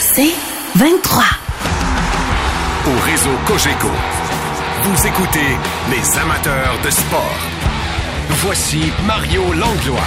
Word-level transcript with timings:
C'est 0.00 0.32
23. 0.76 1.22
Au 2.86 3.00
réseau 3.10 3.30
Cogeco, 3.46 3.88
vous 4.84 5.06
écoutez 5.06 5.38
les 5.90 6.18
amateurs 6.18 6.74
de 6.84 6.90
sport. 6.90 7.36
Voici 8.44 8.80
Mario 9.06 9.42
Langlois. 9.52 10.00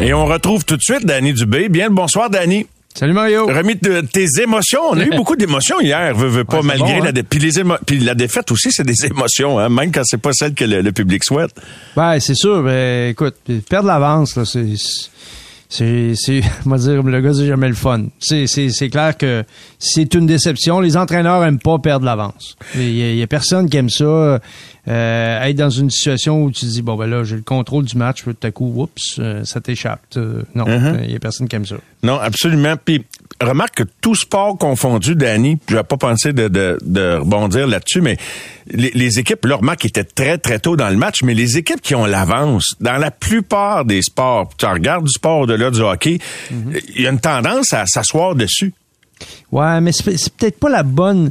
Et 0.00 0.12
on 0.12 0.26
retrouve 0.26 0.64
tout 0.64 0.76
de 0.76 0.82
suite 0.82 1.04
Danny 1.06 1.32
Dubé. 1.32 1.68
Bien 1.68 1.88
le 1.88 1.94
bonsoir, 1.94 2.28
Danny. 2.30 2.66
Salut 2.94 3.12
Mario. 3.12 3.46
Remis 3.46 3.74
de 3.76 4.02
tes 4.02 4.26
émotions. 4.42 4.80
On 4.90 4.98
a 5.00 5.04
eu 5.04 5.10
beaucoup 5.16 5.34
d'émotions 5.36 5.80
hier, 5.80 6.14
veux, 6.14 6.28
veux 6.28 6.44
pas, 6.44 6.58
Ouais, 6.58 6.62
malgré 6.62 6.98
bon, 6.98 7.02
la, 7.04 7.08
hein? 7.08 7.12
dé- 7.12 7.22
puis, 7.24 7.40
les 7.40 7.58
émo- 7.58 7.78
puis 7.84 7.98
la 7.98 8.14
défaite 8.14 8.52
aussi, 8.52 8.70
c'est 8.70 8.84
des 8.84 9.06
émotions, 9.06 9.58
hein, 9.58 9.68
même 9.68 9.90
quand 9.90 10.02
c'est 10.04 10.20
pas 10.20 10.32
celle 10.32 10.54
que 10.54 10.64
le, 10.64 10.80
le 10.82 10.92
public 10.92 11.24
souhaite. 11.24 11.50
Ben, 11.96 12.20
c'est 12.20 12.36
sûr. 12.36 12.62
Ben, 12.62 13.10
écoute, 13.10 13.34
perdre 13.68 13.88
l'avance, 13.88 14.36
là, 14.36 14.44
c'est. 14.44 14.64
C'est, 15.76 16.12
c'est, 16.14 16.40
va 16.66 16.78
dire, 16.78 17.02
le 17.02 17.20
gars, 17.20 17.34
c'est 17.34 17.46
jamais 17.46 17.68
le 17.68 17.74
fun. 17.74 18.04
C'est, 18.20 18.46
c'est, 18.46 18.68
c'est 18.70 18.88
clair 18.90 19.16
que 19.16 19.42
c'est 19.78 20.14
une 20.14 20.26
déception. 20.26 20.78
Les 20.80 20.96
entraîneurs 20.96 21.42
aiment 21.44 21.58
pas 21.58 21.78
perdre 21.80 22.06
l'avance. 22.06 22.56
Il 22.76 22.90
y, 22.94 23.02
a- 23.02 23.10
il 23.10 23.16
y 23.16 23.22
a 23.22 23.26
personne 23.26 23.68
qui 23.68 23.76
aime 23.76 23.90
ça. 23.90 24.38
euh, 24.86 25.42
être 25.42 25.56
dans 25.56 25.70
une 25.70 25.88
situation 25.90 26.44
où 26.44 26.50
tu 26.50 26.60
te 26.60 26.66
dis, 26.66 26.82
bon, 26.82 26.94
ben 26.96 27.06
là, 27.06 27.24
j'ai 27.24 27.36
le 27.36 27.42
contrôle 27.42 27.86
du 27.86 27.96
match, 27.96 28.22
puis 28.22 28.34
tout 28.34 28.46
à 28.46 28.50
coup, 28.50 28.70
oups, 28.76 29.18
euh, 29.18 29.42
ça 29.44 29.60
t'échappe. 29.62 30.02
Euh, 30.18 30.42
non, 30.54 30.66
Mhm. 30.66 31.00
il 31.04 31.10
y 31.10 31.16
a 31.16 31.18
personne 31.18 31.48
qui 31.48 31.56
aime 31.56 31.64
ça. 31.64 31.76
Non, 32.02 32.18
absolument. 32.20 32.74
Puis 32.84 33.02
remarque 33.40 33.76
que 33.76 33.82
tout 34.00 34.14
sport 34.14 34.56
confondu, 34.58 35.14
Danny, 35.14 35.58
je 35.68 35.76
vais 35.76 35.82
pas 35.82 35.96
penser 35.96 36.32
de, 36.32 36.48
de, 36.48 36.78
de 36.82 37.16
rebondir 37.16 37.66
là-dessus, 37.66 38.00
mais 38.00 38.16
les, 38.68 38.90
les 38.94 39.18
équipes, 39.18 39.44
leur 39.44 39.60
remarque 39.60 39.84
était 39.84 40.04
très, 40.04 40.38
très 40.38 40.58
tôt 40.58 40.76
dans 40.76 40.88
le 40.88 40.96
match, 40.96 41.22
mais 41.22 41.34
les 41.34 41.58
équipes 41.58 41.80
qui 41.80 41.94
ont 41.94 42.06
l'avance, 42.06 42.74
dans 42.80 42.96
la 42.96 43.10
plupart 43.10 43.84
des 43.84 44.02
sports, 44.02 44.50
tu 44.56 44.66
regardes 44.66 45.04
du 45.04 45.12
sport 45.12 45.40
au-delà 45.40 45.70
du 45.70 45.80
hockey, 45.80 46.18
il 46.50 47.02
y 47.02 47.06
a 47.06 47.10
une 47.10 47.20
tendance 47.20 47.72
à 47.72 47.86
s'asseoir 47.86 48.34
dessus. 48.34 48.72
Ouais, 49.52 49.80
mais 49.80 49.92
c'est, 49.92 50.32
peut-être 50.34 50.58
pas 50.58 50.70
la 50.70 50.82
bonne. 50.82 51.30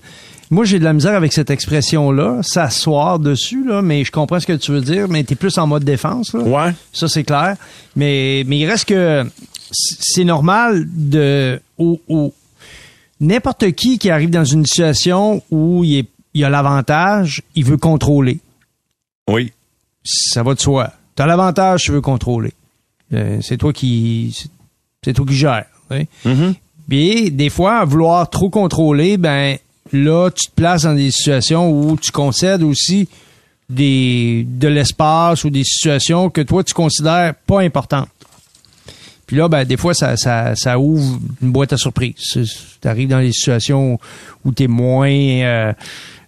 Moi, 0.49 0.65
j'ai 0.65 0.77
de 0.77 0.83
la 0.83 0.93
misère 0.93 1.15
avec 1.15 1.33
cette 1.33 1.49
expression-là, 1.49 2.41
s'asseoir 2.43 3.17
dessus, 3.17 3.65
là, 3.65 3.81
mais 3.81 4.03
je 4.03 4.11
comprends 4.11 4.39
ce 4.39 4.45
que 4.45 4.53
tu 4.53 4.71
veux 4.71 4.81
dire, 4.81 5.07
mais 5.09 5.23
t'es 5.23 5.35
plus 5.35 5.57
en 5.57 5.67
mode 5.67 5.83
défense, 5.83 6.33
là. 6.33 6.41
Ouais. 6.41 6.73
Ça, 6.91 7.07
c'est 7.07 7.23
clair. 7.23 7.55
Mais, 7.95 8.43
mais 8.45 8.59
il 8.59 8.69
reste 8.69 8.85
que 8.85 9.25
c'est 9.73 10.23
normal 10.23 10.85
de. 10.93 11.59
Au, 11.77 11.99
au- 12.07 12.33
N'importe 13.19 13.71
qui 13.71 13.97
qui 13.99 14.09
arrive 14.09 14.29
dans 14.31 14.43
une 14.43 14.65
situation 14.65 15.41
où 15.49 15.83
il, 15.83 15.99
est, 15.99 16.07
il 16.33 16.43
a 16.43 16.49
l'avantage, 16.49 17.41
il 17.55 17.63
veut 17.63 17.77
contrôler. 17.77 18.39
Oui. 19.29 19.51
Ça 20.03 20.43
va 20.43 20.53
de 20.55 20.59
soi. 20.59 20.91
T'as 21.15 21.25
l'avantage, 21.25 21.83
tu 21.83 21.91
veux 21.91 22.01
contrôler. 22.01 22.51
Euh, 23.13 23.39
c'est 23.41 23.57
toi 23.57 23.71
qui. 23.71 24.35
c'est- 25.03 25.13
toi 25.13 25.25
qui 25.25 25.35
gères. 25.35 25.65
Mhm. 26.25 26.55
Puis, 26.89 27.31
des 27.31 27.49
fois, 27.49 27.77
à 27.79 27.85
vouloir 27.85 28.29
trop 28.29 28.49
contrôler, 28.49 29.15
ben 29.17 29.57
là, 29.93 30.29
tu 30.31 30.47
te 30.47 30.51
places 30.51 30.83
dans 30.83 30.95
des 30.95 31.11
situations 31.11 31.69
où 31.71 31.95
tu 31.97 32.11
concèdes 32.11 32.63
aussi 32.63 33.07
des 33.69 34.45
de 34.47 34.67
l'espace 34.67 35.43
ou 35.45 35.49
des 35.49 35.63
situations 35.63 36.29
que 36.29 36.41
toi, 36.41 36.63
tu 36.63 36.73
considères 36.73 37.35
pas 37.47 37.61
importantes. 37.61 38.09
Puis 39.25 39.37
là, 39.37 39.47
ben, 39.47 39.63
des 39.63 39.77
fois, 39.77 39.93
ça, 39.93 40.17
ça, 40.17 40.55
ça 40.55 40.77
ouvre 40.79 41.19
une 41.41 41.51
boîte 41.51 41.73
à 41.73 41.77
surprise. 41.77 42.15
Tu 42.81 42.87
arrives 42.87 43.09
dans 43.09 43.19
des 43.21 43.31
situations 43.31 43.99
où 44.43 44.51
tu 44.51 44.63
es 44.63 44.67
moins... 44.67 45.09
euh, 45.09 45.73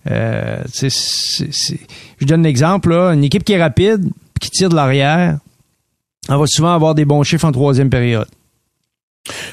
euh, 0.10 0.62
tu 0.72 0.72
sais, 0.72 0.90
c'est- 0.92 1.52
c'est- 1.52 1.80
je 2.22 2.26
donne 2.26 2.44
l'exemple, 2.44 2.92
là, 2.92 3.12
une 3.14 3.24
équipe 3.24 3.44
qui 3.44 3.54
est 3.54 3.62
rapide, 3.62 4.08
qui 4.40 4.50
tire 4.50 4.70
de 4.70 4.76
l'arrière, 4.76 5.38
elle 6.30 6.38
va 6.38 6.46
souvent 6.48 6.74
avoir 6.74 6.96
des 6.96 7.06
bons 7.06 7.24
chiffres 7.24 7.46
en 7.46 7.52
troisième 7.52 7.90
période. 7.90 8.28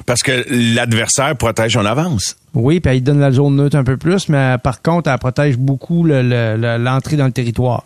Parce 0.05 0.23
que 0.23 0.45
l'adversaire 0.75 1.35
protège 1.37 1.77
en 1.77 1.85
avance. 1.87 2.37
Oui, 2.55 2.81
puis 2.81 2.93
elle 2.95 3.03
donne 3.03 3.21
la 3.21 3.31
zone 3.33 3.57
neutre 3.57 3.77
un 3.77 3.85
peu 3.85 3.97
plus, 3.97 4.29
mais 4.29 4.37
euh, 4.55 4.59
par 4.59 4.83
contre, 4.83 5.09
elle 5.11 5.19
protège 5.19 5.57
beaucoup 5.57 6.05
le- 6.05 6.23
le- 6.23 6.57
le- 6.59 6.77
l'entrée 6.77 7.17
dans 7.17 7.25
le 7.27 7.33
territoire. 7.33 7.85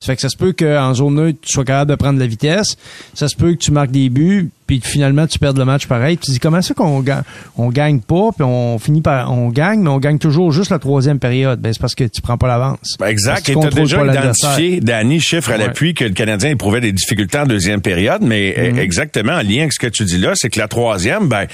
Ça 0.00 0.06
fait 0.06 0.16
que 0.16 0.22
ça 0.22 0.28
se 0.30 0.36
peut 0.36 0.54
qu'en 0.58 0.94
zone 0.94 1.16
neutre, 1.16 1.38
tu 1.42 1.52
sois 1.52 1.64
capable 1.64 1.90
de 1.90 1.96
prendre 1.96 2.18
la 2.18 2.26
vitesse. 2.26 2.76
Ça 3.14 3.28
se 3.28 3.36
peut 3.36 3.52
que 3.52 3.58
tu 3.58 3.70
marques 3.72 3.90
des 3.90 4.08
buts, 4.08 4.50
puis 4.68 4.80
finalement, 4.84 5.26
tu 5.26 5.40
perds 5.40 5.54
le 5.54 5.64
match 5.64 5.86
pareil. 5.88 6.16
Puis 6.16 6.26
tu 6.26 6.30
dis, 6.30 6.38
comment 6.38 6.62
ça 6.62 6.74
qu'on 6.74 7.00
ga- 7.00 7.24
on 7.56 7.70
gagne 7.70 7.98
pas, 8.00 8.30
puis 8.36 8.44
on 8.44 8.78
finit 8.78 9.00
par... 9.02 9.32
On 9.32 9.48
gagne, 9.48 9.80
mais 9.80 9.90
on 9.90 9.98
gagne 9.98 10.18
toujours 10.18 10.52
juste 10.52 10.70
la 10.70 10.78
troisième 10.78 11.18
période? 11.18 11.58
Ben, 11.60 11.72
c'est 11.72 11.80
parce 11.80 11.96
que 11.96 12.04
tu 12.04 12.20
prends 12.22 12.38
pas 12.38 12.46
l'avance. 12.46 12.94
Parce 12.98 13.10
Exact. 13.10 13.42
tu 13.46 13.52
Et 13.58 13.64
as 13.66 13.70
déjà 13.70 14.04
identifié, 14.06 14.80
Danny, 14.80 15.18
chiffre 15.20 15.50
à 15.50 15.54
Ouais. 15.54 15.58
l'appui, 15.66 15.94
que 15.94 16.04
le 16.04 16.10
Canadien 16.12 16.50
éprouvait 16.50 16.80
des 16.80 16.92
difficultés 16.92 17.38
en 17.38 17.46
deuxième 17.46 17.80
période, 17.80 18.22
mais 18.22 18.54
Mhm. 18.56 18.78
euh, 18.78 18.82
exactement 18.82 19.32
en 19.32 19.42
lien 19.42 19.60
avec 19.62 19.72
ce 19.72 19.80
que 19.80 19.86
tu 19.88 20.04
dis 20.04 20.18
là, 20.18 20.34
c'est 20.36 20.50
que 20.50 20.58
la 20.60 20.68
troisième, 20.68 21.26
ben, 21.28 21.46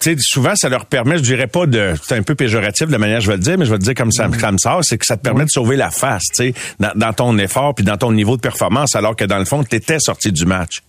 tu 0.00 0.12
sais, 0.12 0.16
souvent, 0.20 0.54
ça 0.54 0.68
leur 0.68 0.86
permet, 0.86 1.18
je 1.18 1.24
dirais 1.24 1.48
pas 1.48 1.66
de, 1.66 1.94
c'est 2.06 2.14
un 2.16 2.22
peu 2.22 2.36
péjoratif 2.36 2.86
de 2.86 2.92
la 2.92 2.98
manière 2.98 3.18
que 3.18 3.24
je 3.24 3.30
vais 3.30 3.36
le 3.36 3.42
dire, 3.42 3.58
mais 3.58 3.64
je 3.64 3.70
vais 3.70 3.78
le 3.78 3.82
dire 3.82 3.94
comme 3.94 4.12
ça, 4.12 4.28
Mhm. 4.28 4.36
comme 4.36 4.58
ça, 4.60 4.78
c'est 4.82 4.96
que 4.96 5.04
ça 5.04 5.16
te 5.16 5.22
permet 5.22 5.44
de 5.44 5.50
sauver 5.50 5.74
la 5.76 5.90
face, 5.90 6.22
tu 6.30 6.34
sais, 6.36 6.54
dans, 6.78 6.92
dans 6.94 7.12
ton 7.12 7.36
effort 7.38 7.74
puis 7.74 7.84
dans 7.84 7.96
ton 7.96 8.12
niveau 8.12 8.36
de 8.36 8.40
performance, 8.40 8.94
alors 8.94 9.16
que 9.16 9.24
dans 9.24 9.38
le 9.38 9.44
fond, 9.44 9.64
tu 9.64 9.74
étais 9.74 9.98
sorti 9.98 10.30
du 10.30 10.46
match. 10.46 10.82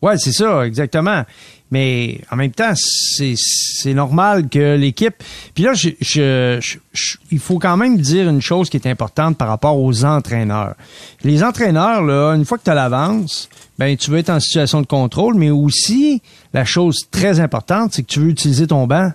Ouais, 0.00 0.16
c'est 0.16 0.32
ça, 0.32 0.64
exactement. 0.66 1.24
Mais 1.70 2.20
en 2.30 2.36
même 2.36 2.52
temps, 2.52 2.72
c'est 2.74 3.92
normal 3.92 4.48
que 4.48 4.76
l'équipe. 4.76 5.14
Puis 5.54 5.64
là, 5.64 5.74
je, 5.74 5.90
je- 6.00 6.58
je- 6.92 7.16
il 7.30 7.38
faut 7.38 7.58
quand 7.58 7.76
même 7.76 7.98
dire 7.98 8.28
une 8.28 8.40
chose 8.40 8.70
qui 8.70 8.76
est 8.78 8.86
importante 8.86 9.36
par 9.36 9.48
rapport 9.48 9.78
aux 9.78 10.04
entraîneurs. 10.04 10.74
Les 11.24 11.42
entraîneurs, 11.42 12.02
là, 12.02 12.32
une 12.34 12.44
fois 12.44 12.56
que 12.58 12.64
tu 12.64 12.70
as 12.70 12.74
l'avance, 12.74 13.48
ben 13.78 13.96
tu 13.96 14.10
veux 14.10 14.18
être 14.18 14.30
en 14.30 14.40
situation 14.40 14.80
de 14.80 14.86
contrôle, 14.86 15.34
mais 15.34 15.50
aussi 15.50 16.22
la 16.54 16.64
chose 16.64 17.00
très 17.10 17.40
importante, 17.40 17.92
c'est 17.92 18.02
que 18.02 18.08
tu 18.08 18.20
veux 18.20 18.28
utiliser 18.30 18.66
ton 18.66 18.86
banc. 18.86 19.12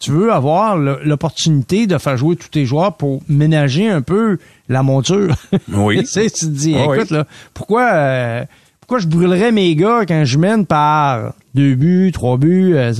Tu 0.00 0.10
veux 0.10 0.32
avoir 0.32 0.76
l'opportunité 0.76 1.86
de 1.86 1.96
faire 1.96 2.16
jouer 2.18 2.36
tous 2.36 2.48
tes 2.48 2.66
joueurs 2.66 2.94
pour 2.96 3.22
ménager 3.28 3.88
un 3.88 4.02
peu 4.02 4.38
la 4.68 4.82
monture. 4.82 5.34
Oui. 5.72 5.98
tu 6.00 6.06
sais, 6.06 6.28
tu 6.28 6.40
te 6.46 6.50
dis, 6.50 6.74
oui. 6.76 6.96
écoute, 6.98 7.10
là, 7.10 7.26
pourquoi, 7.54 7.90
euh, 7.92 8.44
pourquoi 8.84 8.98
je 8.98 9.06
brûlerais 9.06 9.50
mes 9.50 9.74
gars 9.74 10.04
quand 10.06 10.26
je 10.26 10.36
mène 10.36 10.66
par 10.66 11.32
deux 11.54 11.74
buts, 11.74 12.10
trois 12.12 12.36
buts? 12.36 12.74
euh, 12.74 12.92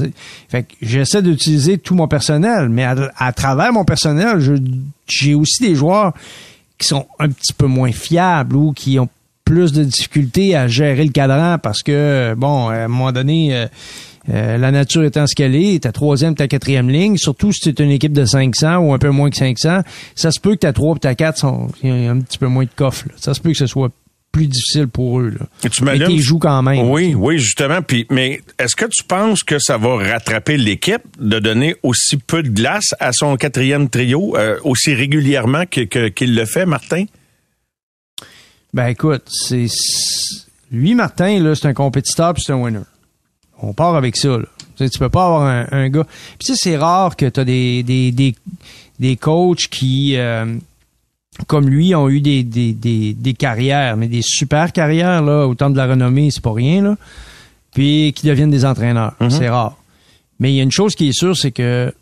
fait 0.48 0.62
que 0.62 0.72
j'essaie 0.80 1.20
d'utiliser 1.20 1.76
tout 1.76 1.94
mon 1.94 2.08
personnel, 2.08 2.70
mais 2.70 2.84
à, 2.84 3.32
travers 3.32 3.70
mon 3.70 3.84
personnel, 3.84 4.40
j'ai 5.06 5.34
aussi 5.34 5.62
des 5.62 5.74
joueurs 5.74 6.14
qui 6.78 6.88
sont 6.88 7.04
un 7.18 7.28
petit 7.28 7.52
peu 7.52 7.66
moins 7.66 7.92
fiables 7.92 8.56
ou 8.56 8.72
qui 8.72 8.98
ont 8.98 9.10
plus 9.44 9.72
de 9.72 9.84
difficultés 9.84 10.56
à 10.56 10.68
gérer 10.68 11.04
le 11.04 11.12
cadran 11.12 11.58
parce 11.62 11.82
que, 11.82 12.32
bon, 12.34 12.68
à 12.68 12.76
un 12.76 12.88
moment 12.88 13.12
donné, 13.12 13.54
euh, 13.54 13.66
euh, 14.30 14.56
la 14.56 14.70
nature 14.70 15.04
étant 15.04 15.26
ce 15.26 15.34
qu'elle 15.34 15.54
est, 15.54 15.82
ta 15.82 15.92
troisième, 15.92 16.34
ta 16.34 16.48
quatrième 16.48 16.88
ligne, 16.88 17.18
surtout 17.18 17.52
si 17.52 17.60
tu 17.60 17.82
es 17.82 17.84
une 17.84 17.90
équipe 17.90 18.14
de 18.14 18.24
500 18.24 18.78
ou 18.78 18.94
un 18.94 18.98
peu 18.98 19.10
moins 19.10 19.28
que 19.28 19.36
500, 19.36 19.80
ça 20.14 20.30
se 20.30 20.40
peut 20.40 20.52
que 20.52 20.60
ta 20.60 20.72
3 20.72 20.96
et 20.96 21.00
ta 21.00 21.14
4 21.14 21.36
sont 21.36 21.68
un 21.84 22.20
petit 22.20 22.38
peu 22.38 22.46
moins 22.46 22.64
de 22.64 22.70
coffre. 22.74 23.04
Ça 23.16 23.34
se 23.34 23.42
peut 23.42 23.50
que 23.50 23.58
ce 23.58 23.66
soit 23.66 23.90
plus 24.34 24.48
difficile 24.48 24.88
pour 24.88 25.20
eux. 25.20 25.28
Là. 25.38 25.46
Tu 25.70 25.84
Mais 25.84 25.96
qu'ils 25.98 26.20
jouent 26.20 26.40
quand 26.40 26.60
même. 26.62 26.90
Oui, 26.90 27.14
oui, 27.14 27.38
justement. 27.38 27.82
Puis, 27.82 28.04
mais 28.10 28.40
est-ce 28.58 28.74
que 28.74 28.86
tu 28.86 29.04
penses 29.04 29.44
que 29.44 29.60
ça 29.60 29.78
va 29.78 29.96
rattraper 29.96 30.56
l'équipe 30.56 31.02
de 31.20 31.38
donner 31.38 31.76
aussi 31.84 32.16
peu 32.16 32.42
de 32.42 32.48
glace 32.48 32.94
à 32.98 33.12
son 33.12 33.36
quatrième 33.36 33.88
trio 33.88 34.36
euh, 34.36 34.58
aussi 34.64 34.92
régulièrement 34.92 35.66
que- 35.66 36.08
qu'il 36.08 36.34
le 36.34 36.44
fait, 36.46 36.66
Martin? 36.66 37.04
Ben 38.72 38.88
écoute, 38.88 39.22
c'est 39.30 39.66
c'est- 39.68 40.46
lui 40.72 40.94
Martin 40.94 41.38
là, 41.40 41.54
c'est 41.54 41.68
un 41.68 41.74
compétiteur 41.74 42.34
puis 42.34 42.42
c'est 42.44 42.52
un 42.52 42.56
winner. 42.60 42.80
On 43.62 43.72
part 43.72 43.94
avec 43.94 44.16
ça 44.16 44.30
là. 44.38 44.44
Tu, 44.76 44.84
sais, 44.84 44.90
tu 44.90 44.98
peux 44.98 45.08
pas 45.08 45.26
avoir 45.26 45.42
un, 45.42 45.66
un 45.70 45.88
gars. 45.88 46.04
Puis 46.04 46.46
tu 46.46 46.54
sais, 46.54 46.58
c'est 46.60 46.76
rare 46.76 47.14
que 47.14 47.26
tu 47.26 47.38
as 47.38 47.44
des, 47.44 47.84
des, 47.84 48.10
des, 48.10 48.34
des 48.98 49.16
coachs 49.16 49.68
qui 49.70 50.16
euh, 50.16 50.56
comme 51.46 51.68
lui 51.68 51.94
ont 51.94 52.08
eu 52.08 52.20
des, 52.20 52.42
des, 52.42 52.72
des, 52.72 53.12
des 53.12 53.34
carrières, 53.34 53.96
mais 53.96 54.08
des 54.08 54.22
super 54.22 54.72
carrières 54.72 55.22
là, 55.22 55.46
autant 55.46 55.70
de 55.70 55.76
la 55.76 55.86
renommée, 55.86 56.30
c'est 56.30 56.42
pas 56.42 56.52
rien 56.52 56.82
là. 56.82 56.96
Puis 57.72 58.12
qui 58.14 58.26
deviennent 58.26 58.50
des 58.50 58.64
entraîneurs, 58.64 59.14
c'est 59.30 59.48
rare. 59.48 59.76
Mais 60.38 60.52
il 60.52 60.56
y 60.56 60.60
a 60.60 60.62
une 60.62 60.70
chose 60.72 60.94
qui 60.94 61.08
est 61.08 61.12
sûre, 61.12 61.36
c'est 61.36 61.50
que 61.50 61.92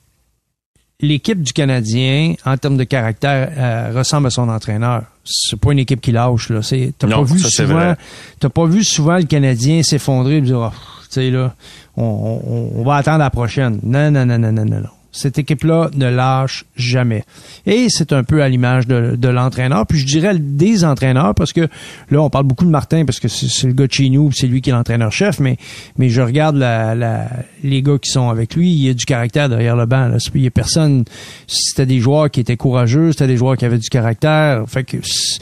l'équipe 1.01 1.43
du 1.43 1.53
Canadien, 1.53 2.35
en 2.45 2.57
termes 2.57 2.77
de 2.77 2.85
caractère, 2.85 3.51
euh, 3.57 3.99
ressemble 3.99 4.27
à 4.27 4.31
son 4.31 4.49
entraîneur. 4.49 5.05
C'est 5.25 5.59
pas 5.59 5.73
une 5.73 5.79
équipe 5.81 6.01
qui 6.01 6.13
lâche. 6.13 6.51
Là. 6.51 6.63
C'est, 6.63 6.93
t'as 6.99 7.09
pas 7.09 7.23
vu 7.23 7.39
ça, 7.39 7.49
souvent, 7.49 7.95
t'as 8.39 8.49
pas 8.51 8.67
vu 8.67 8.85
souvent 8.85 9.17
le 9.17 9.25
Canadien 9.25 9.83
s'effondrer 9.83 10.37
et 10.37 10.41
dire, 10.43 10.61
Ah, 10.61 10.73
tu 11.05 11.07
sais 11.11 11.31
là, 11.31 11.55
on, 11.97 12.03
on, 12.05 12.81
on 12.81 12.85
va 12.85 12.97
attendre 12.97 13.19
la 13.19 13.31
prochaine. 13.31 13.81
Non, 13.83 14.11
non, 14.11 14.27
non, 14.27 14.39
non, 14.39 14.53
non, 14.53 14.65
non, 14.65 14.81
non. 14.81 14.89
Cette 15.13 15.39
équipe-là 15.39 15.91
ne 15.95 16.09
lâche 16.09 16.65
jamais. 16.77 17.25
Et 17.67 17.87
c'est 17.89 18.13
un 18.13 18.25
peu 18.25 18.43
à 18.43 18.49
l'image 18.49 18.87
de, 18.87 19.15
de 19.17 19.29
l'entraîneur. 19.29 19.87
Puis 19.87 19.99
je 19.99 20.07
dirais 20.07 20.35
des 20.39 20.85
entraîneurs, 20.85 21.35
parce 21.35 21.53
que 21.53 21.69
là, 22.11 22.23
on 22.23 22.31
parle 22.31 22.45
beaucoup 22.45 22.65
de 22.65 22.71
Martin, 22.71 23.05
parce 23.05 23.21
que 23.21 23.29
c'est 23.29 23.67
le 23.67 23.75
gars 23.75 23.87
de 23.87 23.93
chez 23.93 24.09
nous, 24.09 24.31
c'est 24.33 24.47
lui 24.47 24.61
qui 24.61 24.71
est 24.71 24.73
l'entraîneur-chef, 24.73 25.39
mais, 25.39 25.57
mais 25.99 26.09
je 26.09 26.23
regarde 26.23 26.57
la, 26.57 26.95
la, 26.95 27.29
les 27.63 27.83
gars 27.83 27.99
qui 28.01 28.11
sont 28.11 28.31
avec 28.31 28.55
lui, 28.55 28.71
il 28.71 28.87
y 28.87 28.89
a 28.89 28.95
du 28.95 29.05
caractère 29.05 29.49
derrière 29.49 29.77
le 29.77 29.87
banc. 29.87 30.09
Là. 30.09 30.17
Il 30.35 30.43
y 30.43 30.47
a 30.47 30.51
personne, 30.51 31.05
c'était 31.47 31.87
des 31.87 32.01
joueurs 32.01 32.31
qui 32.31 32.41
étaient 32.41 32.57
courageux, 32.57 33.13
c'était 33.13 33.27
des 33.27 33.37
joueurs 33.37 33.57
qui 33.57 33.65
avaient 33.65 33.79
du 33.79 33.89
caractère. 33.89 34.65
Fait 34.67 34.85
que, 34.85 34.97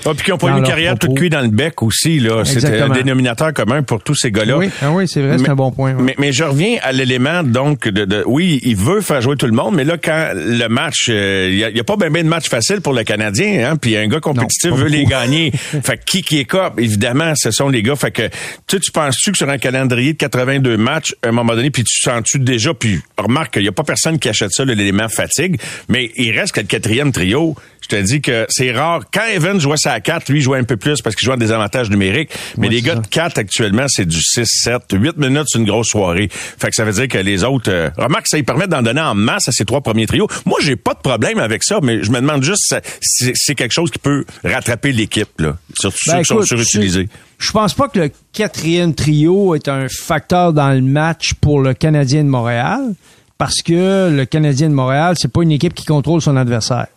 ah, 0.05 0.11
puis 0.15 0.25
qui 0.25 0.31
n'ont 0.31 0.39
pas 0.39 0.49
eu 0.49 0.59
une 0.59 0.65
carrière 0.65 0.99
toute 0.99 1.15
cuite 1.15 1.33
dans 1.33 1.41
le 1.41 1.49
bec 1.49 1.83
aussi. 1.83 2.19
là. 2.19 2.45
C'était 2.45 2.81
un 2.81 2.89
dénominateur 2.89 3.53
commun 3.53 3.83
pour 3.83 4.03
tous 4.03 4.15
ces 4.15 4.33
gars-là. 4.33 4.59
Oui, 4.59 4.69
ah 4.83 4.91
oui 4.93 5.07
c'est 5.07 5.23
vrai, 5.23 5.39
c'est 5.39 5.49
un 5.49 5.55
bon 5.55 5.71
point. 5.71 5.95
Mais, 5.95 6.15
mais, 6.19 6.33
je 6.33 6.45
reviens 6.45 6.79
à 6.83 6.93
l'élément, 6.93 7.43
donc, 7.43 7.89
de, 7.89 8.05
de, 8.05 8.23
oui, 8.27 8.61
il 8.63 8.77
veut 8.77 9.01
faire 9.01 9.21
jouer 9.21 9.37
tout 9.37 9.47
le 9.47 9.53
monde, 9.53 9.60
mais 9.71 9.85
là, 9.85 9.99
quand 9.99 10.31
le 10.35 10.69
match, 10.69 11.09
il 11.09 11.15
euh, 11.15 11.71
n'y 11.73 11.81
a, 11.81 11.85
pas 11.85 11.97
bien 11.97 12.11
ben 12.11 12.25
de 12.25 12.29
match 12.29 12.49
facile 12.49 12.81
pour 12.81 12.93
le 12.93 13.05
Canadien, 13.05 13.71
hein, 13.71 13.77
puis 13.77 13.97
un 13.97 14.07
gars 14.07 14.21
compétitif 14.21 14.73
veut 14.73 14.89
les 14.89 15.05
gagner. 15.05 15.53
fait 15.83 16.03
qui 16.05 16.23
qui 16.23 16.39
est 16.39 16.45
cop? 16.45 16.79
Évidemment, 16.79 17.35
ce 17.37 17.51
sont 17.51 17.69
les 17.69 17.83
gars. 17.83 17.97
Fait 17.97 18.11
que, 18.11 18.29
tu 18.67 18.81
tu 18.81 18.93
penses-tu 18.93 19.33
que 19.33 19.39
sur 19.39 19.49
un 19.49 19.59
calendrier 19.59 20.13
de 20.13 20.19
82 20.19 20.77
matchs, 20.77 21.15
à 21.23 21.29
un 21.29 21.33
moment 21.33 21.55
donné, 21.55 21.71
puis 21.71 21.85
tu 21.85 22.01
sens-tu 22.01 22.39
déjà, 22.39 22.73
puis 22.75 23.01
remarque 23.19 23.55
qu'il 23.55 23.63
n'y 23.63 23.69
a 23.69 23.73
pas 23.73 23.85
personne 23.85 24.19
qui 24.19 24.29
achète 24.29 24.53
ça, 24.53 24.65
l'élément 24.65 25.09
fatigue, 25.09 25.61
mais 25.89 26.11
il 26.17 26.39
reste 26.39 26.55
que 26.55 26.61
le 26.61 26.67
quatrième 26.67 27.13
trio, 27.13 27.57
je 27.83 27.89
te 27.89 27.97
dis 27.97 28.21
que 28.21 28.47
c'est 28.49 28.71
rare. 28.73 29.03
Quand 29.13 29.27
Evans 29.33 29.59
jouait 29.59 29.77
ça 29.77 29.93
à 29.93 30.01
4, 30.01 30.31
lui 30.31 30.41
jouait 30.41 30.59
un 30.59 30.65
peu 30.65 30.77
plus 30.77 31.03
parce 31.03 31.17
qu'il 31.17 31.27
jouait 31.27 31.37
des 31.37 31.51
avantages 31.51 31.91
numériques. 31.91 32.31
Mais 32.57 32.69
les 32.69 32.83
gars 32.83 32.95
de 32.95 33.07
4 33.07 33.39
actuellement, 33.39 33.87
c'est 33.89 34.07
du 34.07 34.21
6, 34.21 34.45
7, 34.45 34.83
8 34.93 35.17
minutes, 35.17 35.45
c'est 35.47 35.59
une 35.59 35.65
grosse 35.65 35.89
soirée. 35.89 36.29
Fait 36.31 36.69
que 36.69 36.75
ça 36.75 36.85
veut 36.85 36.93
dire 36.93 37.09
que 37.09 37.19
les 37.19 37.43
autres, 37.43 37.71
euh, 37.71 37.91
remarque, 37.97 38.27
ça 38.29 38.37
lui 38.37 38.45
permet 38.45 38.67
d'en 38.67 38.83
donner 38.83 39.01
en 39.01 39.15
masse 39.15 39.49
à 39.51 39.53
ces 39.53 39.65
trois 39.65 39.81
premiers 39.81 40.07
trios. 40.07 40.27
Moi, 40.47 40.59
j'ai 40.63 40.77
pas 40.77 40.95
de 40.95 41.01
problème 41.01 41.39
avec 41.39 41.63
ça, 41.63 41.81
mais 41.83 42.03
je 42.03 42.11
me 42.11 42.21
demande 42.21 42.43
juste 42.43 42.75
si 43.01 43.33
c'est 43.35 43.55
quelque 43.55 43.73
chose 43.73 43.91
qui 43.91 43.99
peut 43.99 44.25
rattraper 44.45 44.93
l'équipe, 44.93 45.41
là. 45.41 45.57
Surtout 45.79 45.99
ceux 46.01 46.13
ben, 46.13 46.19
qui 46.21 46.25
sont 46.25 46.43
surutilisés. 46.43 47.09
Je 47.39 47.53
pense 47.53 47.75
pas 47.75 47.89
que 47.89 47.99
le 47.99 48.11
quatrième 48.33 48.95
trio 48.95 49.55
est 49.55 49.69
un 49.69 49.87
facteur 49.89 50.53
dans 50.53 50.71
le 50.71 50.83
match 50.83 51.35
pour 51.35 51.61
le 51.61 51.75
Canadien 51.75 52.23
de 52.25 52.29
Montréal 52.29 52.95
parce 53.39 53.63
que 53.63 54.11
le 54.15 54.27
Canadien 54.27 54.69
de 54.69 54.75
Montréal, 54.75 55.15
c'est 55.19 55.33
pas 55.33 55.43
une 55.43 55.53
équipe 55.53 55.73
qui 55.73 55.87
contrôle 55.87 56.21
son 56.21 56.37
adversaire. 56.37 56.89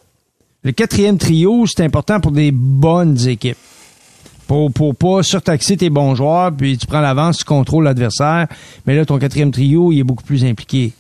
Le 0.63 0.73
quatrième 0.73 1.17
trio, 1.17 1.65
c'est 1.65 1.83
important 1.83 2.19
pour 2.19 2.33
des 2.33 2.51
bonnes 2.51 3.17
équipes. 3.27 3.57
Pour, 4.45 4.71
pour 4.71 4.93
pas 4.93 5.23
surtaxer 5.23 5.77
tes 5.77 5.89
bons 5.89 6.15
joueurs, 6.15 6.51
puis 6.51 6.77
tu 6.77 6.85
prends 6.85 6.99
l'avance, 6.99 7.37
tu 7.37 7.45
contrôles 7.45 7.85
l'adversaire. 7.85 8.47
Mais 8.85 8.93
là, 8.93 9.05
ton 9.05 9.19
quatrième 9.19 9.51
trio, 9.51 9.93
il 9.93 9.99
est 9.99 10.03
beaucoup 10.03 10.23
plus 10.23 10.43
impliqué. 10.43 10.91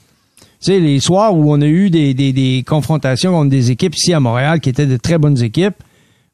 Tu 0.63 0.71
sais, 0.71 0.79
les 0.79 1.01
soirs 1.01 1.35
où 1.35 1.51
on 1.51 1.59
a 1.59 1.65
eu 1.65 1.89
des, 1.89 2.13
des, 2.13 2.31
des 2.31 2.63
confrontations 2.65 3.33
contre 3.33 3.49
des 3.49 3.71
équipes 3.71 3.95
ici 3.97 4.13
à 4.13 4.21
Montréal 4.21 4.61
qui 4.61 4.69
étaient 4.69 4.85
de 4.85 4.95
très 4.95 5.17
bonnes 5.17 5.41
équipes, 5.43 5.75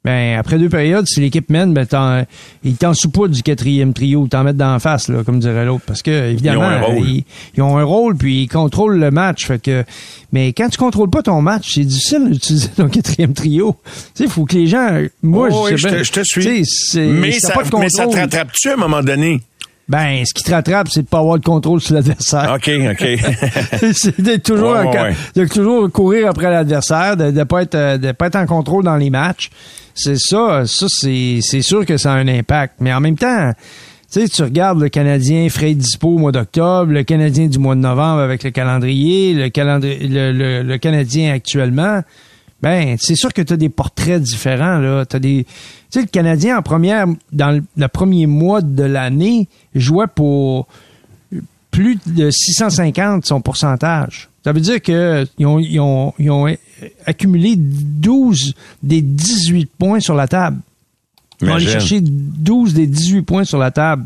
ben, 0.06 0.38
après 0.38 0.60
deux 0.60 0.70
périodes, 0.70 1.08
si 1.08 1.20
l'équipe 1.20 1.50
mène, 1.50 1.74
ben, 1.74 1.88
t'en, 1.88 2.24
ils 2.64 2.76
t'en 2.76 2.94
pas 3.12 3.28
du 3.28 3.42
quatrième 3.42 3.92
trio, 3.94 4.28
t'en 4.28 4.44
mettent 4.44 4.56
dans 4.56 4.74
la 4.74 4.80
face, 4.80 5.08
là, 5.08 5.24
comme 5.24 5.40
dirait 5.40 5.66
l'autre. 5.66 5.84
Parce 5.88 6.04
que, 6.04 6.30
évidemment, 6.30 6.70
ils 7.56 7.62
ont 7.64 7.76
un 7.76 7.84
rôle, 7.84 8.16
puis 8.16 8.44
ils 8.44 8.48
contrôlent 8.48 9.00
le 9.00 9.10
match. 9.10 9.48
Fait 9.48 9.60
que, 9.60 9.84
mais 10.32 10.54
quand 10.54 10.70
tu 10.70 10.78
contrôles 10.78 11.10
pas 11.10 11.24
ton 11.24 11.42
match, 11.42 11.74
c'est 11.74 11.84
difficile 11.84 12.30
d'utiliser 12.30 12.70
ton 12.70 12.88
quatrième 12.88 13.34
trio. 13.34 13.78
Tu 13.84 13.92
sais, 14.14 14.24
il 14.26 14.30
faut 14.30 14.46
que 14.46 14.56
les 14.56 14.68
gens, 14.68 15.02
moi, 15.24 15.50
je, 15.72 15.76
je, 15.76 16.12
te, 16.12 16.24
suis. 16.24 16.48
Mais 16.96 17.32
ça, 17.32 17.56
mais 17.80 17.90
ça 17.90 18.06
te 18.06 18.16
rattrape-tu 18.16 18.70
à 18.70 18.74
un 18.74 18.78
moment 18.78 19.02
donné? 19.02 19.42
Ben, 19.90 20.24
ce 20.24 20.36
qui 20.36 20.44
te 20.44 20.52
rattrape, 20.52 20.88
c'est 20.88 21.02
de 21.02 21.08
pas 21.08 21.18
avoir 21.18 21.40
de 21.40 21.44
contrôle 21.44 21.82
sur 21.82 21.96
l'adversaire. 21.96 22.56
OK, 22.56 22.70
OK. 22.92 23.92
c'est 23.94 24.44
toujours, 24.44 24.76
de 25.36 25.46
toujours 25.48 25.92
courir 25.92 26.30
après 26.30 26.52
l'adversaire, 26.52 27.18
de 27.18 27.32
ne 27.32 27.44
pas 27.44 27.64
être 27.64 27.74
euh, 27.74 27.98
de 27.98 28.12
pas 28.12 28.28
être 28.28 28.36
en 28.36 28.46
contrôle 28.46 28.84
dans 28.84 28.98
les 28.98 29.10
matchs. 29.10 29.50
C'est 29.96 30.20
ça, 30.20 30.64
ça 30.68 30.86
c'est 30.88 31.40
c'est 31.42 31.64
sûr 31.64 31.88
que 31.88 31.98
ça 31.98 32.14
a 32.14 32.18
un 32.18 32.28
impact, 32.28 32.76
mais 32.80 32.94
en 32.94 33.00
même 33.00 33.18
temps, 33.18 33.52
tu 34.12 34.22
sais, 34.22 34.28
tu 34.28 34.44
regardes 34.44 34.80
le 34.80 34.90
Canadien 34.90 35.50
frais 35.50 35.74
dispo 35.74 36.10
au 36.10 36.18
mois 36.20 36.32
d'octobre, 36.32 36.92
le 36.92 37.02
Canadien 37.02 37.48
du 37.48 37.58
mois 37.58 37.74
de 37.74 37.82
novembre 37.82 38.22
avec 38.22 38.44
le 38.44 38.52
calendrier, 38.52 39.34
le 39.34 39.50
calendrier 39.50 40.08
le, 40.08 40.62
le 40.62 40.78
Canadien 40.78 41.34
actuellement, 41.34 42.04
ben, 42.62 42.98
c'est 43.00 43.16
sûr 43.16 43.34
que 43.34 43.42
tu 43.42 43.54
as 43.54 43.58
des 43.58 43.70
portraits 43.70 44.22
différents 44.22 44.80
là, 44.80 45.06
tu 45.06 45.20
des 45.20 45.46
tu 45.92 46.00
sais, 46.00 46.02
le 46.02 46.08
Canadien, 46.08 46.60
en 46.60 46.62
première, 46.62 47.08
dans 47.32 47.64
le, 47.76 47.88
premier 47.88 48.28
mois 48.28 48.62
de 48.62 48.84
l'année, 48.84 49.48
jouait 49.74 50.06
pour 50.08 50.68
plus 51.72 51.98
de 52.06 52.30
650 52.30 53.26
son 53.26 53.42
pourcentage. 53.42 54.30
Ça 54.44 54.52
veut 54.52 54.62
dire 54.62 54.80
qu'ils 54.82 55.48
ont, 55.48 55.58
ils 55.58 55.80
ont, 55.80 56.14
ils 56.20 56.30
ont 56.30 56.46
accumulé 57.08 57.56
12 57.58 58.54
des 58.84 59.02
18 59.02 59.72
points 59.80 60.00
sur 60.00 60.14
la 60.14 60.28
table. 60.28 60.58
Ils 61.42 61.50
ont 61.50 61.56
allé 61.56 61.66
chercher 61.66 62.02
12 62.02 62.76
des 62.76 62.86
18 62.86 63.22
points 63.24 63.44
sur 63.46 63.58
la 63.58 63.72
table. 63.72 64.06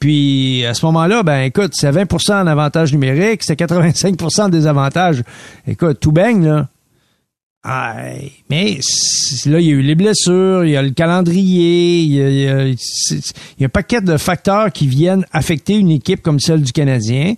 Puis 0.00 0.64
à 0.64 0.74
ce 0.74 0.84
moment-là, 0.86 1.22
ben 1.22 1.42
écoute, 1.42 1.74
c'est 1.74 1.90
20% 1.90 2.42
en 2.42 2.46
avantage 2.48 2.92
numérique, 2.92 3.44
c'est 3.44 3.58
85% 3.58 4.50
des 4.50 4.66
avantages. 4.66 5.22
Écoute, 5.68 6.00
tout 6.00 6.10
baigne, 6.10 6.44
là. 6.44 6.68
Mais 7.64 8.78
là, 9.46 9.60
il 9.60 9.66
y 9.66 9.70
a 9.70 9.74
eu 9.74 9.82
les 9.82 9.94
blessures, 9.94 10.64
il 10.64 10.72
y 10.72 10.76
a 10.76 10.82
le 10.82 10.90
calendrier, 10.90 12.00
il 12.00 12.12
y 12.12 12.48
a, 12.48 13.66
un 13.66 13.68
paquet 13.68 14.00
de 14.00 14.16
facteurs 14.16 14.72
qui 14.72 14.86
viennent 14.86 15.24
affecter 15.32 15.76
une 15.76 15.90
équipe 15.90 16.22
comme 16.22 16.40
celle 16.40 16.62
du 16.62 16.72
Canadien, 16.72 17.34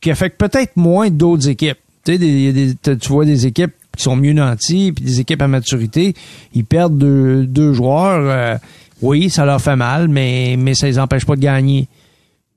qui 0.00 0.10
affectent 0.10 0.38
peut-être 0.38 0.76
moins 0.76 1.10
d'autres 1.10 1.48
équipes. 1.48 1.78
Tu 2.04 2.16
sais, 2.16 2.98
vois 3.08 3.24
des 3.24 3.46
équipes 3.46 3.72
qui 3.96 4.02
sont 4.02 4.16
mieux 4.16 4.32
nanties, 4.32 4.92
puis 4.92 5.04
des 5.04 5.20
équipes 5.20 5.42
à 5.42 5.48
maturité, 5.48 6.14
ils 6.54 6.64
perdent 6.64 6.98
deux, 6.98 7.72
joueurs. 7.72 8.28
Euh, 8.28 8.56
oui, 9.02 9.30
ça 9.30 9.44
leur 9.44 9.60
fait 9.60 9.76
mal, 9.76 10.08
mais, 10.08 10.56
mais 10.58 10.74
ça 10.74 10.86
les 10.86 10.98
empêche 10.98 11.24
pas 11.24 11.36
de 11.36 11.40
gagner. 11.40 11.88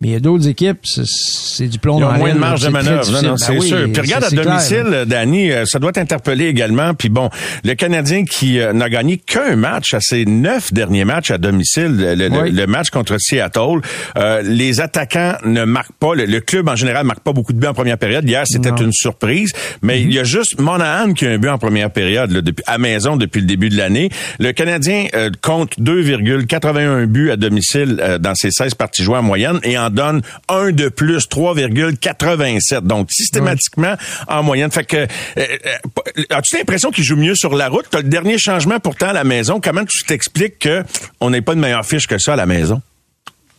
Mais 0.03 0.09
il 0.09 0.11
y 0.11 0.17
a 0.17 0.19
d'autres 0.19 0.49
équipes, 0.49 0.79
c'est 0.83 1.69
du 1.69 1.79
plomb 1.79 1.97
dans 1.97 2.11
l'aile. 2.11 2.19
moins 2.19 2.33
de 2.33 2.37
marge 2.37 2.61
de 2.61 2.67
manœuvre, 2.67 3.09
non, 3.09 3.21
non, 3.21 3.37
c'est 3.37 3.53
ben 3.53 3.61
sûr. 3.61 3.89
Puis 3.89 4.01
regarde 4.01 4.25
à 4.25 4.29
domicile, 4.31 5.05
Danny, 5.07 5.49
euh, 5.49 5.63
ça 5.65 5.79
doit 5.79 5.93
t'interpeller 5.93 6.47
également. 6.47 6.93
Puis 6.93 7.07
bon, 7.07 7.29
le 7.63 7.73
Canadien 7.75 8.25
qui 8.25 8.59
euh, 8.59 8.73
n'a 8.73 8.89
gagné 8.89 9.15
qu'un 9.15 9.55
match 9.55 9.93
à 9.93 10.01
ses 10.01 10.25
neuf 10.25 10.73
derniers 10.73 11.05
matchs 11.05 11.31
à 11.31 11.37
domicile, 11.37 11.95
le, 11.95 12.65
match 12.65 12.89
contre 12.89 13.15
Seattle, 13.17 13.79
euh, 14.17 14.41
les 14.41 14.81
attaquants 14.81 15.37
ne 15.45 15.63
marquent 15.63 15.93
pas. 15.97 16.15
Le, 16.15 16.39
club 16.41 16.67
en 16.67 16.75
général 16.75 17.05
marque 17.05 17.21
pas 17.21 17.31
beaucoup 17.31 17.53
de 17.53 17.59
buts 17.59 17.67
en 17.67 17.73
première 17.73 17.97
période. 17.97 18.27
Hier, 18.27 18.43
c'était 18.45 18.71
une 18.71 18.91
surprise, 18.91 19.53
mais 19.81 20.01
il 20.01 20.13
y 20.13 20.19
a 20.19 20.25
juste 20.25 20.59
Monahan 20.59 21.13
qui 21.13 21.25
a 21.25 21.29
un 21.29 21.37
but 21.37 21.47
en 21.47 21.57
première 21.57 21.91
période 21.91 22.29
là, 22.29 22.41
depuis, 22.41 22.65
à 22.67 22.77
maison 22.77 23.15
depuis 23.15 23.39
le 23.39 23.47
début 23.47 23.69
de 23.69 23.77
l'année. 23.77 24.09
Le 24.37 24.51
Canadien 24.51 25.05
compte 25.39 25.79
2,81 25.79 27.05
buts 27.05 27.31
à 27.31 27.37
domicile 27.37 28.19
dans 28.19 28.35
ses 28.35 28.51
16 28.51 28.75
parties 28.75 29.03
jouées 29.03 29.19
en 29.19 29.23
moyenne 29.23 29.61
et 29.63 29.77
en 29.77 29.92
donne 29.93 30.21
un 30.49 30.71
de 30.71 30.89
plus, 30.89 31.27
3,87. 31.27 32.81
Donc, 32.81 33.11
systématiquement, 33.11 33.95
en 34.27 34.43
moyenne. 34.43 34.71
Fait 34.71 34.83
que, 34.83 34.97
euh, 34.97 35.07
euh, 35.37 36.23
as-tu 36.29 36.57
l'impression 36.57 36.91
qu'il 36.91 37.03
joue 37.03 37.15
mieux 37.15 37.35
sur 37.35 37.55
la 37.55 37.69
route? 37.69 37.85
T'as 37.89 37.99
le 38.01 38.09
dernier 38.09 38.37
changement 38.37 38.79
pourtant 38.79 39.09
à 39.09 39.13
la 39.13 39.23
maison. 39.23 39.59
Comment 39.61 39.85
tu 39.85 40.03
t'expliques 40.03 40.67
qu'on 40.67 41.29
n'ait 41.29 41.41
pas 41.41 41.55
de 41.55 41.59
meilleure 41.59 41.85
fiche 41.85 42.07
que 42.07 42.17
ça 42.17 42.33
à 42.33 42.35
la 42.35 42.45
maison? 42.45 42.81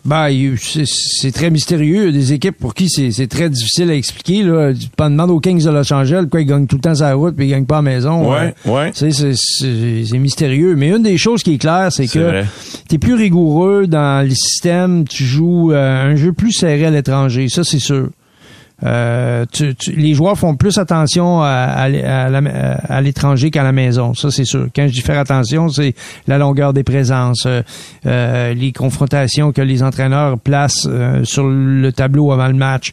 Ben, 0.05 0.29
c'est 0.87 1.33
très 1.33 1.51
mystérieux. 1.51 2.13
Des 2.13 2.35
équipes 2.35 2.59
pour 2.59 2.75
qui 2.75 2.89
c'est 2.91 3.27
très 3.27 3.49
difficile 3.49 3.91
à 3.91 3.95
expliquer. 3.95 4.43
Là. 4.43 4.73
Tu 4.75 4.89
demandes 4.99 5.31
aux 5.31 5.41
Kings 5.41 5.65
de 5.65 5.71
Los 5.71 5.93
Angeles, 5.93 6.27
quoi, 6.31 6.43
ils 6.43 6.47
gagnent 6.47 6.67
tout 6.67 6.77
le 6.77 6.83
temps 6.83 6.93
la 7.01 7.15
route 7.15 7.35
puis 7.35 7.47
ils 7.47 7.51
gagnent 7.51 7.65
pas 7.65 7.79
à 7.79 7.83
la 7.83 7.91
maison. 7.91 8.31
Ouais, 8.31 8.55
ouais. 8.67 8.93
C'est 8.93 10.19
mystérieux. 10.19 10.77
Mais 10.77 10.91
une 10.91 11.03
des 11.03 11.17
choses 11.17 11.43
qui 11.43 11.55
est 11.55 11.59
claire, 11.59 11.91
c'est 11.91 12.07
que 12.07 12.43
tu 12.89 12.97
es 12.97 12.99
plus 12.99 13.15
rigoureux 13.15 13.87
dans 13.87 14.27
le 14.27 14.35
système. 14.35 15.07
Tu 15.09 15.25
joues 15.25 15.73
euh, 15.73 16.13
un 16.13 16.17
jeu 16.17 16.33
plus 16.33 16.53
serré 16.53 16.87
à 16.87 16.91
l'étranger. 16.91 17.49
Ça, 17.49 17.65
c'est 17.65 17.79
sûr. 17.79 18.11
Euh, 18.85 19.47
les 19.87 20.15
joueurs 20.15 20.39
font 20.39 20.57
plus 20.57 20.79
attention 20.79 21.41
à, 21.43 21.49
à, 21.49 23.01
l'étranger 23.01 23.51
qu'à 23.51 23.63
la 23.63 23.73
maison, 23.73 24.15
ça 24.15 24.31
c'est 24.31 24.45
sûr. 24.45 24.69
Quand 24.75 24.87
je 24.87 24.93
dis 24.93 25.01
faire 25.01 25.19
attention, 25.19 25.69
c'est 25.69 25.95
la 26.27 26.39
longueur 26.39 26.73
des 26.73 26.85
présences, 26.85 27.47
euh, 27.47 27.63
euh, 28.07 28.53
les 28.53 28.73
confrontations 28.73 29.53
que 29.53 29.63
les 29.63 29.83
entraîneurs 29.83 30.39
placent 30.39 30.89
sur 31.25 31.49
le 31.49 31.91
tableau 31.93 32.33
avant 32.33 32.49
le 32.49 32.55
match. 32.55 32.93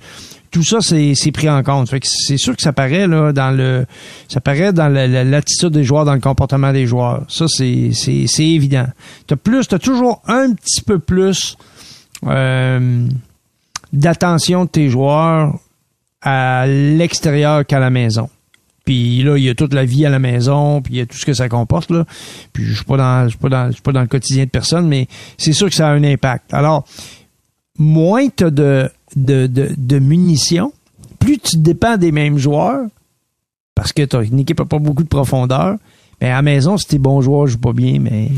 Tout 0.49 0.63
ça, 0.63 0.79
c'est 0.81 1.31
pris 1.31 1.49
en 1.49 1.63
compte. 1.63 1.93
c'est 2.03 2.37
sûr 2.37 2.57
que 2.57 2.61
ça 2.61 2.73
paraît 2.73 3.07
là 3.07 3.31
dans 3.31 3.51
le, 3.51 3.85
ça 4.27 4.41
paraît 4.41 4.73
dans 4.73 4.89
l'attitude 4.89 5.69
des 5.69 5.85
joueurs, 5.85 6.03
dans 6.03 6.13
le 6.13 6.19
comportement 6.19 6.73
des 6.73 6.85
joueurs. 6.85 7.23
Ça, 7.29 7.45
c'est 7.47 7.91
c'est 7.93 8.45
évident. 8.45 8.87
T'as 9.27 9.37
plus, 9.37 9.67
t'as 9.67 9.79
toujours 9.79 10.21
un 10.27 10.53
petit 10.53 10.81
peu 10.81 10.99
plus 10.99 11.57
d'attention 13.93 14.65
de 14.65 14.69
tes 14.69 14.89
joueurs 14.89 15.53
à 16.21 16.65
l'extérieur 16.67 17.65
qu'à 17.65 17.79
la 17.79 17.89
maison. 17.89 18.29
Puis 18.85 19.21
là, 19.23 19.37
il 19.37 19.43
y 19.43 19.49
a 19.49 19.55
toute 19.55 19.73
la 19.73 19.85
vie 19.85 20.05
à 20.05 20.09
la 20.09 20.19
maison, 20.19 20.81
puis 20.81 20.95
il 20.95 20.97
y 20.97 21.01
a 21.01 21.05
tout 21.05 21.17
ce 21.17 21.25
que 21.25 21.33
ça 21.33 21.47
comporte 21.49 21.91
là. 21.91 22.05
Puis 22.51 22.65
je 22.65 22.75
suis 22.75 22.85
pas 22.85 22.97
dans, 22.97 23.29
suis 23.29 23.37
pas 23.37 23.49
dans, 23.49 23.71
suis 23.71 23.81
pas 23.81 23.91
dans 23.91 24.01
le 24.01 24.07
quotidien 24.07 24.45
de 24.45 24.49
personne, 24.49 24.87
mais 24.87 25.07
c'est 25.37 25.53
sûr 25.53 25.69
que 25.69 25.75
ça 25.75 25.89
a 25.89 25.91
un 25.91 26.03
impact. 26.03 26.53
Alors, 26.53 26.85
moins 27.77 28.27
tu 28.27 28.43
de, 28.45 28.89
de, 29.15 29.47
de, 29.47 29.69
de 29.77 29.99
munitions, 29.99 30.73
plus 31.19 31.37
tu 31.37 31.57
dépends 31.57 31.97
des 31.97 32.11
mêmes 32.11 32.37
joueurs, 32.37 32.85
parce 33.75 33.93
que 33.93 34.01
une 34.23 34.39
équipe 34.39 34.59
n'a 34.59 34.65
pas 34.65 34.79
beaucoup 34.79 35.03
de 35.03 35.07
profondeur. 35.07 35.77
Mais 36.21 36.29
à 36.29 36.35
la 36.35 36.41
maison, 36.43 36.77
si 36.77 36.85
tes 36.85 36.99
bons 36.99 37.21
joueurs 37.21 37.47
jouent 37.47 37.57
pas 37.57 37.73
bien, 37.73 37.97
mais. 37.99 38.29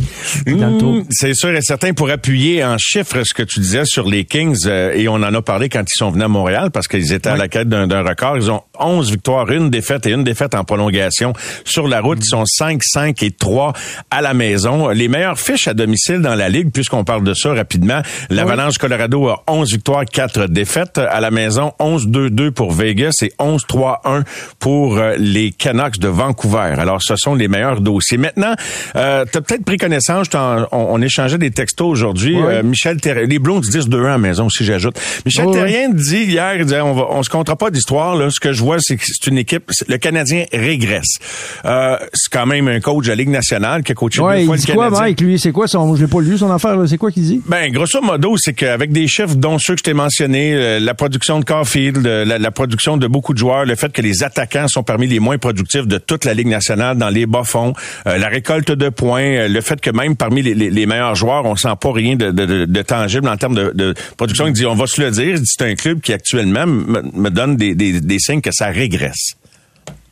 Mmh, 0.46 1.04
c'est 1.10 1.34
sûr 1.34 1.50
et 1.50 1.62
certain 1.62 1.94
pour 1.94 2.10
appuyer 2.10 2.64
en 2.64 2.78
chiffres 2.78 3.24
ce 3.24 3.34
que 3.34 3.44
tu 3.44 3.60
disais 3.60 3.84
sur 3.86 4.08
les 4.08 4.24
Kings 4.24 4.58
euh, 4.66 4.94
et 4.94 5.08
on 5.10 5.16
en 5.16 5.34
a 5.34 5.42
parlé 5.42 5.68
quand 5.68 5.82
ils 5.82 5.98
sont 5.98 6.10
venus 6.10 6.26
à 6.26 6.28
Montréal 6.30 6.72
parce 6.72 6.88
qu'ils 6.88 7.12
étaient 7.12 7.30
à 7.30 7.36
la 7.36 7.48
quête 7.50 7.68
d'un 7.68 8.04
record. 8.04 8.38
Ils 8.38 8.50
ont 8.50 8.62
11 8.80 9.12
victoires, 9.12 9.52
une 9.52 9.70
défaite 9.70 10.06
et 10.06 10.12
une 10.12 10.24
défaite 10.24 10.56
en 10.56 10.64
prolongation 10.64 11.34
sur 11.66 11.88
la 11.88 12.00
route. 12.00 12.20
Ils 12.22 12.30
sont 12.30 12.46
5, 12.46 12.82
5 12.84 13.22
et 13.24 13.32
3 13.32 13.74
à 14.10 14.22
la 14.22 14.34
maison. 14.34 14.90
Les 14.90 15.10
meilleures 15.10 15.40
fiches 15.40 15.68
à 15.68 15.74
domicile 15.74 16.22
dans 16.22 16.36
la 16.36 16.48
ligue 16.48 16.72
puisqu'on 16.72 17.04
parle 17.04 17.24
de 17.24 17.34
ça 17.34 17.54
rapidement. 17.54 18.02
L'Avalanche 18.30 18.78
Colorado 18.78 19.28
a 19.28 19.44
11 19.48 19.72
victoires, 19.72 20.06
4 20.06 20.48
défaites 20.48 20.98
à 20.98 21.20
la 21.20 21.32
maison, 21.32 21.74
11-2-2 21.80 22.52
pour 22.52 22.72
Vegas 22.72 23.14
et 23.24 23.34
11-3-1 23.40 24.24
pour 24.60 24.98
euh, 24.98 25.16
les 25.18 25.52
Canucks 25.52 26.00
de 26.00 26.08
Vancouver. 26.08 26.76
Alors 26.78 27.02
ce 27.02 27.16
sont 27.16 27.36
les 27.36 27.48
meilleurs 27.48 27.73
dossiers. 27.82 28.18
Maintenant, 28.18 28.54
euh, 28.96 29.26
tu 29.32 29.38
as 29.38 29.42
peut-être 29.42 29.66
pris 29.66 29.78
connaissance, 29.78 30.28
on, 30.34 30.66
on 30.72 31.02
échangeait 31.02 31.38
des 31.38 31.52
textos 31.52 31.88
aujourd'hui. 31.88 32.36
Ouais. 32.40 32.56
Euh, 32.56 32.64
Michel 32.64 33.00
Terrien, 33.00 33.26
les 33.28 33.40
Blondes 33.40 33.66
10-2-1 33.66 34.06
à 34.06 34.08
la 34.10 34.18
maison 34.18 34.46
aussi, 34.48 34.64
j'ajoute. 34.66 35.00
Michel 35.26 35.46
Ouais, 35.48 35.54
Terrien 35.54 35.90
dit 35.90 36.24
hier, 36.24 36.56
il 36.56 36.64
disait, 36.66 36.82
on, 36.82 36.94
va, 36.94 37.08
on 37.10 37.24
se 37.24 37.30
comptera 37.30 37.56
pas 37.56 37.70
d'histoire. 37.70 38.16
Là. 38.16 38.30
Ce 38.30 38.40
que 38.40 38.54
je 38.54 38.62
vois, 38.64 38.78
c'est 38.80 38.98
que 38.98 39.04
c'est 39.06 39.28
une 39.30 39.38
équipe, 39.38 39.72
le 39.88 39.98
Canadien 39.98 40.46
régresse. 40.54 41.18
Euh, 41.66 41.98
c'est 42.14 42.32
quand 42.32 42.46
même 42.46 42.68
un 42.68 42.80
coach 42.80 43.06
de 43.06 43.10
la 43.10 43.16
Ligue 43.16 43.30
nationale 43.30 43.84
qui 43.84 43.92
a 43.92 43.96
coaché 43.96 44.22
Ouais, 44.22 44.36
deux 44.38 44.42
il 44.42 44.46
fois 44.48 44.58
dit 44.58 44.66
le 44.68 44.74
quoi, 44.74 44.86
Canadien. 44.86 45.04
Mike, 45.06 45.22
lui? 45.22 45.40
C'est 45.40 45.52
quoi 45.52 45.68
son, 45.68 45.96
je 45.96 46.02
l'ai 46.02 46.08
pas 46.08 46.22
lu, 46.22 46.38
son 46.38 46.52
affaire, 46.52 46.76
là. 46.76 46.88
C'est 46.88 46.98
quoi 46.98 47.12
qu'il 47.12 47.24
dit? 47.24 47.42
Ben, 47.48 47.72
grosso 47.72 48.02
modo, 48.02 48.36
c'est 48.38 48.54
qu'avec 48.54 48.92
des 48.92 49.08
chiffres 49.08 49.36
dont 49.36 49.58
ceux 49.60 49.74
que 49.74 49.80
je 49.80 49.84
t'ai 49.84 49.94
mentionnés, 49.94 50.54
euh, 50.54 50.80
la 50.80 50.94
production 50.94 51.40
de 51.40 51.46
Caulfield, 51.46 52.06
euh, 52.06 52.26
la, 52.26 52.38
la 52.38 52.52
production 52.52 52.98
de 52.98 53.08
beaucoup 53.08 53.34
de 53.34 53.38
joueurs, 53.38 53.66
le 53.66 53.76
fait 53.76 53.92
que 53.92 54.02
les 54.02 54.24
attaquants 54.24 54.68
sont 54.68 54.84
parmi 54.84 55.08
les 55.08 55.20
moins 55.20 55.38
productifs 55.38 55.88
de 55.88 55.98
toute 55.98 56.26
la 56.26 56.34
Ligue 56.34 56.48
nationale 56.48 56.98
dans 56.98 57.10
les 57.10 57.26
bas-fonds, 57.26 57.63
euh, 58.08 58.18
la 58.18 58.28
récolte 58.28 58.72
de 58.72 58.90
points, 58.90 59.22
euh, 59.24 59.48
le 59.48 59.62
fait 59.62 59.80
que 59.80 59.90
même 59.90 60.16
parmi 60.16 60.42
les, 60.42 60.54
les- 60.54 60.70
les 60.70 60.86
meilleurs 60.86 61.16
joueurs, 61.16 61.46
on 61.46 61.56
sent 61.56 61.70
pas 61.80 61.92
rien 61.94 62.16
de, 62.16 62.32
de- 62.32 62.46
de- 62.46 62.66
de 62.66 62.82
tangible 62.82 63.28
en 63.30 63.38
termes 63.38 63.56
de, 63.56 63.72
de 63.74 63.94
production. 64.18 64.48
Il 64.48 64.54
dit, 64.54 64.66
on 64.66 64.76
va 64.76 64.88
se 64.88 65.02
le 65.02 65.12
dire, 65.12 65.38
c'est 65.46 65.64
un 65.64 65.76
club 65.76 66.02
qui 66.02 66.12
actuellement 66.14 66.66
me, 66.68 67.02
me 67.14 67.30
donne 67.30 67.56
des, 67.56 67.76
des- 67.76 68.02
des 68.02 68.20
signes 68.20 68.42
que 68.42 68.52
ça 68.52 68.68
régresse. 68.68 69.36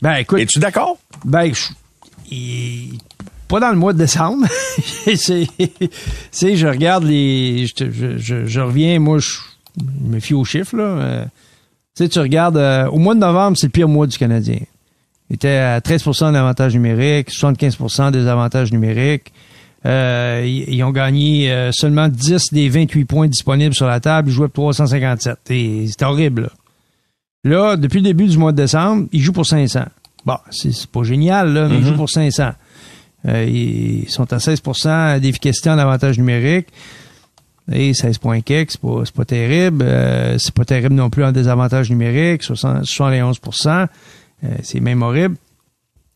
Ben, 0.00 0.14
écoute. 0.16 0.40
Es-tu 0.40 0.58
d'accord? 0.58 0.98
Ben, 1.24 1.52
je- 1.52 1.72
il- 2.34 2.98
pas 3.48 3.60
dans 3.60 3.70
le 3.70 3.76
mois 3.76 3.92
de 3.92 3.98
décembre. 3.98 4.46
c'est, 5.16 5.46
je 6.56 6.66
regarde 6.66 7.04
les, 7.04 7.66
je, 7.66 7.74
te- 7.74 7.90
je, 7.90 8.16
je, 8.18 8.46
je 8.46 8.60
reviens, 8.60 8.98
moi, 8.98 9.18
je, 9.18 9.28
je 9.78 9.84
me 10.14 10.20
fie 10.20 10.34
aux 10.34 10.44
chiffres, 10.44 10.76
là. 10.76 10.84
Euh, 10.84 11.24
tu 11.94 12.04
sais, 12.04 12.08
tu 12.08 12.18
regardes, 12.20 12.56
euh, 12.56 12.86
au 12.86 12.98
mois 12.98 13.14
de 13.14 13.20
novembre, 13.20 13.56
c'est 13.58 13.66
le 13.66 13.72
pire 13.72 13.88
mois 13.88 14.06
du 14.06 14.16
Canadien. 14.16 14.60
Était 15.32 15.48
à 15.48 15.80
13% 15.80 16.32
d'avantage 16.32 16.74
numérique, 16.74 17.30
75% 17.30 18.10
des 18.10 18.26
avantages 18.26 18.70
numériques. 18.70 19.32
Euh, 19.86 20.44
ils, 20.46 20.82
ont 20.84 20.90
gagné 20.90 21.50
euh, 21.50 21.72
seulement 21.72 22.06
10 22.06 22.52
des 22.52 22.68
28 22.68 23.04
points 23.06 23.26
disponibles 23.26 23.74
sur 23.74 23.86
la 23.86 23.98
table. 23.98 24.28
Ils 24.28 24.32
jouaient 24.32 24.48
pour 24.48 24.70
357. 24.70 25.38
Et 25.50 25.86
C'était 25.88 26.04
horrible. 26.04 26.42
Là. 26.42 26.48
Là, 27.44 27.76
depuis 27.76 27.98
le 27.98 28.04
début 28.04 28.26
du 28.26 28.38
mois 28.38 28.52
de 28.52 28.58
décembre, 28.58 29.08
ils 29.10 29.20
jouent 29.20 29.32
pour 29.32 29.46
500. 29.46 29.84
Bon, 30.24 30.36
c'est 30.50 30.70
c'est 30.70 30.88
pas 30.88 31.02
génial, 31.02 31.52
là, 31.52 31.66
mais 31.68 31.78
ils 31.78 31.84
jouent 31.84 31.96
pour 31.96 32.10
500. 32.10 32.52
Euh, 33.26 33.44
ils 33.44 34.08
sont 34.08 34.32
à 34.32 34.36
16% 34.36 35.18
d'efficacité 35.18 35.70
en 35.70 35.78
avantage 35.78 36.18
numérique. 36.18 36.68
Et 37.70 37.94
16 37.94 38.18
points 38.18 38.40
kick, 38.40 38.70
c'est 38.72 38.80
pas, 38.80 39.02
c'est 39.04 39.14
pas 39.14 39.24
terrible. 39.24 39.84
Euh, 39.84 40.36
c'est 40.38 40.54
pas 40.54 40.64
terrible 40.64 40.94
non 40.94 41.10
plus 41.10 41.24
en 41.24 41.32
désavantage 41.32 41.90
numérique, 41.90 42.42
60 42.42 42.84
71 42.84 43.40
Euh, 43.66 43.86
C'est 44.62 44.80
même 44.80 45.02
horrible. 45.02 45.36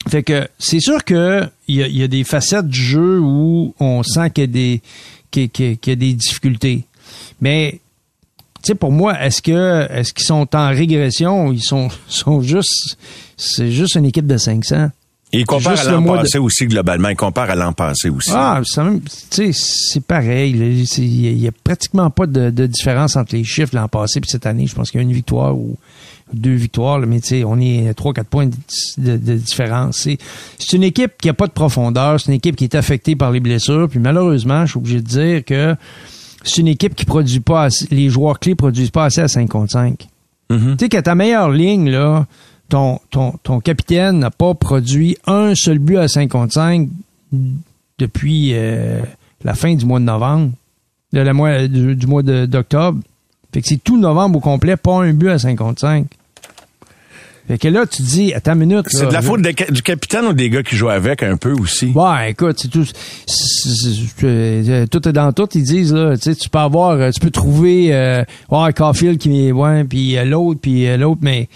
Fait 0.08 0.22
que 0.22 0.46
c'est 0.58 0.80
sûr 0.80 1.04
que 1.04 1.44
il 1.68 1.74
y 1.76 1.82
a, 1.82 1.86
il 1.88 1.96
y 1.96 2.02
a 2.02 2.08
des 2.08 2.22
facettes 2.24 2.68
du 2.68 2.80
jeu 2.80 3.18
où 3.20 3.74
on 3.80 4.02
sent 4.02 4.30
qu'il 4.30 4.42
y 4.42 4.44
a 4.44 4.46
des 4.48 4.82
qu'il 5.30 5.50
y 5.58 5.62
a- 5.62 5.92
y 5.92 5.96
des 5.96 6.12
difficultés. 6.14 6.84
Mais 7.40 7.80
tu 8.62 8.68
sais, 8.68 8.74
pour 8.74 8.92
moi, 8.92 9.20
est-ce 9.20 9.42
que 9.42 9.86
est-ce 9.90 10.12
qu'ils 10.12 10.26
sont 10.26 10.46
en 10.54 10.68
régression 10.68 11.46
ou 11.48 11.52
ils 11.52 11.62
sont 11.62 11.88
sont 12.08 12.40
juste 12.40 12.96
c'est 13.36 13.70
juste 13.72 13.96
une 13.96 14.04
équipe 14.06 14.26
de 14.26 14.36
500? 14.36 14.90
Et 15.32 15.40
il 15.40 15.44
compare 15.44 15.74
Juste 15.76 15.88
à 15.88 15.92
l'an 15.92 16.02
de- 16.02 16.06
passé 16.06 16.38
aussi, 16.38 16.66
globalement. 16.66 17.08
Il 17.08 17.16
compare 17.16 17.50
à 17.50 17.56
l'an 17.56 17.72
passé 17.72 18.08
aussi. 18.08 18.30
Ah, 18.32 18.62
c'est 18.64 20.00
pareil. 20.06 20.52
Il 20.98 21.38
y, 21.42 21.48
a 21.48 21.52
pratiquement 21.64 22.10
pas 22.10 22.26
de, 22.28 22.50
de 22.50 22.66
différence 22.66 23.16
entre 23.16 23.34
les 23.34 23.42
chiffres 23.42 23.74
l'an 23.74 23.88
passé 23.88 24.20
et 24.20 24.22
cette 24.24 24.46
année. 24.46 24.68
Je 24.68 24.74
pense 24.76 24.90
qu'il 24.92 24.98
y 24.98 25.02
a 25.02 25.02
une 25.02 25.12
victoire 25.12 25.56
ou 25.58 25.76
deux 26.32 26.54
victoires, 26.54 26.98
mais 27.00 27.20
tu 27.20 27.28
sais, 27.28 27.44
on 27.44 27.58
est 27.60 27.88
à 27.88 27.92
3-4 27.92 28.24
points 28.24 28.46
de, 28.98 29.16
différence. 29.16 30.08
C'est 30.58 30.72
une 30.72 30.82
équipe 30.82 31.12
qui 31.20 31.28
a 31.28 31.34
pas 31.34 31.46
de 31.46 31.52
profondeur. 31.52 32.20
C'est 32.20 32.28
une 32.28 32.36
équipe 32.36 32.56
qui 32.56 32.64
est 32.64 32.74
affectée 32.74 33.16
par 33.16 33.30
les 33.30 33.40
blessures. 33.40 33.88
Puis 33.88 34.00
malheureusement, 34.00 34.66
je 34.66 34.72
suis 34.72 34.78
obligé 34.78 35.00
de 35.00 35.06
dire 35.06 35.44
que 35.44 35.76
c'est 36.42 36.60
une 36.60 36.68
équipe 36.68 36.94
qui 36.94 37.04
produit 37.04 37.40
pas 37.40 37.64
assez, 37.64 37.86
les 37.90 38.08
joueurs 38.08 38.38
clés 38.38 38.54
produisent 38.54 38.90
pas 38.90 39.04
assez 39.04 39.20
à 39.20 39.28
5 39.28 39.48
contre 39.48 39.72
5. 39.72 40.08
Tu 40.48 40.56
sais 40.78 40.88
qu'à 40.88 41.02
ta 41.02 41.14
meilleure 41.16 41.50
ligne, 41.50 41.90
là, 41.90 42.26
ton, 42.68 43.00
ton, 43.10 43.32
ton 43.42 43.60
capitaine 43.60 44.18
n'a 44.20 44.30
pas 44.30 44.54
produit 44.54 45.16
un 45.26 45.54
seul 45.54 45.78
but 45.78 45.98
à 45.98 46.08
5 46.08 46.30
contre 46.30 46.54
5 46.54 46.88
depuis 47.98 48.50
euh, 48.52 49.00
la 49.44 49.54
fin 49.54 49.74
du 49.74 49.84
mois 49.84 49.98
de 49.98 50.04
novembre, 50.04 50.52
de 51.12 51.20
la 51.20 51.32
mois, 51.32 51.66
du, 51.66 51.96
du 51.96 52.06
mois 52.06 52.22
d'octobre. 52.22 53.00
Fait 53.52 53.62
que 53.62 53.68
c'est 53.68 53.82
tout 53.82 53.98
novembre 53.98 54.38
au 54.38 54.40
complet, 54.40 54.76
pas 54.76 55.02
un 55.02 55.12
but 55.12 55.30
à 55.30 55.38
5 55.38 55.56
contre 55.56 55.80
5. 55.80 56.06
Fait 57.48 57.58
que 57.58 57.68
là, 57.68 57.86
tu 57.86 58.02
dis, 58.02 58.34
attends 58.34 58.54
une 58.54 58.60
minute. 58.66 58.86
C'est 58.88 59.06
de 59.06 59.12
la 59.12 59.22
faute 59.22 59.40
de- 59.42 59.72
du 59.72 59.82
capitaine 59.82 60.24
ou 60.26 60.32
des 60.32 60.50
gars 60.50 60.62
qui 60.64 60.74
jouent 60.76 60.88
avec 60.88 61.22
un 61.22 61.36
peu 61.36 61.52
aussi? 61.52 61.86
Ouais, 61.94 62.32
écoute, 62.32 62.56
c'est 62.60 62.68
tout. 62.68 62.84
c'est- 63.26 64.86
tout 64.90 65.08
est 65.08 65.12
dans 65.12 65.32
tout. 65.32 65.48
Ils 65.54 65.62
disent 65.62 65.92
là, 65.92 66.16
tu 66.16 66.22
sais, 66.22 66.34
tu 66.34 66.48
peux 66.48 66.58
avoir, 66.58 66.90
euh, 66.92 67.10
tu 67.10 67.20
peux 67.20 67.30
trouver, 67.30 67.94
euh, 67.94 68.24
ouais, 68.50 68.72
Caulfield 68.72 69.18
qui 69.18 69.46
est, 69.48 69.52
ouais, 69.52 69.84
puis 69.84 70.16
euh, 70.16 70.24
l'autre, 70.24 70.60
puis 70.60 70.86
euh, 70.88 70.96
l'autre, 70.96 71.20
mais 71.22 71.48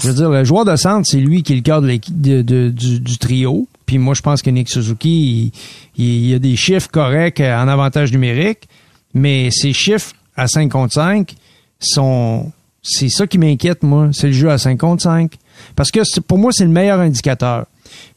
je 0.00 0.08
veux 0.08 0.14
dire, 0.14 0.30
le 0.30 0.44
joueur 0.44 0.64
de 0.64 0.76
centre, 0.76 1.06
c'est 1.08 1.18
lui 1.20 1.42
qui 1.42 1.54
est 1.54 1.56
le 1.56 1.62
cœur 1.62 1.80
de 1.82 1.86
l'équipe- 1.86 2.20
de- 2.20 2.42
de- 2.42 2.68
du, 2.70 3.00
du 3.00 3.18
trio. 3.18 3.66
Puis 3.86 3.98
moi, 3.98 4.14
je 4.14 4.20
pense 4.22 4.42
que 4.42 4.50
Nick 4.50 4.68
Suzuki, 4.68 5.52
il, 5.96 6.02
il- 6.04 6.28
il 6.28 6.34
a 6.34 6.38
des 6.38 6.56
chiffres 6.56 6.88
corrects 6.90 7.40
en 7.40 7.68
avantage 7.68 8.12
numérique, 8.12 8.68
mais 9.14 9.50
ces 9.50 9.72
chiffres 9.72 10.12
à 10.36 10.46
5 10.46 10.70
contre 10.70 10.92
5 10.94 11.34
sont, 11.80 12.52
c'est 12.90 13.08
ça 13.10 13.26
qui 13.26 13.38
m'inquiète, 13.38 13.82
moi. 13.82 14.08
C'est 14.12 14.28
le 14.28 14.32
jeu 14.32 14.50
à 14.50 14.56
5 14.58 14.78
contre 14.78 15.02
5. 15.02 15.34
Parce 15.76 15.90
que 15.90 16.00
pour 16.20 16.38
moi, 16.38 16.52
c'est 16.52 16.64
le 16.64 16.70
meilleur 16.70 17.00
indicateur. 17.00 17.66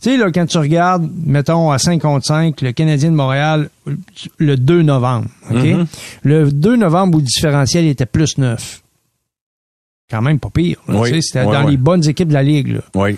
Tu 0.02 0.12
sais, 0.12 0.18
là, 0.18 0.32
quand 0.32 0.46
tu 0.46 0.58
regardes, 0.58 1.10
mettons, 1.26 1.72
à 1.72 1.78
5 1.78 2.02
contre 2.02 2.26
5, 2.26 2.62
le 2.62 2.72
Canadien 2.72 3.12
de 3.12 3.16
Montréal, 3.16 3.70
le 4.38 4.56
2 4.58 4.82
novembre, 4.82 5.28
OK? 5.50 5.88
Le 6.24 6.52
2 6.52 6.76
novembre 6.76 7.16
où 7.16 7.20
le 7.20 7.26
différentiel 7.26 7.86
était 7.86 8.06
plus 8.06 8.38
9. 8.38 8.82
Quand 10.10 10.22
même 10.22 10.40
pas 10.40 10.50
pire. 10.50 10.78
Oui. 10.88 11.10
tu 11.10 11.16
sais, 11.16 11.22
C'était 11.22 11.46
dans 11.46 11.68
les 11.68 11.78
bonnes 11.78 12.08
équipes 12.08 12.30
de 12.30 12.34
la 12.34 12.44
Ligue. 12.44 12.68
Là, 12.76 12.82
Oui. 12.96 13.18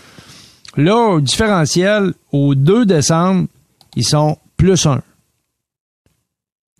là 0.77 0.95
au 0.95 1.21
différentiel, 1.21 2.13
au 2.31 2.53
2 2.55 2.85
décembre, 2.85 3.47
ils 3.95 4.05
sont 4.05 4.37
plus 4.57 4.85
1. 4.85 5.01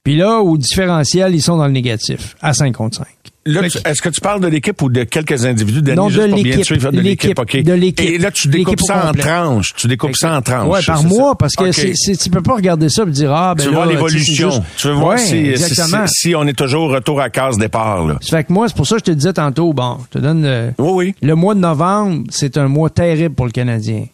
Puis 0.04 0.18
là, 0.18 0.40
au 0.40 0.58
différentiel, 0.58 1.34
ils 1.34 1.42
sont 1.42 1.58
dans 1.58 1.66
le 1.68 1.72
négatif, 1.74 2.36
à 2.42 2.54
5 2.54 2.76
contre 2.76 2.98
5. 2.98 3.08
Est-ce 3.46 4.02
que 4.02 4.10
tu 4.10 4.22
parles 4.22 4.40
de 4.40 4.48
l'équipe 4.48 4.82
ou 4.82 4.90
de 4.90 5.04
quelques 5.04 5.46
individus? 5.46 5.82
Non, 5.96 6.08
de 6.10 6.22
l'équipe. 6.24 6.74
De 6.92 7.00
L'équipe. 7.02 7.38
OK. 7.38 7.58
De 7.62 7.74
l'équipe. 7.74 8.10
Et 8.10 8.18
là, 8.18 8.32
tu 8.32 8.48
découpes 8.48 8.80
ça 8.82 9.10
en 9.10 9.14
tranches. 9.14 9.74
Tu 9.76 9.88
découpes 9.88 10.16
ça 10.16 10.38
en 10.38 10.42
tranches. 10.42 10.68
Ouais, 10.70 10.82
par 10.86 11.04
mois, 11.04 11.38
parce 11.38 11.56
que 11.56 11.66
OK. 11.66 11.74
c'est, 11.74 11.94
c'est- 11.96 12.16
tu 12.16 12.30
peux 12.30 12.42
pas 12.42 12.56
regarder 12.56 12.88
ça 12.90 13.04
et 13.04 13.12
dire, 13.12 13.34
ah, 13.34 13.54
ben 13.56 13.64
Tu 13.64 13.70
veux 13.70 13.76
là, 13.76 13.86
voir 13.86 13.88
tu 13.90 13.94
sais, 13.94 13.96
l'évolution. 13.96 14.50
juste- 14.52 14.64
Tu 14.78 14.88
veux 14.88 14.94
voir 14.94 15.08
Ouais, 15.16 15.18
si, 15.18 15.58
si, 15.58 15.76
si- 15.76 15.92
si 16.08 16.36
on 16.36 16.48
est 16.48 16.58
toujours 16.58 16.90
retour 16.92 17.20
à 17.20 17.30
case 17.30 17.58
départ. 17.58 18.06
Là. 18.08 18.18
Ça 18.22 18.38
fait 18.38 18.44
que 18.46 18.54
moi, 18.54 18.68
c'est 18.70 18.78
pour 18.78 18.88
ça 18.88 18.96
que 18.96 19.02
je 19.06 19.12
te 19.12 19.18
disais 19.18 19.34
tantôt, 19.34 19.74
bon, 19.74 19.98
je 20.14 20.20
te 20.20 20.24
donne 20.24 20.44
le, 20.44 20.72
Oui, 20.78 20.92
oui. 21.08 21.16
le 21.22 21.36
mois 21.36 21.54
de 21.56 21.60
novembre, 21.60 22.24
c'est 22.30 22.58
un 22.58 22.68
mois 22.70 22.90
terrible 22.90 23.36
pour 23.36 23.46
le 23.46 23.52
Canadien. 23.52 24.06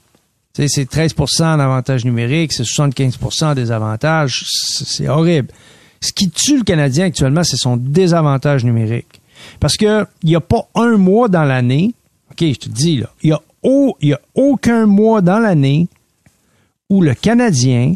Tu 0.56 0.64
sais, 0.64 0.68
c'est 0.68 0.90
13% 0.90 1.54
en 1.54 1.60
avantage 1.60 2.04
numérique, 2.04 2.52
c'est 2.54 2.64
75% 2.66 3.52
en 3.52 3.54
désavantage. 3.54 4.44
C'est 4.48 4.88
c'est 4.88 5.08
horrible. 5.08 5.50
Ce 6.02 6.12
qui 6.14 6.30
tue 6.30 6.58
le 6.58 6.64
Canadien 6.64 7.06
actuellement, 7.06 7.44
c'est 7.44 7.58
son 7.58 7.78
désavantage 7.78 8.64
numérique. 8.64 9.19
Parce 9.60 9.78
que 9.78 10.06
il 10.24 10.30
n'y 10.30 10.36
a 10.36 10.42
pas 10.42 10.68
un 10.76 10.98
mois 10.98 11.28
dans 11.28 11.44
l'année, 11.44 11.94
OK, 12.32 12.42
je 12.42 12.60
te 12.60 12.70
dis, 12.70 12.98
là, 12.98 13.10
il 13.24 13.36
n'y 14.04 14.14
a, 14.14 14.16
a 14.16 14.20
aucun 14.36 14.86
mois 14.86 15.22
dans 15.22 15.40
l'année 15.40 15.88
où 16.90 17.02
le 17.02 17.14
Canadien 17.14 17.96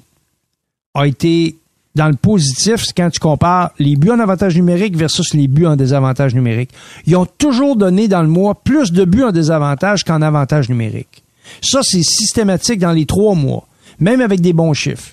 a 0.93 1.07
été 1.07 1.55
dans 1.95 2.07
le 2.07 2.15
positif 2.15 2.85
quand 2.95 3.09
tu 3.09 3.19
compares 3.19 3.71
les 3.77 3.95
buts 3.95 4.09
en 4.09 4.19
avantage 4.19 4.55
numérique 4.55 4.95
versus 4.95 5.33
les 5.33 5.47
buts 5.47 5.65
en 5.65 5.75
désavantage 5.75 6.33
numérique. 6.33 6.71
Ils 7.05 7.15
ont 7.15 7.25
toujours 7.25 7.75
donné 7.75 8.07
dans 8.07 8.21
le 8.21 8.27
mois 8.27 8.55
plus 8.55 8.91
de 8.91 9.05
buts 9.05 9.23
en 9.23 9.31
désavantage 9.31 10.03
qu'en 10.03 10.21
avantage 10.21 10.69
numérique. 10.69 11.23
Ça, 11.61 11.81
c'est 11.83 12.03
systématique 12.03 12.79
dans 12.79 12.91
les 12.91 13.05
trois 13.05 13.35
mois, 13.35 13.67
même 13.99 14.21
avec 14.21 14.41
des 14.41 14.53
bons 14.53 14.73
chiffres. 14.73 15.11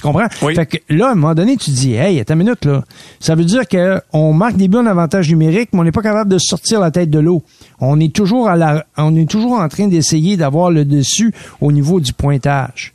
Tu 0.00 0.06
comprends? 0.06 0.28
Oui. 0.42 0.54
Fait 0.54 0.64
que 0.64 0.78
là, 0.88 1.08
à 1.08 1.12
un 1.12 1.14
moment 1.14 1.34
donné, 1.34 1.58
tu 1.58 1.70
te 1.70 1.76
dis, 1.76 1.92
hey, 1.92 2.18
attends 2.20 2.32
une 2.34 2.38
minute, 2.44 2.64
là. 2.64 2.82
Ça 3.18 3.34
veut 3.34 3.44
dire 3.44 3.68
que 3.68 4.00
on 4.14 4.32
marque 4.32 4.56
des 4.56 4.66
buts 4.68 4.78
en 4.78 4.86
avantage 4.86 5.28
numérique, 5.28 5.70
mais 5.74 5.80
on 5.80 5.84
n'est 5.84 5.92
pas 5.92 6.00
capable 6.00 6.30
de 6.30 6.38
sortir 6.38 6.80
la 6.80 6.90
tête 6.90 7.10
de 7.10 7.18
l'eau. 7.18 7.42
On 7.80 8.00
est 8.00 8.10
toujours 8.14 8.48
à 8.48 8.56
la, 8.56 8.86
on 8.96 9.14
est 9.14 9.28
toujours 9.28 9.60
en 9.60 9.68
train 9.68 9.88
d'essayer 9.88 10.38
d'avoir 10.38 10.70
le 10.70 10.86
dessus 10.86 11.34
au 11.60 11.70
niveau 11.70 12.00
du 12.00 12.14
pointage. 12.14 12.94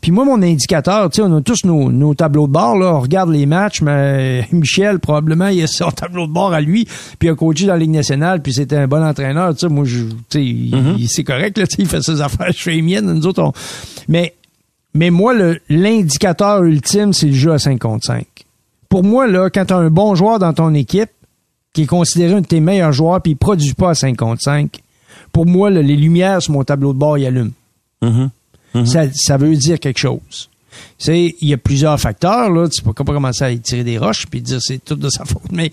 Puis 0.00 0.10
moi, 0.10 0.24
mon 0.24 0.40
indicateur, 0.40 1.10
tu 1.10 1.16
sais, 1.16 1.22
on 1.28 1.36
a 1.36 1.42
tous 1.42 1.64
nos, 1.66 1.92
nos 1.92 2.14
tableaux 2.14 2.46
de 2.46 2.52
bord, 2.52 2.78
là, 2.78 2.94
on 2.94 3.00
regarde 3.00 3.28
les 3.30 3.44
matchs, 3.44 3.82
mais 3.82 4.48
Michel, 4.52 4.98
probablement, 4.98 5.48
il 5.48 5.62
a 5.62 5.66
son 5.66 5.90
tableau 5.90 6.26
de 6.26 6.32
bord 6.32 6.54
à 6.54 6.62
lui, 6.62 6.86
puis 7.18 7.28
il 7.28 7.32
a 7.32 7.34
coaché 7.34 7.66
dans 7.66 7.74
la 7.74 7.78
Ligue 7.80 7.90
nationale, 7.90 8.40
puis 8.40 8.54
c'était 8.54 8.76
un 8.78 8.88
bon 8.88 9.04
entraîneur, 9.04 9.52
tu 9.52 9.60
sais, 9.60 9.68
moi, 9.68 9.84
je, 9.84 10.04
tu 10.04 10.14
sais, 10.30 10.42
il- 10.42 11.06
c'est 11.08 11.24
correct, 11.24 11.58
là, 11.58 11.66
tu 11.66 11.76
sais, 11.76 11.82
il 11.82 11.88
fait 11.88 12.00
ses 12.02 12.22
affaires, 12.22 12.50
je 12.52 12.62
fais 12.62 12.72
les 12.72 12.80
miennes, 12.80 13.12
nous 13.12 13.26
autres, 13.26 13.42
on... 13.42 13.52
Mais, 14.08 14.32
mais 14.96 15.10
moi, 15.10 15.34
l'indicateur 15.68 16.64
ultime, 16.64 17.12
c'est 17.12 17.26
le 17.26 17.32
jeu 17.34 17.52
à 17.52 17.58
5 17.58 17.78
contre 17.78 18.04
5. 18.06 18.26
Pour 18.88 19.04
moi, 19.04 19.26
là, 19.26 19.50
quand 19.50 19.66
tu 19.66 19.72
as 19.72 19.76
un 19.78 19.90
bon 19.90 20.14
joueur 20.14 20.38
dans 20.38 20.52
ton 20.52 20.72
équipe, 20.74 21.10
qui 21.72 21.82
est 21.82 21.86
considéré 21.86 22.34
un 22.34 22.40
de 22.40 22.46
tes 22.46 22.60
meilleurs 22.60 22.92
joueurs, 22.92 23.20
puis 23.20 23.32
il 23.32 23.36
produit 23.36 23.74
pas 23.74 23.90
à 23.90 23.94
5 23.94 24.16
contre 24.16 24.42
5, 24.42 24.80
pour 25.32 25.44
moi, 25.46 25.70
là, 25.70 25.82
les 25.82 25.96
lumières 25.96 26.40
sur 26.40 26.52
mon 26.52 26.64
tableau 26.64 26.92
de 26.92 26.98
bord, 26.98 27.18
ils 27.18 27.26
allument. 27.26 27.50
Ça, 28.84 29.04
ça 29.14 29.36
veut 29.36 29.54
dire 29.56 29.80
quelque 29.80 29.98
chose. 29.98 30.50
Il 31.08 31.32
y 31.40 31.52
a 31.54 31.56
plusieurs 31.56 31.98
facteurs, 31.98 32.50
là. 32.50 32.68
Tu 32.68 32.82
peux 32.82 32.92
pas 32.92 33.04
commencer 33.04 33.44
à 33.44 33.50
y 33.50 33.58
tirer 33.60 33.84
des 33.84 33.96
roches 33.98 34.26
puis 34.26 34.40
dire 34.42 34.58
c'est 34.60 34.84
tout 34.84 34.94
de 34.96 35.08
sa 35.08 35.24
faute. 35.24 35.50
Mais, 35.50 35.70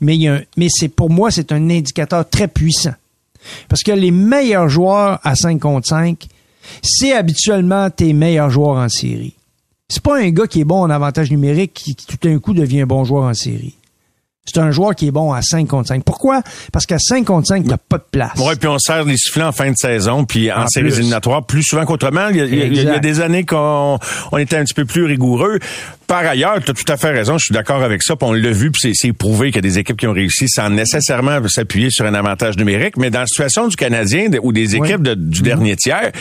mais 0.00 0.16
il 0.16 0.22
y 0.22 0.28
a 0.28 0.34
un- 0.36 0.40
mais 0.56 0.68
c'est, 0.70 0.88
pour 0.88 1.10
moi, 1.10 1.30
c'est 1.30 1.52
un 1.52 1.68
indicateur 1.68 2.28
très 2.28 2.48
puissant. 2.48 2.94
Parce 3.68 3.82
que 3.82 3.92
les 3.92 4.10
meilleurs 4.10 4.68
joueurs 4.70 5.20
à 5.22 5.34
5 5.36 5.60
contre 5.60 5.86
5, 5.88 6.26
c'est 6.82 7.12
habituellement 7.12 7.90
tes 7.90 8.12
meilleurs 8.12 8.50
joueurs 8.50 8.76
en 8.78 8.88
série. 8.88 9.34
C'est 9.88 10.02
pas 10.02 10.18
un 10.18 10.30
gars 10.30 10.46
qui 10.46 10.60
est 10.60 10.64
bon 10.64 10.80
en 10.82 10.90
avantage 10.90 11.30
numérique 11.30 11.72
qui, 11.74 11.94
qui 11.94 12.06
tout 12.06 12.16
d'un 12.28 12.38
coup 12.38 12.54
devient 12.54 12.80
un 12.82 12.86
bon 12.86 13.04
joueur 13.04 13.24
en 13.24 13.34
série. 13.34 13.74
C'est 14.48 14.58
un 14.60 14.70
joueur 14.70 14.94
qui 14.94 15.08
est 15.08 15.10
bon 15.10 15.32
à 15.32 15.42
5 15.42 15.66
contre 15.66 15.88
5. 15.88 16.04
Pourquoi? 16.04 16.40
Parce 16.72 16.86
qu'à 16.86 17.00
5 17.00 17.24
contre 17.24 17.48
5, 17.48 17.62
il 17.64 17.66
n'y 17.66 17.72
a 17.72 17.78
pas 17.78 17.98
de 17.98 18.04
place. 18.12 18.38
Ouais, 18.38 18.54
puis 18.54 18.68
on 18.68 18.78
serre 18.78 19.04
les 19.04 19.16
sifflets 19.16 19.42
en 19.42 19.50
fin 19.50 19.68
de 19.72 19.76
saison, 19.76 20.24
puis 20.24 20.52
en, 20.52 20.62
En 20.62 20.66
séries 20.68 20.86
plus. 20.86 20.98
éliminatoires 20.98 21.44
plus 21.44 21.64
souvent 21.64 21.84
qu'autrement. 21.84 22.28
Il 22.28 22.36
y 22.36 22.40
a, 22.40 22.44
il 22.44 22.74
y 22.76 22.88
a- 22.88 23.00
des 23.00 23.20
années 23.20 23.44
qu'on 23.44 23.98
on 24.30 24.38
était 24.38 24.56
un 24.56 24.62
petit 24.62 24.74
peu 24.74 24.84
plus 24.84 25.04
rigoureux. 25.04 25.58
Par 26.06 26.24
ailleurs, 26.24 26.62
tu 26.64 26.70
as 26.70 26.74
tout 26.74 26.90
à 26.92 26.96
fait 26.96 27.10
raison, 27.10 27.36
je 27.38 27.46
suis 27.46 27.52
d'accord 27.54 27.82
avec 27.82 28.02
ça, 28.02 28.14
puis 28.16 28.28
on 28.28 28.32
l'a 28.32 28.50
vu, 28.50 28.70
puis 28.70 28.94
c'est- 28.94 29.12
prouvé 29.12 29.48
qu'il 29.48 29.56
y 29.56 29.58
a 29.58 29.62
des 29.70 29.78
équipes 29.78 29.96
qui 29.96 30.06
ont 30.06 30.12
réussi 30.12 30.48
sans 30.48 30.68
nécessairement 30.70 31.38
s'appuyer 31.48 31.90
sur 31.90 32.04
un 32.06 32.14
avantage 32.14 32.56
numérique, 32.58 32.96
mais 32.96 33.08
dans 33.10 33.20
la 33.20 33.26
situation 33.26 33.66
du 33.68 33.76
Canadien 33.76 34.26
ou 34.42 34.52
des 34.52 34.76
équipes 34.76 35.02
de- 35.02 35.14
du 35.14 35.42
dernier 35.42 35.74
tiers, 35.76 36.12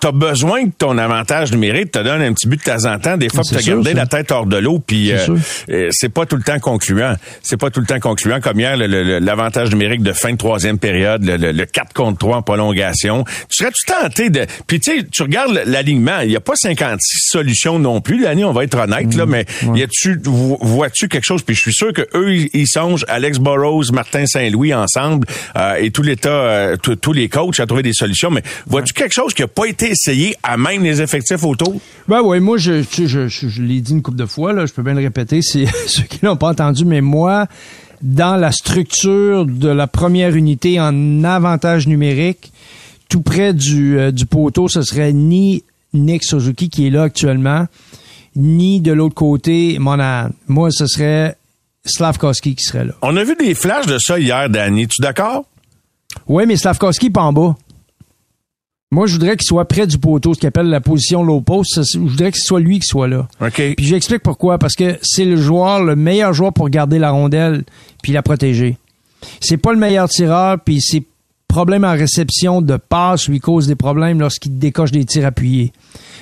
tu 0.00 0.06
as 0.06 0.12
besoin 0.12 0.64
que 0.66 0.72
ton 0.78 0.96
avantage 0.98 1.52
numérique 1.52 1.90
te 1.92 1.98
donne 1.98 2.22
un 2.22 2.32
petit 2.32 2.48
but 2.48 2.58
de 2.58 2.62
temps 2.72 2.86
en 2.90 2.98
temps, 2.98 3.16
des 3.16 3.28
fois, 3.28 3.42
pour 3.42 3.50
te 3.58 3.62
sûr, 3.62 3.74
garder 3.74 3.90
ça. 3.90 3.96
la 3.96 4.06
tête 4.06 4.32
hors 4.32 4.46
de 4.46 4.56
l'eau, 4.56 4.78
puis 4.78 5.12
C'est 5.14 5.30
euh, 5.30 5.36
euh, 5.70 5.88
c'est 5.92 6.08
pas 6.08 6.24
tout 6.26 6.36
le 6.36 6.42
temps 6.42 6.58
concluant. 6.58 7.14
C'est 7.42 7.56
pas 7.56 7.70
tout 7.70 7.80
le 7.80 7.86
temps 7.86 8.00
concluant, 8.00 8.40
comme 8.40 8.58
hier, 8.58 8.76
l'avantage 8.76 9.70
numérique 9.70 10.02
de 10.02 10.12
fin 10.12 10.32
de 10.32 10.36
troisième 10.38 10.78
période, 10.78 11.24
le, 11.24 11.36
le- 11.36 11.52
le 11.52 11.66
4 11.66 11.92
contre 11.92 12.18
3 12.18 12.36
en 12.38 12.42
prolongation. 12.42 13.24
Tu 13.48 13.62
serais-tu 13.62 13.84
tenté 13.86 14.30
de... 14.30 14.46
Puis 14.66 14.80
tu 14.80 14.98
sais, 14.98 15.06
tu 15.10 15.22
regardes 15.22 15.60
l'alignement, 15.66 16.20
il 16.22 16.28
n'y 16.30 16.36
a 16.36 16.40
pas 16.40 16.54
56 16.56 17.28
solutions 17.30 17.78
non 17.78 18.00
plus, 18.00 18.22
l'année, 18.22 18.44
on 18.44 18.52
va 18.52 18.64
être 18.64 18.78
honnête, 18.78 19.14
là, 19.14 19.26
mais 19.28 19.46
y 19.74 19.82
a-tu, 19.82 20.18
vo- 20.24 20.58
vois-tu 20.60 21.08
quelque 21.08 21.24
chose? 21.24 21.42
Puis 21.42 21.54
je 21.54 21.60
suis 21.60 21.72
sûr 21.72 21.92
que 21.92 22.02
eux, 22.14 22.34
ils- 22.52 22.66
songent, 22.66 23.04
Alex 23.08 23.38
Burrows, 23.38 23.84
Martin 23.92 24.26
Saint-Louis 24.26 24.74
ensemble, 24.74 25.26
euh, 25.56 25.74
et 25.76 25.90
tout 25.90 26.02
l'État, 26.02 26.28
euh, 26.30 26.76
tous- 26.76 27.12
les 27.12 27.28
coachs 27.28 27.60
à 27.60 27.66
trouver 27.66 27.82
des 27.82 27.92
solutions, 27.92 28.30
mais 28.30 28.42
vois-tu 28.66 28.92
quelque 28.92 29.12
chose 29.14 29.32
qui 29.34 29.42
n'a 29.42 29.48
pas 29.48 29.66
été 29.66 29.90
essayé 29.90 30.34
à 30.42 30.56
même 30.56 30.82
les 30.84 31.00
effectifs 31.00 31.44
autour? 31.44 31.80
Ben 32.08 32.20
oui, 32.22 32.40
moi, 32.40 32.58
je, 32.58 32.82
je, 32.82 33.06
je, 33.28 33.48
je 33.48 33.62
l'ai 33.62 33.80
dit 33.80 33.92
une 33.92 34.02
couple 34.02 34.18
de 34.18 34.26
fois, 34.26 34.52
là, 34.52 34.66
je 34.66 34.72
peux 34.72 34.82
bien 34.82 34.94
le 34.94 35.00
répéter, 35.00 35.40
c'est 35.42 35.64
ceux 35.86 36.02
qui 36.02 36.18
l'ont 36.24 36.36
pas 36.36 36.48
entendu, 36.50 36.84
mais 36.84 37.00
moi, 37.00 37.46
dans 38.02 38.36
la 38.36 38.52
structure 38.52 39.44
de 39.46 39.68
la 39.68 39.86
première 39.86 40.34
unité 40.36 40.78
en 40.80 41.24
avantage 41.24 41.86
numérique, 41.88 42.52
tout 43.08 43.22
près 43.22 43.54
du, 43.54 43.98
euh, 43.98 44.10
du 44.12 44.26
poteau, 44.26 44.68
ce 44.68 44.82
serait 44.82 45.12
ni 45.12 45.64
Nick 45.94 46.22
Suzuki 46.24 46.68
qui 46.68 46.86
est 46.86 46.90
là 46.90 47.04
actuellement, 47.04 47.66
ni 48.38 48.80
de 48.80 48.92
l'autre 48.92 49.14
côté 49.14 49.78
Monahan. 49.78 50.30
Moi, 50.46 50.70
ce 50.70 50.86
serait 50.86 51.36
Slavkowski 51.84 52.54
qui 52.54 52.64
serait 52.64 52.84
là. 52.84 52.94
On 53.02 53.16
a 53.16 53.24
vu 53.24 53.34
des 53.38 53.54
flashs 53.54 53.86
de 53.86 53.98
ça 53.98 54.18
hier, 54.18 54.48
Danny. 54.48 54.86
Tu 54.86 55.02
d'accord? 55.02 55.44
Oui, 56.26 56.44
mais 56.46 56.56
Slavkowski 56.56 57.10
pas 57.10 57.22
en 57.22 57.32
bas. 57.32 57.56
Moi, 58.90 59.06
je 59.06 59.14
voudrais 59.14 59.36
qu'il 59.36 59.46
soit 59.46 59.66
près 59.66 59.86
du 59.86 59.98
poteau, 59.98 60.32
ce 60.32 60.40
qu'il 60.40 60.46
appelle 60.46 60.68
la 60.68 60.80
position 60.80 61.22
low 61.22 61.42
post. 61.42 61.82
Je 61.92 61.98
voudrais 61.98 62.32
que 62.32 62.38
ce 62.38 62.46
soit 62.46 62.60
lui 62.60 62.78
qui 62.78 62.86
soit 62.86 63.08
là. 63.08 63.28
OK. 63.40 63.74
Puis 63.76 63.86
j'explique 63.86 64.22
pourquoi. 64.22 64.58
Parce 64.58 64.74
que 64.74 64.96
c'est 65.02 65.26
le 65.26 65.36
joueur, 65.36 65.82
le 65.82 65.94
meilleur 65.94 66.32
joueur 66.32 66.54
pour 66.54 66.70
garder 66.70 66.98
la 66.98 67.10
rondelle 67.10 67.64
puis 68.02 68.12
la 68.12 68.22
protéger. 68.22 68.78
C'est 69.40 69.58
pas 69.58 69.72
le 69.72 69.78
meilleur 69.78 70.08
tireur, 70.08 70.58
puis 70.64 70.80
ses 70.80 71.02
problèmes 71.48 71.84
en 71.84 71.92
réception 71.92 72.62
de 72.62 72.76
passe 72.76 73.28
lui 73.28 73.40
causent 73.40 73.66
des 73.66 73.74
problèmes 73.74 74.20
lorsqu'il 74.20 74.58
décoche 74.58 74.92
des 74.92 75.04
tirs 75.04 75.26
appuyés. 75.26 75.72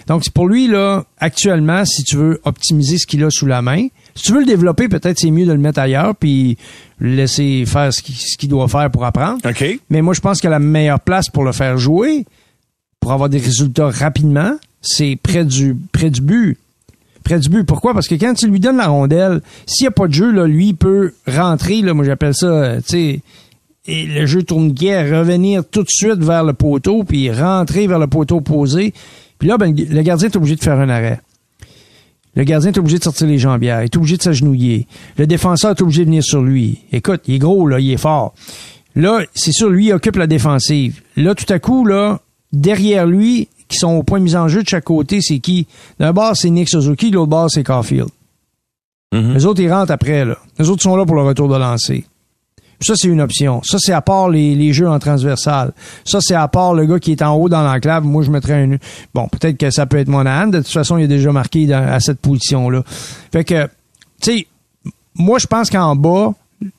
Donc 0.06 0.22
c'est 0.24 0.32
pour 0.32 0.48
lui 0.48 0.68
là, 0.68 1.04
actuellement, 1.18 1.84
si 1.84 2.04
tu 2.04 2.16
veux 2.16 2.40
optimiser 2.44 2.96
ce 2.96 3.06
qu'il 3.06 3.22
a 3.24 3.30
sous 3.30 3.46
la 3.46 3.60
main, 3.60 3.88
si 4.14 4.22
tu 4.22 4.32
veux 4.32 4.40
le 4.40 4.46
développer, 4.46 4.88
peut-être 4.88 5.18
c'est 5.18 5.30
mieux 5.30 5.44
de 5.44 5.52
le 5.52 5.58
mettre 5.58 5.80
ailleurs 5.80 6.14
puis 6.14 6.56
le 6.98 7.16
laisser 7.16 7.64
faire 7.66 7.92
ce 7.92 8.02
qu'il 8.02 8.48
doit 8.48 8.68
faire 8.68 8.90
pour 8.90 9.04
apprendre. 9.04 9.38
OK. 9.44 9.80
Mais 9.90 10.00
moi, 10.00 10.14
je 10.14 10.20
pense 10.20 10.40
que 10.40 10.48
la 10.48 10.60
meilleure 10.60 11.00
place 11.00 11.28
pour 11.28 11.44
le 11.44 11.52
faire 11.52 11.76
jouer, 11.76 12.24
pour 13.00 13.12
avoir 13.12 13.28
des 13.28 13.38
résultats 13.38 13.90
rapidement, 13.90 14.52
c'est 14.80 15.18
près 15.22 15.44
du, 15.44 15.76
près 15.92 16.10
du 16.10 16.20
but. 16.20 16.58
Près 17.24 17.40
du 17.40 17.48
but. 17.48 17.64
Pourquoi? 17.64 17.92
Parce 17.92 18.06
que 18.06 18.14
quand 18.14 18.34
tu 18.34 18.48
lui 18.48 18.60
donnes 18.60 18.76
la 18.76 18.86
rondelle, 18.86 19.40
s'il 19.66 19.84
n'y 19.84 19.88
a 19.88 19.90
pas 19.90 20.06
de 20.06 20.12
jeu, 20.14 20.30
là, 20.30 20.46
lui, 20.46 20.68
il 20.68 20.76
peut 20.76 21.12
rentrer, 21.26 21.82
là, 21.82 21.92
moi 21.92 22.04
j'appelle 22.04 22.34
ça, 22.34 22.46
euh, 22.46 22.76
tu 22.76 22.82
sais, 22.86 23.20
et 23.86 24.06
le 24.06 24.26
jeu 24.26 24.42
tourne 24.42 24.72
guerre, 24.72 25.18
revenir 25.18 25.62
tout 25.68 25.82
de 25.82 25.88
suite 25.88 26.18
vers 26.18 26.44
le 26.44 26.52
poteau, 26.52 27.04
puis 27.04 27.30
rentrer 27.30 27.86
vers 27.86 27.98
le 27.98 28.06
poteau 28.06 28.36
opposé. 28.36 28.92
Puis 29.38 29.48
là, 29.48 29.58
ben, 29.58 29.74
le 29.76 30.02
gardien 30.02 30.28
est 30.28 30.36
obligé 30.36 30.56
de 30.56 30.62
faire 30.62 30.78
un 30.78 30.88
arrêt. 30.88 31.20
Le 32.34 32.44
gardien 32.44 32.70
est 32.70 32.78
obligé 32.78 32.98
de 32.98 33.04
sortir 33.04 33.26
les 33.26 33.38
jambières, 33.38 33.80
il 33.80 33.84
est 33.84 33.96
obligé 33.96 34.16
de 34.18 34.22
s'agenouiller. 34.22 34.86
Le 35.16 35.26
défenseur 35.26 35.70
est 35.70 35.80
obligé 35.80 36.02
de 36.02 36.06
venir 36.06 36.22
sur 36.22 36.42
lui. 36.42 36.80
Écoute, 36.92 37.22
il 37.26 37.34
est 37.34 37.38
gros, 37.38 37.66
là, 37.66 37.80
il 37.80 37.90
est 37.90 37.96
fort. 37.96 38.34
Là, 38.94 39.22
c'est 39.34 39.52
sûr, 39.52 39.70
lui, 39.70 39.86
il 39.86 39.92
occupe 39.92 40.16
la 40.16 40.26
défensive. 40.26 41.00
Là, 41.16 41.34
tout 41.34 41.50
à 41.50 41.58
coup, 41.58 41.86
là, 41.86 42.20
derrière 42.52 43.06
lui, 43.06 43.48
qui 43.68 43.78
sont 43.78 43.92
au 43.92 44.02
point 44.02 44.18
de 44.18 44.24
mise 44.24 44.36
en 44.36 44.48
jeu 44.48 44.62
de 44.62 44.68
chaque 44.68 44.84
côté, 44.84 45.20
c'est 45.20 45.38
qui? 45.38 45.66
D'un 45.98 46.12
bord, 46.12 46.36
c'est 46.36 46.50
Nick 46.50 46.68
Suzuki, 46.68 47.10
de 47.10 47.16
l'autre 47.16 47.30
bord, 47.30 47.50
c'est 47.50 47.64
Caulfield. 47.64 48.08
Mhm. 49.12 49.34
Les 49.34 49.46
autres, 49.46 49.60
ils 49.62 49.72
rentrent 49.72 49.92
après, 49.92 50.24
là. 50.24 50.36
Les 50.58 50.68
autres 50.68 50.82
sont 50.82 50.96
là 50.96 51.06
pour 51.06 51.16
le 51.16 51.22
retour 51.22 51.48
de 51.48 51.56
lancer. 51.56 52.04
Ça, 52.80 52.94
c'est 52.96 53.08
une 53.08 53.20
option. 53.20 53.62
Ça, 53.64 53.78
c'est 53.80 53.92
à 53.92 54.00
part 54.00 54.28
les, 54.28 54.54
les 54.54 54.72
jeux 54.72 54.88
en 54.88 54.98
transversal. 54.98 55.72
Ça, 56.04 56.18
c'est 56.20 56.34
à 56.34 56.46
part 56.48 56.74
le 56.74 56.84
gars 56.84 56.98
qui 56.98 57.12
est 57.12 57.22
en 57.22 57.34
haut 57.34 57.48
dans 57.48 57.62
l'enclave. 57.62 58.04
Moi, 58.04 58.22
je 58.22 58.30
mettrais 58.30 58.64
un... 58.64 58.76
Bon, 59.14 59.28
peut-être 59.28 59.56
que 59.56 59.70
ça 59.70 59.86
peut 59.86 59.98
être 59.98 60.08
Monahan. 60.08 60.48
De 60.48 60.58
toute 60.58 60.68
façon, 60.68 60.98
il 60.98 61.04
est 61.04 61.08
déjà 61.08 61.32
marqué 61.32 61.72
à 61.72 61.98
cette 62.00 62.20
position-là. 62.20 62.82
Fait 63.32 63.44
que, 63.44 63.66
tu 64.20 64.32
sais, 64.32 64.46
moi, 65.14 65.38
je 65.38 65.46
pense 65.46 65.70
qu'en 65.70 65.96
bas, 65.96 66.34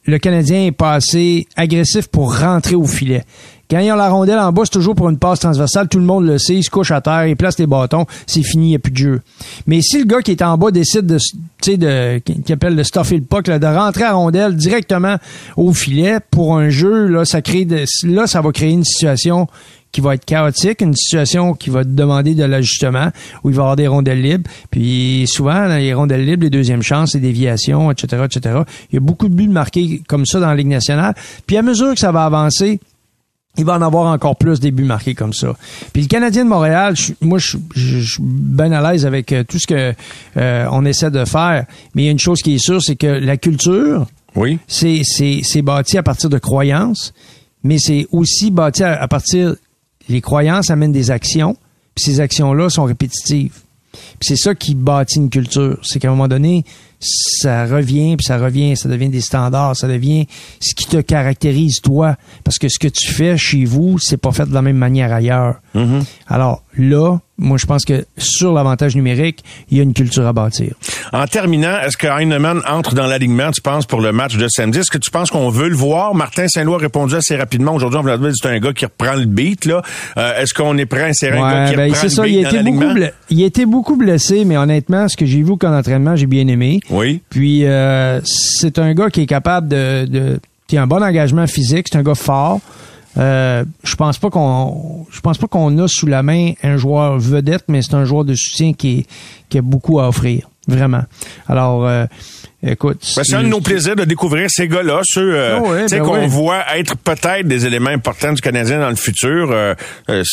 le 0.06 0.18
Canadien 0.18 0.66
est 0.66 0.72
pas 0.72 0.94
assez 0.94 1.48
agressif 1.56 2.08
pour 2.08 2.38
rentrer 2.40 2.76
au 2.76 2.86
filet. 2.86 3.24
Quand 3.70 3.80
ils 3.80 3.92
ont 3.92 3.96
la 3.96 4.10
rondelle 4.10 4.40
en 4.40 4.52
bas, 4.54 4.62
c'est 4.64 4.72
toujours 4.72 4.96
pour 4.96 5.10
une 5.10 5.18
passe 5.18 5.40
transversale. 5.40 5.90
Tout 5.90 6.00
le 6.00 6.06
monde 6.06 6.26
le 6.26 6.38
sait. 6.38 6.56
Il 6.56 6.64
se 6.64 6.70
couche 6.70 6.92
à 6.92 7.02
terre, 7.02 7.28
il 7.28 7.36
place 7.36 7.60
les 7.60 7.68
bâtons. 7.68 8.06
C'est 8.26 8.44
fini, 8.44 8.68
il 8.68 8.70
n'y 8.70 8.76
a 8.76 8.80
plus 8.80 8.92
de 8.92 8.98
jeu. 8.98 9.22
Mais 9.66 9.82
si 9.82 10.00
le 10.00 10.06
gars 10.06 10.22
qui 10.22 10.32
est 10.32 10.42
en 10.42 10.58
bas 10.58 10.72
décide 10.72 11.06
de, 11.06 11.18
tu 11.18 11.72
sais, 11.72 11.78
de, 11.78 12.20
qui 12.20 12.54
appelle 12.54 12.76
le 12.76 12.84
stuffer 12.84 13.18
le 13.18 13.24
puck, 13.24 13.48
là, 13.48 13.60
de 13.60 13.66
rentrer 13.66 14.04
à 14.04 14.14
rondelle 14.14 14.56
directement 14.56 15.18
au 15.58 15.74
filet 15.74 16.20
pour 16.32 16.56
un 16.56 16.70
jeu, 16.70 17.08
là, 17.08 17.26
ça 17.26 17.42
crée 17.42 17.66
de, 17.66 17.84
là, 18.04 18.26
ça 18.26 18.42
va 18.42 18.52
créer 18.52 18.72
une 18.72 18.86
situation 18.86 19.48
qui 19.92 20.02
va 20.02 20.16
être 20.16 20.26
chaotique, 20.26 20.82
une 20.82 20.96
situation 20.96 21.54
qui 21.54 21.70
va 21.70 21.84
demander 21.84 22.36
de 22.36 22.44
l'ajustement, 22.44 23.10
où 23.44 23.50
il 23.50 23.56
va 23.56 23.62
y 23.62 23.64
avoir 23.64 23.76
des 23.76 23.88
rondelles 23.88 24.22
libres. 24.22 24.50
Puis 24.70 25.26
souvent, 25.28 25.66
les 25.68 25.94
rondelles 25.94 26.26
libres, 26.26 26.44
les 26.44 26.50
deuxièmes 26.50 26.84
chances, 26.84 27.16
les 27.16 27.20
déviations, 27.20 27.92
etc., 27.92 28.24
etc. 28.26 28.62
Il 28.92 28.96
y 28.96 28.98
a 28.98 29.02
beaucoup 29.02 29.28
de 29.28 29.34
buts 29.34 29.48
marqués 29.48 30.02
comme 30.08 30.26
ça 30.26 30.40
dans 30.40 30.48
la 30.48 30.56
Ligue 30.56 30.68
nationale. 30.68 31.16
Puis 31.46 31.58
à 31.58 31.62
mesure 31.62 31.94
que 31.94 32.00
ça 32.00 32.12
va 32.12 32.26
avancer, 32.26 32.80
il 33.58 33.66
va 33.66 33.78
en 33.78 33.82
avoir 33.82 34.12
encore 34.12 34.36
plus 34.36 34.60
des 34.60 34.72
buts 34.72 34.84
marqués 34.84 35.16
comme 35.16 35.34
ça. 35.34 35.56
Puis 35.94 36.04
le 36.04 36.08
Canadien 36.08 36.44
de 36.46 36.50
Montréal, 36.50 36.96
je- 36.96 37.14
moi, 37.22 37.40
je, 37.40 37.58
je- 37.76 38.00
je 38.00 38.12
suis 38.14 38.24
bien 38.24 38.72
à 38.72 38.92
l'aise 38.92 39.06
avec 39.06 39.32
euh, 39.32 39.44
tout 39.44 39.60
ce 39.60 39.68
que 39.68 39.94
euh, 40.38 40.68
on 40.72 40.86
essaie 40.86 41.12
de 41.12 41.26
faire. 41.26 41.66
Mais 41.96 42.04
il 42.04 42.06
y 42.06 42.10
a 42.10 42.12
une 42.12 42.20
chose 42.20 42.42
qui 42.42 42.56
est 42.56 42.60
sûre, 42.64 42.82
c'est 42.82 42.96
que 42.96 43.08
la 43.08 43.38
culture, 43.38 44.08
Oui. 44.36 44.60
c'est 44.68 45.02
c'est 45.04 45.42
c'est 45.44 45.62
bâti 45.62 45.98
à 45.98 46.04
partir 46.04 46.30
de 46.30 46.38
croyances, 46.38 47.14
mais 47.64 47.78
c'est 47.80 48.08
aussi 48.12 48.52
bâti 48.52 48.84
à, 48.84 49.02
à 49.02 49.08
partir 49.08 49.56
les 50.10 50.22
croyances 50.22 50.70
amènent 50.70 50.92
des 50.94 51.12
actions, 51.12 51.58
puis 51.96 52.06
ces 52.06 52.20
actions-là 52.22 52.70
sont 52.70 52.84
répétitives. 52.86 53.54
Puis 53.92 54.28
c'est 54.30 54.36
ça 54.38 54.54
qui 54.56 54.76
bâtit 54.76 55.18
une 55.18 55.30
culture, 55.30 55.78
c'est 55.84 56.00
qu'à 56.00 56.08
un 56.08 56.12
moment 56.12 56.28
donné, 56.28 56.64
ça 57.00 57.66
revient, 57.66 58.16
puis 58.18 58.26
ça 58.26 58.38
revient, 58.38 58.76
ça 58.76 58.90
devient 58.90 59.10
des 59.10 59.22
standards, 59.22 59.76
ça 59.76 59.88
devient 59.88 60.28
ce 60.60 60.74
qui 60.76 60.86
te 60.86 60.98
caractérise 60.98 61.82
toi, 61.82 62.16
parce 62.44 62.58
que 62.58 62.70
ce 62.70 62.80
que 62.80 62.88
tu 62.88 63.12
fais 63.12 63.38
chez 63.38 63.66
vous, 63.66 64.00
c'est 64.00 64.18
pas 64.18 64.32
fait 64.32 64.46
de 64.46 64.54
la 64.54 64.62
même 64.62 64.78
manière 64.78 65.14
ailleurs. 65.14 65.62
Mm-hmm. 65.76 66.04
Alors 66.28 66.64
là, 66.78 67.20
moi, 67.40 67.58
je 67.60 67.68
pense 67.68 67.86
que 67.86 68.06
sur 68.18 68.52
l'avantage 68.52 68.96
numérique, 68.96 69.44
il 69.70 69.78
y 69.78 69.80
a 69.80 69.84
une 69.84 69.94
culture 69.94 70.26
à 70.26 70.34
bâtir. 70.34 70.74
En 71.14 71.26
terminant, 71.28 71.78
est-ce 71.86 71.96
que 71.96 72.08
Heinemann 72.08 72.62
entre 72.68 72.96
dans 72.96 73.06
l'alignement, 73.06 73.52
tu 73.52 73.62
penses, 73.62 73.86
pour 73.86 74.02
le 74.02 74.12
match 74.12 74.38
de 74.38 74.48
samedi? 74.48 74.80
Est-ce 74.80 74.90
que 74.90 74.98
tu 74.98 75.12
penses 75.12 75.30
qu'on 75.30 75.50
veut 75.50 75.70
le 75.70 75.76
voir? 75.76 76.16
Martin 76.16 76.48
Saint-Louis 76.48 76.76
a 76.76 76.80
répondu 76.80 77.16
assez 77.16 77.36
rapidement. 77.36 77.76
Aujourd'hui, 77.76 78.00
on 78.00 78.04
va 78.04 78.18
dire 78.18 78.32
c'est 78.34 78.50
un 78.50 78.60
gars 78.60 78.74
qui 78.74 78.86
reprend 78.86 79.14
le 79.14 79.26
beat, 79.26 79.66
là. 79.66 79.84
Euh, 80.18 80.42
est-ce 80.42 80.54
qu'on 80.56 80.78
est 80.78 80.88
prêt? 80.88 81.04
À 81.04 81.06
insérer 81.06 81.38
un 81.38 81.52
gars 81.52 81.70
qui 81.70 81.76
ben, 81.76 81.90
reprend 81.90 82.04
le 82.04 82.10
ça, 82.10 82.24
beat 82.24 82.34
il 82.34 82.46
a, 82.46 82.52
dans 82.52 82.58
été 82.58 82.72
beaucoup 82.72 83.00
il 83.30 83.44
a 83.44 83.46
été 83.46 83.66
beaucoup 83.66 83.96
blessé, 83.98 84.44
mais 84.44 84.58
honnêtement, 84.58 85.08
ce 85.08 85.16
que 85.16 85.28
j'ai 85.28 85.44
vu 85.44 85.52
au 85.52 85.58
camp 85.58 85.70
d'entraînement, 85.70 86.16
j'ai 86.16 86.26
bien 86.26 86.48
aimé. 86.48 86.80
Oui. 86.90 87.22
Puis 87.30 87.66
euh, 87.66 88.22
c'est 88.24 88.80
un 88.80 88.94
gars 88.94 89.10
qui 89.10 89.22
est 89.22 89.28
capable 89.28 89.68
de, 89.68 90.06
de 90.06 90.40
qui 90.68 90.78
a 90.78 90.84
un 90.84 90.88
bon 90.88 91.02
engagement 91.02 91.48
physique, 91.48 91.88
c'est 91.92 91.98
un 91.98 92.04
gars 92.04 92.16
fort. 92.16 92.60
Euh, 93.18 93.66
je 93.84 93.96
pense 93.96 94.20
pas 94.20 94.30
qu'on 94.30 95.06
je 95.10 95.22
pense 95.22 95.38
pas 95.38 95.48
qu'on 95.48 95.78
a 95.80 95.88
sous 95.88 96.06
la 96.06 96.22
main 96.22 96.52
un 96.62 96.78
joueur 96.78 97.18
vedette, 97.18 97.64
mais 97.68 97.82
c'est 97.82 97.96
un 97.96 98.06
joueur 98.06 98.26
de 98.26 98.36
soutien 98.36 98.74
qui, 98.74 99.08
a 99.56 99.62
beaucoup 99.62 100.00
à 100.00 100.08
offrir, 100.08 100.50
vraiment. 100.68 101.04
Alors 101.48 101.86
euh, 101.86 102.06
écoute, 102.64 103.00
Ben, 103.16 103.24
c'est 103.24 103.36
un 103.36 103.44
de 103.44 103.48
nos 103.48 103.62
plaisirs 103.62 103.96
de 103.96 104.04
découvrir 104.06 104.48
ces 104.50 104.68
gars-là, 104.68 105.02
ceux 105.04 105.36
euh, 105.36 105.60
ouais, 105.60 105.84
tu 105.84 105.90
sais, 105.90 106.00
ben 106.00 106.06
qu'on 106.06 106.28
voit 106.28 106.64
être 106.78 106.98
peut-être 106.98 107.48
des 107.48 107.66
éléments 107.66 107.90
importants 107.92 108.34
du 108.34 108.42
Canadien 108.42 108.80
dans 108.80 108.90
le 108.90 108.96
futur 108.96 109.50
euh, 109.52 109.74
euh, 110.10 110.24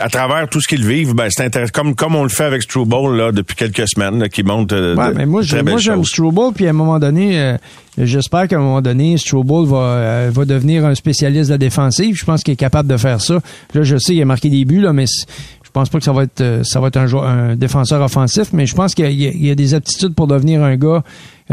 à 0.00 0.08
travers 0.08 0.48
tout 0.48 0.60
ce 0.60 0.68
qu'ils 0.68 0.86
vivent. 0.86 1.14
Ben, 1.14 1.28
c'est 1.30 1.44
intéressant, 1.44 1.72
comme 1.74 1.94
comme 1.94 2.14
on 2.16 2.22
le 2.22 2.28
fait 2.28 2.44
avec 2.44 2.62
Struble 2.62 3.16
là 3.16 3.32
depuis 3.32 3.56
quelques 3.56 3.88
semaines, 3.88 4.18
là, 4.20 4.28
qui 4.28 4.42
monte. 4.42 4.72
euh, 4.72 4.94
Ouais, 4.94 5.08
de- 5.08 5.14
mais 5.14 5.26
moi, 5.26 5.42
de 5.42 5.46
très 5.48 5.56
j'ai- 5.58 5.62
moi 5.64 5.78
j'aime. 5.78 6.04
Struble, 6.04 6.52
puis 6.54 6.66
à 6.66 6.70
un 6.70 6.74
moment 6.74 6.98
donné, 6.98 7.38
euh, 7.40 7.56
j'espère 7.98 8.46
qu'à 8.48 8.56
un 8.56 8.60
moment 8.60 8.80
donné, 8.82 9.16
Struble 9.18 9.66
va, 9.66 10.30
va 10.30 10.44
devenir 10.44 10.86
un 10.86 10.94
spécialiste 10.94 11.48
de 11.48 11.54
la 11.54 11.58
défensive. 11.58 12.16
Je 12.16 12.24
pense 12.24 12.42
qu'il 12.42 12.52
est 12.54 12.56
capable 12.56 12.88
de 12.88 12.96
faire 12.96 13.20
ça. 13.20 13.40
Là, 13.74 13.82
je 13.82 13.96
sais 13.96 14.12
qu'il 14.12 14.22
a 14.22 14.24
marqué 14.24 14.48
des 14.50 14.64
buts, 14.64 14.80
là, 14.80 14.92
mais 14.92 15.06
je 15.06 15.70
pense 15.72 15.88
pas 15.88 15.98
que 15.98 16.04
ça 16.04 16.12
va 16.12 16.24
être 16.24 16.60
ça 16.64 16.80
va 16.80 16.88
être 16.88 16.98
un, 16.98 17.06
joueur, 17.06 17.24
un 17.24 17.56
défenseur 17.56 18.02
offensif, 18.02 18.48
mais 18.52 18.66
je 18.66 18.74
pense 18.74 18.94
qu'il 18.94 19.06
y, 19.10 19.24
il 19.24 19.36
il 19.36 19.46
y 19.46 19.50
a 19.50 19.54
des 19.54 19.74
aptitudes 19.74 20.14
pour 20.14 20.26
devenir 20.26 20.62
un 20.62 20.76
gars 20.76 21.02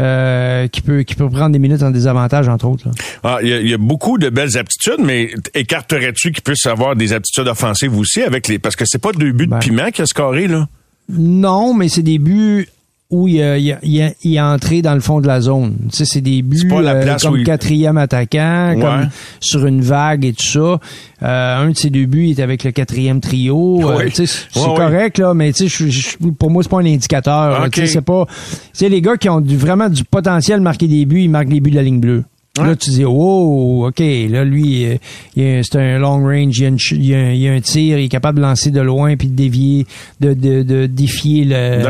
euh, 0.00 0.66
qui 0.68 0.80
peut 0.80 1.02
qui 1.02 1.14
peut 1.14 1.28
prendre 1.28 1.50
des 1.52 1.58
minutes 1.58 1.82
en 1.82 1.90
désavantage, 1.90 2.48
entre 2.48 2.66
autres. 2.66 2.88
Ah, 3.22 3.38
il 3.42 3.48
y, 3.48 3.52
a- 3.52 3.60
y 3.60 3.74
a 3.74 3.78
beaucoup 3.78 4.18
de 4.18 4.30
belles 4.30 4.56
aptitudes, 4.58 4.98
mais 5.04 5.30
écarterais-tu 5.54 6.32
qu'il 6.32 6.42
puisse 6.42 6.66
avoir 6.66 6.96
des 6.96 7.12
aptitudes 7.12 7.46
offensives 7.48 7.96
aussi 7.96 8.22
avec 8.22 8.48
les 8.48 8.58
parce 8.58 8.74
que 8.76 8.84
c'est 8.86 9.00
pas 9.00 9.12
deux 9.12 9.32
buts 9.32 9.46
Ben. 9.46 9.58
de 9.58 9.64
piment 9.64 9.90
qui 9.90 10.02
a 10.02 10.06
scoré 10.06 10.48
là? 10.48 10.66
Non, 11.08 11.74
mais 11.74 11.88
c'est 11.88 12.02
des 12.02 12.18
buts 12.18 12.68
où 13.10 13.26
il 13.28 13.36
il, 13.36 13.76
il, 13.82 14.14
il 14.22 14.34
est 14.36 14.40
entré 14.40 14.82
dans 14.82 14.94
le 14.94 15.00
fond 15.00 15.20
de 15.20 15.26
la 15.26 15.40
zone. 15.40 15.76
Tu 15.90 15.96
sais, 15.98 16.04
c'est 16.04 16.20
des 16.20 16.42
buts 16.42 16.58
C'est 16.58 16.68
pas 16.68 16.80
la 16.80 16.94
euh, 16.94 17.16
comme 17.20 17.42
quatrième 17.42 17.96
attaquant, 17.98 18.74
Ouais. 18.76 18.80
comme 18.80 19.08
sur 19.40 19.66
une 19.66 19.80
vague 19.80 20.24
et 20.24 20.32
tout 20.32 20.44
ça. 20.46 20.78
Euh, 21.22 21.56
un 21.66 21.70
de 21.70 21.76
ses 21.76 21.90
deux 21.90 22.06
buts 22.06 22.26
il 22.28 22.38
est 22.38 22.42
avec 22.42 22.64
le 22.64 22.70
quatrième 22.70 23.20
trio. 23.20 23.80
Euh, 23.90 24.04
tu 24.08 24.26
sais, 24.26 24.46
c'est 24.50 24.60
Ouais, 24.60 24.74
correct, 24.74 25.18
là, 25.18 25.34
mais 25.34 25.52
tu 25.52 25.68
sais, 25.68 25.86
je- 25.86 25.90
je- 25.90 26.16
pour 26.30 26.50
moi, 26.50 26.62
c'est 26.62 26.68
pas 26.68 26.78
un 26.80 26.86
indicateur. 26.86 27.68
Tu 27.70 27.80
sais, 27.80 27.86
c'est 27.86 28.00
pas. 28.00 28.26
Tu 28.26 28.56
sais, 28.72 28.88
les 28.88 29.02
gars 29.02 29.16
qui 29.16 29.28
ont 29.28 29.40
du, 29.40 29.56
vraiment 29.56 29.88
du 29.88 30.04
potentiel 30.04 30.58
de 30.60 30.64
marquer 30.64 30.88
des 30.88 31.04
buts, 31.04 31.22
ils 31.22 31.28
marquent 31.30 31.50
les 31.50 31.60
buts 31.60 31.70
de 31.70 31.76
la 31.76 31.82
ligne 31.82 32.00
bleue. 32.00 32.24
Là, 32.66 32.76
tu 32.76 32.90
dis, 32.90 33.04
oh, 33.06 33.86
OK, 33.88 34.00
là, 34.00 34.44
lui, 34.44 34.86
euh, 34.86 35.60
c'est 35.62 35.76
un 35.76 35.98
long 35.98 36.22
range, 36.24 36.58
il 36.58 36.62
y, 36.62 36.64
a 36.64 36.68
une 36.68 36.78
ch- 36.78 36.98
il 37.00 37.06
y 37.06 37.14
a 37.14 37.18
un, 37.18 37.30
il 37.32 37.40
y 37.40 37.48
a 37.48 37.52
un 37.52 37.60
tir, 37.60 37.98
il 37.98 38.04
est 38.04 38.08
capable 38.08 38.38
de 38.38 38.42
lancer 38.42 38.70
de 38.70 38.80
loin 38.80 39.16
puis 39.16 39.28
de 39.28 39.34
dévier, 39.34 39.86
de, 40.20 40.34
de, 40.34 40.62
de 40.62 40.86
défier 40.86 41.44
le, 41.44 41.82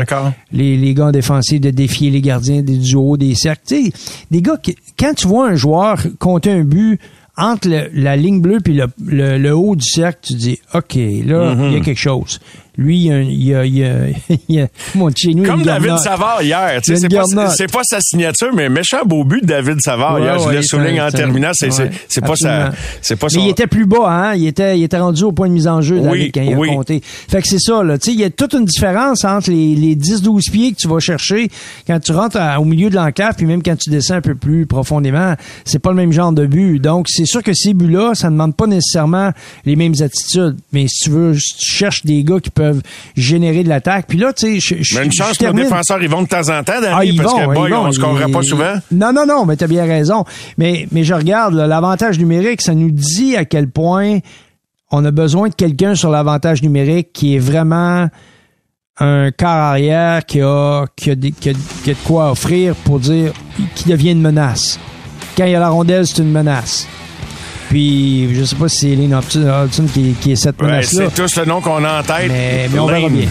les, 0.51 0.77
les 0.77 0.93
gars 0.93 1.11
défensifs, 1.11 1.61
de 1.61 1.69
défier 1.71 2.09
les 2.11 2.21
gardiens 2.21 2.61
des, 2.61 2.77
du 2.77 2.95
haut 2.95 3.17
des 3.17 3.35
cercles. 3.35 3.61
Tu 3.67 3.85
sais, 3.85 3.91
des 4.31 4.41
gars, 4.41 4.57
qui, 4.61 4.75
quand 4.99 5.13
tu 5.13 5.27
vois 5.27 5.49
un 5.49 5.55
joueur 5.55 5.99
compter 6.19 6.51
un 6.51 6.63
but 6.63 6.99
entre 7.37 7.69
le- 7.69 7.89
la 7.93 8.17
ligne 8.17 8.41
bleue 8.41 8.59
puis 8.63 8.73
le, 8.73 8.87
le, 9.05 9.37
le 9.37 9.55
haut 9.55 9.75
du 9.75 9.85
cercle, 9.87 10.19
tu 10.21 10.33
dis, 10.33 10.59
OK, 10.73 10.95
là, 11.25 11.55
il 11.67 11.73
y 11.73 11.75
a 11.77 11.79
quelque 11.79 11.97
chose. 11.99 12.39
Lui, 12.77 12.97
il 12.99 13.03
y 13.07 13.11
a, 13.11 13.21
il 13.21 13.43
y 13.43 13.53
a, 13.53 13.65
il 13.65 13.75
y 13.77 13.83
a, 13.83 14.07
il 14.49 14.61
a- 14.61 14.67
mon 14.95 15.09
chez 15.15 15.33
nous, 15.33 15.43
Comme 15.43 15.61
David. 15.63 15.97
Savard 15.97 16.41
hier, 16.41 16.79
c'est 16.83 17.07
pas, 17.09 17.23
pas 17.71 17.83
sa 17.83 17.99
signature, 17.99 18.49
mais 18.55 18.69
méchant 18.69 19.03
beau 19.05 19.23
but 19.25 19.41
de 19.41 19.47
David 19.47 19.81
Savard 19.81 20.15
Ouais, 20.15 20.21
hier. 20.21 20.39
je 20.39 20.47
ouais, 20.47 20.55
le 20.55 20.61
souligne 20.61 21.01
en 21.01 21.09
terminant, 21.11 21.51
c'est 21.53 21.69
c'est- 21.71 21.83
ouais, 21.83 21.91
c'est 22.07 22.21
pas 22.21 22.35
sa, 22.35 22.71
c'est 23.01 23.15
pas 23.17 23.27
Mais 23.31 23.39
son. 23.39 23.45
il 23.45 23.49
était 23.49 23.67
plus 23.67 23.85
bas, 23.85 24.07
hein. 24.07 24.35
Il 24.35 24.47
était, 24.47 24.79
il 24.79 24.83
était 24.83 24.97
rendu 24.99 25.23
au 25.23 25.31
point 25.33 25.47
de 25.49 25.53
mise 25.53 25.67
en 25.67 25.81
jeu, 25.81 25.99
David, 25.99 26.11
Oui, 26.11 26.31
quand 26.33 26.41
il 26.41 26.55
oui. 26.55 26.69
a 26.69 26.73
compté. 26.75 27.01
Fait 27.03 27.41
que 27.41 27.47
c'est 27.47 27.59
ça, 27.59 27.83
là. 27.83 27.97
Tu 27.97 28.05
sais, 28.05 28.13
il 28.13 28.19
y 28.19 28.23
a 28.23 28.29
toute 28.29 28.53
une 28.53 28.65
différence 28.65 29.25
entre 29.25 29.51
les, 29.51 29.75
les 29.75 29.95
10-12 29.95 30.49
pieds 30.49 30.71
que 30.71 30.77
tu 30.77 30.87
vas 30.87 30.99
chercher 30.99 31.49
quand 31.87 31.99
tu 31.99 32.13
rentres 32.13 32.37
à- 32.37 32.59
au 32.61 32.65
milieu 32.65 32.89
de 32.89 32.95
l'enclave, 32.95 33.35
puis 33.35 33.45
même 33.45 33.61
quand 33.63 33.75
tu 33.77 33.89
descends 33.89 34.15
un 34.15 34.21
peu 34.21 34.35
plus 34.35 34.65
profondément. 34.65 35.35
C'est 35.65 35.79
pas 35.79 35.89
le 35.89 35.97
même 35.97 36.13
genre 36.13 36.31
de 36.31 36.45
but. 36.45 36.79
Donc, 36.79 37.07
c'est 37.09 37.25
sûr 37.25 37.43
que 37.43 37.53
ces 37.53 37.73
buts-là, 37.73 38.15
ça 38.15 38.27
ne 38.27 38.33
demande 38.35 38.55
pas 38.55 38.65
nécessairement 38.67 39.31
les 39.65 39.75
mêmes 39.75 39.93
attitudes. 39.99 40.57
Mais 40.71 40.85
si 40.87 41.03
tu 41.05 41.09
veux, 41.09 41.33
si 41.37 41.57
tu 41.57 41.65
cherches 41.69 42.05
des 42.05 42.23
gars 42.23 42.39
qui 42.39 42.49
peuvent 42.49 42.60
générer 43.15 43.63
de 43.63 43.69
l'attaque. 43.69 44.05
Puis 44.07 44.17
là, 44.17 44.33
tu 44.33 44.59
sais, 44.59 44.75
je, 44.81 44.97
Mais 44.99 45.05
une 45.05 45.11
chance 45.11 45.37
que 45.37 45.45
nos 45.45 45.53
défenseurs, 45.53 46.01
ils 46.01 46.09
vont 46.09 46.21
de 46.23 46.27
temps 46.27 46.49
en 46.49 46.63
temps, 46.63 46.81
Danny, 46.81 46.87
ah, 46.97 47.05
ils 47.05 47.15
parce 47.17 47.31
vont, 47.33 47.37
que, 47.39 47.43
ils 47.51 47.53
boy, 47.55 47.71
vont. 47.71 47.77
on 47.79 47.87
ne 47.87 47.91
scorera 47.91 48.25
Ils- 48.27 48.31
pas 48.33 48.41
souvent. 48.43 48.73
Non, 48.91 49.11
non, 49.13 49.25
non, 49.27 49.45
mais 49.45 49.57
tu 49.57 49.63
as 49.63 49.67
bien 49.67 49.85
raison. 49.85 50.23
Mais, 50.57 50.87
mais 50.91 51.03
je 51.03 51.13
regarde, 51.13 51.53
l'avantage 51.53 52.17
numérique, 52.19 52.61
ça 52.61 52.73
nous 52.73 52.91
dit 52.91 53.35
à 53.35 53.45
quel 53.45 53.69
point 53.69 54.19
on 54.91 55.03
a 55.05 55.11
besoin 55.11 55.49
de 55.49 55.53
quelqu'un 55.55 55.95
sur 55.95 56.09
l'avantage 56.09 56.61
numérique 56.63 57.13
qui 57.13 57.35
est 57.35 57.39
vraiment 57.39 58.09
un 58.99 59.31
quart 59.31 59.71
arrière 59.71 60.25
qui 60.25 60.41
a, 60.41 60.85
qui 60.95 61.11
a, 61.11 61.15
des- 61.15 61.31
qui 61.31 61.49
a- 61.49 61.53
qui 61.83 61.89
a 61.91 61.93
de 61.93 61.99
quoi 62.05 62.29
offrir 62.31 62.75
pour 62.75 62.99
dire 62.99 63.31
qui 63.75 63.87
devient 63.89 64.11
une 64.11 64.21
menace. 64.21 64.79
Quand 65.37 65.45
il 65.45 65.51
y 65.51 65.55
a 65.55 65.59
la 65.59 65.69
rondelle, 65.69 66.05
c'est 66.05 66.21
une 66.21 66.31
menace. 66.31 66.87
Puis, 67.71 68.27
je 68.35 68.43
sais 68.43 68.55
pas 68.57 68.67
si 68.67 68.77
c'est 68.79 68.95
Lane 68.97 69.13
Hobson 69.13 69.85
qui, 69.93 70.13
qui 70.19 70.33
est 70.33 70.35
cette 70.35 70.61
Ouais, 70.61 70.67
menace-là. 70.67 71.05
c'est 71.07 71.21
tous 71.23 71.37
le 71.37 71.45
nom 71.45 71.61
qu'on 71.61 71.81
a 71.85 72.01
en 72.01 72.03
tête. 72.03 72.27
Mais, 72.27 72.67
mais 72.69 72.79
on 72.79 72.85
verra 72.85 73.07
bien. 73.07 73.27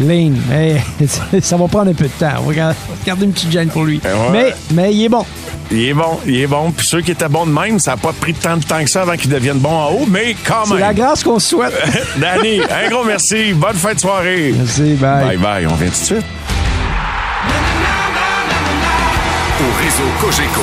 Lane, 0.00 0.36
mais 0.50 0.82
ça 1.40 1.56
va 1.56 1.68
prendre 1.68 1.90
un 1.92 1.94
peu 1.94 2.04
de 2.06 2.10
temps. 2.18 2.32
On 2.44 2.50
va 2.50 2.72
regarder 3.02 3.24
une 3.26 3.32
petite 3.32 3.52
gêne 3.52 3.68
pour 3.68 3.84
lui. 3.84 4.00
Ouais. 4.04 4.10
Mais, 4.32 4.54
mais 4.72 4.92
il 4.92 5.04
est 5.04 5.08
bon. 5.08 5.24
Il 5.70 5.84
est 5.84 5.94
bon, 5.94 6.18
il 6.26 6.40
est 6.40 6.46
bon. 6.48 6.72
Puis 6.72 6.84
ceux 6.84 7.00
qui 7.00 7.12
étaient 7.12 7.28
bons 7.28 7.46
de 7.46 7.52
même, 7.52 7.78
ça 7.78 7.92
n'a 7.92 7.96
pas 7.96 8.12
pris 8.12 8.34
tant 8.34 8.56
de 8.56 8.64
temps 8.64 8.82
que 8.82 8.90
ça 8.90 9.02
avant 9.02 9.14
qu'ils 9.16 9.30
deviennent 9.30 9.58
bons 9.58 9.68
en 9.70 9.90
haut, 9.92 10.06
mais 10.10 10.34
quand 10.44 10.64
C'est 10.64 10.72
même. 10.72 10.80
la 10.80 10.92
grâce 10.92 11.22
qu'on 11.22 11.38
se 11.38 11.50
souhaite. 11.50 11.72
Danny, 12.16 12.60
un 12.62 12.90
gros 12.90 13.04
merci. 13.04 13.52
Bonne 13.52 13.76
fin 13.76 13.94
de 13.94 14.00
soirée. 14.00 14.52
Merci, 14.56 14.94
bye. 14.94 15.26
Bye 15.26 15.36
bye, 15.36 15.66
on 15.68 15.74
vient 15.76 15.86
tout 15.86 15.92
de 15.92 16.04
suite. 16.06 16.24
Au 19.60 19.82
réseau 19.82 20.10
Cogeco, 20.20 20.62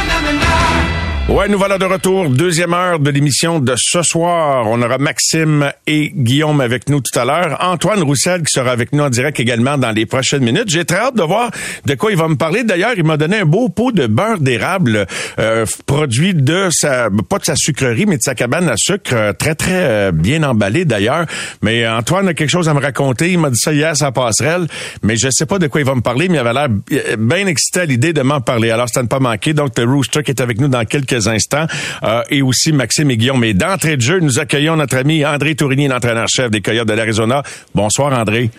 Ouais, 1.31 1.47
nous 1.47 1.57
voilà 1.57 1.77
de 1.77 1.85
retour. 1.85 2.29
Deuxième 2.29 2.73
heure 2.73 2.99
de 2.99 3.09
l'émission 3.09 3.59
de 3.59 3.73
ce 3.77 4.01
soir. 4.03 4.67
On 4.67 4.81
aura 4.81 4.97
Maxime 4.97 5.71
et 5.87 6.11
Guillaume 6.13 6.59
avec 6.59 6.89
nous 6.89 6.99
tout 6.99 7.17
à 7.17 7.23
l'heure. 7.23 7.57
Antoine 7.61 8.03
Roussel 8.03 8.43
qui 8.43 8.51
sera 8.51 8.71
avec 8.71 8.91
nous 8.91 9.01
en 9.01 9.09
direct 9.09 9.39
également 9.39 9.77
dans 9.77 9.91
les 9.91 10.05
prochaines 10.05 10.43
minutes. 10.43 10.67
J'ai 10.67 10.83
très 10.83 10.97
hâte 10.97 11.15
de 11.15 11.23
voir 11.23 11.49
de 11.85 11.95
quoi 11.95 12.11
il 12.11 12.17
va 12.17 12.27
me 12.27 12.35
parler. 12.35 12.65
D'ailleurs, 12.65 12.91
il 12.97 13.05
m'a 13.05 13.15
donné 13.15 13.39
un 13.39 13.45
beau 13.45 13.69
pot 13.69 13.93
de 13.93 14.07
beurre 14.07 14.39
d'érable 14.39 15.07
euh, 15.39 15.65
produit 15.85 16.33
de 16.33 16.67
sa, 16.69 17.07
pas 17.29 17.39
de 17.39 17.45
sa 17.45 17.55
sucrerie, 17.55 18.05
mais 18.05 18.17
de 18.17 18.23
sa 18.23 18.35
cabane 18.35 18.67
à 18.67 18.75
sucre, 18.75 19.13
euh, 19.13 19.31
très 19.31 19.55
très 19.55 19.83
euh, 19.85 20.11
bien 20.11 20.43
emballé 20.43 20.83
d'ailleurs. 20.83 21.27
Mais 21.61 21.87
Antoine 21.87 22.27
a 22.27 22.33
quelque 22.33 22.51
chose 22.51 22.67
à 22.67 22.73
me 22.73 22.81
raconter. 22.81 23.31
Il 23.31 23.39
m'a 23.39 23.49
dit 23.49 23.59
ça 23.59 23.71
hier 23.71 23.95
sa 23.95 24.11
passerelle, 24.11 24.67
mais 25.01 25.15
je 25.15 25.29
sais 25.31 25.45
pas 25.45 25.59
de 25.59 25.67
quoi 25.67 25.79
il 25.79 25.87
va 25.87 25.95
me 25.95 26.01
parler, 26.01 26.27
mais 26.27 26.35
il 26.35 26.39
avait 26.39 26.53
l'air 26.53 26.67
euh, 26.91 27.15
bien 27.17 27.47
excité 27.47 27.79
à 27.79 27.85
l'idée 27.85 28.11
de 28.11 28.21
m'en 28.21 28.41
parler. 28.41 28.69
Alors, 28.69 28.87
à 28.93 29.01
ne 29.01 29.07
pas 29.07 29.19
manquer. 29.19 29.53
Donc, 29.53 29.77
le 29.77 29.85
Rooster 29.85 30.23
qui 30.23 30.31
est 30.31 30.41
avec 30.41 30.59
nous 30.59 30.67
dans 30.67 30.83
quelques 30.83 31.20
instants 31.27 31.65
euh, 32.03 32.23
et 32.29 32.41
aussi 32.41 32.71
Maxime 32.71 33.11
et 33.11 33.17
Guillaume. 33.17 33.39
Mais 33.39 33.53
d'entrée 33.53 33.97
de 33.97 34.01
jeu, 34.01 34.19
nous 34.19 34.39
accueillons 34.39 34.75
notre 34.75 34.97
ami 34.97 35.25
André 35.25 35.55
Tourigny, 35.55 35.87
l'entraîneur-chef 35.87 36.49
des 36.51 36.61
Coyotes 36.61 36.87
de 36.87 36.93
l'Arizona. 36.93 37.43
Bonsoir, 37.75 38.13
André. 38.17 38.49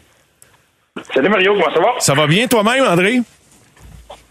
Salut 1.15 1.29
Mario, 1.31 1.55
comment 1.55 1.75
ça 1.75 1.81
va? 1.81 1.89
Ça 2.01 2.15
va 2.15 2.27
bien 2.27 2.47
toi-même, 2.47 2.85
André? 2.85 3.21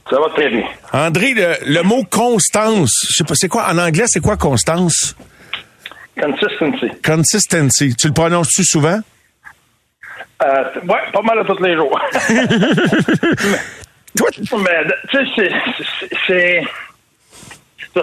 Ça 0.10 0.20
va 0.20 0.30
très 0.36 0.50
bien. 0.50 0.64
André, 0.94 1.34
le, 1.34 1.54
le 1.74 1.84
mot 1.84 2.04
constance, 2.04 3.06
je 3.10 3.16
sais 3.18 3.24
pas, 3.24 3.34
c'est 3.36 3.48
quoi, 3.48 3.68
en 3.72 3.78
anglais, 3.78 4.04
c'est 4.08 4.20
quoi 4.20 4.36
constance? 4.38 5.16
Consistency. 6.20 6.88
Consistency. 7.04 7.96
Tu 7.96 8.08
le 8.08 8.14
prononces-tu 8.14 8.64
souvent? 8.64 9.00
Euh, 10.44 10.64
ouais, 10.88 11.00
pas 11.14 11.22
mal 11.22 11.40
à 11.40 11.46
tous 11.46 11.62
les 11.64 11.76
jours. 11.76 12.00
Toi, 14.18 14.28
Mais, 14.60 14.84
tu 15.10 15.18
sais, 15.36 15.50
c'est- 16.28 16.64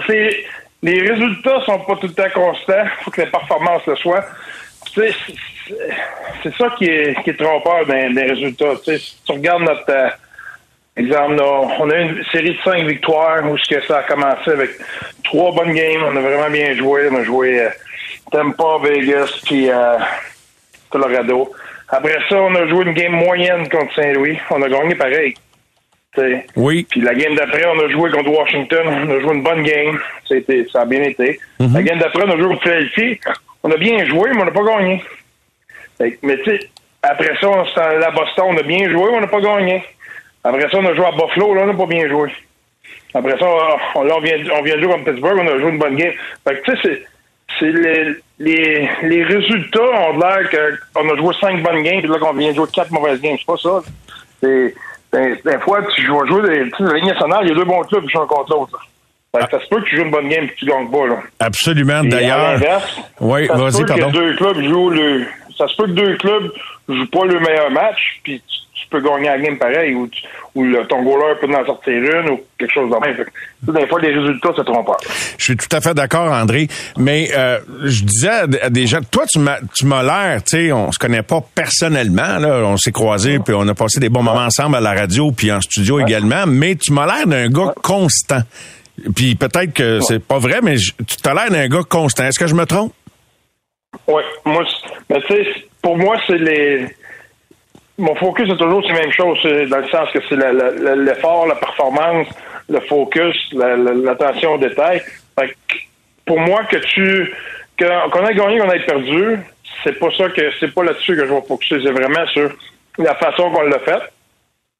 c'est- 0.07 0.43
Les 0.81 1.01
résultats 1.01 1.59
sont 1.65 1.79
pas 1.79 1.95
tout 1.97 2.07
le 2.07 2.13
temps 2.13 2.29
constants. 2.33 2.85
faut 3.03 3.11
que 3.11 3.21
les 3.21 3.27
performances 3.27 3.85
le 3.85 3.95
soient. 3.97 4.23
C'est- 4.95 5.13
ça 6.57 6.69
qui 6.77 6.85
est, 6.85 7.21
qui 7.23 7.31
est 7.31 7.37
trompeur 7.37 7.85
les 7.85 8.23
résultats. 8.23 8.75
Si 8.85 9.17
tu 9.25 9.31
regardes 9.33 9.63
notre, 9.63 9.89
euh, 9.89 10.07
exemple, 10.95 11.41
on 11.43 11.89
a 11.89 11.95
une 11.97 12.23
série 12.31 12.55
de 12.55 12.61
cinq 12.63 12.85
victoires 12.87 13.43
où 13.45 13.55
que 13.55 13.81
ça 13.85 13.99
a 13.99 14.03
commencé 14.03 14.51
avec 14.51 14.71
trois 15.25 15.51
bonnes 15.51 15.73
games. 15.73 16.01
On 16.05 16.15
a 16.15 16.21
vraiment 16.21 16.49
bien 16.49 16.73
joué. 16.75 17.09
On 17.11 17.15
a 17.17 17.23
joué 17.23 17.59
euh, 17.59 17.69
Tampa, 18.31 18.77
Vegas, 18.81 19.31
puis 19.45 19.69
euh, 19.69 19.97
Colorado. 20.89 21.51
Après 21.89 22.19
ça, 22.29 22.35
on 22.37 22.55
a 22.55 22.67
joué 22.67 22.85
une 22.85 22.93
game 22.93 23.11
moyenne 23.13 23.67
contre 23.69 23.93
Saint-Louis. 23.95 24.39
On 24.49 24.61
a 24.61 24.69
gagné 24.69 24.95
pareil. 24.95 25.33
T'sais. 26.13 26.45
Oui. 26.55 26.87
Puis 26.89 27.01
la 27.01 27.13
game 27.13 27.35
d'après, 27.35 27.65
on 27.67 27.79
a 27.79 27.89
joué 27.89 28.09
contre 28.11 28.29
Washington. 28.31 28.85
On 28.87 29.11
a 29.11 29.19
joué 29.19 29.33
une 29.35 29.43
bonne 29.43 29.63
game. 29.63 29.99
Ça 30.27 30.33
a, 30.33 30.37
été- 30.37 30.67
ça 30.71 30.81
a 30.81 30.85
bien 30.85 31.03
été. 31.03 31.39
La 31.59 31.81
game 31.83 31.99
d'après, 31.99 32.23
on 32.25 32.31
a 32.31 32.37
joué 32.37 32.47
contre 32.47 32.63
Philadelphie. 32.63 33.19
On 33.63 33.71
a 33.71 33.77
bien 33.77 34.05
joué, 34.05 34.31
mais 34.33 34.41
on 34.41 34.45
n'a 34.45 34.51
pas 34.51 34.63
gagné. 34.63 35.03
Mais 36.23 36.37
tu 36.37 36.45
sais, 36.45 36.59
après 37.03 37.35
ça, 37.39 37.49
on 37.49 37.61
à 37.61 38.11
Boston. 38.11 38.45
On 38.49 38.57
a 38.57 38.63
bien 38.63 38.89
joué, 38.89 39.03
mais 39.11 39.17
on 39.17 39.21
n'a 39.21 39.27
pas 39.27 39.41
gagné. 39.41 39.83
Après 40.43 40.69
ça, 40.69 40.77
on 40.77 40.85
a 40.85 40.95
joué 40.95 41.05
à 41.05 41.11
Buffalo. 41.11 41.53
Là, 41.53 41.61
on 41.63 41.67
n'a 41.67 41.73
pas 41.73 41.85
bien 41.85 42.07
joué. 42.07 42.29
Après 43.13 43.37
ça, 43.37 43.45
on, 43.95 44.03
là, 44.03 44.15
on 44.17 44.21
vient, 44.21 44.37
on 44.57 44.61
vient 44.63 44.75
de 44.77 44.81
jouer 44.81 44.91
contre 44.93 45.05
Pittsburgh. 45.11 45.39
On 45.43 45.47
a 45.47 45.59
joué 45.59 45.69
une 45.69 45.77
bonne 45.79 45.95
game. 45.95 46.13
Fait 46.47 46.59
que 46.61 46.71
tu 46.71 46.77
sais, 46.77 46.79
c'est 46.83 47.03
c'est 47.59 47.71
les, 47.71 48.13
les, 48.37 48.89
les 49.03 49.23
résultats 49.23 49.81
ont 49.81 50.17
l'air 50.17 50.49
qu'on 50.93 51.09
a 51.09 51.17
joué 51.17 51.33
cinq 51.41 51.61
bonnes 51.63 51.81
games, 51.83 51.99
puis 51.99 52.07
là 52.09 52.17
qu'on 52.19 52.33
vient 52.33 52.51
de 52.51 52.55
jouer 52.55 52.67
quatre 52.73 52.91
mauvaises 52.91 53.19
games. 53.21 53.35
C'est 53.37 53.45
pas 53.45 53.57
ça. 53.57 53.81
C'est, 54.41 54.73
des, 55.13 55.35
des 55.43 55.59
fois, 55.59 55.81
tu 55.95 56.05
joues, 56.05 56.25
jouer 56.27 56.41
des, 56.49 56.71
tu 56.71 56.77
sais, 56.77 56.83
la 56.83 56.93
Ligue 56.93 57.05
nationale, 57.05 57.39
il 57.43 57.49
y 57.49 57.51
a 57.51 57.55
deux 57.55 57.65
bons 57.65 57.81
clubs 57.81 58.03
qui 58.03 58.09
jouent 58.11 58.25
contre 58.27 58.51
l'autre. 58.51 58.79
ça 59.33 59.59
se 59.59 59.67
peut 59.69 59.81
que 59.81 59.85
tu 59.89 59.95
joues 59.97 60.03
une 60.03 60.11
bonne 60.11 60.29
game 60.29 60.43
et 60.43 60.47
que 60.49 60.55
tu 60.55 60.65
gagnes 60.65 60.89
pas. 60.89 61.07
Là. 61.07 61.15
Absolument. 61.39 62.03
D'ailleurs. 62.03 62.59
Oui, 63.19 63.47
ça 63.47 63.55
se 63.55 63.59
vas-y, 63.59 63.71
peut 63.79 63.93
que 63.93 63.99
pardon. 63.99 64.11
deux 64.11 64.35
clubs 64.35 64.61
jouent 64.63 64.89
le. 64.91 65.25
Ça 65.57 65.67
se 65.67 65.75
peut 65.75 65.85
que 65.87 65.91
deux 65.91 66.15
clubs 66.17 66.51
jouent 66.87 67.09
pas 67.11 67.25
le 67.25 67.39
meilleur 67.39 67.69
match, 67.71 68.19
puis 68.23 68.41
tu, 68.47 68.57
tu 68.81 68.87
peux 68.89 69.01
gagner 69.01 69.27
la 69.27 69.37
game 69.39 69.57
pareil, 69.57 69.93
ou, 69.95 70.07
tu- 70.07 70.23
ou 70.55 70.63
le- 70.63 70.85
ton 70.87 71.01
goaler 71.03 71.35
peut 71.39 71.47
en 71.55 71.65
sortir 71.65 71.93
une, 71.93 72.29
ou 72.31 72.41
quelque 72.57 72.73
chose 72.73 72.89
de 72.89 72.95
même. 73.05 73.15
Fait 73.15 73.71
des 73.81 73.87
fois, 73.87 73.99
les 74.01 74.13
résultats 74.13 74.53
se 74.55 74.61
trompent 74.61 74.87
pas. 74.87 74.97
Je 75.37 75.43
suis 75.43 75.57
tout 75.57 75.73
à 75.75 75.81
fait 75.81 75.93
d'accord, 75.93 76.31
André. 76.31 76.67
Mais 76.97 77.29
euh, 77.37 77.59
je 77.83 78.03
disais 78.03 78.29
à 78.61 78.69
des 78.69 78.87
gens, 78.87 78.99
toi, 79.11 79.25
tu 79.31 79.39
m'as, 79.39 79.57
tu 79.77 79.85
m'as 79.85 80.03
l'air, 80.03 80.43
tu 80.43 80.57
sais, 80.67 80.71
on 80.71 80.91
se 80.91 80.99
connaît 80.99 81.23
pas 81.23 81.41
personnellement, 81.55 82.37
là, 82.39 82.61
on 82.65 82.77
s'est 82.77 82.91
croisés, 82.91 83.39
puis 83.39 83.53
on 83.57 83.67
a 83.67 83.73
passé 83.75 83.99
des 83.99 84.09
bons 84.09 84.23
moments 84.23 84.45
ensemble 84.45 84.75
à 84.77 84.81
la 84.81 84.93
radio, 84.93 85.31
puis 85.31 85.51
en 85.51 85.61
studio 85.61 85.99
également. 85.99 86.45
Mais 86.47 86.75
tu 86.75 86.93
m'as 86.93 87.05
l'air 87.05 87.27
d'un 87.27 87.49
gars 87.49 87.73
constant. 87.83 88.41
Puis 89.15 89.35
peut-être 89.35 89.73
que 89.73 89.99
c'est 90.01 90.19
pas 90.23 90.39
vrai, 90.39 90.59
mais 90.61 90.77
je- 90.77 90.91
tu 91.05 91.15
as 91.29 91.33
l'air 91.33 91.49
d'un 91.49 91.67
gars 91.67 91.83
constant. 91.87 92.25
Est-ce 92.25 92.39
que 92.39 92.47
je 92.47 92.55
me 92.55 92.65
trompe? 92.65 92.93
Oui, 94.07 94.21
moi, 94.45 94.63
mais 95.09 95.21
tu 95.21 95.27
sais, 95.35 95.47
pour 95.81 95.97
moi, 95.97 96.17
c'est 96.27 96.37
les. 96.37 96.87
Mon 97.99 98.15
focus, 98.15 98.47
c'est 98.49 98.57
toujours 98.57 98.81
la 98.87 98.93
même 98.93 99.11
chose, 99.11 99.37
c'est 99.41 99.65
dans 99.67 99.77
le 99.79 99.87
sens 99.89 100.09
que 100.11 100.19
c'est 100.27 100.35
l'effort, 100.35 101.45
la 101.47 101.55
performance, 101.55 102.27
le 102.69 102.79
focus, 102.81 103.35
la- 103.53 103.75
la- 103.75 103.93
l'attention 103.93 104.53
aux 104.53 104.57
détails. 104.57 105.01
Fait 105.37 105.49
que 105.49 105.75
pour 106.25 106.39
moi, 106.39 106.63
que 106.65 106.77
tu. 106.77 107.33
qu'on 107.77 108.25
ait 108.27 108.35
gagné, 108.35 108.59
qu'on 108.59 108.71
ait 108.71 108.85
perdu, 108.85 109.37
c'est 109.83 109.99
pas 109.99 110.09
ça 110.17 110.29
que. 110.29 110.41
C'est 110.59 110.73
pas 110.73 110.83
là-dessus 110.83 111.15
que 111.15 111.25
je 111.25 111.33
vais 111.33 111.41
focuser, 111.47 111.81
c'est 111.83 111.91
vraiment 111.91 112.25
sur 112.27 112.49
la 112.97 113.15
façon 113.15 113.51
qu'on 113.51 113.61
l'a 113.63 113.79
fait. 113.79 114.01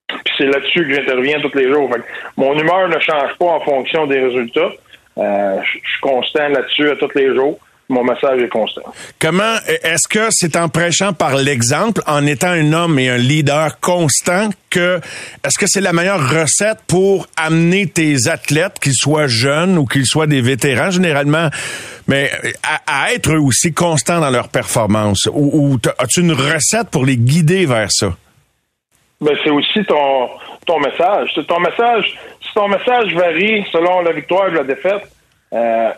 Puis 0.07 0.33
c'est 0.37 0.45
là-dessus 0.45 0.87
que 0.87 0.93
j'interviens 0.95 1.39
tous 1.41 1.55
les 1.57 1.71
jours. 1.71 1.89
Fait 1.93 1.99
que 1.99 2.05
mon 2.37 2.57
humeur 2.57 2.87
ne 2.89 2.99
change 2.99 3.35
pas 3.37 3.45
en 3.45 3.59
fonction 3.61 4.07
des 4.07 4.19
résultats. 4.19 4.71
Euh, 5.17 5.57
je 5.63 5.69
suis 5.89 5.99
constant 6.01 6.47
là-dessus 6.47 6.89
à 6.89 6.95
tous 6.95 7.11
les 7.15 7.33
jours. 7.35 7.59
Mon 7.91 8.03
message 8.03 8.39
est 8.43 8.49
constant. 8.49 8.83
Comment 9.19 9.55
est-ce 9.65 10.07
que 10.07 10.27
c'est 10.29 10.55
en 10.55 10.69
prêchant 10.69 11.11
par 11.11 11.35
l'exemple, 11.35 12.01
en 12.05 12.23
étant 12.27 12.49
un 12.49 12.71
homme 12.71 12.99
et 12.99 13.09
un 13.09 13.17
leader 13.17 13.79
constant, 13.79 14.49
que 14.69 14.99
est-ce 15.43 15.57
que 15.57 15.65
c'est 15.65 15.81
la 15.81 15.91
meilleure 15.91 16.29
recette 16.29 16.77
pour 16.85 17.25
amener 17.35 17.87
tes 17.87 18.27
athlètes, 18.27 18.77
qu'ils 18.79 18.93
soient 18.93 19.25
jeunes 19.25 19.79
ou 19.79 19.85
qu'ils 19.85 20.05
soient 20.05 20.27
des 20.27 20.41
vétérans 20.41 20.91
généralement, 20.91 21.49
mais 22.07 22.31
à, 22.61 23.05
à 23.05 23.13
être 23.13 23.31
eux 23.33 23.41
aussi 23.41 23.73
constants 23.73 24.19
dans 24.19 24.29
leur 24.29 24.49
performance? 24.49 25.27
Ou, 25.33 25.79
as-tu 25.97 26.21
une 26.21 26.33
recette 26.33 26.91
pour 26.91 27.05
les 27.05 27.17
guider 27.17 27.65
vers 27.65 27.91
ça? 27.91 28.15
Ben, 29.19 29.35
c'est 29.43 29.49
aussi 29.49 29.83
ton, 29.85 30.29
ton 30.67 30.79
message. 30.79 31.31
C'est 31.33 31.47
ton 31.47 31.59
message. 31.59 32.17
Si 32.41 32.53
ton 32.53 32.67
message 32.67 33.15
varie 33.15 33.65
selon 33.71 34.01
la 34.01 34.11
victoire 34.11 34.49
ou 34.51 34.53
la 34.53 34.63
défaite, 34.63 35.11
euh, 35.53 35.89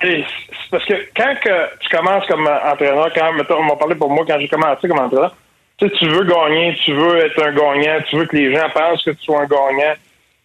c'est 0.00 0.24
parce 0.70 0.84
que 0.84 0.94
quand 1.16 1.34
que 1.42 1.78
tu 1.80 1.88
commences 1.88 2.26
comme 2.26 2.46
entraîneur, 2.46 3.10
quand 3.14 3.32
mettons, 3.32 3.58
on 3.58 3.64
m'a 3.64 3.76
parlé 3.76 3.94
pour 3.94 4.10
moi 4.10 4.24
quand 4.26 4.38
j'ai 4.38 4.48
commencé 4.48 4.88
comme 4.88 4.98
entraîneur, 4.98 5.34
tu 5.78 5.88
sais, 5.88 5.94
tu 5.94 6.08
veux 6.08 6.24
gagner, 6.24 6.76
tu 6.84 6.92
veux 6.92 7.18
être 7.18 7.42
un 7.42 7.52
gagnant, 7.52 8.02
tu 8.08 8.16
veux 8.16 8.26
que 8.26 8.36
les 8.36 8.54
gens 8.54 8.68
pensent 8.74 9.04
que 9.04 9.10
tu 9.10 9.24
sois 9.24 9.42
un 9.42 9.46
gagnant, 9.46 9.94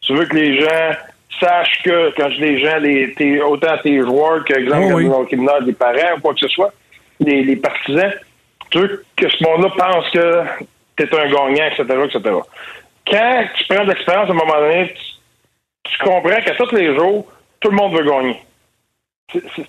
tu 0.02 0.14
veux 0.14 0.26
que 0.26 0.36
les 0.36 0.60
gens 0.60 0.92
sachent 1.40 1.82
que 1.84 2.14
quand 2.16 2.30
je 2.30 2.36
dis 2.36 2.42
les 2.42 2.60
gens, 2.60 2.78
les, 2.78 3.14
tes, 3.14 3.42
autant 3.42 3.78
tes 3.84 4.00
joueurs 4.00 4.44
que, 4.46 4.54
exemple, 4.54 4.94
oui. 4.94 5.10
comme 5.30 5.66
des 5.66 5.74
parents 5.74 6.18
ou 6.18 6.22
quoi 6.22 6.34
que 6.34 6.42
ce 6.42 6.48
soit, 6.48 6.74
les, 7.20 7.44
les 7.44 7.56
partisans, 7.56 8.12
tu 8.70 8.80
veux 8.80 9.06
que 9.16 9.30
ce 9.30 9.44
monde-là 9.44 9.70
pense 9.78 10.10
que 10.12 10.44
tu 10.98 11.04
es 11.04 11.20
un 11.20 11.30
gagnant, 11.30 11.68
etc., 11.68 11.84
etc. 12.06 12.36
Quand 13.08 13.44
tu 13.56 13.66
prends 13.68 13.84
de 13.84 13.90
l'expérience, 13.90 14.30
à 14.30 14.32
un 14.32 14.36
moment 14.36 14.60
donné, 14.60 14.94
tu, 14.94 15.92
tu 15.92 15.98
comprends 16.04 16.42
qu'à 16.42 16.56
tous 16.56 16.76
les 16.76 16.96
jours, 16.96 17.26
tout 17.60 17.70
le 17.70 17.76
monde 17.76 17.94
veut 17.94 18.04
gagner. 18.04 18.40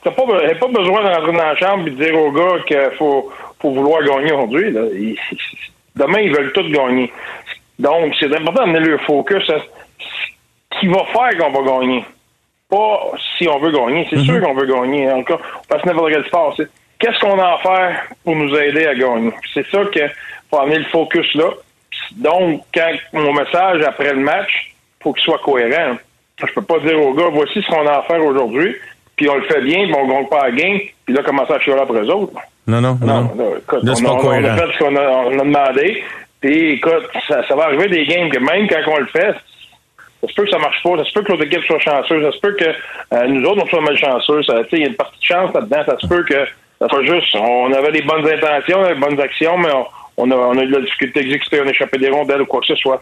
T'as 0.03 0.11
pas, 0.11 0.25
pas 0.25 0.67
besoin 0.67 1.03
de 1.03 1.09
rentrer 1.09 1.33
dans 1.33 1.45
la 1.45 1.57
chambre 1.57 1.87
et 1.87 1.91
de 1.91 2.05
dire 2.05 2.19
aux 2.19 2.33
gars 2.33 2.59
qu'il 2.67 2.91
faut, 2.99 3.31
faut 3.61 3.71
vouloir 3.71 4.03
gagner 4.03 4.33
aujourd'hui. 4.33 4.73
demain, 5.95 6.21
ils 6.21 6.35
veulent 6.35 6.53
tous 6.53 6.69
gagner. 6.71 7.13
Donc, 7.79 8.15
c'est 8.19 8.35
important 8.35 8.67
d'amener 8.67 8.81
le 8.81 8.99
focus 8.99 9.49
à 9.51 9.59
ce 9.59 10.79
qui 10.79 10.87
va 10.89 11.05
faire 11.07 11.39
qu'on 11.39 11.63
va 11.63 11.81
gagner. 11.81 12.05
Pas 12.69 13.13
si 13.37 13.49
on 13.49 13.59
veut 13.59 13.71
gagner. 13.71 14.07
C'est 14.11 14.21
sûr 14.21 14.41
qu'on 14.41 14.55
veut 14.55 14.67
gagner. 14.67 15.11
Encore, 15.11 15.41
on 15.61 15.67
passe 15.69 15.85
n'importe 15.85 16.13
quel 16.13 16.25
sport. 16.27 16.57
Qu'est-ce 16.99 17.21
qu'on 17.21 17.39
a 17.39 17.55
à 17.55 17.59
faire 17.59 18.03
pour 18.25 18.37
nous 18.37 18.55
aider 18.57 18.87
à 18.87 18.95
gagner? 18.95 19.33
C'est 19.55 19.67
ça 19.69 19.85
qu'il 19.87 20.11
faut 20.51 20.59
amener 20.59 20.79
le 20.79 20.85
focus 20.87 21.35
là. 21.35 21.51
Donc, 22.13 22.63
quand 22.75 22.93
mon 23.13 23.33
message 23.33 23.83
après 23.83 24.13
le 24.13 24.21
match, 24.21 24.75
faut 25.03 25.13
qu'il 25.13 25.23
soit 25.25 25.39
cohérent. 25.39 25.97
Je 26.39 26.53
peux 26.53 26.63
pas 26.63 26.79
dire 26.81 27.01
aux 27.01 27.15
gars, 27.15 27.29
voici 27.33 27.63
ce 27.63 27.69
qu'on 27.69 27.87
a 27.87 27.99
à 27.99 28.03
faire 28.03 28.25
aujourd'hui, 28.25 28.75
puis 29.23 29.31
on 29.31 29.37
le 29.37 29.43
fait 29.43 29.61
bien, 29.61 29.85
puis 29.85 29.95
on 29.97 30.09
gagne 30.09 30.27
pas 30.27 30.43
la 30.45 30.51
game, 30.51 30.79
puis 31.05 31.15
là, 31.15 31.23
commencer 31.23 31.53
à 31.53 31.61
chialer 31.61 31.81
après 31.83 32.01
eux 32.01 32.11
autres? 32.11 32.33
Non, 32.67 32.81
non, 32.81 32.99
non. 33.01 33.31
là, 33.37 33.45
écoute, 33.59 33.83
Là, 33.85 33.95
c'est 33.95 34.07
on, 34.07 34.17
pas 34.17 34.35
a, 34.35 34.39
on 34.41 34.45
a 34.45 34.57
fait 34.57 34.73
ce 34.73 34.79
qu'on 34.79 34.97
a, 34.97 35.03
on 35.11 35.39
a 35.39 35.45
demandé, 35.45 36.03
puis 36.41 36.71
écoute, 36.73 37.09
ça, 37.29 37.47
ça 37.47 37.55
va 37.55 37.65
arriver 37.67 37.89
des 37.89 38.05
games 38.07 38.31
que 38.31 38.39
même 38.39 38.69
quand 38.69 38.81
on 38.93 38.99
le 38.99 39.07
fait, 39.07 39.35
ça 40.21 40.29
se 40.29 40.35
peut 40.35 40.45
que 40.45 40.51
ça 40.51 40.59
marche 40.59 40.83
pas, 40.83 40.97
ça 40.99 41.05
se 41.05 41.13
peut 41.13 41.23
que 41.23 41.33
l'autre 41.33 41.45
équipe 41.45 41.63
soit 41.65 41.79
chanceuse, 41.81 42.25
ça 42.25 42.33
se 42.33 42.41
peut 42.41 42.55
que 42.55 42.65
euh, 43.15 43.27
nous 43.29 43.45
autres, 43.49 43.63
on 43.65 43.67
soit 43.69 43.81
malchanceux, 43.81 44.43
ça, 44.43 44.55
tu 44.65 44.71
sais, 44.71 44.77
il 44.77 44.81
y 44.83 44.85
a 44.85 44.89
une 44.89 44.95
partie 44.97 45.19
de 45.21 45.25
chance 45.25 45.53
là-dedans, 45.55 45.83
ça 45.87 45.99
se 45.99 46.07
peut 46.07 46.23
que 46.25 46.45
ça 46.81 46.89
soit 46.89 47.05
juste, 47.05 47.35
on 47.37 47.73
avait 47.73 47.93
des 47.93 48.03
bonnes 48.03 48.27
intentions, 48.29 48.79
on 48.81 48.85
avait 48.85 48.95
des 48.95 49.01
bonnes 49.01 49.21
actions, 49.21 49.57
mais 49.59 49.71
on, 49.73 49.87
on 50.19 50.31
a, 50.31 50.35
on 50.37 50.59
a 50.59 50.63
eu 50.63 50.67
de 50.67 50.77
la 50.77 50.81
difficulté 50.83 51.21
à 51.21 51.23
exécuter, 51.23 51.61
on 51.63 51.67
a 51.67 51.71
échappé 51.71 51.99
des 51.99 52.11
rondelles 52.11 52.43
ou 52.43 52.47
quoi 52.47 52.61
que 52.61 52.67
ce 52.67 52.77
soit. 52.77 53.01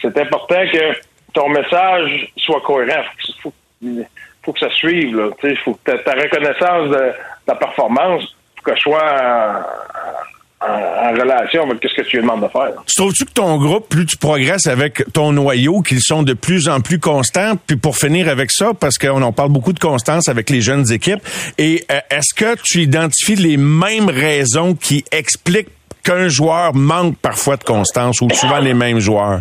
C'est 0.00 0.16
important 0.18 0.62
que 0.72 0.92
ton 1.34 1.48
message 1.48 2.32
soit 2.36 2.60
cohérent. 2.60 3.02
Faut, 3.42 3.50
que- 3.50 3.52
faut, 3.82 4.04
faut 4.44 4.52
que 4.52 4.60
ça 4.60 4.70
suive, 4.70 5.16
là. 5.16 5.28
Tu 5.40 5.48
sais, 5.50 5.56
faut 5.64 5.74
que 5.74 5.90
ta, 5.92 5.98
ta 5.98 6.12
reconnaissance 6.12 6.90
de 6.90 7.12
ta 7.46 7.54
performance, 7.54 8.22
faut 8.56 8.70
qu'elle 8.70 8.78
soit 8.80 9.02
en, 9.02 10.66
en- 10.66 11.08
en 11.10 11.12
relation 11.12 11.62
avec 11.70 11.78
ce 11.82 11.94
que 11.94 12.02
tu 12.08 12.16
lui 12.16 12.22
demandes 12.22 12.42
de 12.42 12.48
faire. 12.48 12.70
Tu 12.86 12.94
trouves-tu 12.96 13.24
que 13.26 13.32
ton 13.32 13.58
groupe, 13.58 13.88
plus 13.88 14.06
tu 14.06 14.16
progresses 14.16 14.66
avec 14.66 15.04
ton 15.12 15.32
noyau, 15.32 15.82
qu'ils 15.82 16.00
sont 16.00 16.22
de 16.22 16.32
plus 16.32 16.68
en 16.68 16.80
plus 16.80 16.98
constants? 16.98 17.56
Puis 17.66 17.76
pour 17.76 17.96
finir 17.98 18.28
avec 18.28 18.50
ça, 18.50 18.72
parce 18.78 18.96
qu'on 18.96 19.20
en 19.22 19.32
parle 19.32 19.50
beaucoup 19.50 19.72
de 19.74 19.78
constance 19.78 20.28
avec 20.28 20.48
les 20.48 20.62
jeunes 20.62 20.90
équipes, 20.90 21.20
et 21.58 21.84
euh, 21.90 21.98
est-ce 22.10 22.32
que 22.34 22.56
tu 22.62 22.78
identifies 22.80 23.36
les 23.36 23.56
mêmes 23.58 24.08
raisons 24.08 24.74
qui 24.74 25.04
expliquent 25.12 25.68
qu'un 26.02 26.28
joueur 26.28 26.74
manque 26.74 27.16
parfois 27.18 27.56
de 27.56 27.64
constance 27.64 28.20
ou 28.22 28.30
souvent 28.30 28.58
les 28.58 28.74
mêmes 28.74 29.00
joueurs? 29.00 29.40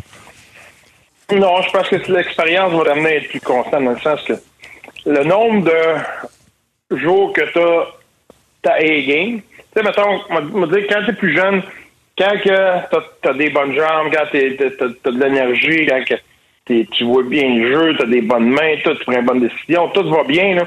Non, 1.33 1.61
je 1.61 1.71
pense 1.71 1.87
que 1.87 2.11
l'expérience 2.11 2.73
va 2.73 2.83
t'amener 2.83 3.09
à 3.09 3.15
être 3.15 3.29
plus 3.29 3.39
constant 3.39 3.81
dans 3.81 3.91
le 3.91 3.99
sens 3.99 4.21
que 4.27 4.33
le 5.05 5.23
nombre 5.23 5.69
de 5.69 6.97
jours 6.97 7.33
que 7.33 7.41
tu 7.51 7.59
as 7.59 7.87
ta 8.61 8.73
A-game, 8.75 9.41
tu 9.41 9.65
sais, 9.75 9.83
mettons, 9.83 10.19
va 10.29 10.67
dire, 10.67 10.87
quand 10.89 11.03
tu 11.05 11.11
es 11.11 11.13
plus 11.13 11.35
jeune, 11.35 11.61
quand 12.17 12.33
tu 12.41 12.51
as, 12.51 13.33
des 13.33 13.49
bonnes 13.49 13.75
jambes, 13.75 14.11
quand 14.13 14.25
tu 14.31 14.37
as, 14.37 15.11
de 15.11 15.19
l'énergie, 15.23 15.85
quand 15.87 16.03
que 16.05 16.15
t'es- 16.65 16.87
tu 16.91 17.03
vois 17.03 17.23
bien 17.23 17.55
le 17.55 17.71
jeu, 17.71 17.95
tu 17.95 18.03
as 18.03 18.05
des 18.05 18.21
bonnes 18.21 18.49
mains, 18.49 18.75
tout, 18.83 18.93
tu 18.95 19.03
prends 19.03 19.13
une 19.19 19.25
bonne 19.25 19.41
décision, 19.41 19.89
tout 19.89 20.09
va 20.09 20.23
bien, 20.23 20.55
là. 20.55 20.65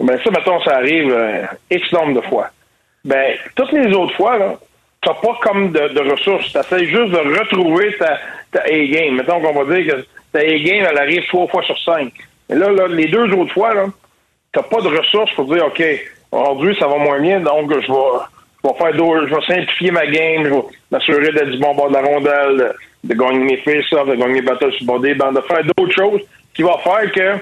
Ben 0.00 0.18
ça, 0.22 0.30
mettons, 0.30 0.60
ça 0.62 0.76
arrive 0.76 1.12
euh, 1.12 1.42
X 1.70 1.92
nombre 1.92 2.20
de 2.20 2.26
fois. 2.26 2.50
Ben, 3.04 3.36
toutes 3.56 3.72
les 3.72 3.92
autres 3.94 4.14
fois, 4.14 4.38
là, 4.38 4.56
t'as 5.02 5.14
pas 5.14 5.36
comme 5.42 5.72
de, 5.72 5.88
de 5.88 6.10
ressources. 6.10 6.52
T'essaies 6.52 6.86
juste 6.86 7.10
de 7.10 7.38
retrouver 7.38 7.96
ta, 7.98 8.18
ta 8.52 8.62
A-game. 8.62 9.16
Mettons 9.16 9.40
qu'on 9.40 9.62
va 9.64 9.76
dire 9.76 9.92
que 9.94 10.06
ta 10.32 10.38
A-game, 10.40 10.86
elle 10.88 10.98
arrive 10.98 11.26
trois 11.26 11.48
fois 11.48 11.62
sur 11.64 11.78
cinq. 11.80 12.12
Mais 12.48 12.56
là, 12.56 12.70
là 12.70 12.88
les 12.88 13.06
deux 13.06 13.32
autres 13.32 13.52
fois, 13.52 13.74
là, 13.74 13.86
t'as 14.52 14.62
pas 14.62 14.80
de 14.80 14.88
ressources 14.88 15.32
pour 15.34 15.52
dire, 15.52 15.66
OK, 15.66 15.82
aujourd'hui, 16.32 16.76
ça 16.78 16.86
va 16.86 16.96
moins 16.96 17.20
bien, 17.20 17.40
donc 17.40 17.70
je 17.70 17.76
vais, 17.76 18.18
je 18.64 18.68
vais 18.68 18.74
faire 18.76 18.94
d'autres, 18.94 19.26
je 19.26 19.34
vais 19.34 19.54
simplifier 19.54 19.90
ma 19.90 20.06
game, 20.06 20.44
je 20.44 20.50
vais 20.50 20.62
m'assurer 20.90 21.32
d'être 21.32 21.50
du 21.50 21.58
bon 21.58 21.74
bord 21.74 21.88
de 21.88 21.94
la 21.94 22.02
rondelle, 22.02 22.74
de 23.04 23.14
gagner 23.14 23.38
mes 23.38 23.56
face-offs, 23.58 24.08
de 24.08 24.14
gagner 24.14 24.34
mes 24.34 24.42
battles 24.42 24.72
subordées, 24.72 25.14
de 25.14 25.40
faire 25.40 25.64
d'autres 25.76 25.94
choses 25.94 26.20
qui 26.54 26.62
vont 26.62 26.78
faire 26.78 27.12
que 27.12 27.38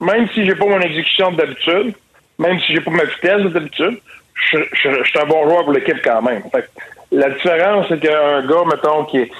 même 0.00 0.28
si 0.30 0.44
j'ai 0.44 0.54
pas 0.54 0.66
mon 0.66 0.80
exécution 0.80 1.32
d'habitude, 1.32 1.94
même 2.38 2.58
si 2.60 2.74
j'ai 2.74 2.80
pas 2.80 2.90
ma 2.90 3.04
vitesse 3.04 3.42
d'habitude, 3.52 4.00
je, 4.34 4.58
suis 4.74 5.18
un 5.18 5.26
bon 5.26 5.48
joueur 5.48 5.64
pour 5.64 5.72
l'équipe 5.72 6.00
quand 6.02 6.22
même. 6.22 6.42
Fait 6.52 6.62
que 6.62 7.16
la 7.16 7.30
différence, 7.30 7.86
c'est 7.88 8.00
qu'un 8.00 8.46
gars, 8.46 8.64
mettons, 8.66 9.04
qui, 9.04 9.30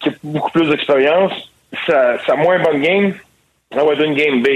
qui 0.00 0.08
a 0.08 0.12
beaucoup 0.24 0.50
plus 0.50 0.68
d'expérience, 0.68 1.32
sa, 1.86 2.18
sa 2.24 2.34
moins 2.34 2.58
bonne 2.58 2.80
game, 2.80 3.14
ça 3.74 3.84
va 3.84 3.92
être 3.92 4.02
une 4.04 4.14
game 4.14 4.42
B. 4.42 4.48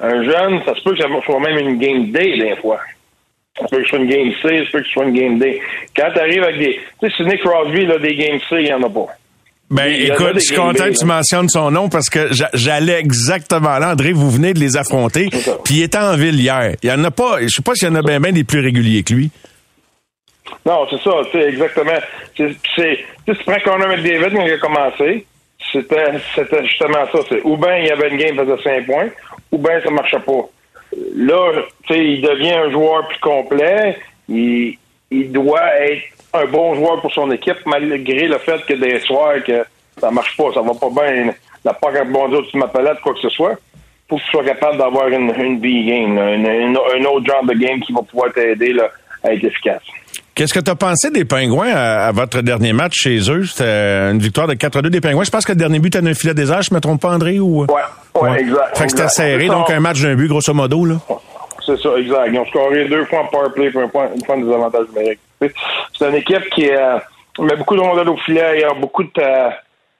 Un 0.00 0.22
jeune, 0.24 0.60
ça 0.64 0.74
se 0.74 0.82
peut 0.82 0.92
que 0.92 0.98
ça 1.02 1.08
soit 1.24 1.40
même 1.40 1.58
une 1.58 1.78
game 1.78 2.10
D 2.12 2.38
des 2.38 2.56
fois. 2.60 2.80
Ça 3.58 3.64
peut 3.70 3.78
que 3.78 3.82
ce 3.84 3.88
soit 3.88 3.98
une 3.98 4.08
game 4.08 4.30
C, 4.42 4.64
ça 4.64 4.70
peut 4.72 4.80
que 4.80 4.86
ce 4.86 4.92
soit 4.92 5.04
une 5.04 5.14
game 5.18 5.38
D. 5.38 5.60
Quand 5.96 6.10
tu 6.12 6.18
arrives 6.20 6.42
avec 6.42 6.58
des. 6.58 6.80
Tu 7.00 7.08
sais, 7.08 7.14
c'est 7.16 7.24
Nick 7.24 7.40
Crosby, 7.42 7.86
là, 7.86 7.98
des 7.98 8.14
game 8.14 8.38
C, 8.48 8.56
il 8.58 8.64
n'y 8.64 8.72
en 8.72 8.82
a 8.82 8.90
pas. 8.90 9.06
Ben, 9.68 9.86
écoute, 9.92 10.34
je 10.34 10.38
suis 10.40 10.54
content 10.54 10.84
que 10.84 10.96
tu 10.98 11.04
mentionnes 11.06 11.48
son 11.48 11.70
nom 11.72 11.88
parce 11.88 12.08
que 12.08 12.32
j'a- 12.32 12.50
j'allais 12.54 13.00
exactement 13.00 13.78
là. 13.78 13.92
André, 13.92 14.12
vous 14.12 14.30
venez 14.30 14.52
de 14.54 14.60
les 14.60 14.76
affronter. 14.76 15.28
C'est. 15.32 15.62
Puis 15.64 15.76
il 15.76 15.82
était 15.82 15.98
en 15.98 16.14
ville 16.16 16.38
hier. 16.38 16.76
Il 16.84 16.88
y 16.88 16.92
en 16.92 17.02
a 17.02 17.10
pas, 17.10 17.38
je 17.42 17.48
sais 17.48 17.62
pas 17.62 17.74
s'il 17.74 17.88
y 17.88 17.90
en 17.90 17.96
a 17.96 18.02
bien 18.02 18.20
ben 18.20 18.32
des 18.32 18.44
plus 18.44 18.60
réguliers 18.60 19.02
que 19.02 19.14
lui. 19.14 19.30
Non, 20.64 20.86
c'est 20.90 21.00
ça, 21.02 21.10
tu 21.32 21.38
sais, 21.40 21.48
exactement. 21.48 21.98
C'est, 22.36 22.54
c'est, 22.76 22.98
tu 23.26 23.32
sais, 23.32 23.38
tu 23.38 23.44
prends 23.44 23.58
Connor 23.64 23.88
McDavid 23.88 24.36
quand 24.36 24.46
il 24.46 24.52
a 24.52 24.58
commencé, 24.58 25.26
c'était, 25.72 26.12
c'était 26.34 26.64
justement 26.64 27.06
ça. 27.12 27.18
C'est, 27.28 27.42
ou 27.44 27.56
bien 27.56 27.78
il 27.78 27.86
y 27.86 27.90
avait 27.90 28.08
une 28.08 28.16
game 28.16 28.36
qui 28.36 28.44
faisait 28.44 28.62
5 28.62 28.86
points, 28.86 29.08
ou 29.52 29.58
bien 29.58 29.80
ça 29.80 29.90
marchait 29.90 30.20
pas. 30.20 30.48
Là, 31.14 31.52
tu 31.86 31.94
sais, 31.94 32.04
il 32.04 32.22
devient 32.22 32.52
un 32.52 32.70
joueur 32.70 33.06
plus 33.08 33.18
complet. 33.18 33.98
Il, 34.28 34.78
il 35.10 35.32
doit 35.32 35.74
être 35.80 36.02
un 36.32 36.46
bon 36.46 36.74
joueur 36.74 37.00
pour 37.00 37.12
son 37.12 37.30
équipe, 37.30 37.58
malgré 37.66 38.28
le 38.28 38.38
fait 38.38 38.64
que 38.66 38.74
des 38.74 39.00
soirs 39.00 39.42
que 39.44 39.64
ça 39.98 40.10
marche 40.10 40.36
pas, 40.36 40.52
ça 40.52 40.60
va 40.60 40.74
pas 40.74 40.90
bien, 40.90 41.32
la 41.64 41.72
pas 41.72 41.88
au-dessus 41.88 42.52
de 42.52 42.58
ma 42.58 42.68
palette, 42.68 43.00
quoi 43.00 43.14
que 43.14 43.20
ce 43.20 43.30
soit. 43.30 43.56
Faut 44.08 44.16
que 44.16 44.22
tu 44.22 44.30
sois 44.30 44.44
capable 44.44 44.78
d'avoir 44.78 45.08
une, 45.08 45.34
une 45.36 45.58
B-game, 45.58 46.18
un 46.18 47.04
autre 47.06 47.26
genre 47.26 47.44
de 47.44 47.54
game 47.54 47.80
qui 47.80 47.92
va 47.92 48.02
pouvoir 48.02 48.32
t'aider 48.32 48.72
là, 48.72 48.90
à 49.24 49.32
être 49.32 49.44
efficace. 49.44 49.82
Qu'est-ce 50.36 50.52
que 50.52 50.60
tu 50.60 50.70
as 50.70 50.74
pensé 50.74 51.10
des 51.10 51.24
Pingouins 51.24 51.72
à, 51.72 52.08
à 52.08 52.12
votre 52.12 52.42
dernier 52.42 52.74
match 52.74 52.92
chez 52.96 53.16
eux? 53.30 53.44
C'était 53.44 54.10
une 54.10 54.18
victoire 54.18 54.46
de 54.46 54.52
4-2 54.52 54.88
des 54.88 55.00
Pingouins. 55.00 55.24
Je 55.24 55.30
pense 55.30 55.46
que 55.46 55.52
le 55.52 55.56
dernier 55.56 55.78
but 55.78 55.96
était 55.96 56.06
un 56.06 56.12
filet 56.12 56.34
des 56.34 56.52
airs, 56.52 56.60
je 56.60 56.74
me 56.74 56.80
trompe 56.80 57.00
pas, 57.00 57.14
André? 57.14 57.40
Ou... 57.40 57.64
Ouais, 57.64 57.66
ouais, 58.20 58.40
exact. 58.40 58.76
Fait 58.76 58.84
que 58.84 58.90
c'était 58.90 59.08
serré, 59.08 59.46
donc 59.46 59.70
un 59.70 59.80
match 59.80 60.02
d'un 60.02 60.14
but, 60.14 60.28
grosso 60.28 60.52
modo, 60.52 60.84
là. 60.84 60.96
C'est 61.64 61.80
ça, 61.80 61.88
exact. 61.96 62.28
Ils 62.30 62.38
ont 62.38 62.44
scoré 62.44 62.84
deux 62.84 63.06
fois 63.06 63.20
en 63.20 63.26
power 63.28 63.48
play 63.54 63.70
pour 63.70 63.80
un 63.80 63.88
point, 63.88 64.10
une 64.14 64.22
fois 64.26 64.36
de 64.36 64.42
désavantage 64.42 64.88
numérique. 64.94 65.20
Tu 65.40 65.54
C'est 65.98 66.06
une 66.06 66.14
équipe 66.16 66.50
qui 66.50 66.68
euh, 66.68 66.98
met 67.38 67.56
beaucoup 67.56 67.76
de 67.76 67.80
rondelles 67.80 68.10
au 68.10 68.18
filet. 68.18 68.60
Ils 68.60 68.66
ont 68.66 68.78
beaucoup 68.78 69.04
de, 69.04 69.10
euh, 69.18 69.48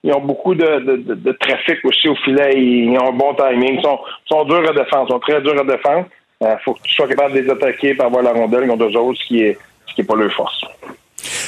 ils 0.03 0.13
ont 0.13 0.21
beaucoup 0.21 0.53
de, 0.53 0.79
de, 0.85 0.97
de, 0.97 1.13
de 1.15 1.31
trafic 1.31 1.83
aussi 1.83 2.09
au 2.09 2.15
filet. 2.15 2.53
Ils, 2.55 2.95
ont 2.99 3.09
un 3.09 3.17
bon 3.17 3.33
timing. 3.33 3.79
Ils 3.79 3.81
sont, 3.81 3.97
sont 4.27 4.45
durs 4.45 4.69
à 4.69 4.73
défendre. 4.73 5.07
Ils 5.09 5.13
sont 5.13 5.19
très 5.19 5.41
durs 5.41 5.59
à 5.59 5.63
défendre. 5.63 6.05
Il 6.41 6.57
faut 6.63 6.75
que 6.75 6.81
tu 6.83 6.93
sois 6.93 7.07
capable 7.07 7.33
de 7.33 7.39
les 7.39 7.49
attaquer 7.49 7.95
pour 7.95 8.05
avoir 8.05 8.21
la 8.21 8.33
rondelle. 8.33 8.65
Ils 8.65 8.71
ont 8.71 8.77
deux 8.77 8.95
autres, 8.95 9.19
ce 9.19 9.27
qui 9.27 9.41
est, 9.41 9.57
qui 9.97 10.01
est 10.01 10.05
pas 10.05 10.15
leur 10.15 10.31
force. 10.31 10.61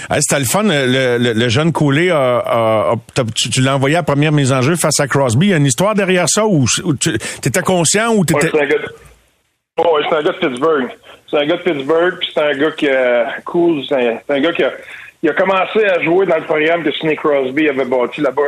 Hey, 0.09 0.21
C'était 0.21 0.39
le 0.39 0.45
fun. 0.45 0.63
Le, 0.63 1.17
le- 1.19 1.33
le 1.33 1.49
jeune 1.49 1.71
Coulé, 1.71 2.09
a- 2.09 2.39
a- 2.39 2.91
a- 2.91 2.95
t'as- 3.13 3.23
tu, 3.35 3.49
tu 3.51 3.61
l'as 3.61 3.75
envoyé 3.75 3.95
à 3.95 3.99
la 3.99 4.03
première 4.03 4.31
mise 4.31 4.51
en 4.51 4.61
jeu 4.63 4.75
face 4.75 4.99
à 4.99 5.07
Crosby. 5.07 5.47
Il 5.47 5.49
y 5.51 5.53
a 5.53 5.57
une 5.57 5.67
histoire 5.67 5.93
derrière 5.93 6.27
ça 6.27 6.45
où 6.47 6.65
tu 6.99 7.13
étais 7.45 7.61
conscient 7.61 8.11
ou 8.13 8.19
Ouais, 8.21 8.25
t'étais... 8.25 8.49
c'est 8.51 8.59
un 8.61 8.65
gars 8.65 8.77
de... 8.77 9.83
ouais, 9.83 10.01
c'est 10.09 10.15
un 10.15 10.23
gars 10.23 10.31
de 10.31 10.37
Pittsburgh. 10.47 10.87
C'est 11.29 11.37
un 11.37 11.45
gars 11.45 11.57
de 11.57 11.61
Pittsburgh, 11.61 12.15
puis 12.19 12.29
c'est 12.33 12.41
un 12.41 12.57
gars 12.57 12.71
qui 12.71 12.89
a 12.89 13.27
cool. 13.45 13.83
C'est 13.87 13.95
un, 14.29 14.39
gars 14.39 14.51
qui 14.51 14.63
a, 14.63 14.71
il 15.21 15.29
a 15.29 15.33
commencé 15.33 15.85
à 15.85 16.01
jouer 16.03 16.25
dans 16.25 16.37
le 16.37 16.43
programme 16.43 16.83
que 16.83 16.91
Sidney 16.91 17.15
Crosby 17.15 17.69
avait 17.69 17.85
bâti 17.85 18.21
là-bas. 18.21 18.41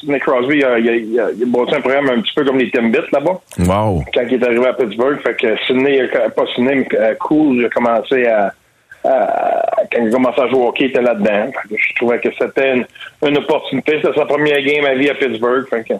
Sidney 0.00 0.20
Crosby, 0.20 0.62
a, 0.62 0.78
il, 0.78 0.88
a, 0.88 0.94
il, 0.96 1.18
a, 1.20 1.30
il 1.34 1.42
a 1.42 1.46
bâti 1.46 1.74
un 1.74 1.80
programme 1.80 2.10
un 2.10 2.20
petit 2.20 2.34
peu 2.36 2.44
comme 2.44 2.58
les 2.58 2.70
Timbits 2.70 2.98
là-bas. 3.10 3.40
Wow. 3.60 4.04
Quand 4.12 4.20
il 4.28 4.34
est 4.34 4.44
arrivé 4.44 4.66
à 4.66 4.74
Pittsburgh, 4.74 5.18
fait 5.22 5.34
que 5.34 5.56
Sidney, 5.66 6.06
pas 6.36 6.44
Sidney, 6.54 6.86
mais 6.92 6.98
euh, 6.98 7.14
Cool, 7.18 7.56
il 7.56 7.64
a 7.64 7.68
commencé 7.70 8.26
à- 8.26 8.52
quand 9.02 9.98
il 10.04 10.10
commencé 10.10 10.40
à 10.40 10.48
jouer 10.48 10.58
au 10.58 10.68
hockey, 10.68 10.84
il 10.84 10.90
était 10.90 11.02
là-dedans. 11.02 11.50
Je 11.70 11.94
trouvais 11.96 12.18
que 12.20 12.28
c'était 12.38 12.74
une, 12.74 12.86
une 13.26 13.38
opportunité. 13.38 13.98
C'était 14.02 14.18
sa 14.18 14.26
première 14.26 14.60
game 14.62 14.84
à 14.84 14.94
vie 14.94 15.08
à 15.10 15.14
Pittsburgh. 15.14 15.66
Fait 15.68 15.84
que 15.84 15.94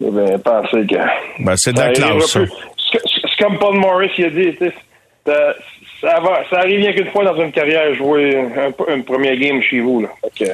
il 0.00 0.08
avait 0.08 0.38
pensé 0.38 0.86
que 0.88 1.42
Ben, 1.44 1.54
c'est 1.56 1.72
de 1.72 1.78
la 1.80 1.90
classe. 1.92 2.38
C'est 2.92 3.44
comme 3.44 3.58
Paul 3.58 3.76
Morris 3.78 4.10
il 4.18 4.24
a 4.24 4.30
dit, 4.30 4.56
ça, 5.26 5.32
ça, 6.00 6.20
va, 6.20 6.40
ça 6.50 6.58
arrive 6.60 6.80
rien 6.80 6.92
qu'une 6.92 7.10
fois 7.10 7.24
dans 7.24 7.36
une 7.40 7.52
carrière 7.52 7.94
jouer 7.94 8.36
un, 8.36 8.94
une 8.94 9.04
première 9.04 9.36
game 9.36 9.60
chez 9.62 9.80
vous. 9.80 10.00
Là. 10.00 10.08
Fait 10.22 10.46
que, 10.46 10.50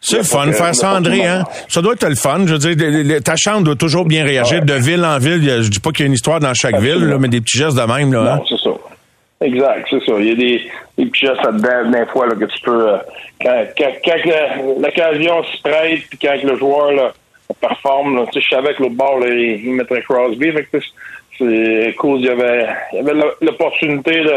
C'est 0.00 0.18
le 0.18 0.22
fun, 0.22 0.52
faire 0.52 0.74
ça, 0.74 0.94
André, 0.94 1.26
hein? 1.26 1.44
Ça 1.68 1.80
doit 1.82 1.94
être 1.94 2.06
le 2.08 2.14
fun. 2.14 2.44
Je 2.46 2.52
veux 2.54 2.74
dire, 2.74 3.22
ta 3.22 3.34
chambre 3.36 3.62
doit 3.62 3.74
toujours 3.76 4.04
bien 4.04 4.22
réagir 4.24 4.62
de 4.64 4.74
ville 4.74 5.04
en 5.04 5.18
ville. 5.18 5.62
Je 5.62 5.68
dis 5.70 5.80
pas 5.80 5.90
qu'il 5.90 6.00
y 6.00 6.02
a 6.04 6.06
une 6.06 6.12
histoire 6.14 6.38
dans 6.40 6.54
chaque 6.54 6.76
ville, 6.78 7.04
là, 7.06 7.16
mais 7.18 7.28
des 7.28 7.40
petits 7.40 7.58
gestes 7.58 7.76
de 7.76 7.82
même, 7.82 8.12
là. 8.12 8.34
hein? 8.34 8.36
Non. 8.50 8.56
Exact, 9.42 9.86
c'est 9.88 10.04
ça. 10.04 10.12
Il 10.18 10.26
y 10.28 10.32
a 10.32 10.34
des, 10.34 10.70
des 10.98 11.06
petits 11.06 11.24
gestes 11.26 11.42
là-dedans, 11.42 11.90
des 11.90 12.06
fois, 12.12 12.26
là, 12.26 12.34
que 12.34 12.44
tu 12.44 12.60
peux. 12.62 12.88
euh, 12.90 12.96
quand 13.40 13.64
quand, 13.78 13.90
quand 14.04 14.80
l'occasion 14.82 15.42
se 15.44 15.62
prête, 15.62 16.00
puis 16.10 16.18
quand 16.20 16.36
le 16.44 16.56
joueur 16.58 16.92
là, 16.92 17.12
performe, 17.58 18.16
là, 18.16 18.26
tu 18.30 18.38
sais, 18.40 18.46
je 18.48 18.54
savais 18.54 18.74
que 18.74 18.82
l'autre 18.82 18.96
bord, 18.96 19.18
là, 19.18 19.28
il, 19.28 19.64
il 19.64 19.72
mettrait 19.72 20.02
Crosby. 20.02 20.52
Fait 20.52 20.64
que 20.64 20.78
c'est- 21.38 21.94
cool. 21.98 22.18
Il 22.20 22.26
y 22.26 22.28
avait, 22.28 22.66
il 22.92 22.96
y 22.96 23.00
avait 23.00 23.14
l'opportunité 23.40 24.20
de, 24.22 24.34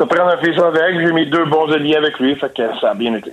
de 0.00 0.04
prendre 0.04 0.32
un 0.32 0.38
fils 0.42 0.58
avec. 0.60 0.98
J'ai 1.00 1.12
mis 1.12 1.26
deux 1.30 1.44
bons 1.44 1.70
alliés 1.72 1.94
avec 1.94 2.18
lui. 2.18 2.34
Fait 2.34 2.52
que 2.52 2.62
ça 2.80 2.90
a 2.90 2.94
bien 2.94 3.14
été. 3.14 3.30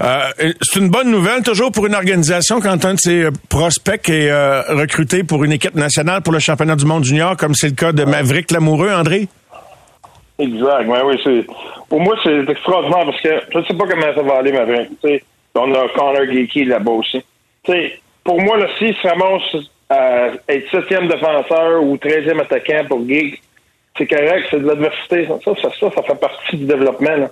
Euh, 0.00 0.30
c'est 0.62 0.80
une 0.80 0.88
bonne 0.88 1.10
nouvelle, 1.10 1.42
toujours 1.42 1.72
pour 1.72 1.86
une 1.86 1.94
organisation, 1.94 2.58
quand 2.62 2.86
un 2.86 2.94
de 2.94 2.98
ses 3.00 3.24
euh, 3.24 3.30
prospects 3.50 4.08
est 4.08 4.30
euh, 4.30 4.62
recruté 4.70 5.24
pour 5.24 5.44
une 5.44 5.52
équipe 5.52 5.74
nationale 5.74 6.22
pour 6.22 6.32
le 6.32 6.38
championnat 6.38 6.74
du 6.76 6.86
monde 6.86 7.04
junior, 7.04 7.36
comme 7.36 7.52
c'est 7.54 7.68
le 7.68 7.74
cas 7.74 7.92
de 7.92 8.04
Maverick 8.04 8.50
Lamoureux, 8.50 8.90
André? 8.90 9.28
Exact. 10.40 10.86
Ouais, 10.86 11.02
oui, 11.04 11.20
c'est. 11.22 11.46
Pour 11.88 12.00
moi, 12.00 12.16
c'est 12.22 12.48
extraordinaire 12.48 13.04
parce 13.04 13.20
que 13.20 13.40
je 13.52 13.58
ne 13.58 13.64
sais 13.64 13.74
pas 13.74 13.86
comment 13.86 14.14
ça 14.14 14.22
va 14.22 14.38
aller, 14.38 14.52
ma 14.52 14.64
vraie. 14.64 14.88
Tu 15.02 15.08
sais, 15.08 15.22
on 15.54 15.72
a 15.74 15.88
Connor 15.88 16.24
Geeky 16.30 16.64
là-bas 16.64 16.92
aussi. 16.92 17.22
Tu 17.64 17.72
sais, 17.72 18.00
pour 18.24 18.40
moi, 18.40 18.56
là, 18.56 18.66
s'il 18.78 18.94
se 18.94 19.06
ramasse 19.06 19.56
à 19.90 20.28
être 20.48 20.70
septième 20.70 21.08
défenseur 21.08 21.82
ou 21.82 21.96
treizième 21.98 22.40
attaquant 22.40 22.84
pour 22.88 23.06
Geek, 23.06 23.42
c'est 23.98 24.06
correct, 24.06 24.46
c'est 24.50 24.60
de 24.60 24.66
l'adversité. 24.66 25.26
Ça 25.26 25.38
ça, 25.44 25.70
ça, 25.78 25.90
ça 25.94 26.02
fait 26.02 26.20
partie 26.20 26.56
du 26.56 26.64
développement. 26.64 27.16
Là. 27.16 27.30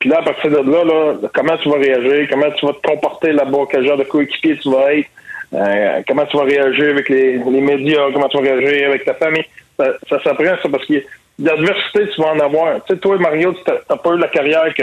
Puis 0.00 0.10
là, 0.10 0.18
à 0.18 0.22
partir 0.22 0.50
de 0.50 0.70
là, 0.70 0.84
là, 0.84 1.28
comment 1.34 1.56
tu 1.58 1.68
vas 1.68 1.76
réagir, 1.76 2.26
comment 2.30 2.50
tu 2.52 2.66
vas 2.66 2.72
te 2.72 2.86
comporter 2.86 3.32
là-bas, 3.32 3.64
quel 3.70 3.86
genre 3.86 3.96
de 3.98 4.04
coéquipier 4.04 4.58
tu 4.58 4.70
vas 4.70 4.94
être, 4.94 5.08
euh, 5.54 6.02
comment 6.08 6.26
tu 6.26 6.36
vas 6.36 6.44
réagir 6.44 6.90
avec 6.90 7.08
les, 7.08 7.38
les 7.38 7.60
médias, 7.60 8.10
comment 8.12 8.28
tu 8.28 8.38
vas 8.38 8.42
réagir 8.42 8.88
avec 8.88 9.04
ta 9.04 9.14
famille? 9.14 9.44
Ça, 9.84 9.92
ça 10.08 10.22
s'apprend, 10.22 10.56
ça, 10.62 10.68
parce 10.70 10.84
que 10.86 11.02
l'adversité, 11.38 12.08
tu 12.14 12.20
vas 12.20 12.32
en 12.32 12.40
avoir. 12.40 12.84
Tu 12.84 12.94
sais, 12.94 13.00
toi, 13.00 13.16
Mario, 13.18 13.52
tu 13.54 13.60
n'as 13.70 13.96
pas 13.96 14.10
eu 14.10 14.18
la 14.18 14.28
carrière 14.28 14.72
que, 14.74 14.82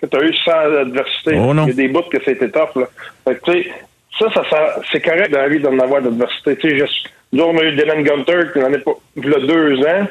que 0.00 0.06
tu 0.06 0.16
as 0.16 0.22
eu 0.22 0.34
sans 0.44 0.76
adversité. 0.80 1.36
Oh 1.38 1.54
non. 1.54 1.64
Il 1.66 1.68
y 1.70 1.72
a 1.72 1.74
des 1.74 1.88
bouts 1.88 2.02
que 2.10 2.18
c'était 2.24 2.50
tough. 2.50 2.76
Là. 2.76 2.86
Fait 3.26 3.36
que, 3.40 3.50
tu 3.52 3.62
sais, 3.62 3.70
ça, 4.18 4.26
ça, 4.34 4.42
ça 4.50 4.80
c'est 4.92 5.00
correct 5.00 5.30
dans 5.30 5.38
la 5.40 5.48
vie 5.48 5.60
d'en 5.60 5.78
avoir 5.78 6.02
de 6.02 6.08
l'adversité. 6.10 6.56
Tu 6.56 6.70
sais, 6.70 6.78
juste, 6.78 7.06
nous, 7.32 7.44
on 7.44 7.56
a 7.58 7.62
eu 7.64 7.72
Dylan 7.72 8.02
Gunter, 8.02 8.40
qui 8.52 8.62
en 8.62 8.72
est 8.72 8.78
pas, 8.84 8.92
il 9.16 9.28
y 9.30 9.34
a 9.34 9.38
deux 9.40 9.78
ans, 9.86 10.06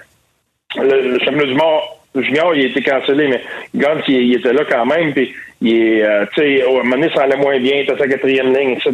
le, 0.78 1.12
le 1.13 1.19
championnat 1.19 1.46
du 1.46 1.54
monde 1.56 1.82
junior, 2.15 2.56
il 2.56 2.65
a 2.65 2.69
été 2.69 2.82
cancellé, 2.82 3.28
mais 3.28 3.41
Guns, 3.76 4.02
il, 4.08 4.15
il 4.15 4.36
était 4.38 4.54
là 4.54 4.63
quand 4.69 4.86
même, 4.86 5.13
puis 5.13 5.34
il 5.62 5.76
est, 5.76 6.04
euh, 6.04 6.26
tu 6.36 6.41
sais, 6.41 6.63
au- 6.65 6.78
à 6.78 6.82
un 6.82 6.84
moment 6.84 6.96
donné, 6.98 7.10
ça 7.13 7.24
allait 7.24 7.38
moins 7.38 7.58
bien, 7.60 7.76
il 7.78 7.82
était 7.82 7.93
à 7.93 7.98
sa 7.98 8.08
quatrième 8.08 8.54
ligne, 8.56 8.72
etc. 8.72 8.91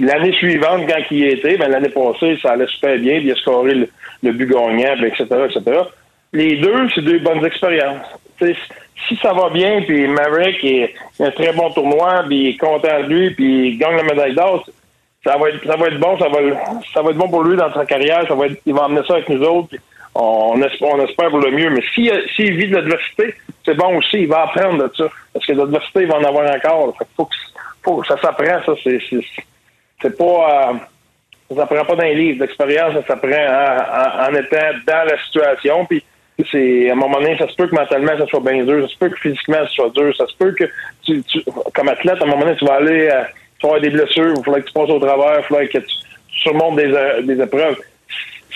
L'année 0.00 0.32
suivante, 0.32 0.88
quand 0.88 1.02
il 1.10 1.18
y 1.18 1.26
était, 1.26 1.58
ben, 1.58 1.70
l'année 1.70 1.90
passée, 1.90 2.38
ça 2.40 2.52
allait 2.52 2.66
super 2.66 2.96
bien, 2.98 3.18
puis 3.18 3.26
il 3.26 3.32
a 3.32 3.36
scoré 3.36 3.74
le, 3.74 3.88
le 4.22 4.32
but 4.32 4.46
gagnant, 4.46 5.04
etc., 5.04 5.26
etc. 5.48 5.80
Les 6.32 6.56
deux, 6.56 6.88
c'est 6.94 7.02
deux 7.02 7.18
bonnes 7.18 7.44
expériences. 7.44 8.06
Si 8.40 9.16
ça 9.16 9.32
va 9.32 9.50
bien, 9.50 9.82
puis 9.82 10.06
Maverick 10.06 10.64
est, 10.64 10.94
un 11.20 11.30
très 11.30 11.52
bon 11.52 11.70
tournoi, 11.70 12.24
puis 12.26 12.36
il 12.36 12.48
est 12.50 12.56
content 12.56 13.00
de 13.00 13.06
lui, 13.08 13.30
puis 13.34 13.68
il 13.68 13.78
gagne 13.78 13.96
la 13.96 14.02
médaille 14.04 14.34
d'or, 14.34 14.64
ça 15.24 15.36
va 15.36 15.50
être 15.50 15.66
ça 15.66 15.76
va 15.76 15.88
être 15.88 16.00
bon, 16.00 16.18
ça 16.18 16.28
va 16.28 16.38
ça 16.94 17.02
va 17.02 17.10
être 17.10 17.18
bon 17.18 17.28
pour 17.28 17.42
lui 17.42 17.56
dans 17.56 17.72
sa 17.74 17.84
carrière, 17.84 18.26
ça 18.26 18.34
va 18.34 18.46
être, 18.46 18.60
il 18.64 18.72
va 18.72 18.84
emmener 18.84 19.02
ça 19.06 19.14
avec 19.14 19.28
nous 19.28 19.42
autres. 19.42 19.76
on 20.14 20.62
espère, 20.62 20.88
on 20.94 21.04
espère 21.04 21.28
pour 21.28 21.40
le 21.40 21.50
mieux. 21.50 21.68
Mais 21.70 21.82
s'il 21.94 22.10
s'il 22.34 22.56
vit 22.56 22.68
de 22.68 22.76
l'adversité, 22.76 23.34
c'est 23.64 23.74
bon 23.74 23.98
aussi, 23.98 24.20
il 24.20 24.28
va 24.28 24.44
apprendre 24.44 24.88
de 24.88 24.94
ça. 24.96 25.08
Parce 25.34 25.44
que 25.44 25.52
l'adversité, 25.52 26.02
il 26.02 26.08
va 26.08 26.16
en 26.16 26.24
avoir 26.24 26.50
encore. 26.54 26.96
Fait 26.96 27.06
faut 27.16 27.26
que, 27.26 27.36
faut 27.82 27.96
que 27.98 28.06
ça 28.06 28.18
s'apprend, 28.18 28.62
ça. 28.64 28.72
C'est 28.82 29.00
c'est- 30.02 30.16
pas 30.16 30.24
euh, 30.24 30.72
ça 31.50 31.56
s'apprend 31.56 31.84
pas 31.84 31.96
dans 31.96 32.02
les 32.04 32.14
livres. 32.14 32.40
L'expérience, 32.40 32.94
ça 32.94 33.06
s'apprend 33.06 33.28
en, 33.30 34.30
en- 34.30 34.34
étant 34.34 34.78
dans 34.86 35.04
la 35.08 35.18
situation. 35.24 35.84
Puis 35.86 36.04
c'est 36.50 36.88
à 36.88 36.92
un 36.92 36.96
moment 36.96 37.20
donné, 37.20 37.36
ça 37.38 37.48
se 37.48 37.54
peut 37.54 37.66
que 37.66 37.74
mentalement 37.74 38.16
ça 38.16 38.26
soit 38.26 38.40
bien 38.40 38.64
dur, 38.64 38.82
ça 38.88 38.94
se 38.94 38.98
peut 38.98 39.08
que 39.10 39.18
physiquement 39.18 39.58
ça 39.58 39.68
soit 39.68 39.90
dur, 39.90 40.14
ça 40.16 40.26
se 40.26 40.36
peut 40.36 40.52
que 40.52 40.64
tu, 41.04 41.22
tu- 41.24 41.42
comme 41.74 41.88
athlète, 41.88 42.20
à 42.20 42.24
un 42.24 42.28
moment 42.28 42.44
donné, 42.44 42.56
tu 42.56 42.64
vas 42.64 42.74
aller 42.76 43.08
euh, 43.12 43.22
tu 43.58 43.66
vas 43.66 43.74
avoir 43.74 43.80
des 43.82 43.90
blessures, 43.90 44.32
il 44.38 44.42
faudrait 44.44 44.62
que 44.62 44.66
tu 44.68 44.72
passes 44.72 44.88
au 44.90 44.98
travers, 44.98 45.38
il 45.40 45.44
faudrait 45.44 45.68
que 45.68 45.78
tu, 45.78 45.94
surmontes 46.42 46.76
des, 46.76 46.90
euh, 46.94 47.20
des 47.22 47.38
épreuves. 47.42 47.76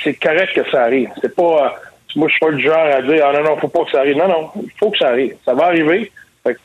C'est 0.02 0.14
correct 0.14 0.54
que 0.54 0.70
ça 0.70 0.84
arrive. 0.84 1.10
C'est 1.20 1.34
pas 1.34 1.42
euh, 1.42 1.68
moi 2.16 2.28
je 2.28 2.32
suis 2.34 2.40
pas 2.40 2.52
du 2.52 2.62
genre 2.62 2.76
à 2.78 3.02
dire 3.02 3.26
Ah 3.26 3.32
non, 3.38 3.42
non, 3.50 3.56
faut 3.58 3.68
pas 3.68 3.84
que 3.84 3.90
ça 3.90 4.00
arrive. 4.00 4.16
Non, 4.16 4.28
non, 4.28 4.50
il 4.62 4.70
faut 4.78 4.90
que 4.90 4.98
ça 4.98 5.08
arrive. 5.08 5.34
Ça 5.44 5.52
va 5.52 5.66
arriver. 5.66 6.10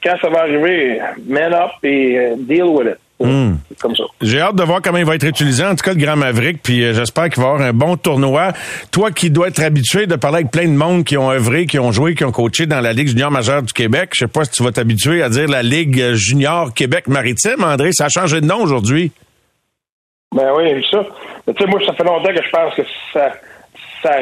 Quand 0.03 0.15
ça 0.21 0.29
va 0.29 0.41
arriver, 0.41 0.99
man 1.25 1.53
up 1.53 1.71
et 1.83 2.17
euh, 2.17 2.35
deal 2.37 2.63
with 2.65 2.87
it. 2.87 2.97
Hmm. 3.21 3.55
Comme 3.81 3.95
ça. 3.95 4.03
J'ai 4.21 4.39
hâte 4.39 4.55
de 4.55 4.63
voir 4.63 4.81
comment 4.81 4.97
il 4.97 5.05
va 5.05 5.15
être 5.15 5.25
utilisé, 5.27 5.65
en 5.65 5.75
tout 5.75 5.83
cas 5.83 5.93
le 5.93 5.99
Grand 5.99 6.15
Maverick, 6.15 6.61
puis 6.63 6.83
euh, 6.83 6.93
j'espère 6.93 7.29
qu'il 7.29 7.43
va 7.43 7.49
avoir 7.49 7.61
un 7.67 7.73
bon 7.73 7.97
tournoi. 7.97 8.53
Toi 8.91 9.11
qui 9.11 9.29
dois 9.29 9.49
être 9.49 9.61
habitué 9.61 10.07
de 10.07 10.15
parler 10.15 10.37
avec 10.37 10.51
plein 10.51 10.65
de 10.67 10.73
monde 10.73 11.03
qui 11.03 11.17
ont 11.17 11.29
œuvré, 11.29 11.65
qui 11.65 11.79
ont 11.79 11.91
joué, 11.91 12.15
qui 12.15 12.23
ont 12.23 12.31
coaché 12.31 12.65
dans 12.65 12.79
la 12.79 12.93
Ligue 12.93 13.09
junior 13.09 13.29
majeure 13.29 13.61
du 13.61 13.73
Québec, 13.73 14.11
je 14.13 14.19
sais 14.19 14.27
pas 14.27 14.45
si 14.45 14.51
tu 14.51 14.63
vas 14.63 14.71
t'habituer 14.71 15.21
à 15.21 15.27
dire 15.29 15.49
la 15.49 15.63
Ligue 15.63 16.13
junior 16.13 16.73
Québec 16.73 17.07
maritime, 17.07 17.63
André, 17.63 17.91
ça 17.91 18.05
a 18.05 18.09
changé 18.09 18.39
de 18.39 18.45
nom 18.45 18.61
aujourd'hui. 18.61 19.11
Ben 20.33 20.51
oui, 20.55 20.85
ça. 20.89 21.03
Mais 21.45 21.53
tu 21.53 21.63
sais, 21.63 21.69
moi, 21.69 21.79
ça 21.85 21.93
fait 21.93 22.03
longtemps 22.03 22.33
que 22.33 22.41
je 22.43 22.49
pense 22.51 22.75
que 22.75 22.83
ça, 23.13 23.31
ça 24.01 24.19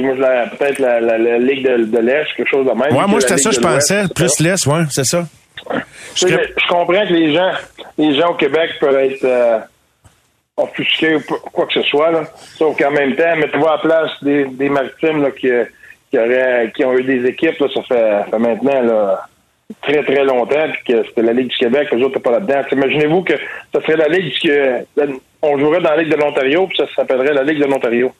moi, 0.00 0.14
la- 0.16 0.46
peut-être 0.46 0.78
la, 0.78 1.00
la, 1.00 1.18
la 1.18 1.38
Ligue 1.38 1.64
de, 1.64 1.84
de 1.84 1.98
l'Est, 1.98 2.26
quelque 2.36 2.48
chose 2.50 2.66
de 2.66 2.72
même. 2.72 2.96
Ouais, 2.96 3.06
moi 3.06 3.20
c'était 3.20 3.38
ça 3.38 3.50
je 3.50 3.60
pensais, 3.60 4.04
plus 4.14 4.40
l'Est, 4.40 4.66
ouais, 4.66 4.82
c'est 4.90 5.04
ça. 5.04 5.26
Je 6.14 6.68
comprends 6.68 7.06
que 7.06 7.12
les 7.12 7.32
gens, 7.34 7.50
les 7.96 8.14
gens 8.14 8.30
au 8.30 8.34
Québec 8.34 8.70
peuvent 8.80 8.96
être 8.96 9.24
euh, 9.24 9.58
offusqués 10.56 11.16
ou 11.16 11.20
quoi 11.52 11.66
que 11.66 11.74
ce 11.74 11.82
soit, 11.82 12.10
là. 12.10 12.24
Sauf 12.56 12.76
qu'en 12.76 12.90
même 12.90 13.14
temps, 13.14 13.36
mettez-vous 13.36 13.66
à 13.66 13.72
la 13.72 13.78
place 13.78 14.10
des, 14.22 14.44
des 14.46 14.68
maritimes 14.68 15.22
là, 15.22 15.30
qui, 15.30 15.48
qui, 16.10 16.18
auraient, 16.18 16.72
qui 16.74 16.84
ont 16.84 16.96
eu 16.96 17.04
des 17.04 17.26
équipes, 17.26 17.58
là, 17.58 17.66
ça 17.72 17.82
fait, 17.82 18.38
maintenant 18.38 18.82
là, 18.82 19.26
très 19.82 20.02
très 20.02 20.24
longtemps, 20.24 20.66
puis 20.72 20.94
que 20.94 21.04
c'était 21.08 21.22
la 21.22 21.32
Ligue 21.32 21.48
du 21.48 21.56
Québec, 21.56 21.88
les 21.92 21.98
autres 21.98 22.16
n'étaient 22.16 22.20
pas 22.20 22.38
là-dedans. 22.38 22.62
Imaginez-vous 22.72 23.22
que 23.22 23.34
ça 23.72 23.80
serait 23.82 23.96
la 23.96 24.08
Ligue 24.08 24.34
que 24.42 24.84
on 25.42 25.58
jouerait 25.58 25.80
dans 25.80 25.90
la 25.90 26.02
Ligue 26.02 26.12
de 26.12 26.16
l'Ontario, 26.16 26.66
puis 26.66 26.78
ça 26.78 26.86
s'appellerait 26.96 27.34
la 27.34 27.44
Ligue 27.44 27.60
de 27.60 27.66
l'Ontario. 27.66 28.12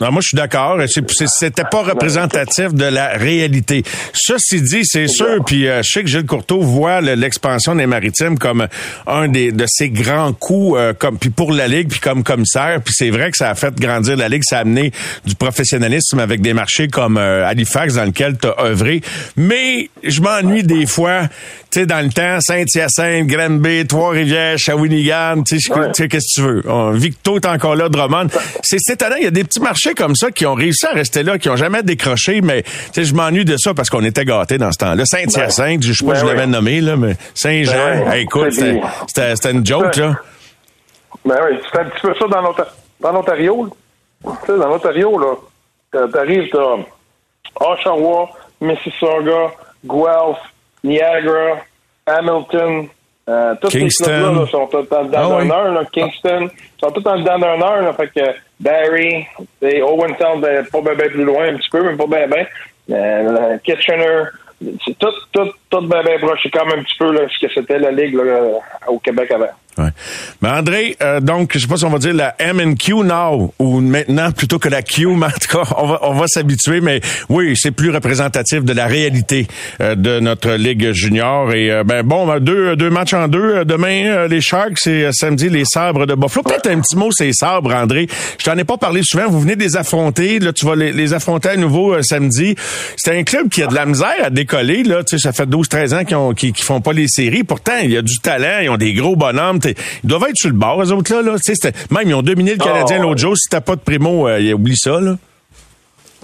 Non, 0.00 0.10
moi, 0.12 0.20
je 0.22 0.28
suis 0.28 0.36
d'accord. 0.36 0.78
C'était 0.86 1.64
pas 1.64 1.82
représentatif 1.82 2.72
de 2.74 2.84
la 2.84 3.08
réalité. 3.08 3.82
Ceci 4.12 4.62
dit, 4.62 4.80
c'est 4.84 5.08
sûr, 5.08 5.44
puis 5.44 5.68
euh, 5.68 5.82
je 5.82 5.90
sais 5.90 6.02
que 6.02 6.08
Gilles 6.08 6.26
Courteau 6.26 6.60
voit 6.62 7.00
le- 7.00 7.14
l'expansion 7.14 7.74
des 7.74 7.86
maritimes 7.86 8.38
comme 8.38 8.66
un 9.06 9.28
des 9.28 9.52
de 9.52 9.64
ses 9.68 9.90
grands 9.90 10.32
coups, 10.32 10.78
euh, 10.78 10.92
comme 10.98 11.18
puis 11.18 11.30
pour 11.30 11.52
la 11.52 11.68
ligue, 11.68 11.88
puis 11.90 12.00
comme 12.00 12.22
commissaire. 12.22 12.80
Puis 12.84 12.94
c'est 12.96 13.10
vrai 13.10 13.30
que 13.30 13.36
ça 13.36 13.50
a 13.50 13.54
fait 13.54 13.74
grandir 13.78 14.16
la 14.16 14.28
ligue, 14.28 14.42
ça 14.44 14.58
a 14.58 14.60
amené 14.60 14.92
du 15.26 15.34
professionnalisme 15.34 16.18
avec 16.18 16.40
des 16.40 16.54
marchés 16.54 16.88
comme 16.88 17.16
euh, 17.18 17.46
Halifax 17.46 17.94
dans 17.94 18.04
lequel 18.04 18.38
tu 18.38 18.46
as 18.48 18.64
œuvré. 18.64 19.02
Mais 19.36 19.90
je 20.02 20.20
m'ennuie 20.20 20.62
des 20.62 20.86
fois. 20.86 21.22
Tu 21.72 21.80
sais, 21.80 21.86
dans 21.86 22.04
le 22.04 22.10
temps, 22.12 22.40
Saint-Hyacinthe, 22.40 23.26
Granby, 23.28 23.86
Trois-Rivières, 23.86 24.58
Shawinigan, 24.58 25.42
tu 25.46 25.60
sais, 25.60 25.72
Ouais. 25.72 25.86
qu'est-ce 26.08 26.08
que 26.08 26.34
tu 26.34 26.40
veux? 26.42 26.62
On- 26.68 26.90
Victo 26.90 27.36
est 27.36 27.46
encore 27.46 27.76
là, 27.76 27.88
Drummond. 27.88 28.26
C'est 28.62 28.78
étonnant, 28.92 29.14
il 29.18 29.22
y 29.24 29.26
a 29.26 29.30
des 29.30 29.44
petits 29.44 29.60
marchés 29.60 29.94
comme 29.94 30.16
ça 30.16 30.32
qui 30.32 30.46
ont 30.46 30.54
réussi 30.54 30.84
à 30.86 30.90
rester 30.90 31.22
là, 31.22 31.38
qui 31.38 31.48
ont 31.48 31.54
jamais 31.54 31.84
décroché, 31.84 32.40
mais 32.40 32.62
tu 32.64 32.70
sais, 32.94 33.04
je 33.04 33.14
m'ennuie 33.14 33.44
de 33.44 33.56
ça 33.56 33.72
parce 33.72 33.88
qu'on 33.88 34.02
était 34.04 34.24
gâtés 34.24 34.58
dans 34.58 34.72
ce 34.72 34.78
temps-là. 34.78 35.04
Saint-Hyacinthe, 35.06 35.84
je 35.84 35.92
sais 35.92 36.04
pas 36.04 36.12
Ben 36.12 36.18
si 36.18 36.20
je 36.22 36.26
l'avais 36.26 36.40
ouais. 36.40 36.46
nommé, 36.48 36.80
là, 36.80 36.96
mais 36.96 37.14
Saint-Jean, 37.34 37.72
Ben 38.04 38.12
hey, 38.14 38.22
écoute, 38.24 38.50
c'était- 38.52 38.80
c'était 39.06 39.36
c'était 39.36 39.50
une 39.52 39.64
joke, 39.64 39.94
là. 39.96 40.16
Ben 41.24 41.36
oui, 41.48 41.58
c'est 41.70 41.78
un 41.80 41.84
petit 41.84 42.00
peu 42.02 42.14
ça 42.18 42.26
dans 42.26 42.40
l'Onta- 42.42 42.72
dans 43.00 43.12
l'Ontario. 43.12 43.68
Tu 44.24 44.28
sais, 44.46 44.58
dans 44.58 44.68
l'Ontario, 44.68 45.18
là, 45.18 46.06
t'arrives, 46.12 46.48
t'as 46.50 47.64
Oshawa, 47.64 48.28
Mississauga, 48.60 49.52
Guelph, 49.84 50.38
Niagara, 50.84 51.58
Hamilton, 52.06 52.88
euh, 53.28 53.54
tous 53.60 53.68
Kingston. 53.68 54.04
ces 54.04 54.10
clubs-là 54.10 54.40
là, 54.40 54.46
sont 54.50 54.66
tous 54.66 54.82
dans 54.88 55.02
le 55.02 55.08
Ah 55.14 55.22
dans 55.22 55.38
oui. 55.38 55.48
d'un 55.48 55.54
heure, 55.54 55.72
là, 55.72 55.82
Kingston, 55.92 56.48
sont 56.80 56.90
tous 56.90 57.00
dans 57.02 57.14
le 57.16 57.22
dans 57.22 57.38
d'un 57.38 57.60
heure, 57.62 57.82
là, 57.82 57.92
fait 57.92 58.08
que 58.08 58.26
Barry, 58.58 59.26
Owen 59.62 60.14
Sound, 60.18 60.42
ben, 60.42 60.66
pas 60.66 60.80
bien 60.80 61.08
plus 61.08 61.24
loin, 61.24 61.48
un 61.48 61.56
petit 61.56 61.70
peu, 61.70 61.82
mais 61.82 61.96
pas 61.96 62.06
bien 62.06 62.26
bien. 62.26 62.46
Euh, 62.90 63.56
Kitchener, 63.64 64.24
c'est 64.84 64.98
tout, 64.98 65.12
tout, 65.32 65.48
tout 65.70 65.80
bien 65.82 66.02
bien 66.02 66.18
proche. 66.18 66.40
C'est 66.42 66.50
comme 66.50 66.68
un 66.70 66.82
petit 66.82 66.96
peu 66.98 67.12
là, 67.12 67.20
ce 67.30 67.46
que 67.46 67.52
c'était 67.52 67.78
la 67.78 67.90
Ligue 67.92 68.14
là, 68.14 68.40
au 68.88 68.98
Québec 68.98 69.30
avant. 69.30 69.46
Ouais. 69.80 69.90
Mais 70.42 70.50
André, 70.50 70.96
euh, 71.02 71.20
donc, 71.20 71.52
je 71.54 71.60
sais 71.60 71.66
pas 71.66 71.76
si 71.76 71.84
on 71.84 71.90
va 71.90 71.98
dire 71.98 72.14
la 72.14 72.34
M&Q 72.38 72.94
now, 73.04 73.52
ou 73.58 73.80
maintenant, 73.80 74.30
plutôt 74.32 74.58
que 74.58 74.68
la 74.68 74.82
Q, 74.82 75.06
mais 75.16 75.26
en 75.26 75.30
tout 75.30 75.58
cas, 75.58 75.74
on 75.76 75.86
va, 75.86 75.98
on 76.02 76.14
va 76.14 76.26
s'habituer, 76.26 76.80
mais 76.80 77.00
oui, 77.28 77.54
c'est 77.56 77.70
plus 77.70 77.90
représentatif 77.90 78.64
de 78.64 78.72
la 78.72 78.86
réalité 78.86 79.46
euh, 79.80 79.94
de 79.94 80.20
notre 80.20 80.52
Ligue 80.52 80.92
junior. 80.92 81.52
Et 81.52 81.70
euh, 81.70 81.84
ben 81.84 82.02
bon, 82.02 82.26
ben, 82.26 82.40
deux, 82.40 82.76
deux 82.76 82.90
matchs 82.90 83.14
en 83.14 83.28
deux. 83.28 83.56
Euh, 83.56 83.64
Demain, 83.64 84.06
euh, 84.06 84.28
les 84.28 84.40
Sharks, 84.40 84.86
et 84.86 85.10
samedi, 85.12 85.48
les 85.48 85.64
Sabres 85.64 86.06
de 86.06 86.14
Buffalo. 86.14 86.42
Peut-être 86.42 86.68
un 86.68 86.80
petit 86.80 86.96
mot, 86.96 87.10
ces 87.12 87.32
Sabres, 87.32 87.74
André. 87.74 88.08
Je 88.38 88.44
t'en 88.44 88.56
ai 88.56 88.64
pas 88.64 88.76
parlé 88.76 89.02
souvent. 89.04 89.28
Vous 89.28 89.40
venez 89.40 89.56
de 89.56 89.62
les 89.62 89.76
affronter. 89.76 90.38
Là, 90.38 90.52
tu 90.52 90.66
vas 90.66 90.74
les, 90.74 91.12
affronter 91.12 91.50
à 91.50 91.56
nouveau 91.56 92.00
samedi. 92.02 92.54
C'est 92.96 93.16
un 93.16 93.22
club 93.22 93.48
qui 93.48 93.62
a 93.62 93.66
de 93.66 93.74
la 93.74 93.86
misère 93.86 94.24
à 94.24 94.30
décoller. 94.30 94.82
Là, 94.82 95.04
tu 95.04 95.18
sais, 95.18 95.22
ça 95.22 95.32
fait 95.32 95.48
12-13 95.48 95.94
ans 95.94 96.34
qu'ils 96.34 96.52
qu'ils 96.52 96.64
font 96.64 96.80
pas 96.80 96.92
les 96.92 97.08
séries. 97.08 97.44
Pourtant, 97.44 97.78
il 97.82 97.92
y 97.92 97.96
a 97.96 98.02
du 98.02 98.18
talent. 98.18 98.60
Ils 98.62 98.70
ont 98.70 98.76
des 98.76 98.92
gros 98.92 99.16
bonhommes. 99.16 99.60
Ils 100.04 100.08
doivent 100.08 100.24
être 100.28 100.36
sur 100.36 100.50
le 100.50 100.56
bord, 100.56 100.82
eux 100.82 100.92
autres 100.92 101.14
là. 101.14 101.22
là. 101.22 101.32
Tu 101.38 101.42
sais, 101.44 101.54
c'était- 101.54 101.78
Même 101.94 102.08
ils 102.08 102.14
ont 102.14 102.22
dominé 102.22 102.52
le 102.52 102.58
Canadien 102.58 102.98
Oh, 103.00 103.02
l'autre 103.02 103.20
jour. 103.20 103.36
Si 103.36 103.48
t'as 103.48 103.60
pas 103.60 103.76
de 103.76 103.80
primo, 103.80 104.28
euh, 104.28 104.52
oublie 104.52 104.76
ça. 104.76 105.00
Là. 105.00 105.16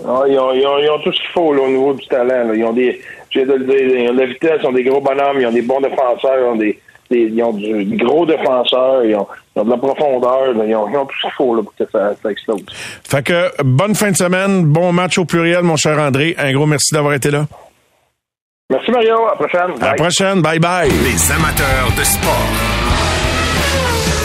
Ah, 0.07 0.23
ils, 0.29 0.39
ont, 0.39 0.53
ils, 0.53 0.67
ont, 0.67 0.79
ils 0.79 0.91
ont 0.91 0.99
tout 1.03 1.13
ce 1.13 1.19
qu'il 1.21 1.31
faut 1.33 1.53
là, 1.55 1.63
au 1.63 1.69
niveau 1.69 1.95
du 1.95 2.07
talent. 2.07 2.49
là. 2.49 2.55
Ils 2.55 2.65
ont 2.65 2.73
des, 2.73 3.01
je 3.31 3.41
viens 3.41 3.49
de 3.49 3.55
le 3.55 3.65
dire, 3.65 3.99
ils 4.05 4.11
ont 4.11 4.15
de 4.15 4.21
la 4.21 4.27
vitesse, 4.27 4.61
ils 4.63 4.67
ont 4.67 4.73
des 4.73 4.85
gros 4.85 5.01
bonhommes, 5.01 5.41
ils 5.41 5.47
ont 5.47 5.53
des 5.53 5.63
bons 5.63 5.81
défenseurs, 5.81 6.37
ils 6.39 6.45
ont 6.45 6.57
des, 6.57 6.79
des- 7.11 7.31
ils 7.33 7.43
ont 7.43 7.53
du, 7.55 7.97
gros 7.97 8.27
défenseurs, 8.27 9.05
ils 9.07 9.15
ont, 9.17 9.27
ils 9.57 9.61
ont 9.61 9.65
de 9.65 9.71
la 9.71 9.77
profondeur, 9.79 10.53
là. 10.53 10.65
ils, 10.67 10.75
ont, 10.77 10.89
ils 10.91 10.97
ont 10.99 11.07
tout 11.07 11.17
ce 11.17 11.23
qu'il 11.23 11.31
faut 11.39 11.55
là, 11.57 11.63
pour 11.63 11.75
que 11.75 11.85
ça, 11.91 12.13
ça 12.23 12.31
explose. 12.31 12.63
Fait 13.09 13.23
que 13.25 13.51
bonne 13.63 13.95
fin 13.95 14.11
de 14.11 14.17
semaine, 14.17 14.65
bon 14.67 14.93
match 14.93 15.17
au 15.17 15.25
pluriel, 15.25 15.63
mon 15.63 15.77
cher 15.77 15.99
André. 15.99 16.35
Un 16.39 16.53
gros 16.53 16.67
merci 16.67 16.93
d'avoir 16.95 17.15
été 17.15 17.31
là. 17.31 17.47
Merci 18.69 18.91
Mario, 18.91 19.15
à 19.27 19.31
la 19.31 19.37
prochaine. 19.37 19.83
À 19.83 19.87
la 19.91 19.95
prochaine, 19.95 20.43
bye 20.43 20.59
bye. 20.59 20.91
Les 20.91 21.33
amateurs 21.33 21.89
de 21.97 22.03
sport. 22.05 22.76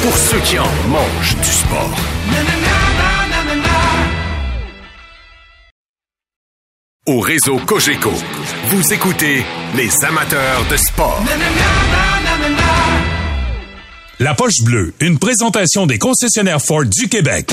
Pour 0.02 0.18
ceux 0.18 0.40
qui 0.40 0.58
en 0.58 0.66
mangent 0.88 1.38
du 1.38 1.52
sport. 1.52 1.96
Au 7.08 7.20
réseau 7.20 7.58
Cogeco, 7.66 8.12
vous 8.70 8.94
écoutez 8.94 9.46
les 9.76 10.06
amateurs 10.06 10.66
de 10.72 10.78
sport. 10.78 11.22
La 14.20 14.34
poche 14.34 14.62
bleue, 14.64 14.94
une 15.02 15.20
présentation 15.20 15.86
des 15.86 16.00
concessionnaires 16.00 16.62
Ford 16.62 16.86
du 16.86 17.08
Québec. 17.08 17.52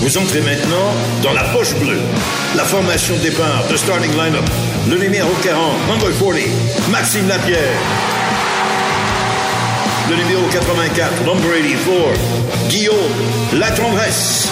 Vous 0.00 0.18
entrez 0.18 0.40
maintenant 0.42 0.94
dans 1.22 1.32
la 1.32 1.44
poche 1.44 1.74
bleue. 1.76 2.00
La 2.56 2.64
formation 2.64 3.16
de 3.16 3.22
départ 3.22 3.66
de 3.68 3.76
starting 3.76 4.12
lineup. 4.12 4.44
Le 4.88 4.98
numéro 4.98 5.30
40, 5.42 5.88
number 5.88 6.10
40, 6.18 6.90
Maxime 6.90 7.26
Lapierre. 7.28 7.78
Le 10.10 10.16
numéro 10.16 10.42
84, 10.50 11.24
number 11.26 11.52
84, 11.52 12.68
Guillaume 12.70 12.96
Latendresse. 13.58 14.48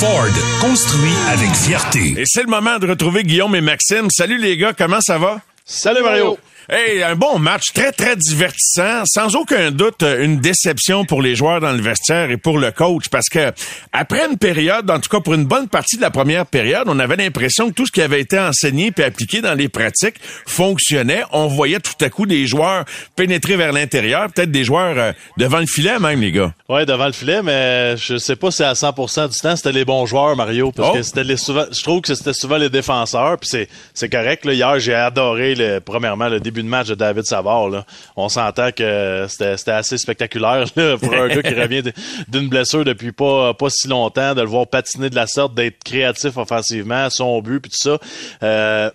Ford, 0.00 0.26
construit 0.60 1.12
avec 1.32 1.50
fierté. 1.54 2.14
Et 2.18 2.24
c'est 2.26 2.42
le 2.42 2.48
moment 2.48 2.78
de 2.78 2.88
retrouver 2.88 3.22
Guillaume 3.22 3.54
et 3.54 3.60
Maxime. 3.60 4.10
Salut 4.10 4.38
les 4.38 4.56
gars, 4.56 4.72
comment 4.76 5.00
ça 5.00 5.18
va? 5.18 5.40
Salut 5.64 6.02
Mario. 6.02 6.38
Hey, 6.66 7.02
un 7.02 7.14
bon 7.14 7.38
match, 7.38 7.74
très 7.74 7.92
très 7.92 8.16
divertissant, 8.16 9.02
sans 9.04 9.36
aucun 9.36 9.70
doute 9.70 10.02
une 10.02 10.38
déception 10.38 11.04
pour 11.04 11.20
les 11.20 11.34
joueurs 11.34 11.60
dans 11.60 11.72
le 11.72 11.82
vestiaire 11.82 12.30
et 12.30 12.38
pour 12.38 12.58
le 12.58 12.70
coach 12.70 13.08
parce 13.10 13.28
que 13.28 13.52
après 13.92 14.24
une 14.30 14.38
période, 14.38 14.90
en 14.90 14.98
tout 14.98 15.10
cas 15.10 15.20
pour 15.20 15.34
une 15.34 15.44
bonne 15.44 15.68
partie 15.68 15.96
de 15.96 16.00
la 16.00 16.10
première 16.10 16.46
période, 16.46 16.84
on 16.86 16.98
avait 17.00 17.16
l'impression 17.16 17.68
que 17.68 17.74
tout 17.74 17.84
ce 17.86 17.92
qui 17.92 18.00
avait 18.00 18.20
été 18.22 18.38
enseigné 18.38 18.92
puis 18.92 19.04
appliqué 19.04 19.42
dans 19.42 19.52
les 19.52 19.68
pratiques 19.68 20.14
fonctionnait. 20.46 21.22
On 21.32 21.48
voyait 21.48 21.80
tout 21.80 22.02
à 22.02 22.08
coup 22.08 22.24
des 22.24 22.46
joueurs 22.46 22.86
pénétrer 23.14 23.56
vers 23.56 23.72
l'intérieur, 23.72 24.32
peut-être 24.32 24.50
des 24.50 24.64
joueurs 24.64 24.94
euh, 24.96 25.12
devant 25.36 25.58
le 25.60 25.66
filet 25.66 25.98
même 25.98 26.22
les 26.22 26.32
gars. 26.32 26.54
Ouais, 26.70 26.86
devant 26.86 27.06
le 27.06 27.12
filet, 27.12 27.42
mais 27.42 27.94
je 27.98 28.16
sais 28.16 28.36
pas 28.36 28.50
si 28.50 28.62
à 28.62 28.72
100% 28.72 29.30
du 29.30 29.38
temps 29.38 29.54
c'était 29.56 29.72
les 29.72 29.84
bons 29.84 30.06
joueurs 30.06 30.34
Mario 30.34 30.72
parce 30.72 30.88
Oh. 30.92 30.96
que 30.96 31.02
c'était 31.02 31.24
les 31.24 31.36
souvent 31.36 31.64
je 31.70 31.82
trouve 31.82 32.00
que 32.00 32.14
c'était 32.14 32.32
souvent 32.32 32.56
les 32.56 32.70
défenseurs 32.70 33.36
puis 33.38 33.50
c'est 33.50 33.68
c'est 33.92 34.08
correct 34.08 34.46
là. 34.46 34.54
hier 34.54 34.78
j'ai 34.78 34.94
adoré 34.94 35.54
le 35.54 35.80
premièrement 35.80 36.28
le 36.28 36.40
début 36.40 36.53
de 36.62 36.68
match 36.68 36.88
de 36.88 36.94
David 36.94 37.24
Savard 37.24 37.68
là. 37.68 37.84
On 38.16 38.28
s'entend 38.28 38.70
que 38.72 39.26
c'était 39.28 39.70
assez 39.70 39.98
spectaculaire 39.98 40.66
là, 40.76 40.96
pour 40.96 41.14
un 41.14 41.28
gars 41.28 41.42
qui 41.42 41.54
revient 41.54 41.82
d'une 42.28 42.48
blessure 42.48 42.84
depuis 42.84 43.12
pas 43.12 43.54
si 43.68 43.88
longtemps 43.88 44.34
de 44.34 44.40
le 44.40 44.46
voir 44.46 44.66
patiner 44.66 45.10
de 45.10 45.14
la 45.14 45.26
sorte, 45.26 45.54
d'être 45.54 45.82
créatif 45.84 46.36
offensivement, 46.36 47.08
son 47.10 47.40
but 47.40 47.60
puis 47.60 47.70
tout 47.70 47.78
ça. 47.78 47.98
Euh, 48.42 48.90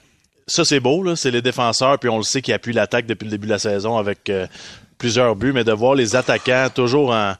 ça 0.47 0.65
c'est 0.65 0.79
beau 0.79 1.15
c'est 1.15 1.31
les 1.31 1.41
défenseurs 1.41 1.99
puis 1.99 2.09
on 2.09 2.17
le 2.17 2.23
sait 2.23 2.41
qui 2.41 2.53
appuient 2.53 2.73
l'attaque 2.73 3.05
depuis 3.05 3.25
le 3.25 3.31
début 3.31 3.47
de 3.47 3.51
la 3.51 3.59
saison 3.59 3.97
avec 3.97 4.29
euh, 4.29 4.47
plusieurs 4.97 5.35
buts 5.35 5.53
mais 5.53 5.63
de 5.63 5.71
voir 5.71 5.95
les 5.95 6.15
attaquants 6.15 6.67
toujours 6.73 7.11
en 7.11 7.35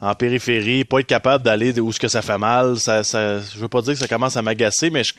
en 0.00 0.14
périphérie, 0.14 0.84
pas 0.84 1.00
être 1.00 1.06
capable 1.06 1.44
d'aller 1.44 1.78
où 1.80 1.90
ce 1.90 1.98
que 1.98 2.08
ça 2.08 2.20
fait 2.20 2.36
mal, 2.36 2.78
ça, 2.78 3.02
ça 3.04 3.40
je 3.40 3.58
veux 3.58 3.68
pas 3.68 3.80
dire 3.80 3.94
que 3.94 4.00
ça 4.00 4.08
commence 4.08 4.36
à 4.36 4.42
m'agacer 4.42 4.90
mais 4.90 5.02
je, 5.02 5.14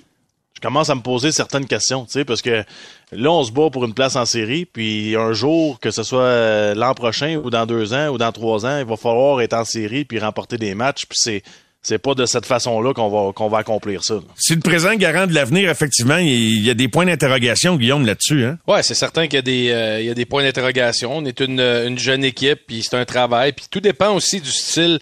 je 0.55 0.61
commence 0.61 0.89
à 0.91 0.95
me 0.95 1.01
poser 1.01 1.31
certaines 1.31 1.65
questions, 1.65 2.05
tu 2.05 2.11
sais 2.11 2.25
parce 2.25 2.41
que 2.41 2.63
là 3.11 3.31
on 3.31 3.43
se 3.43 3.51
bat 3.51 3.69
pour 3.71 3.85
une 3.85 3.93
place 3.93 4.15
en 4.15 4.25
série 4.25 4.65
puis 4.65 5.15
un 5.15 5.33
jour 5.33 5.79
que 5.79 5.91
ce 5.91 6.03
soit 6.03 6.21
euh, 6.21 6.75
l'an 6.75 6.93
prochain 6.93 7.37
ou 7.43 7.49
dans 7.49 7.65
deux 7.65 7.93
ans 7.93 8.09
ou 8.09 8.17
dans 8.17 8.31
trois 8.31 8.65
ans, 8.65 8.79
il 8.79 8.85
va 8.85 8.97
falloir 8.97 9.41
être 9.41 9.53
en 9.53 9.65
série 9.65 10.05
puis 10.05 10.19
remporter 10.19 10.57
des 10.57 10.75
matchs 10.75 11.05
puis 11.05 11.17
c'est 11.19 11.43
c'est 11.85 11.99
pas 11.99 12.15
de 12.15 12.25
cette 12.25 12.47
façon-là 12.47 12.93
qu'on 12.93 13.09
va, 13.09 13.31
qu'on 13.31 13.47
va 13.47 13.59
accomplir 13.59 14.03
ça. 14.03 14.15
Si 14.35 14.55
le 14.55 14.59
présent 14.59 14.95
garant 14.95 15.27
de 15.27 15.33
l'avenir, 15.33 15.69
effectivement, 15.69 16.17
il 16.17 16.65
y 16.65 16.69
a 16.71 16.73
des 16.73 16.87
points 16.87 17.05
d'interrogation, 17.05 17.75
Guillaume, 17.75 18.07
là-dessus. 18.07 18.43
Hein? 18.43 18.57
Ouais, 18.67 18.81
c'est 18.81 18.95
certain 18.95 19.27
qu'il 19.27 19.35
y 19.35 19.37
a 19.37 19.41
des, 19.43 19.69
euh, 19.69 19.99
il 20.01 20.07
y 20.07 20.09
a 20.09 20.15
des 20.15 20.25
points 20.25 20.41
d'interrogation. 20.41 21.15
On 21.15 21.25
est 21.25 21.39
une, 21.41 21.59
une 21.59 21.99
jeune 21.99 22.23
équipe, 22.23 22.61
puis 22.65 22.81
c'est 22.81 22.97
un 22.97 23.05
travail. 23.05 23.53
Puis 23.53 23.67
tout 23.69 23.81
dépend 23.81 24.15
aussi 24.15 24.41
du 24.41 24.49
style 24.49 24.99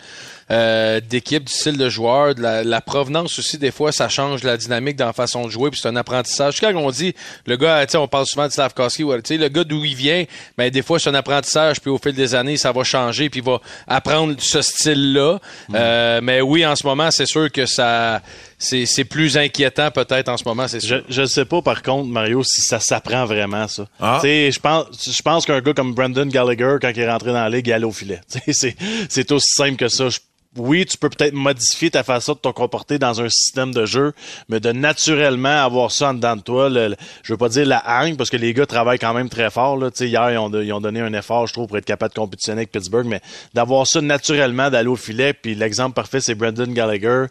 euh, 0.52 1.00
d'équipe, 1.00 1.44
du 1.46 1.54
style 1.54 1.78
de 1.78 1.90
joueur, 1.90 2.36
de 2.36 2.42
la, 2.42 2.64
la 2.64 2.82
provenance 2.82 3.40
aussi. 3.40 3.58
Des 3.58 3.72
fois, 3.72 3.92
ça 3.92 4.10
change 4.10 4.44
la 4.44 4.58
dynamique 4.58 4.96
dans 4.96 5.06
la 5.06 5.14
façon 5.14 5.46
de 5.46 5.50
jouer, 5.50 5.70
puis 5.70 5.80
c'est 5.82 5.88
un 5.88 5.96
apprentissage. 5.96 6.60
Quand 6.60 6.74
on 6.76 6.92
dit 6.92 7.14
le 7.46 7.58
gars, 7.58 7.86
on 7.96 8.08
parle 8.08 8.26
souvent 8.26 8.48
de 8.48 8.52
Slavkowski, 8.52 9.04
ouais, 9.04 9.18
le 9.18 9.48
gars 9.48 9.64
d'où 9.64 9.84
il 9.86 9.96
vient, 9.96 10.26
ben 10.58 10.70
des 10.70 10.82
fois 10.82 11.00
c'est 11.00 11.10
un 11.10 11.16
apprentissage, 11.16 11.80
puis 11.80 11.90
au 11.90 11.98
fil 11.98 12.14
des 12.14 12.36
années, 12.36 12.58
ça 12.58 12.72
va 12.72 12.84
changer, 12.84 13.30
puis 13.30 13.40
il 13.40 13.46
va 13.46 13.60
apprendre 13.88 14.36
ce 14.40 14.62
style-là. 14.62 15.40
Euh, 15.74 16.20
mais 16.22 16.42
oui, 16.42 16.66
en 16.66 16.76
ce 16.76 16.86
moment, 16.86 17.12
c'est 17.12 17.26
sûr 17.26 17.52
que 17.52 17.66
ça, 17.66 18.22
c'est 18.64 18.86
c'est 18.86 19.06
plus 19.06 19.38
inquiétant 19.38 19.92
peut-être 19.92 20.30
en 20.30 20.38
ce 20.38 20.44
moment, 20.46 20.68
c'est 20.68 20.80
Je, 20.82 20.88
sûr. 20.88 21.04
je 21.10 21.26
sais 21.26 21.46
pas, 21.46 21.62
par 21.62 21.84
contre, 21.84 22.08
Mario, 22.10 22.44
si 22.44 22.62
ça 22.62 22.80
s'apprend 22.80 23.26
vraiment, 23.26 23.68
ça. 23.68 23.86
Ah. 24.00 24.18
Tu 24.22 24.28
sais, 24.28 24.52
je 24.52 24.60
pense, 24.60 24.86
je 25.16 25.22
pense 25.22 25.46
qu'un 25.46 25.62
gars 25.62 25.74
comme 25.74 25.94
Brendan 25.94 26.30
Gallagher, 26.30 26.78
quand 26.82 26.92
il 26.96 27.00
est 27.00 27.10
rentré 27.12 27.30
dans 27.32 27.44
la 27.44 27.50
ligue, 27.50 27.68
il 27.68 27.74
allait 27.74 27.86
au 27.86 27.92
filet. 27.92 28.22
C'est, 28.52 28.76
c'est 29.10 29.32
aussi 29.32 29.54
simple 29.54 29.76
que 29.78 29.88
ça. 29.88 30.10
Je- 30.10 30.20
oui, 30.56 30.86
tu 30.86 31.00
peux 31.00 31.10
peut-être 31.10 31.34
modifier 31.34 31.90
ta 31.90 32.04
façon 32.04 32.34
de 32.34 32.38
te 32.38 32.48
comporter 32.50 33.00
dans 33.00 33.20
un 33.22 33.28
système 33.28 33.74
de 33.74 33.88
jeu, 33.88 34.14
mais 34.50 34.60
de 34.60 34.72
naturellement 34.72 35.64
avoir 35.66 35.92
ça 35.92 36.10
en 36.10 36.14
dedans 36.14 36.36
de 36.36 36.42
toi, 36.44 36.70
le, 36.70 36.90
le- 36.90 36.96
je 37.24 37.34
veux 37.34 37.38
pas 37.38 37.50
dire 37.50 37.66
la 37.66 37.84
haine, 38.04 38.16
parce 38.18 38.30
que 38.30 38.38
les 38.38 38.54
gars 38.54 38.68
travaillent 38.68 39.00
quand 39.00 39.16
même 39.16 39.30
très 39.30 39.50
fort. 39.50 39.78
Là. 39.78 39.90
Tu 39.90 39.98
sais, 39.98 40.08
hier, 40.10 40.30
ils 40.32 40.38
ont, 40.38 40.52
ils 40.62 40.72
ont 40.72 40.80
donné 40.80 41.02
un 41.02 41.12
effort, 41.14 41.48
je 41.48 41.54
trouve, 41.54 41.66
pour 41.66 41.78
être 41.80 41.86
capable 41.86 42.14
de 42.14 42.20
compétitionner 42.20 42.60
avec 42.60 42.72
Pittsburgh, 42.72 43.08
mais 43.08 43.20
d'avoir 43.56 43.88
ça 43.88 44.00
naturellement, 44.02 44.70
d'aller 44.70 44.90
au 44.90 44.96
filet, 44.96 45.34
puis 45.34 45.56
l'exemple 45.56 45.96
parfait, 45.96 46.22
c'est 46.22 46.36
Brendan 46.36 46.72
Gallagher. 46.72 47.26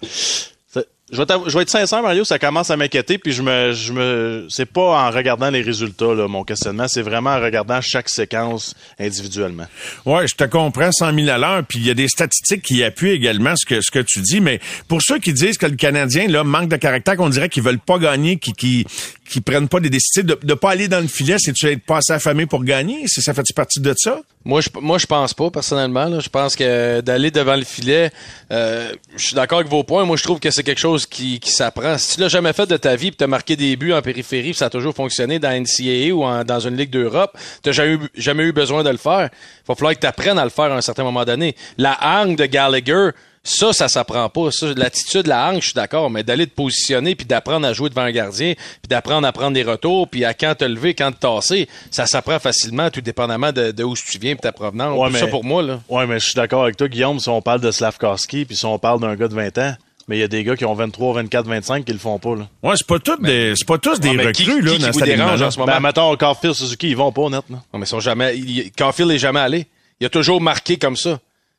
Je 1.13 1.19
vais, 1.19 1.27
je 1.47 1.55
vais 1.55 1.63
être 1.63 1.71
sincère, 1.71 2.01
Mario, 2.01 2.25
ça 2.25 2.39
commence 2.39 2.71
à 2.71 2.77
m'inquiéter, 2.79 3.19
puis 3.19 3.33
je 3.33 3.43
me, 3.43 3.73
je 3.73 3.93
me, 3.93 4.47
c'est 4.49 4.65
pas 4.65 5.07
en 5.07 5.11
regardant 5.11 5.51
les 5.51 5.61
résultats, 5.61 6.15
là, 6.15 6.27
mon 6.27 6.43
questionnement, 6.43 6.89
c'est 6.89 7.03
vraiment 7.03 7.31
en 7.31 7.41
regardant 7.41 7.83
chaque 7.83 8.09
séquence 8.09 8.75
individuellement. 8.99 9.67
Ouais, 10.07 10.27
je 10.27 10.35
te 10.35 10.45
comprends 10.45 10.91
100 10.91 11.13
000 11.15 11.29
à 11.29 11.37
l'heure, 11.37 11.65
puis 11.69 11.81
il 11.81 11.87
y 11.87 11.91
a 11.91 11.95
des 11.95 12.09
statistiques 12.09 12.63
qui 12.63 12.83
appuient 12.83 13.11
également 13.11 13.55
ce 13.57 13.67
que 13.67 13.83
ce 13.83 13.91
que 13.91 13.99
tu 13.99 14.21
dis, 14.21 14.41
mais 14.41 14.59
pour 14.89 15.03
ceux 15.03 15.19
qui 15.19 15.35
disent 15.35 15.59
que 15.59 15.67
le 15.67 15.77
Canadien 15.77 16.29
là 16.29 16.45
manque 16.45 16.71
de 16.71 16.77
caractère, 16.77 17.19
qu'on 17.19 17.29
dirait 17.29 17.51
qu'ils 17.51 17.63
veulent 17.63 17.79
pas 17.79 17.99
gagner, 17.99 18.39
qui 18.39 18.55
qui 18.55 18.87
qui 19.33 19.41
prennent 19.41 19.69
pas 19.69 19.81
des 19.81 19.91
décisions 19.91 20.23
de 20.23 20.39
de 20.43 20.55
pas 20.55 20.71
aller 20.71 20.89
dans 20.89 21.01
le 21.01 21.09
filet, 21.09 21.37
c'est 21.39 21.53
tu 21.53 21.67
être 21.67 21.83
pas 21.85 21.99
assez 21.99 22.13
affamé 22.13 22.47
pour 22.47 22.65
gagner, 22.65 23.05
c'est 23.07 23.23
ça 23.23 23.33
fait 23.33 23.43
partie 23.55 23.81
de 23.81 23.95
ça? 23.97 24.21
Moi, 24.45 24.61
je, 24.61 24.69
moi, 24.81 24.99
je 24.99 25.07
pense 25.07 25.35
pas, 25.35 25.51
personnellement. 25.51 26.07
là. 26.07 26.19
Je 26.19 26.29
pense 26.29 26.57
que 26.57 27.01
d'aller 27.01 27.31
devant 27.31 27.55
le 27.55 27.63
filet, 27.63 28.11
euh, 28.51 28.93
je 29.17 29.27
suis 29.27 29.35
d'accord 29.35 29.61
avec 29.61 29.71
vos 29.71 29.85
points. 29.85 30.05
Moi, 30.05 30.17
je 30.17 30.25
trouve 30.25 30.41
que 30.41 30.51
c'est 30.51 30.65
quelque 30.65 30.81
chose 30.81 31.07
qui, 31.07 31.39
qui 31.39 31.51
s'apprend. 31.53 31.97
Si 31.97 32.17
tu 32.17 32.21
l'as 32.21 32.29
jamais 32.29 32.53
fait 32.53 32.67
de 32.67 32.77
ta 32.77 32.97
vie, 32.97 33.11
puis 33.11 33.17
t'as 33.19 33.29
marqué 33.29 33.55
des 33.55 33.77
buts 33.77 33.93
en 33.93 34.03
périphérie, 34.03 34.51
puis 34.51 34.55
ça 34.55 34.67
a 34.67 34.71
toujours 34.71 34.95
fonctionné 34.95 35.39
dans 35.39 35.51
NCAA 35.51 36.13
ou 36.13 36.45
dans 36.45 36.61
une 36.61 36.77
ligue 36.77 36.91
d'Europe, 36.91 37.37
t'as 37.63 37.73
jamais 37.73 37.95
eu, 37.95 38.01
jamais 38.17 38.43
eu 38.43 38.53
besoin 38.53 38.83
de 38.83 38.91
le 38.91 38.97
faire. 38.97 39.31
Il 39.33 39.69
va 39.69 39.75
falloir 39.77 39.95
que 39.95 40.01
tu 40.01 40.07
apprennes 40.07 40.39
à 40.39 40.45
le 40.45 40.51
faire 40.51 40.73
à 40.73 40.77
un 40.77 40.81
certain 40.81 41.05
moment 41.05 41.25
donné. 41.25 41.55
La 41.79 41.93
hargne 41.93 42.35
de 42.35 42.47
Gallagher, 42.47 43.11
ça, 43.45 43.73
ça 43.73 43.89
s'apprend 43.89 44.29
pas. 44.29 44.51
Ça, 44.53 44.73
l'attitude, 44.77 45.27
la 45.27 45.49
hangue, 45.49 45.61
je 45.61 45.67
suis 45.67 45.75
d'accord, 45.75 46.11
mais 46.11 46.23
d'aller 46.23 46.47
te 46.47 46.55
positionner 46.55 47.15
puis 47.15 47.27
d'apprendre 47.27 47.67
à 47.67 47.73
jouer 47.73 47.89
devant 47.91 48.03
un 48.03 48.13
gardien, 48.13 48.55
puis 48.55 48.89
d'apprendre 48.89 49.27
à 49.27 49.33
prendre 49.33 49.53
des 49.53 49.63
retours, 49.65 50.09
puis 50.09 50.25
à 50.25 50.33
quand 50.35 50.55
te 50.55 50.65
lever, 50.65 50.95
quand 50.95 51.11
te 51.13 51.19
tasser, 51.19 51.69
ça 51.91 52.07
s'apprend 52.07 52.39
facilement, 52.39 52.91
tout 52.91 53.01
dépendamment 53.01 53.51
de, 53.53 53.73
de 53.73 53.85
où 53.85 53.95
tu 53.97 54.19
viens, 54.19 54.35
puis 54.35 54.43
ta 54.43 54.53
provenance. 54.53 54.99
Ouais, 54.99 55.07
Tout 55.09 55.13
mais- 55.15 55.19
Ça 55.21 55.27
pour 55.27 55.45
moi 55.45 55.63
là. 55.63 55.81
Ouais, 55.89 56.07
mais 56.07 56.21
je 56.21 56.27
suis 56.27 56.35
d'accord 56.35 56.63
avec 56.65 56.77
toi, 56.77 56.89
Guillaume, 56.89 57.19
si 57.19 57.29
on 57.29 57.43
parle 57.43 57.61
de 57.61 57.71
Slavkowski, 57.71 58.45
puis 58.45 58.57
si 58.57 58.65
on 58.65 58.79
parle 58.79 59.01
d'un 59.01 59.17
gars 59.17 59.29
de 59.29 59.35
20 59.35 59.59
ans, 59.59 59.75
mais 60.09 60.17
il 60.19 60.21
y 60.21 60.25
a 60.25 60.29
des 60.29 60.43
gars 60.45 60.57
qui 60.57 60.65
ont 60.65 60.75
23, 60.75 61.15
24, 61.15 61.47
25 61.47 61.85
qui 61.85 61.93
le 61.93 61.99
font 61.99 62.19
pas, 62.19 62.37
là. 62.37 62.49
Ouais, 62.63 62.75
c'est 62.77 62.87
pas 62.87 62.99
tous 62.99 63.17
des 63.21 63.55
c'est 63.57 63.67
pas 63.67 63.79
tous 63.79 63.99
des 64.01 64.13
mais 64.15 64.33
qui- 64.33 64.45
recrues 64.45 64.61
là 64.63 64.73
qui- 64.73 64.79
dans 64.79 64.87
vous 64.91 64.99
cet 65.01 65.05
dérange 65.09 65.43
en 65.43 65.51
ce 65.51 65.59
moment? 65.59 65.73
Ben, 65.73 65.81
mettons, 65.81 66.15
Carfield, 66.17 66.55
Suzuki, 66.55 66.91
ils 66.91 66.97
vont 66.97 67.11
pas, 67.13 67.23
honnête, 67.23 67.45
là. 67.51 67.57
Non, 67.73 67.79
mais 67.81 67.87
ils 67.87 67.89
sont 67.89 68.01
jamais. 68.01 68.37
il- 68.37 68.71
Caulfield 68.73 69.11
est 69.11 69.19
jamais 69.19 69.41
allé. 69.41 69.67
Il 70.01 70.07
a 70.07 70.11
toujours 70.11 70.41
marqué 70.41 70.77
comme 70.77 70.97
ça. 70.97 71.19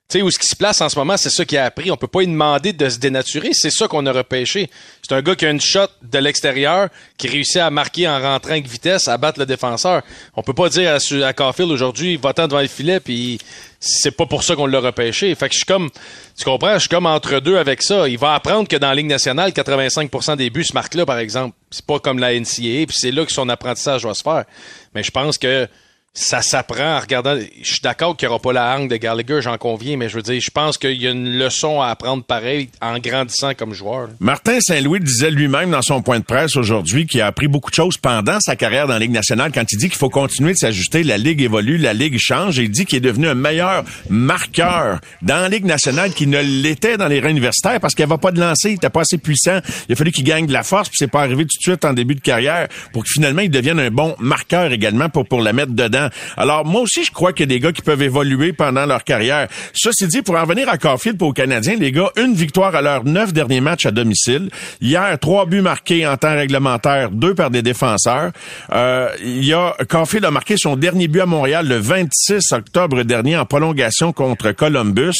Tu 0.09 0.19
sais, 0.19 0.21
où 0.21 0.29
ce 0.29 0.37
qui 0.37 0.47
se 0.47 0.55
place 0.55 0.81
en 0.81 0.89
ce 0.89 0.99
moment, 0.99 1.15
c'est 1.15 1.29
ça 1.29 1.45
qu'il 1.45 1.57
a 1.57 1.65
appris. 1.65 1.89
On 1.89 1.95
peut 1.95 2.07
pas 2.07 2.19
lui 2.19 2.27
demander 2.27 2.73
de 2.73 2.89
se 2.89 2.99
dénaturer. 2.99 3.49
C'est 3.53 3.71
ça 3.71 3.87
qu'on 3.87 4.05
a 4.05 4.11
repêché. 4.11 4.69
C'est 5.01 5.15
un 5.15 5.21
gars 5.21 5.35
qui 5.35 5.45
a 5.45 5.49
une 5.49 5.61
shot 5.61 5.87
de 6.01 6.19
l'extérieur, 6.19 6.89
qui 7.17 7.29
réussit 7.29 7.57
à 7.57 7.69
marquer 7.69 8.07
en 8.07 8.19
rentrant 8.21 8.51
avec 8.51 8.67
vitesse, 8.67 9.07
à 9.07 9.17
battre 9.17 9.39
le 9.39 9.45
défenseur. 9.45 10.03
On 10.35 10.43
peut 10.43 10.53
pas 10.53 10.69
dire 10.69 10.91
à, 10.93 11.25
à 11.25 11.33
Caulfield 11.33 11.71
aujourd'hui, 11.71 12.17
va-t'en 12.17 12.47
devant 12.47 12.61
le 12.61 12.67
filet, 12.67 12.99
puis 12.99 13.39
c'est 13.79 14.11
pas 14.11 14.25
pour 14.25 14.43
ça 14.43 14.55
qu'on 14.55 14.67
l'a 14.67 14.81
repêché. 14.81 15.33
Fait 15.35 15.47
que 15.47 15.53
je 15.53 15.59
suis 15.59 15.65
comme, 15.65 15.89
tu 16.37 16.43
comprends, 16.43 16.73
je 16.75 16.79
suis 16.79 16.89
comme 16.89 17.05
entre 17.05 17.39
deux 17.39 17.57
avec 17.57 17.81
ça. 17.81 18.07
Il 18.07 18.17
va 18.17 18.33
apprendre 18.33 18.67
que 18.67 18.75
dans 18.75 18.89
la 18.89 18.95
Ligue 18.95 19.07
nationale, 19.07 19.51
85% 19.51 20.35
des 20.35 20.49
buts 20.49 20.65
se 20.65 20.73
marquent 20.73 20.95
là, 20.95 21.05
par 21.05 21.17
exemple. 21.17 21.55
C'est 21.71 21.85
pas 21.85 21.99
comme 21.99 22.19
la 22.19 22.37
NCAA, 22.37 22.85
puis 22.87 22.95
c'est 22.95 23.11
là 23.11 23.25
que 23.25 23.31
son 23.31 23.47
apprentissage 23.49 24.05
va 24.05 24.13
se 24.13 24.21
faire. 24.21 24.43
Mais 24.93 25.01
je 25.01 25.11
pense 25.11 25.37
que 25.37 25.67
ça 26.16 26.43
s'apprend 26.43 26.97
en 26.97 26.99
regardant. 26.99 27.36
Je 27.61 27.72
suis 27.72 27.82
d'accord 27.82 28.16
qu'il 28.16 28.28
n'y 28.28 28.32
aura 28.32 28.39
pas 28.39 28.53
la 28.53 28.76
hangue 28.76 28.88
de 28.88 28.97
Gallagher, 28.97 29.41
j'en 29.41 29.57
conviens, 29.57 29.97
mais 29.97 30.09
je 30.09 30.16
veux 30.16 30.22
dire, 30.22 30.39
je 30.39 30.51
pense 30.51 30.78
qu'il 30.78 31.01
y 31.01 31.07
a 31.07 31.11
une 31.11 31.39
leçon 31.39 31.82
à 31.82 31.88
apprendre 31.88 32.24
pareil 32.24 32.70
en 32.82 32.99
grandissant 32.99 33.55
comme 33.55 33.74
joueur. 33.74 34.09
Martin 34.20 34.59
Saint-Louis 34.61 34.99
disait 34.99 35.32
lui-même 35.32 35.72
dans 35.72 35.82
son 35.82 36.03
point 36.03 36.20
de 36.20 36.24
presse 36.24 36.55
aujourd'hui 36.55 37.07
qu'il 37.07 37.20
a 37.22 37.26
appris 37.26 37.47
beaucoup 37.47 37.72
de 37.72 37.76
choses 37.76 37.97
pendant 37.97 38.39
sa 38.41 38.55
carrière 38.55 38.86
dans 38.86 38.93
la 38.93 38.99
Ligue 38.99 39.11
nationale 39.11 39.51
quand 39.51 39.66
il 39.72 39.78
dit 39.78 39.89
qu'il 39.89 39.97
faut 39.97 40.11
continuer 40.11 40.53
de 40.53 40.57
s'ajuster. 40.57 41.01
La 41.01 41.18
Ligue 41.18 41.41
évolue, 41.41 41.78
la 41.78 41.93
Ligue 41.93 42.20
change 42.20 42.59
et 42.59 42.64
il 42.64 42.70
dit 42.70 42.86
qu'il 42.86 42.99
est 42.99 43.01
devenu 43.01 43.28
un 43.28 43.34
meilleur 43.34 43.84
marqueur 44.07 44.99
dans 45.24 45.41
la 45.41 45.49
Ligue 45.49 45.66
nationale 45.66 46.14
qu'il 46.14 46.30
ne 46.30 46.41
l'était 46.41 46.97
dans 46.97 47.07
les 47.07 47.22
rangs 47.22 47.30
universitaires 47.30 47.80
parce 47.80 47.95
qu'il 47.95 48.05
n'avait 48.05 48.22
pas 48.22 48.32
de 48.32 48.39
lancer, 48.39 48.70
il 48.70 48.76
était 48.76 48.91
pas 48.91 49.01
assez 49.01 49.18
puissant. 49.18 49.61
Il 49.89 49.93
a 49.93 49.95
fallu 49.95 50.11
qu'il 50.11 50.26
gagne 50.26 50.45
de 50.45 50.53
la 50.53 50.61
force 50.61 50.89
puis 50.89 50.97
c'est 50.99 51.07
pas 51.07 51.22
arrivé 51.22 51.43
tout 51.43 51.57
de 51.57 51.64
suite 51.72 51.86
en 51.86 51.93
début 51.93 52.14
de 52.14 52.22
carrière 52.22 52.68
pour 52.91 53.03
que 53.03 53.09
finalement 53.11 53.41
il 53.41 53.49
devienne 53.49 53.80
un 53.80 53.89
bon 53.89 54.16
marqueur 54.20 54.72
également 54.72 55.09
pour, 55.09 55.26
pour 55.26 55.41
la 55.41 55.53
mettre 55.53 55.72
dedans. 55.72 56.02
Alors 56.37 56.65
moi 56.65 56.81
aussi 56.81 57.03
je 57.03 57.11
crois 57.11 57.33
qu'il 57.33 57.49
y 57.51 57.53
a 57.53 57.55
des 57.55 57.59
gars 57.59 57.71
qui 57.71 57.81
peuvent 57.81 58.01
évoluer 58.01 58.53
pendant 58.53 58.85
leur 58.85 59.03
carrière. 59.03 59.47
Ceci 59.73 60.07
dit, 60.07 60.21
pour 60.21 60.35
en 60.35 60.45
venir 60.45 60.69
à 60.69 60.77
Caulfield 60.77 61.17
pour 61.17 61.29
aux 61.29 61.33
Canadiens, 61.33 61.75
les 61.79 61.91
gars, 61.91 62.11
une 62.17 62.33
victoire 62.33 62.75
à 62.75 62.81
leurs 62.81 63.05
neuf 63.05 63.33
derniers 63.33 63.61
matchs 63.61 63.85
à 63.85 63.91
domicile. 63.91 64.49
Hier, 64.81 65.17
trois 65.19 65.45
buts 65.45 65.61
marqués 65.61 66.05
en 66.05 66.17
temps 66.17 66.35
réglementaire, 66.35 67.11
deux 67.11 67.33
par 67.33 67.49
des 67.49 67.61
défenseurs. 67.61 68.31
Euh, 68.71 69.09
y 69.23 69.53
a 69.53 69.75
Caulfield 69.89 70.25
a 70.25 70.31
marqué 70.31 70.55
son 70.57 70.75
dernier 70.75 71.07
but 71.07 71.21
à 71.21 71.25
Montréal 71.25 71.67
le 71.67 71.77
26 71.77 72.51
octobre 72.51 73.03
dernier 73.03 73.37
en 73.37 73.45
prolongation 73.45 74.13
contre 74.13 74.51
Columbus. 74.51 75.13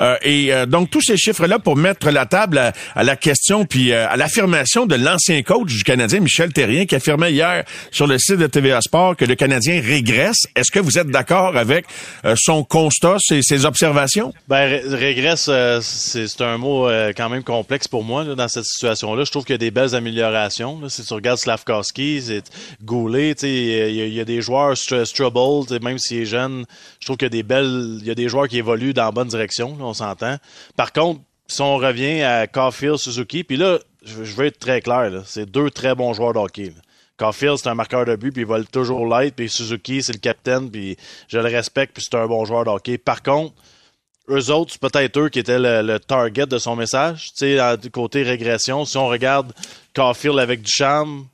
Euh, 0.00 0.16
et 0.22 0.52
euh, 0.52 0.66
donc 0.66 0.90
tous 0.90 1.02
ces 1.02 1.16
chiffres-là 1.16 1.58
pour 1.58 1.76
mettre 1.76 2.10
la 2.10 2.26
table 2.26 2.58
à, 2.58 2.72
à 2.94 3.02
la 3.02 3.16
question 3.16 3.64
puis 3.64 3.92
euh, 3.92 4.08
à 4.08 4.16
l'affirmation 4.16 4.86
de 4.86 4.94
l'ancien 4.94 5.42
coach 5.42 5.74
du 5.74 5.84
Canadien 5.84 6.20
Michel 6.20 6.52
Terrien 6.52 6.86
qui 6.86 6.94
affirmait 6.94 7.32
hier 7.32 7.64
sur 7.90 8.06
le 8.06 8.18
site 8.18 8.36
de 8.36 8.46
TVA 8.46 8.80
Sport 8.80 9.16
que 9.16 9.24
le 9.24 9.34
Canadien 9.34 9.80
régresse. 9.80 10.29
Est-ce 10.56 10.70
que 10.70 10.78
vous 10.80 10.98
êtes 10.98 11.08
d'accord 11.08 11.56
avec 11.56 11.86
euh, 12.24 12.34
son 12.38 12.64
constat, 12.64 13.16
ses, 13.20 13.42
ses 13.42 13.64
observations? 13.66 14.32
Ben, 14.48 14.68
ré- 14.68 14.82
régresse, 14.94 15.46
euh, 15.48 15.80
c'est 15.82 16.40
un 16.40 16.58
mot 16.58 16.88
euh, 16.88 17.12
quand 17.16 17.28
même 17.28 17.42
complexe 17.44 17.88
pour 17.88 18.04
moi 18.04 18.24
dans 18.24 18.48
cette 18.48 18.64
situation-là. 18.64 19.24
Je 19.24 19.30
trouve 19.30 19.44
qu'il 19.44 19.54
y 19.54 19.54
a 19.54 19.58
des 19.58 19.70
belles 19.70 19.94
améliorations. 19.94 20.80
Si 20.88 21.04
tu 21.04 21.14
regardes 21.14 21.38
Slavkowski, 21.38 22.22
c'est 22.22 22.42
Goulet, 22.82 23.32
il 23.42 23.92
y, 24.14 24.20
a- 24.20 24.24
des 24.24 24.40
joueurs 24.42 24.74
Str- 24.74 25.82
même 25.82 25.98
s'il 25.98 26.18
est 26.18 26.26
jeune, 26.26 26.64
je 27.00 27.06
trouve 27.06 27.16
qu'il 27.16 27.26
y 27.26 27.28
a 27.28 27.30
des 27.30 27.42
belles, 27.42 27.98
il 28.00 28.06
y 28.06 28.10
a 28.10 28.14
des 28.14 28.28
joueurs 28.28 28.48
qui 28.48 28.58
évoluent 28.58 28.94
dans 28.94 29.04
la 29.04 29.10
bonne 29.12 29.28
direction. 29.28 29.76
on 29.80 29.94
s'entend. 29.94 30.36
Par 30.76 30.92
contre, 30.92 31.20
si 31.46 31.60
on 31.62 31.76
revient 31.76 32.22
à 32.22 32.46
Caulfield, 32.46 32.96
Suzuki, 32.96 33.44
puis 33.44 33.56
là, 33.56 33.78
je, 34.04 34.14
veux 34.22 34.46
être 34.46 34.58
très 34.58 34.80
clair, 34.80 35.10
c'est 35.26 35.50
deux 35.50 35.70
très 35.70 35.94
bons 35.94 36.12
joueurs 36.14 36.32
de 36.32 36.38
hockey. 36.38 36.66
là. 36.66 36.82
Caulfield, 37.20 37.58
c'est 37.58 37.68
un 37.68 37.74
marqueur 37.74 38.06
de 38.06 38.16
but, 38.16 38.32
puis 38.32 38.42
il 38.42 38.48
va 38.48 38.64
toujours 38.64 39.06
l'être, 39.06 39.36
puis 39.36 39.50
Suzuki, 39.50 40.02
c'est 40.02 40.14
le 40.14 40.20
capitaine, 40.20 40.70
puis 40.70 40.96
je 41.28 41.38
le 41.38 41.44
respecte, 41.44 41.92
puis 41.92 42.02
c'est 42.02 42.16
un 42.16 42.26
bon 42.26 42.46
joueur 42.46 42.64
de 42.64 42.70
hockey. 42.70 42.96
Par 42.96 43.22
contre, 43.22 43.52
eux 44.30 44.50
autres, 44.50 44.72
c'est 44.72 44.80
peut-être 44.80 45.18
eux 45.18 45.28
qui 45.28 45.38
étaient 45.38 45.58
le, 45.58 45.98
target 45.98 46.46
de 46.46 46.56
son 46.56 46.76
message. 46.76 47.32
Tu 47.36 47.58
sais, 47.58 47.76
du 47.76 47.90
côté 47.90 48.22
régression, 48.22 48.86
si 48.86 48.96
on 48.96 49.06
regarde 49.06 49.52
Caulfield 49.94 50.38
avec 50.38 50.62
Duchamp, 50.62 51.26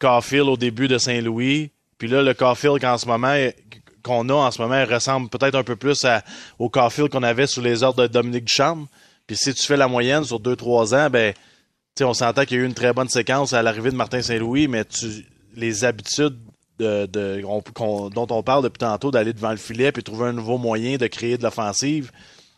Caulfield 0.00 0.48
au 0.48 0.56
début 0.56 0.88
de 0.88 0.98
Saint-Louis, 0.98 1.70
puis 1.96 2.08
là, 2.08 2.22
le 2.22 2.34
Caulfield 2.34 2.80
qu'en 2.80 2.98
ce 2.98 3.06
moment, 3.06 3.36
qu'on 4.02 4.28
a 4.30 4.34
en 4.34 4.50
ce 4.50 4.60
moment, 4.60 4.84
ressemble 4.84 5.28
peut-être 5.28 5.54
un 5.54 5.62
peu 5.62 5.76
plus 5.76 6.04
au 6.58 6.68
Caulfield 6.68 7.08
qu'on 7.10 7.22
avait 7.22 7.46
sous 7.46 7.60
les 7.60 7.84
ordres 7.84 8.02
de 8.02 8.08
Dominique 8.08 8.46
Duchamp. 8.46 8.88
Puis 9.28 9.36
si 9.36 9.54
tu 9.54 9.64
fais 9.64 9.76
la 9.76 9.86
moyenne 9.86 10.24
sur 10.24 10.40
2-3 10.40 10.96
ans, 10.96 11.08
ben, 11.08 11.34
tu 11.94 12.02
sais, 12.02 12.04
on 12.04 12.14
s'entend 12.14 12.44
qu'il 12.44 12.56
y 12.56 12.60
a 12.60 12.62
eu 12.62 12.66
une 12.66 12.74
très 12.74 12.92
bonne 12.92 13.08
séquence 13.08 13.52
à 13.52 13.62
l'arrivée 13.62 13.90
de 13.90 13.96
Martin 13.96 14.22
Saint-Louis, 14.22 14.68
mais 14.68 14.84
tu, 14.84 15.06
les 15.56 15.84
habitudes 15.84 16.38
dont 16.78 18.26
on 18.30 18.42
parle 18.42 18.64
depuis 18.64 18.78
tantôt, 18.78 19.10
d'aller 19.10 19.32
devant 19.32 19.50
le 19.50 19.56
filet 19.56 19.92
puis 19.92 20.02
trouver 20.02 20.28
un 20.28 20.32
nouveau 20.32 20.56
moyen 20.56 20.96
de 20.96 21.06
créer 21.06 21.36
de 21.36 21.42
l'offensive, 21.42 22.10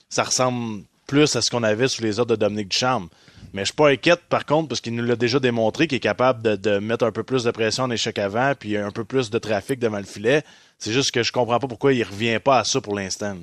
ça 0.09 0.23
ressemble 0.23 0.85
plus 1.07 1.35
à 1.35 1.43
ce 1.43 1.51
qu'on 1.51 1.63
avait 1.63 1.89
sous 1.89 2.03
les 2.03 2.21
ordres 2.21 2.37
de 2.37 2.41
Dominique 2.41 2.69
Duchamp. 2.69 3.09
Mais 3.55 3.63
je 3.63 3.67
suis 3.67 3.75
pas 3.75 3.91
inquiète, 3.91 4.21
par 4.29 4.47
contre, 4.47 4.69
parce 4.69 4.81
qu'il 4.81 4.95
nous 4.95 5.05
l'a 5.05 5.17
déjà 5.17 5.39
démontré 5.39 5.87
qu'il 5.87 5.97
est 5.97 6.01
capable 6.01 6.43
de, 6.43 6.57
de 6.57 6.79
mettre 6.79 7.05
un 7.05 7.13
peu 7.13 7.23
plus 7.23 7.45
de 7.45 7.51
pression 7.51 7.85
en 7.85 7.91
échec 7.91 8.19
avant, 8.19 8.53
puis 8.59 8.77
un 8.77 8.91
peu 8.91 9.05
plus 9.05 9.31
de 9.31 9.39
trafic 9.39 9.79
devant 9.79 9.99
le 9.99 10.05
filet. 10.05 10.43
C'est 10.79 10.93
juste 10.93 11.13
que 11.13 11.23
je 11.23 11.31
comprends 11.31 11.61
pas 11.61 11.69
pourquoi 11.69 11.93
il 11.93 12.03
revient 12.03 12.41
pas 12.43 12.59
à 12.61 12.65
ça 12.65 12.81
pour 12.81 12.97
l'instant. 12.97 13.37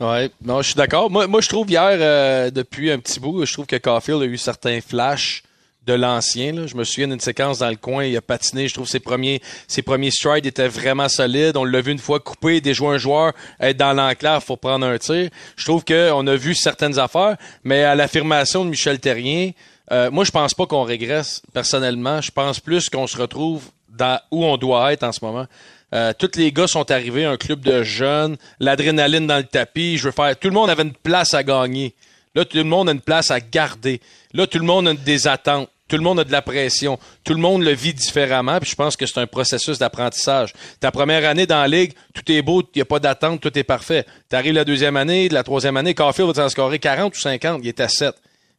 Ouais, 0.00 0.30
non, 0.44 0.60
je 0.60 0.66
suis 0.66 0.74
d'accord. 0.74 1.10
Moi, 1.10 1.26
moi, 1.26 1.40
je 1.40 1.48
trouve 1.48 1.70
hier, 1.70 1.96
euh, 2.00 2.50
depuis 2.50 2.90
un 2.90 2.98
petit 2.98 3.18
bout, 3.18 3.46
je 3.46 3.52
trouve 3.52 3.66
que 3.66 3.76
Caulfield 3.76 4.20
a 4.22 4.26
eu 4.26 4.36
certains 4.36 4.80
flashs 4.80 5.42
de 5.90 5.94
l'ancien. 5.96 6.66
Je 6.66 6.76
me 6.76 6.84
souviens 6.84 7.08
d'une 7.08 7.20
séquence 7.20 7.58
dans 7.58 7.68
le 7.68 7.76
coin, 7.76 8.04
il 8.04 8.16
a 8.16 8.20
patiné. 8.20 8.68
Je 8.68 8.74
trouve 8.74 8.88
ses 8.88 9.00
premiers, 9.00 9.42
ses 9.66 9.82
premiers 9.82 10.12
strides 10.12 10.46
étaient 10.46 10.68
vraiment 10.68 11.08
solides. 11.08 11.56
On 11.56 11.64
l'a 11.64 11.80
vu 11.80 11.90
une 11.92 11.98
fois 11.98 12.20
couper, 12.20 12.60
déjouer 12.60 12.94
un 12.94 12.98
joueur, 12.98 13.32
être 13.60 13.76
dans 13.76 13.92
l'enclave 13.92 14.44
pour 14.44 14.58
prendre 14.58 14.86
un 14.86 14.98
tir. 14.98 15.30
Je 15.56 15.64
trouve 15.64 15.84
qu'on 15.84 16.26
a 16.26 16.36
vu 16.36 16.54
certaines 16.54 16.98
affaires, 16.98 17.36
mais 17.64 17.82
à 17.82 17.94
l'affirmation 17.94 18.64
de 18.64 18.70
Michel 18.70 19.00
Terrien, 19.00 19.50
euh, 19.90 20.10
moi, 20.12 20.24
je 20.24 20.30
pense 20.30 20.54
pas 20.54 20.66
qu'on 20.66 20.84
régresse. 20.84 21.42
Personnellement, 21.52 22.20
je 22.20 22.30
pense 22.30 22.60
plus 22.60 22.88
qu'on 22.88 23.08
se 23.08 23.16
retrouve 23.16 23.64
dans 23.88 24.20
où 24.30 24.44
on 24.44 24.56
doit 24.56 24.92
être 24.92 25.02
en 25.02 25.10
ce 25.10 25.24
moment. 25.24 25.46
Euh, 25.92 26.12
tous 26.16 26.36
les 26.36 26.52
gars 26.52 26.68
sont 26.68 26.88
arrivés, 26.92 27.24
un 27.24 27.36
club 27.36 27.62
de 27.62 27.82
jeunes, 27.82 28.36
l'adrénaline 28.60 29.26
dans 29.26 29.38
le 29.38 29.44
tapis. 29.44 29.98
Je 29.98 30.04
veux 30.04 30.12
faire. 30.12 30.38
Tout 30.38 30.48
le 30.48 30.54
monde 30.54 30.70
avait 30.70 30.84
une 30.84 30.92
place 30.92 31.34
à 31.34 31.42
gagner. 31.42 31.94
Là, 32.36 32.44
tout 32.44 32.58
le 32.58 32.62
monde 32.62 32.88
a 32.88 32.92
une 32.92 33.00
place 33.00 33.32
à 33.32 33.40
garder. 33.40 34.00
Là, 34.32 34.46
tout 34.46 34.60
le 34.60 34.64
monde 34.64 34.86
a 34.86 34.94
des 34.94 35.26
attentes. 35.26 35.68
Tout 35.90 35.96
le 35.96 36.02
monde 36.02 36.20
a 36.20 36.24
de 36.24 36.30
la 36.30 36.40
pression. 36.40 37.00
Tout 37.24 37.34
le 37.34 37.40
monde 37.40 37.64
le 37.64 37.72
vit 37.72 37.92
différemment. 37.92 38.60
Puis 38.60 38.70
je 38.70 38.76
pense 38.76 38.96
que 38.96 39.06
c'est 39.06 39.18
un 39.18 39.26
processus 39.26 39.76
d'apprentissage. 39.76 40.52
Ta 40.78 40.92
première 40.92 41.28
année 41.28 41.46
dans 41.46 41.60
la 41.60 41.66
ligue, 41.66 41.94
tout 42.14 42.30
est 42.30 42.42
beau, 42.42 42.62
il 42.62 42.78
n'y 42.78 42.82
a 42.82 42.84
pas 42.84 43.00
d'attente, 43.00 43.40
tout 43.40 43.58
est 43.58 43.64
parfait. 43.64 44.06
Tu 44.30 44.36
arrives 44.36 44.54
la 44.54 44.64
deuxième 44.64 44.96
année, 44.96 45.28
la 45.28 45.42
troisième 45.42 45.76
année, 45.76 45.92
Caulfield 45.92 46.28
va 46.28 46.44
t'en 46.44 46.48
scorer 46.48 46.78
40 46.78 47.16
ou 47.16 47.18
50, 47.18 47.60
il 47.64 47.68
est 47.68 47.80
à 47.80 47.88
7. 47.88 48.14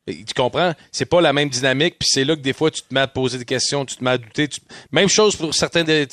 Et 0.08 0.26
Tu 0.26 0.34
comprends? 0.34 0.74
C'est 0.92 1.06
pas 1.06 1.22
la 1.22 1.32
même 1.32 1.48
dynamique, 1.48 1.96
puis 2.00 2.10
c'est 2.12 2.26
là 2.26 2.36
que 2.36 2.42
des 2.42 2.54
fois 2.54 2.70
tu 2.70 2.82
te 2.82 2.94
mets 2.94 3.02
à 3.02 3.08
poser 3.08 3.38
des 3.38 3.46
questions, 3.46 3.86
tu 3.86 3.96
te 3.96 4.04
mets 4.04 4.12
à 4.12 4.18
douter. 4.18 4.50
Même 4.92 5.08
chose 5.08 5.36
pour 5.38 5.54
certains 5.54 5.84
des, 5.84 6.08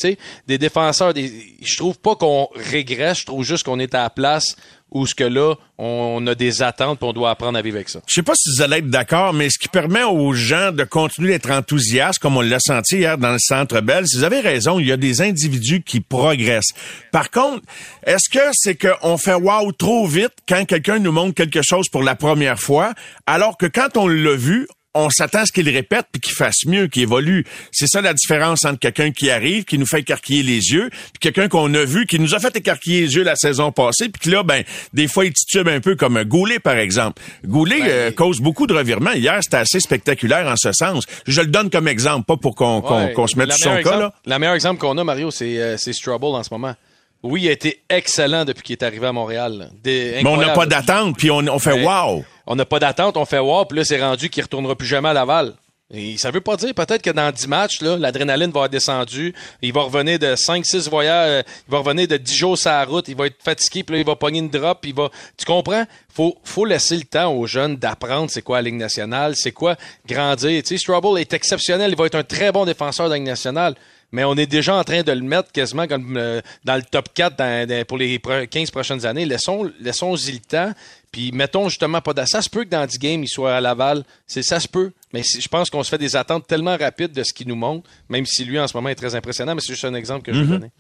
des 0.47 0.59
défenseurs. 0.59 1.14
Je 1.16 1.77
trouve 1.77 1.99
pas 1.99 2.14
qu'on 2.14 2.49
régresse, 2.55 3.21
je 3.21 3.27
trouve 3.27 3.45
juste 3.45 3.64
qu'on 3.64 3.81
est 3.81 3.95
à 3.95 4.03
la 4.03 4.11
place 4.11 4.57
où 4.91 5.07
ce 5.07 5.14
que 5.14 5.24
là, 5.24 5.55
on 5.76 6.26
a 6.26 6.34
des 6.34 6.62
attentes, 6.62 7.03
on 7.03 7.12
doit 7.12 7.30
apprendre 7.30 7.59
à 7.59 7.62
vivre 7.62 7.76
avec 7.76 7.89
ça. 7.89 8.01
Je 8.07 8.14
sais 8.14 8.22
pas 8.22 8.34
si 8.34 8.51
vous 8.51 8.62
allez 8.62 8.78
être 8.78 8.91
d'accord, 8.91 9.32
mais 9.32 9.51
ce 9.51 9.59
qui 9.59 9.68
permet 9.68 10.03
aux 10.03 10.32
gens 10.32 10.72
de 10.72 10.84
continuer 10.84 11.32
d'être 11.32 11.51
enthousiastes, 11.51 12.18
comme 12.18 12.36
on 12.36 12.41
l'a 12.41 12.59
senti 12.59 12.97
hier 12.97 13.18
dans 13.18 13.32
le 13.32 13.39
Centre 13.39 13.80
Bell, 13.80 14.07
si 14.07 14.16
vous 14.16 14.24
avez 14.24 14.41
raison, 14.41 14.78
il 14.78 14.86
y 14.86 14.93
a 14.93 14.97
des 14.97 15.20
individus 15.20 15.82
qui 15.82 16.01
progressent. 16.01 16.72
Par 17.12 17.30
contre, 17.30 17.62
est-ce 18.05 18.28
que 18.30 18.45
c'est 18.53 18.76
qu'on 18.76 19.18
fait 19.18 19.34
wow 19.34 19.70
trop 19.72 20.07
vite 20.07 20.32
quand 20.49 20.64
quelqu'un 20.64 20.99
nous 20.99 21.12
montre 21.12 21.34
quelque 21.34 21.62
chose 21.62 21.89
pour 21.89 22.03
la 22.03 22.14
première 22.14 22.59
fois, 22.59 22.95
alors 23.26 23.57
que 23.57 23.66
quand 23.66 23.97
on 23.97 24.09
l'a 24.09 24.34
vu, 24.34 24.66
on 24.99 25.11
s'attend 25.11 25.40
à 25.40 25.46
ce 25.46 25.53
qu'il 25.53 25.68
répète 25.68 26.07
puis 26.12 26.20
qu'il 26.20 26.34
fasse 26.34 26.64
mieux, 26.66 26.86
qu'il 26.88 27.03
évolue. 27.03 27.44
C'est 27.72 27.86
ça 27.86 28.01
la 28.01 28.14
différence 28.14 28.64
entre 28.64 28.78
quelqu'un 28.78 29.11
qui 29.11 29.30
arrive, 29.30 29.64
qui 29.64 29.78
nous 29.78 29.86
fait 29.86 30.01
écarquiller 30.01 30.42
les 30.42 30.72
yeux, 30.72 30.90
puis 30.90 31.20
quelqu'un 31.20 31.49
qu'on 31.49 31.72
a 31.74 31.84
vu, 31.84 32.07
qui 32.07 32.18
nous 32.18 32.34
a 32.34 32.38
fait 32.40 32.55
écarquiller 32.57 33.03
les 33.03 33.14
yeux 33.14 33.22
la 33.22 33.36
saison 33.36 33.72
passée, 33.72 34.09
puis 34.09 34.20
que 34.20 34.30
là, 34.30 34.42
ben, 34.42 34.64
des 34.92 35.09
fois, 35.09 35.24
il 35.24 35.32
titube 35.32 35.68
un 35.68 35.80
peu 35.80 35.94
comme 35.96 36.22
Goulet, 36.24 36.59
par 36.59 36.76
exemple. 36.76 37.22
Goulet 37.44 37.80
euh, 37.82 38.11
cause 38.11 38.40
beaucoup 38.40 38.66
de 38.66 38.74
revirements. 38.74 39.12
Hier, 39.12 39.38
c'était 39.42 39.57
assez 39.59 39.80
spectaculaire 39.80 40.46
en 40.46 40.57
ce 40.57 40.72
sens. 40.72 41.05
Je 41.26 41.40
le 41.40 41.46
donne 41.49 41.70
comme 41.70 41.88
exemple, 41.88 42.26
pas 42.26 42.36
pour 42.36 42.55
qu'on 42.55 42.78
Ouais. 42.88 43.12
qu'on 43.12 43.26
se 43.26 43.36
mette 43.36 43.53
sur 43.53 43.70
son 43.72 43.82
cas, 43.82 43.99
là. 43.99 44.12
La 44.24 44.38
meilleure 44.38 44.55
exemple 44.55 44.80
qu'on 44.80 44.96
a, 44.99 45.05
Mario, 45.05 45.30
c'est 45.30 45.59
euh, 45.59 45.76
c'est 45.76 45.92
Strubble 45.92 46.26
en 46.26 46.42
ce 46.42 46.49
moment. 46.53 46.74
Oui, 47.23 47.43
il 47.43 47.49
a 47.49 47.53
été 47.53 47.83
excellent 47.89 48.45
depuis 48.45 48.62
qu'il 48.62 48.73
est 48.75 48.85
arrivé 48.85 49.07
à 49.07 49.12
Montréal. 49.12 49.71
Des- 49.83 50.21
Mais 50.23 50.31
on 50.31 50.37
n'a 50.37 50.51
pas 50.51 50.66
d'attente, 50.66 51.16
puis 51.16 51.31
on, 51.31 51.39
on 51.39 51.59
fait 51.59 51.85
wow. 51.85 52.25
On 52.47 52.55
n'a 52.57 52.64
pas 52.64 52.79
d'attente, 52.79 53.16
on 53.16 53.25
fait 53.25 53.39
wow, 53.41 53.64
puis 53.64 53.79
là, 53.79 53.85
c'est 53.85 54.01
rendu 54.01 54.31
qu'il 54.31 54.43
retournera 54.43 54.77
plus 54.77 54.87
jamais 54.87 55.09
à 55.09 55.12
Laval. 55.12 55.55
Et 55.91 56.19
ça 56.19 56.31
veut 56.31 56.43
pas 56.43 56.57
dire 56.57 56.75
peut-être 56.75 57.01
que 57.01 57.09
dans 57.11 57.33
10 57.33 57.49
matchs, 57.49 57.81
l'adrénaline 57.81 58.51
va 58.51 58.66
être 58.66 58.71
descendue. 58.71 59.35
Il 59.62 59.73
va 59.73 59.81
revenir 59.85 60.19
de 60.19 60.35
5-6 60.37 60.87
voyages, 60.91 61.31
euh, 61.31 61.43
il 61.66 61.73
va 61.73 61.79
revenir 61.79 62.07
de 62.07 62.19
10 62.19 62.37
jours 62.37 62.59
sur 62.59 62.71
la 62.71 62.85
route, 62.85 63.09
il 63.09 63.16
va 63.16 63.25
être 63.27 63.43
fatigué, 63.43 63.83
puis 63.85 63.95
là, 63.95 64.01
il 64.01 64.07
va 64.07 64.14
pogner 64.14 64.41
une 64.41 64.51
drop, 64.51 64.85
il 64.85 64.95
va. 64.95 65.09
Tu 65.39 65.47
comprends? 65.47 65.85
Faut, 66.14 66.37
faut 66.45 66.66
laisser 66.66 66.95
le 66.97 67.05
temps 67.05 67.33
aux 67.33 67.47
jeunes 67.47 67.77
d'apprendre 67.77 68.31
c'est 68.31 68.43
quoi 68.43 68.59
la 68.59 68.62
Ligue 68.62 68.75
nationale, 68.75 69.35
c'est 69.35 69.53
quoi 69.53 69.77
grandir. 70.07 70.62
Tu 70.62 70.77
sais, 70.77 70.93
est 71.21 71.33
exceptionnel, 71.33 71.91
il 71.91 71.97
va 71.97 72.05
être 72.05 72.16
un 72.16 72.23
très 72.25 72.53
bon 72.53 72.66
défenseur 72.66 73.07
de 73.07 73.12
la 73.12 73.16
Ligue 73.16 73.27
nationale. 73.27 73.75
Mais 74.13 74.25
on 74.25 74.35
est 74.37 74.47
déjà 74.47 74.75
en 74.75 74.85
train 74.85 75.03
de 75.03 75.13
le 75.13 75.21
mettre 75.21 75.53
quasiment 75.53 75.87
comme 75.87 76.17
euh, 76.17 76.41
dans 76.65 76.77
le 76.77 76.83
top 76.83 77.09
4 77.13 77.37
dans- 77.37 77.69
dans- 77.69 77.85
pour 77.85 77.99
les 77.99 78.19
pro- 78.19 78.47
15 78.51 78.71
prochaines 78.71 79.05
années. 79.05 79.27
Laissons, 79.27 79.71
laissons-y 79.81 80.33
le 80.33 80.39
temps. 80.39 80.73
Puis 81.13 81.31
mettons 81.33 81.69
justement 81.69 82.01
pas. 82.01 82.27
Ça 82.27 82.41
se 82.43 82.49
peut 82.49 82.65
que 82.65 82.71
dans 82.71 82.87
10 82.87 82.99
games, 82.99 83.23
il 83.23 83.29
soit 83.29 83.57
à 83.57 83.61
Laval. 83.61 84.05
C'est, 84.27 84.43
ça 84.43 84.61
se 84.61 84.69
peut. 84.69 84.93
Mais 85.13 85.23
je 85.23 85.47
pense 85.49 85.69
qu'on 85.71 85.83
se 85.83 85.91
fait 85.91 85.99
des 85.99 86.17
attentes 86.17 86.47
tellement 86.47 86.77
rapides 86.77 87.13
de 87.13 87.23
ce 87.23 87.33
qu'il 87.33 87.49
nous 87.49 87.57
montre, 87.57 87.89
même 88.09 88.25
si 88.27 88.45
lui 88.45 88.59
en 88.59 88.67
ce 88.67 88.77
moment 88.77 88.89
est 88.91 88.95
très 88.95 89.15
impressionnant. 89.15 89.55
Mais 89.55 89.61
c'est 89.61 89.73
juste 89.75 89.85
un 89.85 89.95
exemple 89.95 90.23
que 90.23 90.33
je 90.33 90.41
veux 90.41 90.47
donner. 90.59 90.71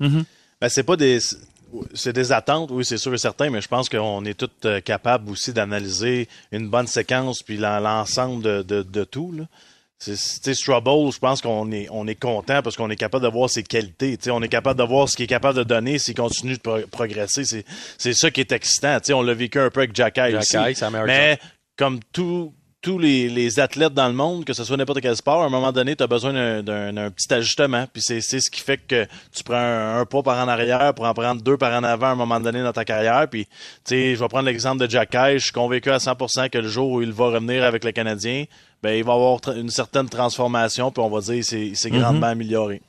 Ben, 0.60 0.68
c'est 0.68 0.82
pas 0.82 0.96
des. 0.96 1.18
C'est 1.92 2.14
des 2.14 2.32
attentes, 2.32 2.70
oui, 2.72 2.82
c'est 2.82 2.96
sûr 2.96 3.12
et 3.12 3.18
certain, 3.18 3.50
mais 3.50 3.60
je 3.60 3.68
pense 3.68 3.90
qu'on 3.90 4.24
est 4.24 4.32
tous 4.32 4.48
euh, 4.64 4.80
capables 4.80 5.30
aussi 5.30 5.52
d'analyser 5.52 6.26
une 6.50 6.66
bonne 6.70 6.86
séquence 6.86 7.42
puis 7.42 7.58
l'en- 7.58 7.78
l'ensemble 7.80 8.42
de, 8.42 8.62
de, 8.62 8.82
de 8.82 9.04
tout. 9.04 9.32
Là. 9.36 9.44
C'est, 9.98 10.54
je 10.54 11.18
pense 11.18 11.40
qu'on 11.40 11.72
est, 11.72 11.88
on 11.90 12.06
est 12.06 12.14
content 12.14 12.62
parce 12.62 12.76
qu'on 12.76 12.88
est 12.88 12.96
capable 12.96 13.24
de 13.24 13.30
voir 13.30 13.50
ses 13.50 13.64
qualités. 13.64 14.16
Tu 14.16 14.24
sais, 14.24 14.30
on 14.30 14.40
est 14.42 14.48
capable 14.48 14.78
de 14.78 14.84
voir 14.84 15.08
ce 15.08 15.16
qu'il 15.16 15.24
est 15.24 15.28
capable 15.28 15.58
de 15.58 15.64
donner 15.64 15.98
s'il 15.98 16.14
continue 16.14 16.54
de 16.54 16.60
pro- 16.60 16.86
progresser. 16.90 17.44
C'est, 17.44 17.64
c'est 17.98 18.12
ça 18.14 18.30
qui 18.30 18.40
est 18.40 18.52
excitant. 18.52 18.96
Tu 19.00 19.06
sais, 19.06 19.12
on 19.12 19.22
l'a 19.22 19.34
vécu 19.34 19.58
un 19.58 19.70
peu 19.70 19.80
avec 19.80 19.94
Jack 19.96 20.18
Eye 20.18 20.32
Jack 20.32 20.44
Mais 21.06 21.38
comme 21.76 21.98
tout, 22.12 22.54
tous 22.80 23.00
les, 23.00 23.28
les 23.28 23.58
athlètes 23.58 23.92
dans 23.92 24.06
le 24.06 24.14
monde, 24.14 24.44
que 24.44 24.52
ce 24.52 24.62
soit 24.62 24.76
n'importe 24.76 25.00
quel 25.00 25.16
sport, 25.16 25.42
à 25.42 25.46
un 25.46 25.50
moment 25.50 25.72
donné, 25.72 25.96
tu 25.96 26.04
as 26.04 26.06
besoin 26.06 26.32
d'un, 26.62 27.10
petit 27.10 27.34
ajustement. 27.34 27.86
Puis 27.92 28.00
c'est, 28.00 28.20
c'est 28.20 28.40
ce 28.40 28.52
qui 28.52 28.60
fait 28.60 28.78
que 28.78 29.04
tu 29.34 29.42
prends 29.42 29.56
un, 29.56 29.98
un 29.98 30.04
pas 30.06 30.22
par 30.22 30.38
en 30.38 30.46
arrière 30.48 30.94
pour 30.94 31.06
en 31.06 31.12
prendre 31.14 31.42
deux 31.42 31.56
par 31.56 31.72
en 31.76 31.82
avant 31.82 32.06
à 32.06 32.10
un 32.10 32.14
moment 32.14 32.38
donné 32.38 32.62
dans 32.62 32.72
ta 32.72 32.84
carrière. 32.84 33.26
Puis, 33.28 33.46
tu 33.46 33.50
sais, 33.86 34.14
je 34.14 34.20
vais 34.20 34.28
prendre 34.28 34.46
l'exemple 34.46 34.78
de 34.86 34.88
Jack 34.88 35.12
Eye. 35.16 35.40
Je 35.40 35.44
suis 35.46 35.52
convaincu 35.52 35.90
à 35.90 35.98
100% 35.98 36.50
que 36.50 36.58
le 36.58 36.68
jour 36.68 36.88
où 36.88 37.02
il 37.02 37.10
va 37.10 37.26
revenir 37.26 37.64
avec 37.64 37.82
le 37.82 37.90
Canadien, 37.90 38.44
ben, 38.82 38.90
il 38.96 39.04
va 39.04 39.14
avoir 39.14 39.40
une 39.56 39.70
certaine 39.70 40.08
transformation. 40.08 40.90
Puis 40.90 41.02
on 41.02 41.08
va 41.08 41.20
dire 41.20 41.44
s'est, 41.44 41.66
il 41.68 41.76
s'est 41.76 41.90
grandement 41.90 42.28
amélioré. 42.28 42.80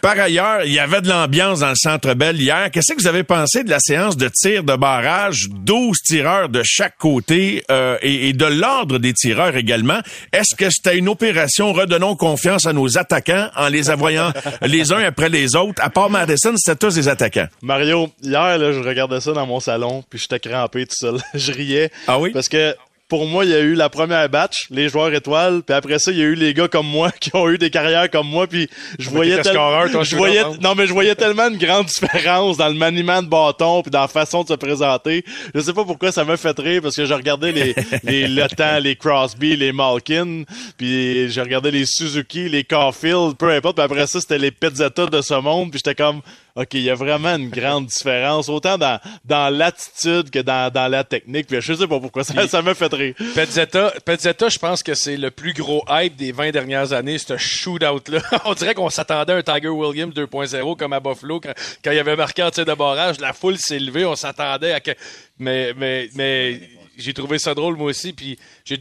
Par 0.00 0.18
ailleurs, 0.18 0.64
il 0.64 0.72
y 0.72 0.78
avait 0.78 1.02
de 1.02 1.08
l'ambiance 1.08 1.60
dans 1.60 1.68
le 1.68 1.76
Centre 1.76 2.14
Bell 2.14 2.40
hier. 2.40 2.70
Qu'est-ce 2.70 2.94
que 2.94 3.00
vous 3.00 3.06
avez 3.06 3.22
pensé 3.22 3.62
de 3.62 3.70
la 3.70 3.78
séance 3.78 4.16
de 4.16 4.28
tir 4.28 4.64
de 4.64 4.74
barrage? 4.74 5.46
12 5.50 5.98
tireurs 6.02 6.48
de 6.48 6.62
chaque 6.64 6.96
côté 6.98 7.62
euh, 7.70 7.96
et, 8.02 8.28
et 8.28 8.32
de 8.32 8.44
l'ordre 8.44 8.98
des 8.98 9.12
tireurs 9.12 9.56
également. 9.56 10.00
Est-ce 10.32 10.56
que 10.56 10.68
c'était 10.70 10.98
une 10.98 11.08
opération? 11.08 11.72
Redonnons 11.72 12.16
confiance 12.16 12.66
à 12.66 12.72
nos 12.72 12.98
attaquants 12.98 13.50
en 13.56 13.68
les 13.68 13.90
avoyant 13.90 14.32
les 14.62 14.92
uns 14.92 15.04
après 15.04 15.28
les 15.28 15.54
autres? 15.54 15.80
À 15.82 15.90
part 15.90 16.10
Madison, 16.10 16.54
c'était 16.56 16.78
tous 16.78 16.94
des 16.94 17.08
attaquants. 17.08 17.46
Mario, 17.62 18.10
hier, 18.22 18.58
là, 18.58 18.72
je 18.72 18.80
regardais 18.80 19.20
ça 19.20 19.32
dans 19.32 19.46
mon 19.46 19.60
salon, 19.60 20.02
puis 20.08 20.18
j'étais 20.18 20.40
crampé 20.40 20.86
tout 20.86 20.96
seul. 20.96 21.18
je 21.34 21.52
riais. 21.52 21.90
Ah 22.08 22.18
oui? 22.18 22.30
Parce 22.30 22.48
que 22.48 22.74
pour 23.12 23.26
moi, 23.26 23.44
il 23.44 23.50
y 23.50 23.54
a 23.54 23.60
eu 23.60 23.74
la 23.74 23.90
première 23.90 24.26
batch, 24.30 24.68
les 24.70 24.88
joueurs 24.88 25.12
étoiles, 25.12 25.62
puis 25.62 25.76
après 25.76 25.98
ça, 25.98 26.12
il 26.12 26.16
y 26.16 26.22
a 26.22 26.24
eu 26.24 26.34
les 26.34 26.54
gars 26.54 26.66
comme 26.66 26.86
moi 26.86 27.10
qui 27.20 27.30
ont 27.36 27.46
eu 27.50 27.58
des 27.58 27.68
carrières 27.68 28.10
comme 28.10 28.26
moi, 28.26 28.46
puis 28.46 28.70
je 28.98 29.10
voyais 29.10 29.36
je 29.42 30.16
voyais 30.16 30.42
comprends. 30.42 30.62
non 30.62 30.74
mais 30.74 30.86
je 30.86 30.94
voyais 30.94 31.14
tellement 31.14 31.50
une 31.50 31.58
grande 31.58 31.84
différence 32.00 32.56
dans 32.56 32.68
le 32.68 32.74
maniement 32.74 33.22
de 33.22 33.28
bâton 33.28 33.82
puis 33.82 33.90
dans 33.90 34.00
la 34.00 34.08
façon 34.08 34.44
de 34.44 34.48
se 34.48 34.54
présenter. 34.54 35.26
Je 35.54 35.60
sais 35.60 35.74
pas 35.74 35.84
pourquoi 35.84 36.10
ça 36.10 36.24
m'a 36.24 36.38
fait 36.38 36.58
rire 36.58 36.80
parce 36.80 36.96
que 36.96 37.04
je 37.04 37.12
regardais 37.12 37.52
les 37.52 37.74
les 38.02 38.28
Le 38.28 38.48
Temps, 38.48 38.78
les 38.80 38.96
Crosby, 38.96 39.56
les 39.56 39.72
Malkin, 39.72 40.44
puis 40.78 41.28
je 41.28 41.40
regardais 41.42 41.70
les 41.70 41.84
Suzuki, 41.84 42.48
les 42.48 42.64
Caulfield, 42.64 43.36
peu 43.36 43.50
importe, 43.50 43.76
puis 43.76 43.84
après 43.84 44.06
ça, 44.06 44.22
c'était 44.22 44.38
les 44.38 44.52
Pizzetta 44.52 45.04
de 45.04 45.20
ce 45.20 45.34
monde, 45.34 45.70
puis 45.70 45.82
j'étais 45.84 46.02
comme 46.02 46.22
OK, 46.54 46.74
il 46.74 46.82
y 46.82 46.90
a 46.90 46.94
vraiment 46.94 47.34
une 47.36 47.48
grande 47.48 47.86
différence, 47.86 48.48
autant 48.48 48.76
dans, 48.76 49.00
dans 49.24 49.48
l'attitude 49.54 50.30
que 50.30 50.38
dans, 50.40 50.70
dans 50.70 50.88
la 50.88 51.02
technique. 51.02 51.46
Puis 51.46 51.60
je 51.60 51.72
sais 51.72 51.86
pas 51.86 51.98
pourquoi, 51.98 52.24
ça, 52.24 52.46
ça 52.46 52.60
m'a 52.60 52.74
fait 52.74 52.92
rire. 52.92 53.14
Pezzetta, 53.34 53.92
Pezzetta, 54.04 54.48
je 54.48 54.58
pense 54.58 54.82
que 54.82 54.94
c'est 54.94 55.16
le 55.16 55.30
plus 55.30 55.54
gros 55.54 55.82
hype 55.88 56.16
des 56.16 56.32
20 56.32 56.50
dernières 56.50 56.92
années, 56.92 57.16
ce 57.18 57.36
shootout-là. 57.36 58.20
On 58.44 58.54
dirait 58.54 58.74
qu'on 58.74 58.90
s'attendait 58.90 59.32
à 59.32 59.36
un 59.36 59.42
Tiger 59.42 59.68
Williams 59.68 60.14
2.0 60.14 60.76
comme 60.76 60.92
à 60.92 61.00
Buffalo 61.00 61.40
quand, 61.40 61.54
quand 61.82 61.90
il 61.90 61.98
avait 61.98 62.16
marqué 62.16 62.42
en 62.42 62.50
tir 62.50 62.66
de 62.66 62.74
barrage. 62.74 63.18
La 63.20 63.32
foule 63.32 63.56
s'est 63.56 63.78
levée, 63.78 64.04
on 64.04 64.16
s'attendait 64.16 64.72
à 64.72 64.80
que... 64.80 64.90
Mais, 65.38 65.72
mais, 65.76 66.10
mais 66.14 66.60
j'ai 66.96 67.14
trouvé 67.14 67.38
ça 67.38 67.54
drôle, 67.54 67.76
moi 67.76 67.90
aussi. 67.90 68.12
Puis 68.12 68.38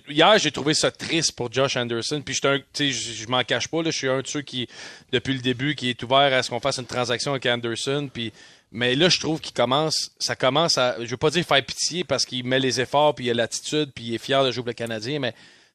hier, 0.10 0.38
j'ai 0.38 0.52
trouvé 0.52 0.74
ça 0.74 0.92
triste 0.92 1.34
pour 1.34 1.52
Josh 1.52 1.78
Anderson. 1.78 2.22
Puis 2.24 2.36
je 2.36 3.28
m'en 3.28 3.44
cache 3.44 3.68
pas, 3.68 3.84
je 3.86 3.92
suis 3.92 4.08
un 4.08 4.22
de 4.22 4.28
ceux 4.28 4.42
qui, 4.42 4.68
depuis 5.12 5.34
le 5.34 5.42
début, 5.42 5.76
qui 5.76 5.90
est 5.90 6.04
ouvert 6.04 6.34
à 6.34 6.44
ce 6.44 6.50
qu'on 6.50 6.60
fasse 6.60 6.78
une 6.78 6.86
transaction 6.86 7.32
avec 7.32 7.46
Anderson. 7.46 8.10
Puis 8.12 8.32
mais 8.72 8.96
là, 8.96 9.10
je 9.10 9.20
trouve 9.20 9.42
qu'il 9.42 9.54
commence, 9.54 10.12
ça 10.18 10.36
commence 10.36 10.78
à, 10.78 10.96
je 11.04 11.10
veux 11.10 11.18
pas 11.18 11.30
dire 11.30 11.46
faire 11.46 11.64
pitié 11.64 12.06
parce 12.06 12.26
qu'il 12.26 12.46
met 12.46 12.60
les 12.60 12.80
efforts, 12.80 13.16
puis 13.16 13.26
il 13.26 13.32
a 13.32 13.34
l'attitude, 13.34 13.92
puis 13.94 14.06
il 14.06 14.16
est 14.16 14.18
fier 14.18 14.46
de 14.46 14.52
jouer 14.52 14.64
pour 14.64 14.70
le 14.70 14.74
Canadien, 14.74 15.20
mais 15.20 15.34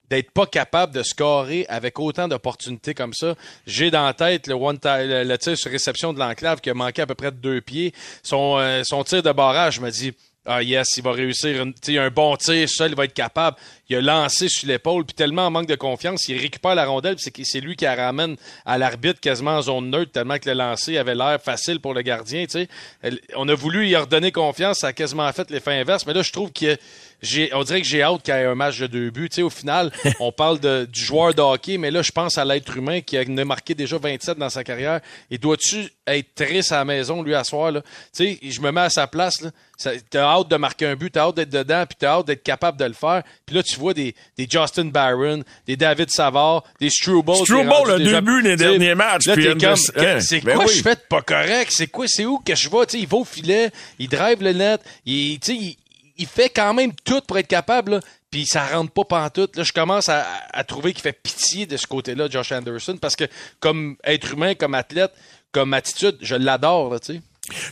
d'être 0.08 0.30
pas 0.30 0.46
capable 0.46 0.94
de 0.94 1.02
scorer 1.02 1.66
avec 1.68 1.98
autant 1.98 2.26
d'opportunités 2.26 2.94
comme 2.94 3.12
ça. 3.12 3.34
J'ai 3.66 3.90
dans 3.90 4.06
la 4.06 4.14
tête 4.14 4.46
le 4.46 4.54
one 4.54 4.78
le, 4.82 5.24
le 5.24 5.38
tir 5.38 5.58
sur 5.58 5.70
réception 5.70 6.12
de 6.12 6.18
l'enclave 6.18 6.60
qui 6.60 6.70
a 6.70 6.74
manqué 6.74 7.02
à 7.02 7.06
peu 7.06 7.14
près 7.14 7.32
de 7.32 7.36
deux 7.36 7.60
pieds. 7.60 7.92
Son, 8.22 8.56
euh, 8.58 8.82
son 8.84 9.04
tir 9.04 9.22
de 9.22 9.32
barrage, 9.32 9.74
je 9.74 9.80
me 9.80 9.90
dis, 9.90 10.14
ah 10.46 10.62
yes, 10.62 10.88
il 10.96 11.02
va 11.02 11.12
réussir 11.12 11.62
une- 11.62 11.74
un 11.98 12.10
bon 12.10 12.36
tir 12.36 12.68
seul, 12.68 12.90
il 12.92 12.96
va 12.96 13.04
être 13.04 13.14
capable. 13.14 13.56
Il 13.88 13.96
a 13.96 14.00
lancé 14.00 14.48
sur 14.48 14.66
l'épaule, 14.66 15.04
puis 15.04 15.14
tellement 15.14 15.46
en 15.46 15.50
manque 15.50 15.66
de 15.68 15.74
confiance, 15.76 16.26
il 16.28 16.38
récupère 16.40 16.74
la 16.74 16.86
rondelle, 16.86 17.16
c'est, 17.18 17.32
c'est 17.44 17.60
lui 17.60 17.76
qui 17.76 17.84
la 17.84 17.94
ramène 17.94 18.36
à 18.64 18.78
l'arbitre 18.78 19.20
quasiment 19.20 19.52
en 19.58 19.62
zone 19.62 19.90
neutre, 19.90 20.10
tellement 20.12 20.38
que 20.38 20.48
le 20.48 20.56
lancer 20.56 20.98
avait 20.98 21.14
l'air 21.14 21.40
facile 21.40 21.80
pour 21.80 21.94
le 21.94 22.02
gardien. 22.02 22.44
tu 22.46 22.52
sais. 22.52 22.68
Elle- 23.02 23.20
On 23.36 23.48
a 23.48 23.54
voulu 23.54 23.86
y 23.88 23.94
redonner 23.96 24.32
confiance, 24.32 24.78
ça 24.78 24.88
a 24.88 24.92
quasiment 24.92 25.32
fait 25.32 25.50
l'effet 25.50 25.72
inverse, 25.80 26.04
mais 26.06 26.14
là, 26.14 26.22
je 26.22 26.32
trouve 26.32 26.52
que 26.52 26.76
j'ai, 27.22 27.52
on 27.54 27.62
dirait 27.64 27.80
que 27.80 27.86
j'ai 27.86 28.02
hâte 28.02 28.22
qu'il 28.22 28.34
y 28.34 28.36
ait 28.36 28.44
un 28.44 28.54
match 28.54 28.78
de 28.78 28.86
deux 28.86 29.10
buts. 29.10 29.28
Tu 29.28 29.36
sais, 29.36 29.42
au 29.42 29.50
final, 29.50 29.90
on 30.20 30.32
parle 30.32 30.60
de, 30.60 30.86
du 30.90 31.00
joueur 31.04 31.34
de 31.34 31.40
hockey, 31.40 31.78
mais 31.78 31.90
là, 31.90 32.02
je 32.02 32.12
pense 32.12 32.38
à 32.38 32.44
l'être 32.44 32.76
humain 32.76 33.00
qui 33.00 33.16
a 33.16 33.24
marqué 33.44 33.74
déjà 33.74 33.98
27 33.98 34.38
dans 34.38 34.50
sa 34.50 34.62
carrière. 34.64 35.00
Et 35.30 35.38
dois-tu 35.38 35.88
être 36.06 36.34
triste 36.34 36.72
à 36.72 36.76
la 36.76 36.84
maison, 36.84 37.22
lui, 37.22 37.34
à 37.34 37.42
soir, 37.44 37.72
là? 37.72 37.82
Tu 37.82 37.88
sais, 38.12 38.38
je 38.42 38.60
me 38.60 38.70
mets 38.70 38.82
à 38.82 38.90
sa 38.90 39.06
place, 39.06 39.40
là. 39.40 39.50
Ça- 39.78 39.90
T'as 40.08 40.22
hâte 40.24 40.48
de 40.48 40.56
marquer 40.56 40.86
un 40.86 40.96
but, 40.96 41.10
t'as 41.10 41.24
hâte 41.26 41.34
d'être 41.36 41.50
dedans, 41.50 41.84
puis 41.86 41.96
t'as 41.98 42.12
hâte 42.18 42.26
d'être 42.26 42.42
capable 42.42 42.78
de 42.78 42.84
le 42.86 42.94
faire. 42.94 43.22
Puis 43.44 43.54
là, 43.56 43.62
tu 43.62 43.76
vois 43.78 43.92
des, 43.92 44.14
des 44.38 44.46
Justin 44.50 44.86
Barron, 44.86 45.42
des 45.66 45.76
David 45.76 46.10
Savard, 46.10 46.64
des 46.80 46.88
Struble. 46.88 47.34
Struble 47.36 47.70
a 47.90 47.98
deux 47.98 48.20
buts 48.22 48.40
les 48.42 48.56
derniers 48.56 48.94
matchs, 48.94 49.26
Là, 49.26 49.34
puis 49.34 49.46
comme, 49.48 49.74
hein, 49.96 50.20
c'est 50.20 50.40
ben 50.42 50.56
quoi 50.56 50.64
oui. 50.64 50.72
je 50.74 50.82
fais 50.82 50.94
de 50.94 51.00
pas 51.08 51.20
correct? 51.20 51.70
C'est 51.70 51.88
quoi? 51.88 52.06
C'est 52.08 52.24
où 52.24 52.38
que 52.38 52.54
je 52.54 52.70
vais? 52.70 52.86
Tu 52.86 52.92
sais, 52.96 53.02
il 53.02 53.06
va 53.08 53.18
au 53.18 53.24
filet, 53.24 53.70
il 53.98 54.08
drive 54.08 54.42
le 54.42 54.52
net, 54.52 54.80
il, 55.04 55.38
tu 55.40 55.52
sais, 55.52 55.58
il, 55.58 55.76
il 56.18 56.26
fait 56.26 56.48
quand 56.50 56.74
même 56.74 56.92
tout 57.04 57.20
pour 57.26 57.38
être 57.38 57.46
capable, 57.48 57.92
là, 57.92 58.00
puis 58.30 58.46
ça 58.46 58.66
rentre 58.66 58.92
pas 58.92 59.04
pantoute. 59.04 59.56
Là, 59.56 59.62
je 59.62 59.72
commence 59.72 60.08
à, 60.08 60.26
à 60.52 60.64
trouver 60.64 60.92
qu'il 60.92 61.02
fait 61.02 61.18
pitié 61.22 61.66
de 61.66 61.76
ce 61.76 61.86
côté-là, 61.86 62.28
Josh 62.30 62.52
Anderson, 62.52 62.96
parce 63.00 63.16
que 63.16 63.24
comme 63.60 63.96
être 64.04 64.32
humain, 64.32 64.54
comme 64.54 64.74
athlète, 64.74 65.12
comme 65.52 65.72
attitude, 65.74 66.16
je 66.20 66.34
l'adore, 66.34 66.90
là, 66.92 66.98
tu 66.98 67.14
sais. 67.14 67.20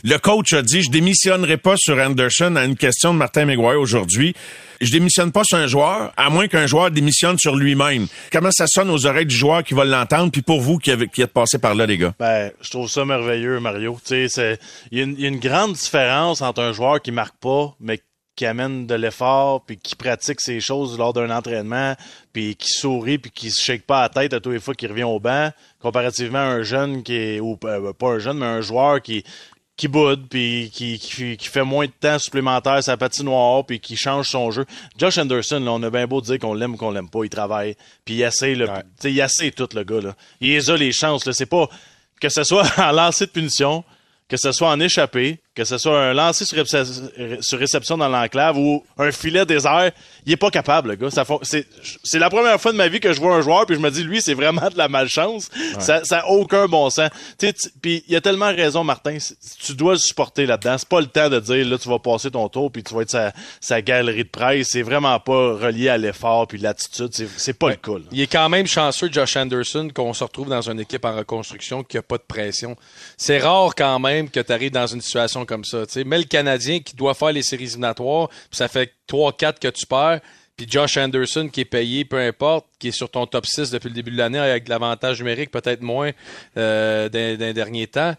Le 0.05 0.17
coach 0.17 0.53
a 0.53 0.61
dit, 0.61 0.83
je 0.83 0.89
démissionnerai 0.89 1.57
pas 1.57 1.75
sur 1.77 1.97
Anderson 1.99 2.55
à 2.55 2.63
une 2.63 2.77
question 2.77 3.13
de 3.13 3.19
Martin 3.19 3.43
McGuire 3.43 3.77
aujourd'hui. 3.77 4.33
Je 4.79 4.89
démissionne 4.89 5.33
pas 5.33 5.41
sur 5.43 5.57
un 5.57 5.67
joueur, 5.67 6.13
à 6.15 6.29
moins 6.29 6.47
qu'un 6.47 6.65
joueur 6.65 6.91
démissionne 6.91 7.37
sur 7.37 7.57
lui-même. 7.57 8.07
Comment 8.31 8.51
ça 8.53 8.67
sonne 8.67 8.89
aux 8.89 9.05
oreilles 9.05 9.25
du 9.25 9.35
joueur 9.35 9.65
qui 9.65 9.73
va 9.73 9.83
l'entendre, 9.83 10.31
puis 10.31 10.41
pour 10.41 10.61
vous 10.61 10.77
qui, 10.77 10.91
avez, 10.91 11.09
qui 11.09 11.21
êtes 11.21 11.33
passé 11.33 11.57
par 11.59 11.75
là, 11.75 11.85
les 11.85 11.97
gars? 11.97 12.13
Ben, 12.17 12.51
je 12.61 12.69
trouve 12.69 12.89
ça 12.89 13.03
merveilleux, 13.03 13.59
Mario. 13.59 13.99
Tu 14.01 14.07
sais, 14.07 14.27
c'est, 14.29 14.59
il 14.91 14.97
y, 14.99 15.01
a 15.01 15.03
une- 15.03 15.15
il 15.17 15.21
y 15.21 15.25
a 15.25 15.27
une 15.27 15.39
grande 15.39 15.73
différence 15.73 16.41
entre 16.41 16.61
un 16.61 16.71
joueur 16.71 17.01
qui 17.01 17.11
marque 17.11 17.35
pas, 17.41 17.75
mais 17.81 17.99
qui 18.35 18.45
amène 18.45 18.85
de 18.85 18.95
l'effort, 18.95 19.63
puis 19.65 19.77
qui 19.77 19.95
pratique 19.95 20.41
ces 20.41 20.59
choses 20.59 20.97
lors 20.97 21.13
d'un 21.13 21.29
entraînement, 21.29 21.95
puis 22.33 22.55
qui 22.55 22.69
sourit, 22.69 23.17
puis 23.17 23.31
qui 23.31 23.51
se 23.51 23.61
shake 23.61 23.85
pas 23.85 24.01
la 24.01 24.09
tête 24.09 24.33
à 24.33 24.39
tous 24.39 24.51
les 24.51 24.59
fois 24.59 24.73
qu'il 24.73 24.89
revient 24.89 25.03
au 25.03 25.19
banc, 25.19 25.51
comparativement 25.79 26.39
à 26.39 26.41
un 26.41 26.63
jeune 26.63 27.03
qui 27.03 27.15
est, 27.15 27.39
ou 27.39 27.57
euh, 27.63 27.93
pas 27.93 28.09
un 28.09 28.19
jeune, 28.19 28.39
mais 28.39 28.45
un 28.45 28.61
joueur 28.61 29.01
qui 29.01 29.23
qui 29.77 29.89
boude, 29.89 30.27
puis 30.29 30.71
qui, 30.73 30.97
qui, 30.99 31.35
qui 31.35 31.47
fait 31.47 31.63
moins 31.63 31.85
de 31.85 31.91
temps 31.91 32.17
supplémentaire 32.17 32.81
sa 32.81 32.95
patinoire, 32.95 33.65
puis 33.65 33.79
qui 33.79 33.97
change 33.97 34.29
son 34.29 34.49
jeu. 34.51 34.65
Josh 34.97 35.17
Anderson, 35.17 35.59
là, 35.59 35.71
on 35.71 35.83
a 35.83 35.89
bien 35.89 36.07
beau 36.07 36.21
dire 36.21 36.39
qu'on 36.39 36.53
l'aime 36.53 36.75
ou 36.75 36.77
qu'on 36.77 36.91
l'aime 36.91 37.09
pas, 37.09 37.23
il 37.23 37.29
travaille, 37.29 37.75
puis 38.05 38.15
il 38.15 38.21
essaie, 38.21 38.55
le, 38.55 38.67
tu 38.67 38.71
sais, 38.99 39.11
il 39.11 39.19
essaie 39.19 39.51
tout, 39.51 39.67
le 39.73 39.83
gars. 39.83 39.99
Là. 39.99 40.15
Il 40.39 40.71
a 40.71 40.77
les 40.77 40.93
chances. 40.93 41.25
Là. 41.25 41.33
C'est 41.33 41.45
pas 41.45 41.67
que 42.21 42.29
ce 42.29 42.43
soit 42.43 42.65
en 42.77 42.91
lancer 42.91 43.25
de 43.25 43.31
punition, 43.31 43.83
que 44.29 44.37
ce 44.37 44.51
soit 44.53 44.69
en 44.69 44.79
échappé, 44.79 45.39
que 45.55 45.63
ce 45.63 45.77
soit 45.77 45.99
un 45.99 46.13
lancer 46.13 46.43
sur, 46.45 46.57
réception- 46.57 47.41
sur 47.41 47.57
réception 47.57 47.97
dans 47.97 48.09
l'enclave 48.09 48.57
ou 48.57 48.83
un 48.97 49.11
filet 49.11 49.45
désert, 49.45 49.91
il 50.25 50.33
est 50.33 50.37
pas 50.37 50.49
capable, 50.51 50.89
le 50.89 50.95
gars. 50.95 51.09
Ça 51.09 51.23
c'est, 51.43 51.65
la 52.19 52.29
première 52.29 52.59
fois 52.59 52.71
de 52.73 52.77
ma 52.77 52.87
vie 52.89 52.99
que 52.99 53.13
je 53.13 53.19
vois 53.21 53.35
un 53.35 53.41
joueur 53.41 53.65
puis 53.65 53.75
je 53.75 53.79
me 53.81 53.89
dis, 53.89 54.03
lui, 54.03 54.21
c'est 54.21 54.33
vraiment 54.33 54.69
de 54.69 54.77
la 54.77 54.87
malchance. 54.89 55.49
Ça, 55.79 56.03
ça 56.03 56.19
a 56.19 56.25
aucun 56.27 56.67
bon 56.67 56.89
sens. 56.89 57.09
Tu 57.39 57.47
sais, 57.47 57.53
tu- 57.53 57.69
Puis 57.81 58.03
il 58.07 58.15
a 58.15 58.21
tellement 58.21 58.47
raison, 58.53 58.83
Martin. 58.83 59.17
Tu 59.63 59.73
dois 59.73 59.93
le 59.93 59.99
supporter 59.99 60.45
là-dedans. 60.45 60.77
C'est 60.77 60.89
pas 60.89 60.99
le 60.99 61.07
temps 61.07 61.29
de 61.29 61.39
dire, 61.39 61.65
là, 61.65 61.77
tu 61.77 61.87
vas 61.89 61.99
passer 61.99 62.29
ton 62.31 62.49
tour 62.49 62.71
puis 62.71 62.83
tu 62.83 62.93
vas 62.93 63.01
être 63.03 63.09
sa, 63.11 63.31
sa 63.61 63.81
galerie 63.81 64.23
de 64.25 64.29
presse. 64.29 64.69
C'est 64.71 64.81
vraiment 64.81 65.19
pas 65.21 65.53
relié 65.53 65.87
à 65.89 65.97
l'effort 65.97 66.47
puis 66.47 66.57
l'attitude. 66.57 67.09
C'est, 67.13 67.29
c'est 67.37 67.53
pas 67.57 67.69
le 67.69 67.75
cas. 67.77 67.93
là. 67.93 68.05
Il 68.11 68.19
est 68.19 68.27
quand 68.27 68.49
même 68.49 68.67
chanceux, 68.67 69.09
Josh 69.11 69.37
Anderson, 69.37 69.87
qu'on 69.93 70.13
se 70.13 70.23
retrouve 70.23 70.49
dans 70.49 70.69
une 70.69 70.79
équipe 70.81 71.05
en 71.05 71.15
reconstruction 71.15 71.83
qui 71.83 71.97
a 71.97 72.01
pas 72.01 72.17
de 72.17 72.23
pression. 72.27 72.75
C'est 73.17 73.39
rare 73.39 73.73
quand 73.75 73.99
même 73.99 74.29
que 74.29 74.39
tu 74.41 74.51
arrives 74.51 74.71
dans 74.71 74.87
une 74.87 75.01
situation 75.01 75.44
comme 75.45 75.63
ça. 75.63 75.85
tu 75.85 75.93
sais. 75.93 76.03
Mais 76.03 76.17
le 76.17 76.23
Canadien 76.25 76.79
qui 76.79 76.95
doit 76.95 77.13
faire 77.13 77.31
les 77.31 77.43
séries 77.43 77.65
éliminatoires, 77.65 78.29
puis 78.29 78.57
ça 78.57 78.67
fait 78.67 78.91
3-4 79.07 79.59
que 79.59 79.67
tu 79.67 79.85
perds, 79.85 80.21
puis 80.57 80.67
Josh 80.69 80.97
Anderson 80.97 81.49
qui 81.51 81.61
est 81.61 81.65
payé, 81.65 82.05
peu 82.05 82.17
importe, 82.17 82.67
qui 82.79 82.89
est 82.89 82.91
sur 82.91 83.09
ton 83.09 83.25
top 83.25 83.45
6 83.45 83.71
depuis 83.71 83.89
le 83.89 83.95
début 83.95 84.11
de 84.11 84.17
l'année 84.17 84.39
avec 84.39 84.67
l'avantage 84.69 85.19
numérique, 85.19 85.51
peut-être 85.51 85.81
moins 85.81 86.11
euh, 86.57 87.09
d'un 87.09 87.53
dernier 87.53 87.87
temps. 87.87 88.15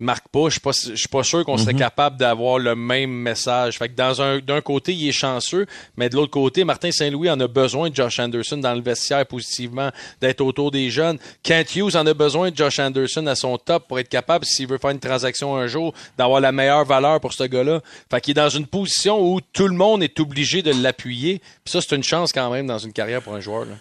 Marque 0.00 0.28
pas, 0.28 0.46
je 0.46 0.52
suis 0.52 0.60
pas, 0.60 0.70
je 0.72 0.96
suis 0.96 1.08
pas 1.08 1.22
sûr 1.22 1.44
qu'on 1.44 1.58
serait 1.58 1.74
capable 1.74 2.16
d'avoir 2.16 2.58
le 2.58 2.74
même 2.74 3.10
message. 3.10 3.78
Fait 3.78 3.88
que 3.90 3.94
dans 3.94 4.22
un, 4.22 4.38
d'un 4.38 4.62
côté, 4.62 4.94
il 4.94 5.08
est 5.08 5.12
chanceux, 5.12 5.66
mais 5.96 6.08
de 6.08 6.16
l'autre 6.16 6.30
côté, 6.30 6.64
Martin 6.64 6.90
Saint-Louis 6.90 7.28
en 7.28 7.38
a 7.38 7.46
besoin 7.46 7.90
de 7.90 7.94
Josh 7.94 8.18
Anderson 8.18 8.56
dans 8.56 8.74
le 8.74 8.80
vestiaire 8.80 9.26
positivement, 9.26 9.90
d'être 10.20 10.40
autour 10.40 10.70
des 10.70 10.88
jeunes. 10.88 11.18
Kent 11.42 11.76
Hughes 11.76 11.96
en 11.96 12.06
a 12.06 12.14
besoin 12.14 12.50
de 12.50 12.56
Josh 12.56 12.78
Anderson 12.78 13.26
à 13.26 13.34
son 13.34 13.58
top 13.58 13.88
pour 13.88 13.98
être 13.98 14.08
capable, 14.08 14.46
s'il 14.46 14.66
veut 14.66 14.78
faire 14.78 14.90
une 14.90 15.00
transaction 15.00 15.54
un 15.54 15.66
jour, 15.66 15.92
d'avoir 16.16 16.40
la 16.40 16.52
meilleure 16.52 16.84
valeur 16.84 17.20
pour 17.20 17.34
ce 17.34 17.44
gars-là. 17.44 17.82
Fait 18.10 18.20
qu'il 18.20 18.32
est 18.32 18.42
dans 18.42 18.48
une 18.48 18.66
position 18.66 19.20
où 19.20 19.40
tout 19.40 19.68
le 19.68 19.74
monde 19.74 20.02
est 20.02 20.18
obligé 20.18 20.62
de 20.62 20.72
l'appuyer. 20.82 21.40
Puis 21.64 21.72
ça, 21.72 21.80
c'est 21.80 21.94
une 21.94 22.02
chance 22.02 22.32
quand 22.32 22.50
même 22.50 22.66
dans 22.66 22.78
une 22.78 22.92
carrière 22.92 23.20
pour 23.20 23.34
un 23.34 23.40
joueur. 23.40 23.66
Là. 23.66 23.74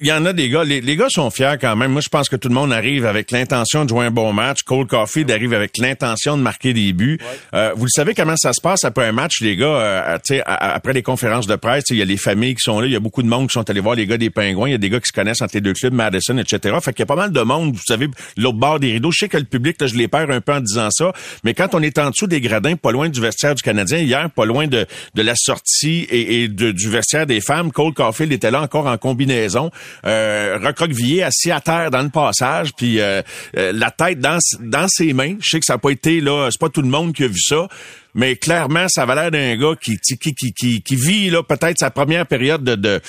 Il 0.00 0.06
y 0.06 0.12
en 0.12 0.24
a 0.24 0.32
des 0.32 0.48
gars, 0.48 0.62
les, 0.62 0.80
les 0.80 0.96
gars 0.96 1.08
sont 1.08 1.30
fiers 1.30 1.56
quand 1.60 1.74
même. 1.74 1.92
Moi, 1.92 2.00
je 2.00 2.08
pense 2.08 2.28
que 2.28 2.36
tout 2.36 2.48
le 2.48 2.54
monde 2.54 2.72
arrive 2.72 3.06
avec 3.06 3.30
l'intention 3.30 3.84
de 3.84 3.88
jouer 3.88 4.06
un 4.06 4.10
bon 4.10 4.32
match. 4.32 4.62
Cole 4.62 4.86
Caulfield 4.86 5.30
arrive 5.30 5.52
avec 5.52 5.63
l'intention 5.78 6.36
de 6.36 6.42
marquer 6.42 6.72
des 6.72 6.92
buts. 6.92 7.18
Euh, 7.54 7.72
vous 7.76 7.84
le 7.84 7.90
savez 7.90 8.14
comment 8.14 8.36
ça 8.36 8.52
se 8.52 8.60
passe 8.60 8.84
après 8.84 9.06
un 9.06 9.12
match, 9.12 9.40
les 9.40 9.56
gars, 9.56 9.66
euh, 9.66 10.18
tu 10.24 10.34
sais, 10.36 10.42
après 10.46 10.92
les 10.92 11.02
conférences 11.02 11.46
de 11.46 11.56
presse, 11.56 11.84
il 11.90 11.96
y 11.96 12.02
a 12.02 12.04
les 12.04 12.16
familles 12.16 12.54
qui 12.54 12.62
sont 12.62 12.80
là, 12.80 12.86
il 12.86 12.92
y 12.92 12.96
a 12.96 13.00
beaucoup 13.00 13.22
de 13.22 13.28
monde 13.28 13.48
qui 13.48 13.52
sont 13.54 13.68
allés 13.68 13.80
voir 13.80 13.94
les 13.94 14.06
gars 14.06 14.16
des 14.18 14.30
Pingouins, 14.30 14.68
il 14.68 14.72
y 14.72 14.74
a 14.74 14.78
des 14.78 14.90
gars 14.90 15.00
qui 15.00 15.08
se 15.08 15.12
connaissent 15.12 15.42
entre 15.42 15.54
les 15.54 15.60
deux 15.60 15.72
clubs, 15.74 15.92
Madison, 15.92 16.36
etc. 16.38 16.76
Fait 16.82 16.92
qu'il 16.92 17.00
y 17.00 17.02
a 17.02 17.06
pas 17.06 17.16
mal 17.16 17.32
de 17.32 17.40
monde, 17.40 17.74
vous 17.74 17.82
savez, 17.86 18.08
l'autre 18.36 18.58
bord 18.58 18.80
des 18.80 18.92
rideaux. 18.92 19.10
Je 19.12 19.18
sais 19.20 19.28
que 19.28 19.36
le 19.36 19.44
public, 19.44 19.80
là, 19.80 19.86
je 19.86 19.94
les 19.94 20.08
perds 20.08 20.30
un 20.30 20.40
peu 20.40 20.52
en 20.52 20.60
disant 20.60 20.88
ça, 20.90 21.12
mais 21.44 21.54
quand 21.54 21.74
on 21.74 21.82
est 21.82 21.98
en 21.98 22.10
dessous 22.10 22.26
des 22.26 22.40
gradins, 22.40 22.76
pas 22.76 22.92
loin 22.92 23.08
du 23.08 23.20
vestiaire 23.20 23.54
du 23.54 23.62
Canadien, 23.62 23.98
hier, 23.98 24.30
pas 24.30 24.44
loin 24.44 24.66
de, 24.66 24.86
de 25.14 25.22
la 25.22 25.34
sortie 25.36 26.06
et, 26.10 26.42
et 26.42 26.48
de- 26.48 26.72
du 26.72 26.88
vestiaire 26.90 27.26
des 27.26 27.40
femmes, 27.40 27.72
Cole 27.72 27.92
Caulfield 27.94 28.32
était 28.32 28.50
là 28.50 28.62
encore 28.62 28.86
en 28.86 28.96
combinaison, 28.98 29.70
euh, 30.06 30.58
recroquevillé, 30.62 31.22
assis 31.22 31.50
à 31.50 31.60
terre 31.60 31.90
dans 31.90 32.02
le 32.02 32.08
passage, 32.10 32.72
puis 32.76 33.00
euh, 33.00 33.22
euh, 33.56 33.72
la 33.74 33.90
tête 33.90 34.18
dans, 34.20 34.38
dans 34.60 34.86
ses 34.88 35.12
mains. 35.12 35.34
Je 35.40 35.53
sais 35.54 35.60
que 35.60 35.66
ça 35.66 35.74
n'a 35.74 35.78
pas 35.78 35.90
été 35.90 36.20
là, 36.20 36.48
c'est 36.50 36.60
pas 36.60 36.68
tout 36.68 36.82
le 36.82 36.88
monde 36.88 37.12
qui 37.14 37.24
a 37.24 37.28
vu 37.28 37.40
ça, 37.40 37.68
mais 38.14 38.36
clairement, 38.36 38.86
ça 38.88 39.02
avait 39.02 39.14
l'air 39.16 39.30
d'un 39.30 39.56
gars 39.56 39.74
qui, 39.80 39.98
qui, 39.98 40.16
qui, 40.16 40.52
qui, 40.52 40.82
qui, 40.82 40.96
vit 40.96 41.30
là 41.30 41.42
peut-être 41.42 41.78
sa 41.78 41.90
première 41.90 42.26
période 42.26 42.62
de, 42.62 42.76
de 42.76 43.00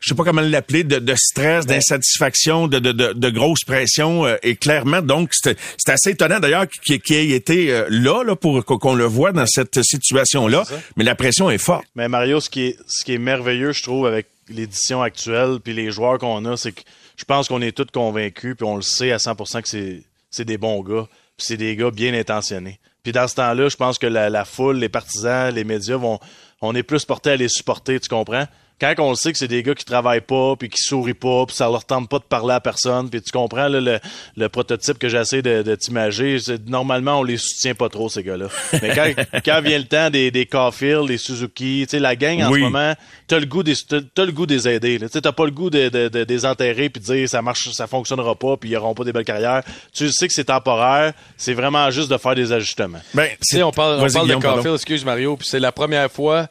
je 0.00 0.08
sais 0.08 0.14
pas 0.14 0.22
comment 0.22 0.40
l'appeler, 0.40 0.84
de, 0.84 0.98
de 1.00 1.14
stress, 1.16 1.66
d'insatisfaction, 1.66 2.68
de, 2.68 2.78
de, 2.78 2.92
de, 2.92 3.12
de 3.12 3.30
grosse 3.30 3.64
pression. 3.64 4.24
euh, 4.24 4.36
et 4.42 4.54
clairement, 4.54 5.02
donc, 5.02 5.34
c'était 5.34 5.56
assez 5.88 6.10
étonnant 6.10 6.38
d'ailleurs 6.38 6.66
qu'il 6.68 7.00
ait 7.16 7.28
été 7.30 7.72
euh, 7.72 7.86
là, 7.90 8.22
là 8.22 8.36
pour 8.36 8.64
qu'on 8.64 8.94
le 8.94 9.04
voit 9.04 9.32
dans 9.32 9.46
cette 9.46 9.82
situation-là. 9.82 10.64
Mais 10.96 11.04
la 11.04 11.16
pression 11.16 11.50
est 11.50 11.58
forte. 11.58 11.84
Mais 11.96 12.08
Mario, 12.08 12.40
ce 12.40 12.48
qui 12.48 12.62
est, 12.62 12.76
ce 12.86 13.04
qui 13.04 13.14
est 13.14 13.18
merveilleux, 13.18 13.72
je 13.72 13.82
trouve, 13.82 14.06
avec 14.06 14.28
l'édition 14.48 15.02
actuelle 15.02 15.58
puis 15.62 15.72
les 15.72 15.90
joueurs 15.90 16.18
qu'on 16.18 16.44
a, 16.44 16.56
c'est 16.56 16.72
que 16.72 16.82
je 17.16 17.24
pense 17.24 17.48
qu'on 17.48 17.62
est 17.62 17.72
tous 17.72 17.86
convaincus 17.92 18.54
puis 18.56 18.66
on 18.66 18.76
le 18.76 18.82
sait 18.82 19.12
à 19.12 19.16
100% 19.16 19.62
que 19.62 19.68
c'est, 19.68 20.02
c'est 20.30 20.44
des 20.44 20.58
bons 20.58 20.82
gars 20.82 21.08
c'est 21.38 21.56
des 21.56 21.76
gars 21.76 21.90
bien 21.90 22.14
intentionnés. 22.14 22.80
Puis 23.02 23.12
dans 23.12 23.26
ce 23.26 23.34
temps-là, 23.36 23.68
je 23.68 23.76
pense 23.76 23.98
que 23.98 24.06
la, 24.06 24.44
foule, 24.44 24.76
les 24.76 24.88
partisans, 24.88 25.52
les 25.52 25.64
médias 25.64 25.96
vont, 25.96 26.20
on 26.60 26.74
est 26.74 26.82
plus 26.82 27.04
portés 27.04 27.30
à 27.30 27.36
les 27.36 27.48
supporter, 27.48 27.98
tu 27.98 28.08
comprends? 28.08 28.46
Quand 28.82 28.94
on 28.98 29.10
le 29.10 29.14
sait 29.16 29.30
que 29.30 29.38
c'est 29.38 29.46
des 29.46 29.62
gars 29.62 29.74
qui 29.76 29.84
travaillent 29.84 30.20
pas, 30.20 30.56
puis 30.56 30.68
qui 30.68 30.80
sourient 30.82 31.14
pas, 31.14 31.46
puis 31.46 31.54
ça 31.54 31.66
leur 31.66 31.84
tente 31.84 32.08
pas 32.08 32.18
de 32.18 32.24
parler 32.24 32.52
à 32.54 32.60
personne, 32.60 33.08
puis 33.08 33.22
tu 33.22 33.30
comprends 33.30 33.68
là, 33.68 33.80
le, 33.80 34.00
le 34.36 34.48
prototype 34.48 34.98
que 34.98 35.08
j'essaie 35.08 35.40
de, 35.40 35.62
de 35.62 35.74
t'imager, 35.76 36.38
c'est- 36.40 36.68
normalement 36.68 37.20
on 37.20 37.22
les 37.22 37.36
soutient 37.36 37.74
pas 37.76 37.88
trop 37.88 38.08
ces 38.08 38.24
gars-là. 38.24 38.46
Mais 38.82 38.92
quand, 38.94 39.40
quand 39.44 39.60
vient 39.62 39.78
le 39.78 39.84
temps 39.84 40.10
des, 40.10 40.32
des 40.32 40.46
Caulfield, 40.46 41.06
des 41.06 41.16
Suzuki, 41.18 41.82
tu 41.84 41.90
sais 41.90 41.98
la 42.00 42.16
gang 42.16 42.42
en 42.42 42.50
Oui. 42.50 42.58
ce 42.58 42.64
moment, 42.64 42.94
t'as 43.28 43.38
le 43.38 43.46
goût 43.46 43.62
des 43.62 43.74
t'as, 43.76 44.24
le 44.24 44.32
goût 44.32 44.46
des 44.46 44.66
aider. 44.68 44.98
là. 44.98 45.06
Tu 45.08 45.12
sais 45.12 45.20
t'as 45.20 45.30
pas 45.32 45.44
le 45.44 45.52
goût 45.52 45.70
de, 45.70 45.88
de, 45.88 46.08
de- 46.08 46.24
des 46.24 46.44
enterrer 46.44 46.88
puis 46.88 47.00
de 47.00 47.06
dire 47.06 47.28
ça 47.28 47.40
marche, 47.40 47.70
ça 47.70 47.86
fonctionnera 47.86 48.34
pas, 48.34 48.56
puis 48.56 48.70
ils 48.70 48.76
auront 48.76 48.94
pas 48.94 49.04
des 49.04 49.12
belles 49.12 49.24
carrières. 49.24 49.62
Tu 49.94 50.10
sais 50.10 50.26
que 50.26 50.34
c'est 50.34 50.44
temporaire, 50.46 51.12
c'est 51.36 51.54
vraiment 51.54 51.88
juste 51.92 52.10
de 52.10 52.16
faire 52.18 52.34
des 52.34 52.50
ajustements. 52.50 53.00
Ben, 53.14 53.28
Tu 53.48 53.56
sais, 53.58 53.62
on 53.62 53.70
parle, 53.70 54.00
on 54.04 54.12
parle 54.12 54.28
de. 54.28 54.34
Caulfield, 54.34 54.74
excuse 54.74 55.04
Mario, 55.04 55.36
puis 55.36 55.46
c'est 55.48 55.60
la 55.60 55.70
première 55.70 56.10
fois 56.10 56.48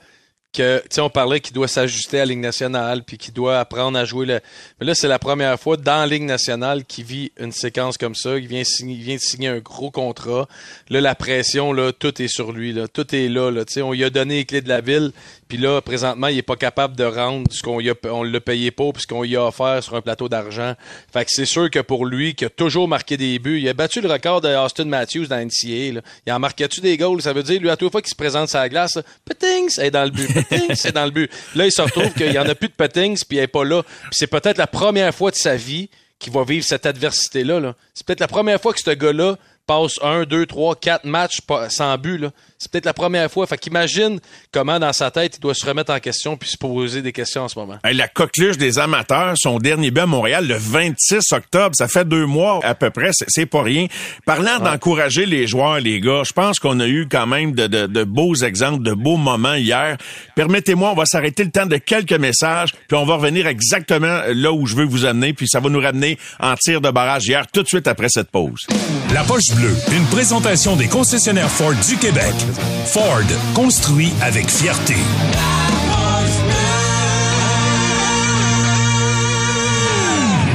que, 0.53 0.83
tu 0.89 0.99
on 0.99 1.09
parlait 1.09 1.39
qu'il 1.39 1.53
doit 1.53 1.67
s'ajuster 1.67 2.19
à 2.19 2.25
Ligue 2.25 2.39
nationale, 2.39 3.03
puis 3.03 3.17
qu'il 3.17 3.33
doit 3.33 3.59
apprendre 3.59 3.97
à 3.97 4.05
jouer 4.05 4.25
le. 4.25 4.39
Mais 4.79 4.85
là, 4.85 4.95
c'est 4.95 5.07
la 5.07 5.19
première 5.19 5.59
fois 5.59 5.77
dans 5.77 6.01
la 6.01 6.07
Ligue 6.07 6.23
nationale 6.23 6.85
qu'il 6.85 7.05
vit 7.05 7.31
une 7.39 7.51
séquence 7.51 7.97
comme 7.97 8.15
ça. 8.15 8.37
Il 8.37 8.47
vient, 8.47 8.63
signer, 8.63 8.95
vient 8.95 9.17
signer 9.17 9.47
un 9.47 9.59
gros 9.59 9.91
contrat. 9.91 10.47
Là, 10.89 11.01
la 11.01 11.15
pression, 11.15 11.73
là, 11.73 11.91
tout 11.93 12.21
est 12.21 12.27
sur 12.27 12.51
lui, 12.51 12.73
là. 12.73 12.87
Tout 12.87 13.15
est 13.15 13.29
là, 13.29 13.49
là. 13.49 13.65
Tu 13.65 13.81
on 13.81 13.93
lui 13.93 14.03
a 14.03 14.09
donné 14.09 14.35
les 14.35 14.45
clés 14.45 14.61
de 14.61 14.69
la 14.69 14.81
ville, 14.81 15.11
puis 15.51 15.57
là, 15.57 15.81
présentement, 15.81 16.27
il 16.27 16.37
est 16.37 16.43
pas 16.43 16.55
capable 16.55 16.95
de 16.95 17.03
rendre 17.03 17.51
ce 17.51 17.61
qu'on 17.61 18.23
l'a 18.23 18.39
payé 18.39 18.71
pour, 18.71 18.93
puis 18.93 19.01
ce 19.01 19.07
qu'on 19.07 19.23
lui 19.23 19.35
a 19.35 19.47
offert 19.47 19.83
sur 19.83 19.95
un 19.95 20.01
plateau 20.01 20.29
d'argent. 20.29 20.75
Fait 21.11 21.25
que 21.25 21.29
c'est 21.29 21.43
sûr 21.43 21.69
que 21.69 21.79
pour 21.79 22.05
lui, 22.05 22.35
qui 22.35 22.45
a 22.45 22.49
toujours 22.49 22.87
marqué 22.87 23.17
des 23.17 23.37
buts, 23.37 23.59
il 23.59 23.67
a 23.67 23.73
battu 23.73 23.99
le 23.99 24.09
record 24.09 24.39
de 24.39 24.47
Austin 24.47 24.85
Matthews 24.85 25.25
dans 25.25 25.35
NCAA, 25.35 25.95
là. 25.95 26.01
Il 26.25 26.31
en 26.31 26.39
marquait-tu 26.39 26.79
des 26.79 26.95
goals? 26.95 27.21
Ça 27.21 27.33
veut 27.33 27.43
dire, 27.43 27.59
lui, 27.59 27.69
à 27.69 27.75
toute 27.75 27.91
fois 27.91 28.01
qu'il 28.01 28.11
se 28.11 28.15
présente 28.15 28.53
la 28.53 28.69
glace, 28.69 28.97
Pettings 29.25 29.77
est 29.81 29.91
dans 29.91 30.05
le 30.05 30.11
but. 30.11 30.33
Pettings 30.33 30.73
c'est 30.75 30.95
dans 30.95 31.03
le 31.03 31.11
but. 31.11 31.29
Là, 31.53 31.65
il 31.65 31.71
se 31.73 31.81
retrouve 31.81 32.13
qu'il 32.13 32.31
y 32.31 32.39
en 32.39 32.47
a 32.47 32.55
plus 32.55 32.69
de 32.69 32.73
Pettings, 32.73 33.21
puis 33.27 33.39
il 33.39 33.41
est 33.41 33.47
pas 33.47 33.65
là. 33.65 33.83
Puis 33.83 34.11
c'est 34.13 34.27
peut-être 34.27 34.57
la 34.57 34.67
première 34.67 35.13
fois 35.13 35.31
de 35.31 35.35
sa 35.35 35.57
vie 35.57 35.89
qu'il 36.17 36.31
va 36.31 36.45
vivre 36.45 36.63
cette 36.63 36.85
adversité-là. 36.85 37.59
Là. 37.59 37.75
C'est 37.93 38.05
peut-être 38.05 38.21
la 38.21 38.29
première 38.29 38.61
fois 38.61 38.71
que 38.71 38.79
ce 38.79 38.91
gars-là 38.91 39.37
passe 39.71 39.93
un, 40.01 40.23
deux, 40.23 40.45
trois, 40.45 40.75
quatre 40.75 41.05
matchs 41.05 41.39
sans 41.69 41.97
but. 41.97 42.17
Là. 42.17 42.31
C'est 42.57 42.69
peut-être 42.71 42.85
la 42.85 42.93
première 42.93 43.31
fois. 43.31 43.47
Fait 43.47 43.57
qu'imagine 43.57 44.19
comment 44.51 44.79
dans 44.79 44.91
sa 44.93 45.09
tête 45.11 45.37
il 45.37 45.39
doit 45.39 45.53
se 45.53 45.65
remettre 45.65 45.91
en 45.93 45.99
question 45.99 46.35
puis 46.37 46.49
se 46.49 46.57
poser 46.57 47.01
des 47.01 47.11
questions 47.13 47.43
en 47.43 47.47
ce 47.47 47.57
moment. 47.57 47.77
Hey, 47.83 47.95
la 47.95 48.07
coqueluche 48.07 48.57
des 48.57 48.79
amateurs, 48.79 49.33
son 49.37 49.59
dernier 49.59 49.89
but 49.91 50.01
à 50.01 50.05
Montréal 50.05 50.45
le 50.47 50.55
26 50.57 51.31
octobre, 51.31 51.73
ça 51.75 51.87
fait 51.87 52.03
deux 52.07 52.25
mois 52.25 52.59
à 52.63 52.75
peu 52.75 52.89
près, 52.89 53.11
c'est- 53.13 53.25
c'est 53.29 53.45
pas 53.45 53.61
rien. 53.63 53.87
Parlant 54.25 54.59
d'encourager 54.59 55.25
les 55.25 55.47
joueurs, 55.47 55.79
les 55.79 55.99
gars, 56.01 56.23
je 56.25 56.33
pense 56.33 56.59
qu'on 56.59 56.79
a 56.81 56.87
eu 56.87 57.07
quand 57.09 57.27
même 57.27 57.53
de, 57.53 57.67
de- 57.67 57.87
de 57.87 58.03
beaux 58.03 58.35
exemples, 58.35 58.83
de 58.83 58.93
beaux 58.93 59.17
moments 59.17 59.53
hier. 59.55 59.97
Permettez-moi, 60.35 60.91
on 60.91 60.95
va 60.95 61.05
s'arrêter 61.05 61.43
le 61.45 61.51
temps 61.51 61.65
de 61.65 61.77
quelques 61.77 62.11
messages, 62.13 62.73
puis 62.87 62.97
on 62.97 63.05
va 63.05 63.15
revenir 63.15 63.47
exactement 63.47 64.21
là 64.27 64.51
où 64.51 64.65
je 64.67 64.75
veux 64.75 64.85
vous 64.85 65.05
amener, 65.05 65.33
puis 65.33 65.47
ça 65.47 65.59
va 65.59 65.69
nous 65.69 65.79
ramener 65.79 66.17
en 66.39 66.55
tir 66.55 66.81
de 66.81 66.89
barrage 66.89 67.27
hier, 67.27 67.45
tout 67.51 67.63
de 67.63 67.67
suite 67.67 67.87
après 67.87 68.09
cette 68.09 68.29
pause. 68.31 68.59
La 69.13 69.23
poche 69.23 69.47
bleue, 69.55 69.60
une 69.91 70.05
présentation 70.05 70.75
des 70.75 70.87
concessionnaires 70.87 71.49
Ford 71.49 71.73
du 71.87 71.97
Québec. 71.97 72.33
Ford, 72.85 73.21
construit 73.53 74.11
avec 74.21 74.49
fierté. 74.49 74.95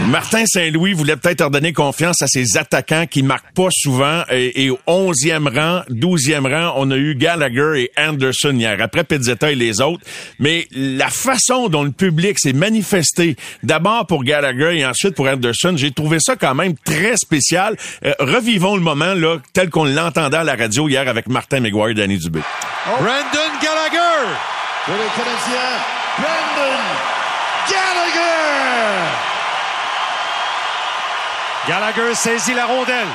Martin 0.09 0.45
Saint-Louis 0.47 0.93
voulait 0.93 1.17
peut-être 1.17 1.41
leur 1.41 1.51
donner 1.51 1.73
confiance 1.73 2.23
à 2.23 2.29
ses 2.29 2.57
attaquants 2.57 3.07
qui 3.07 3.25
marquent 3.25 3.53
pas 3.55 3.69
souvent. 3.71 4.23
Et, 4.31 4.71
au 4.71 4.79
11e 4.87 5.53
rang, 5.53 5.83
12e 5.91 6.49
rang, 6.49 6.75
on 6.77 6.91
a 6.93 6.97
eu 6.97 7.17
Gallagher 7.17 7.83
et 7.83 7.91
Anderson 8.01 8.55
hier. 8.55 8.81
Après 8.81 9.03
Pizzetta 9.03 9.51
et 9.51 9.57
les 9.57 9.81
autres. 9.81 10.05
Mais 10.39 10.69
la 10.71 11.09
façon 11.09 11.69
dont 11.69 11.83
le 11.83 11.91
public 11.91 12.39
s'est 12.39 12.53
manifesté, 12.53 13.37
d'abord 13.65 14.07
pour 14.07 14.23
Gallagher 14.23 14.79
et 14.79 14.87
ensuite 14.87 15.17
pour 15.17 15.27
Anderson, 15.27 15.75
j'ai 15.77 15.91
trouvé 15.91 16.19
ça 16.21 16.37
quand 16.37 16.55
même 16.55 16.75
très 16.85 17.17
spécial. 17.17 17.77
Euh, 18.05 18.13
revivons 18.21 18.77
le 18.77 18.83
moment 18.83 19.15
là 19.15 19.39
tel 19.55 19.71
qu'on 19.71 19.87
l'entendait 19.87 20.37
à 20.37 20.45
la 20.45 20.55
radio 20.55 20.89
hier 20.89 21.09
avec 21.09 21.29
Martin 21.29 21.61
McGuire 21.61 21.89
et 21.89 21.95
Danny 21.95 22.19
Dubé. 22.19 22.41
Brandon 22.87 23.53
Gallagher. 23.61 24.31
Pour 24.85 24.95
Canadiens, 25.17 25.81
Brandon 26.17 26.79
Gallagher. 27.69 29.36
Gallagher 31.69 32.15
saisit 32.15 32.55
la 32.55 32.67
rondelle. 32.67 33.09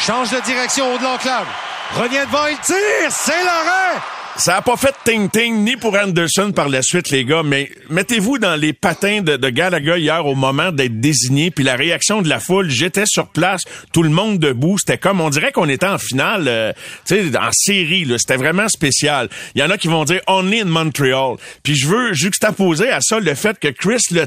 Change 0.00 0.30
de 0.30 0.40
direction 0.40 0.92
au 0.92 0.98
de 0.98 1.04
l'enclave. 1.04 1.46
Revient 1.92 2.26
devant, 2.26 2.46
il 2.46 2.58
tire. 2.58 3.10
C'est 3.10 3.44
l'arrêt. 3.44 4.00
Ça 4.36 4.56
a 4.56 4.62
pas 4.62 4.76
fait 4.76 4.92
ting-ting 5.04 5.62
ni 5.62 5.76
pour 5.76 5.96
Anderson 5.96 6.50
par 6.50 6.68
la 6.68 6.82
suite, 6.82 7.10
les 7.10 7.24
gars, 7.24 7.44
mais 7.44 7.70
mettez-vous 7.88 8.38
dans 8.38 8.56
les 8.56 8.72
patins 8.72 9.20
de, 9.20 9.36
Gallagher 9.48 9.98
hier 9.98 10.26
au 10.26 10.34
moment 10.34 10.72
d'être 10.72 10.98
désigné, 10.98 11.52
puis 11.52 11.62
la 11.62 11.76
réaction 11.76 12.20
de 12.20 12.28
la 12.28 12.40
foule. 12.40 12.68
J'étais 12.68 13.04
sur 13.06 13.28
place, 13.28 13.62
tout 13.92 14.02
le 14.02 14.10
monde 14.10 14.40
debout. 14.40 14.76
C'était 14.76 14.98
comme, 14.98 15.20
on 15.20 15.30
dirait 15.30 15.52
qu'on 15.52 15.68
était 15.68 15.86
en 15.86 15.98
finale, 15.98 16.46
euh, 16.48 16.72
tu 17.06 17.30
sais, 17.30 17.38
en 17.38 17.50
série. 17.52 18.12
C'était 18.18 18.36
vraiment 18.36 18.68
spécial. 18.68 19.28
Il 19.54 19.60
y 19.60 19.64
en 19.64 19.70
a 19.70 19.78
qui 19.78 19.86
vont 19.86 20.02
dire 20.02 20.20
Only 20.26 20.62
in 20.62 20.64
Montreal. 20.64 21.36
Puis 21.62 21.76
je 21.76 21.86
veux 21.86 22.12
juxtaposer 22.12 22.90
à 22.90 22.98
ça 23.00 23.20
le 23.20 23.34
fait 23.36 23.60
que 23.60 23.68
Chris 23.68 24.02
Le 24.10 24.26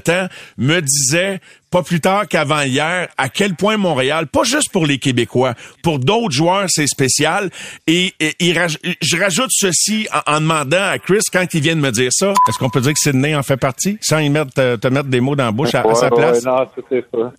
me 0.58 0.80
disait 0.80 1.42
pas 1.70 1.84
plus 1.84 2.00
tard 2.00 2.28
qu'avant 2.28 2.62
hier, 2.62 3.10
à 3.18 3.30
quel 3.30 3.56
point 3.56 3.78
Montréal, 3.78 4.28
pas 4.28 4.44
juste 4.44 4.72
pour 4.72 4.86
les 4.86 4.98
Québécois, 5.00 5.54
pour 5.84 6.00
d'autres 6.00 6.32
joueurs, 6.32 6.66
c'est 6.70 6.88
spécial. 6.88 7.50
Et, 7.88 8.14
je 8.20 9.20
rajoute 9.20 9.50
ceci 9.52 10.08
en, 10.28 10.36
en 10.36 10.42
demandant 10.42 10.84
à 10.84 10.98
Chris, 11.00 11.20
quand 11.32 11.46
il 11.54 11.62
vient 11.62 11.76
de 11.76 11.82
me 11.82 11.92
dire 11.92 12.12
ça, 12.12 12.34
est-ce 12.48 12.58
qu'on 12.58 12.70
peut 12.70 12.82
dire 12.82 12.94
que 12.94 13.00
Sidney 13.00 13.36
en 13.36 13.44
fait 13.44 13.58
partie, 13.58 13.98
sans 14.02 14.20
y 14.20 14.30
mettre, 14.30 14.52
te, 14.54 14.76
te 14.78 14.88
mettre 14.88 15.10
des 15.10 15.20
mots 15.20 15.36
dans 15.36 15.46
la 15.46 15.52
bouche 15.52 15.76
à, 15.76 15.82
à 15.82 15.94
sa 15.96 16.10
Ouais, 16.10 16.16
place? 16.16 16.44
ouais, 16.46 16.52
non, 16.52 16.58
ça 16.58 16.82
c'est 16.90 17.06
sûr. 17.14 17.32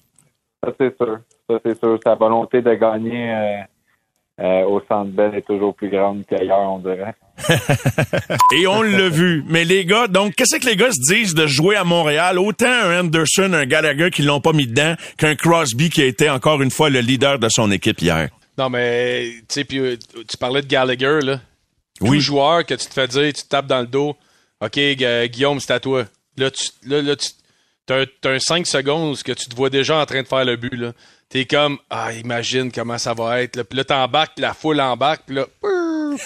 Ça 0.65 0.73
c'est 0.79 0.97
sûr. 0.97 1.19
Ça 1.49 1.57
c'est 1.65 1.79
sûr. 1.79 1.99
Sa 2.05 2.15
volonté 2.15 2.61
de 2.63 2.75
gagner 2.75 3.31
euh, 3.33 3.63
euh, 4.41 4.63
au 4.65 4.81
Centre 4.89 5.11
Bell 5.11 5.35
est 5.35 5.43
toujours 5.47 5.75
plus 5.75 5.91
grande 5.91 6.23
qu'ailleurs, 6.29 6.61
on 6.61 6.79
dirait. 6.79 7.15
Et 8.57 8.67
on 8.67 8.83
l'a 8.83 9.09
vu. 9.09 9.45
Mais 9.49 9.65
les 9.65 9.85
gars, 9.85 10.07
donc, 10.07 10.35
qu'est-ce 10.35 10.57
que 10.59 10.67
les 10.67 10.77
gars 10.77 10.91
se 10.91 11.13
disent 11.15 11.35
de 11.35 11.47
jouer 11.47 11.77
à 11.77 11.85
Montréal? 11.85 12.39
Autant 12.39 12.67
un 12.67 13.01
Anderson, 13.01 13.53
un 13.53 13.67
Gallagher 13.67 14.11
qui 14.11 14.23
l'ont 14.23 14.41
pas 14.41 14.53
mis 14.53 14.67
dedans, 14.67 14.95
qu'un 15.17 15.35
Crosby 15.35 15.91
qui 15.91 16.03
a 16.03 16.07
été 16.07 16.29
encore 16.31 16.63
une 16.63 16.71
fois 16.71 16.91
le 16.91 17.01
leader 17.01 17.39
de 17.39 17.49
son 17.49 17.71
équipe 17.71 18.01
hier. 18.01 18.29
Non, 18.57 18.71
mais, 18.71 19.29
tu 19.41 19.45
sais, 19.49 19.65
puis 19.65 19.79
euh, 19.79 19.97
tu 20.29 20.37
parlais 20.37 20.63
de 20.63 20.67
Gallagher, 20.67 21.21
là. 21.23 21.41
Oui. 22.01 22.19
Tout 22.19 22.25
joueur 22.25 22.65
que 22.67 22.75
tu 22.75 22.87
te 22.87 22.93
fais 22.93 23.09
dire, 23.09 23.33
tu 23.33 23.43
te 23.43 23.49
tapes 23.49 23.67
dans 23.67 23.81
le 23.81 23.87
dos. 23.87 24.17
OK, 24.61 24.75
Gu- 24.77 25.29
Guillaume, 25.29 25.59
c'est 25.61 25.73
à 25.73 25.81
toi. 25.81 26.05
Là, 26.37 26.51
tu, 26.51 26.69
là, 26.87 27.03
là, 27.03 27.17
tu, 27.17 27.29
t'as, 27.89 28.03
un- 28.03 28.07
t'as 28.21 28.31
un 28.35 28.39
5 28.39 28.67
secondes 28.67 29.21
que 29.23 29.33
tu 29.33 29.49
te 29.49 29.57
vois 29.57 29.71
déjà 29.71 29.97
en 29.99 30.07
train 30.07 30.23
de 30.23 30.29
faire 30.29 30.45
le 30.45 30.55
but, 30.57 30.75
là. 30.77 30.93
T'es 31.29 31.45
comme, 31.45 31.79
ah, 31.91 32.13
imagine 32.13 32.71
comment 32.71 32.97
ça 32.99 33.15
va 33.15 33.43
être, 33.43 33.57
là. 33.57 33.65
Puis 33.65 33.77
là, 33.77 33.85
t'embarques, 33.85 34.39
la 34.39 34.55
foule 34.55 34.81
embarque, 34.81 35.23
puis 35.27 35.37
là, 35.37 35.47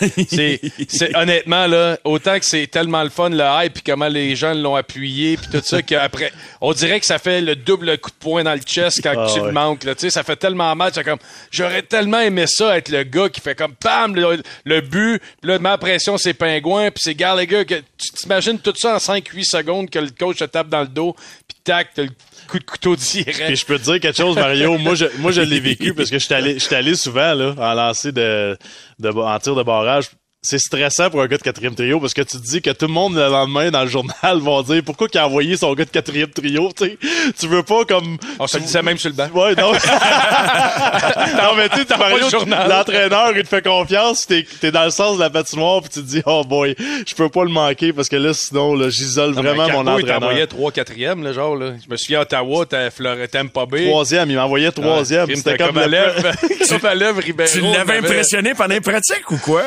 c'est, 0.28 0.60
c'est 0.88 1.16
honnêtement 1.16 1.66
là, 1.66 1.98
autant 2.04 2.38
que 2.38 2.44
c'est 2.44 2.66
tellement 2.66 3.02
le 3.02 3.10
fun 3.10 3.30
le 3.30 3.44
hype 3.44 3.74
puis 3.74 3.82
comment 3.84 4.08
les 4.08 4.36
gens 4.36 4.54
l'ont 4.54 4.76
appuyé 4.76 5.36
puis 5.36 5.46
tout 5.52 5.60
ça 5.64 5.82
qu'après 5.82 6.32
on 6.60 6.72
dirait 6.72 7.00
que 7.00 7.06
ça 7.06 7.18
fait 7.18 7.40
le 7.40 7.56
double 7.56 7.98
coup 7.98 8.10
de 8.10 8.16
poing 8.16 8.44
dans 8.44 8.54
le 8.54 8.60
chest 8.60 9.00
quand 9.02 9.14
Ah 9.16 9.30
tu 9.32 9.40
ouais. 9.40 9.46
le 9.46 9.52
manques 9.52 9.84
là, 9.84 9.94
tu 9.94 10.02
sais 10.02 10.10
ça 10.10 10.22
fait 10.22 10.36
tellement 10.36 10.74
mal, 10.74 10.92
comme 11.04 11.18
j'aurais 11.50 11.82
tellement 11.82 12.20
aimé 12.20 12.44
ça 12.46 12.76
être 12.76 12.88
le 12.90 13.02
gars 13.04 13.28
qui 13.28 13.40
fait 13.40 13.54
comme 13.54 13.74
bam 13.82 14.14
le, 14.14 14.42
le 14.64 14.80
but, 14.80 15.20
puis 15.40 15.50
là 15.50 15.58
ma 15.58 15.78
pression 15.78 16.18
c'est 16.18 16.34
pingouin 16.34 16.90
puis 16.90 17.00
c'est 17.02 17.14
Gallagher 17.14 17.64
que 17.64 17.76
tu 17.98 18.10
t'imagines 18.14 18.58
tout 18.58 18.74
ça 18.76 18.96
en 18.96 18.98
5 18.98 19.26
8 19.28 19.44
secondes 19.44 19.90
que 19.90 19.98
le 19.98 20.10
coach 20.10 20.38
te 20.38 20.44
tape 20.44 20.68
dans 20.68 20.80
le 20.82 20.88
dos 20.88 21.14
puis 21.48 21.56
tac, 21.64 21.90
t'as 21.94 22.02
le 22.02 22.10
coup 22.48 22.58
de 22.58 22.64
couteau 22.64 22.96
direct. 22.96 23.44
Puis 23.46 23.56
je 23.56 23.64
peux 23.64 23.78
te 23.78 23.84
dire 23.84 24.00
quelque 24.00 24.16
chose, 24.16 24.36
Mario. 24.36 24.76
moi, 24.78 24.94
je, 24.94 25.06
moi, 25.18 25.32
je 25.32 25.40
l'ai 25.40 25.60
vécu 25.60 25.94
parce 25.94 26.10
que 26.10 26.18
je 26.18 26.24
suis 26.24 26.34
allé, 26.34 26.54
je 26.54 26.58
suis 26.58 26.74
allé 26.74 26.94
souvent 26.94 27.34
là, 27.34 27.54
en 27.56 27.74
lancer 27.74 28.12
de, 28.12 28.56
de, 28.98 29.08
en 29.08 29.40
tir 29.40 29.54
de 29.54 29.64
barrage. 29.64 30.16
C'est 30.44 30.58
stressant 30.58 31.08
pour 31.08 31.22
un 31.22 31.28
gars 31.28 31.36
de 31.36 31.42
quatrième 31.42 31.76
trio 31.76 32.00
parce 32.00 32.14
que 32.14 32.22
tu 32.22 32.36
te 32.36 32.42
dis 32.42 32.60
que 32.60 32.70
tout 32.70 32.88
le 32.88 32.92
monde 32.92 33.14
le 33.14 33.28
lendemain 33.28 33.70
dans 33.70 33.82
le 33.82 33.88
journal 33.88 34.38
vont 34.40 34.60
dire 34.62 34.82
pourquoi 34.84 35.06
qu'il 35.06 35.20
a 35.20 35.26
envoyé 35.28 35.56
son 35.56 35.72
gars 35.72 35.84
de 35.84 35.90
quatrième 35.90 36.30
trio, 36.30 36.68
tu 36.76 36.84
sais? 36.84 36.98
Tu 37.38 37.46
veux 37.46 37.62
pas 37.62 37.84
comme. 37.84 38.18
On 38.40 38.48
se 38.48 38.56
le 38.56 38.64
disait 38.64 38.82
même 38.82 38.98
sur 38.98 39.10
le 39.10 39.14
banc. 39.14 39.28
Ouais, 39.32 39.54
non. 39.54 39.70
non, 39.72 41.54
mais 41.56 41.68
tu 41.68 41.78
sais, 41.78 41.84
pas 41.84 42.08
le 42.08 42.14
Mario, 42.14 42.28
journal. 42.28 42.68
l'entraîneur, 42.68 43.36
il 43.36 43.44
te 43.44 43.48
fait 43.48 43.62
confiance, 43.62 44.26
t'es, 44.26 44.44
t'es 44.60 44.72
dans 44.72 44.84
le 44.84 44.90
sens 44.90 45.14
de 45.14 45.20
la 45.20 45.30
patinoire, 45.30 45.80
puis 45.80 45.90
tu 45.90 46.00
te 46.00 46.06
dis, 46.06 46.22
oh 46.26 46.42
boy, 46.44 46.74
je 47.06 47.14
peux 47.14 47.28
pas 47.28 47.44
le 47.44 47.50
manquer 47.50 47.92
parce 47.92 48.08
que 48.08 48.16
là, 48.16 48.34
sinon, 48.34 48.74
là, 48.74 48.88
j'isole 48.90 49.34
vraiment 49.34 49.68
mon 49.68 49.84
Carbo, 49.84 49.90
il 49.90 50.02
entraîneur. 50.02 50.20
t'envoyait 50.20 50.46
3 50.48 50.72
4e, 50.72 51.22
là, 51.22 51.32
genre, 51.32 51.54
là. 51.54 51.74
Je 51.84 51.88
me 51.88 51.96
souviens 51.96 52.18
à 52.18 52.22
Ottawa, 52.22 52.66
t'as 52.68 52.90
Fleur, 52.90 53.16
Tampa 53.30 53.64
Bay. 53.66 53.84
Troisième, 53.86 54.28
il 54.28 54.36
m'envoyait 54.36 54.72
troisième. 54.72 55.28
Ouais, 55.28 55.36
C'était 55.36 55.56
comme 55.56 55.68
comme 55.68 55.78
à 55.78 55.86
le 55.86 57.10
Ribeiro. 57.10 57.48
Tu 57.52 57.60
l'avais 57.60 57.98
impressionné 57.98 58.54
pendant 58.54 58.74
les 58.74 58.80
pratiques 58.80 59.30
ou 59.30 59.36
quoi? 59.36 59.62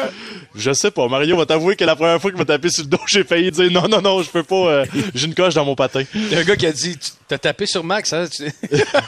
Je 0.65 0.73
sais 0.73 0.91
pas. 0.91 1.07
Mario 1.07 1.37
va 1.37 1.45
t'avouer 1.45 1.75
que 1.75 1.83
la 1.85 1.95
première 1.95 2.19
fois 2.19 2.31
qu'il 2.31 2.39
m'a 2.39 2.45
tapé 2.45 2.69
sur 2.69 2.83
le 2.83 2.89
dos, 2.89 2.97
j'ai 3.07 3.23
failli 3.23 3.51
dire 3.51 3.71
non, 3.71 3.87
non, 3.87 4.01
non, 4.01 4.21
je 4.23 4.29
peux 4.29 4.43
pas. 4.43 4.55
euh, 4.55 4.85
j'ai 5.13 5.27
une 5.27 5.35
coche 5.35 5.53
dans 5.53 5.63
mon 5.65 5.75
patin. 5.75 6.01
Il 6.15 6.31
y 6.31 6.35
a 6.35 6.39
un 6.39 6.43
gars 6.43 6.55
qui 6.55 6.65
a 6.65 6.71
dit, 6.71 6.97
Tu- 6.97 7.11
t'as 7.27 7.37
tapé 7.37 7.65
sur 7.65 7.83
Max, 7.83 8.11
hein? 8.13 8.25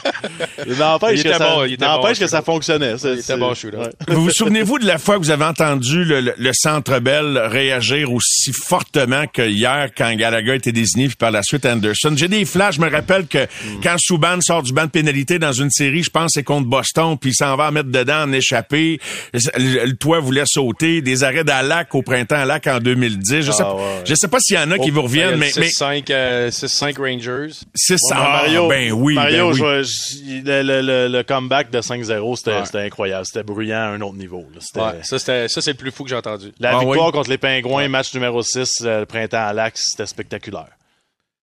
N'empêche 0.78 1.22
que, 1.22 1.32
ça, 1.32 1.38
bon, 1.38 1.60
n'empêche 1.66 2.18
bon, 2.18 2.24
que 2.24 2.26
ça 2.26 2.42
fonctionnait. 2.42 2.98
C'est- 2.98 3.14
Il 3.14 3.18
était 3.20 3.36
bon, 3.36 3.54
shooter. 3.54 3.76
ouais. 3.78 3.90
Vous 4.08 4.24
vous 4.24 4.30
souvenez-vous 4.30 4.78
de 4.78 4.86
la 4.86 4.98
fois 4.98 5.14
que 5.16 5.20
vous 5.20 5.30
avez 5.30 5.44
entendu 5.44 6.04
le, 6.04 6.20
le- 6.20 6.34
le 6.36 6.50
Centre 6.52 6.98
Bell 7.00 7.38
réagir 7.50 8.12
aussi 8.12 8.52
fortement 8.52 9.24
que 9.32 9.42
hier 9.48 9.88
quand 9.96 10.12
Gallagher 10.14 10.54
était 10.56 10.72
désigné 10.72 11.06
puis 11.08 11.16
par 11.16 11.30
la 11.30 11.42
suite 11.42 11.64
Anderson? 11.66 12.12
J'ai 12.16 12.28
des 12.28 12.44
flashs. 12.44 12.76
Je 12.76 12.80
me 12.80 12.90
rappelle 12.90 13.26
que 13.26 13.46
quand 13.82 13.96
Souban 13.98 14.40
sort 14.40 14.62
du 14.62 14.72
banc 14.72 14.84
de 14.84 14.90
pénalité 14.90 15.38
dans 15.38 15.52
une 15.52 15.70
série, 15.70 16.02
je 16.02 16.10
pense 16.10 16.26
que 16.26 16.32
c'est 16.34 16.42
contre 16.44 16.68
Boston, 16.68 17.16
puis 17.20 17.30
il 17.30 17.34
s'en 17.34 17.56
va 17.56 17.68
en 17.68 17.72
mettre 17.72 17.90
dedans 17.90 18.22
en 18.24 18.32
échappé. 18.32 19.00
Le, 19.32 19.86
le 19.86 19.96
toit 19.96 20.20
voulait 20.20 20.44
sauter. 20.46 21.00
Des 21.02 21.24
arrêts 21.24 21.44
d'Alac 21.48 21.94
au 21.94 22.02
printemps 22.02 22.36
à 22.36 22.44
Lac 22.44 22.66
en 22.66 22.78
2010. 22.78 23.42
Je 23.42 23.50
sais, 23.52 23.62
Ah, 23.64 23.74
ouais, 23.74 23.80
ouais. 23.80 24.02
je 24.04 24.14
sais 24.14 24.28
pas 24.28 24.38
s'il 24.40 24.56
y 24.56 24.58
en 24.58 24.70
a 24.70 24.78
qui 24.78 24.90
vous 24.90 24.98
y 24.98 25.00
a 25.00 25.02
reviennent, 25.02 25.30
le 25.32 25.36
mais, 25.38 25.50
mais 25.56 25.68
6-5 25.68 26.10
euh, 26.10 26.50
6-5 26.50 26.96
Rangers. 26.98 27.54
6-5 27.74 27.98
Ça, 28.08 28.16
Ouais, 28.20 28.28
Mario, 28.32 28.68
ben 28.68 28.92
oui, 28.92 29.14
Mario, 29.14 29.50
ben 29.50 29.52
oui. 29.52 29.58
je- 29.58 29.82
je- 29.82 30.42
le, 30.46 30.62
le- 30.62 30.80
le- 30.82 31.08
le 31.08 31.22
comeback 31.22 31.70
de 31.70 31.80
5-0, 31.80 32.36
c'était 32.36 32.52
Ouais. 32.78 32.84
incroyable. 32.86 33.24
C'était 33.26 33.42
bruyant 33.42 33.78
à 33.78 33.86
un 33.88 34.00
autre 34.00 34.16
niveau. 34.16 34.46
là. 34.54 34.60
C'était- 34.60 34.80
Ouais, 34.80 35.00
ça, 35.02 35.18
c'est 35.18 35.70
le 35.70 35.74
plus 35.74 35.90
fou 35.90 36.04
que 36.04 36.10
j'ai 36.10 36.16
entendu. 36.16 36.52
La 36.60 36.76
Ah 36.76 36.78
victoire 36.80 37.06
oui. 37.06 37.12
contre 37.12 37.30
les 37.30 37.38
Pingouins, 37.38 37.88
match 37.88 38.12
numéro 38.14 38.42
6, 38.42 38.82
euh, 38.82 39.00
le 39.00 39.06
printemps 39.06 39.46
à 39.48 39.52
l'Axe, 39.52 39.82
c'était 39.90 40.06
spectaculaire. 40.06 40.68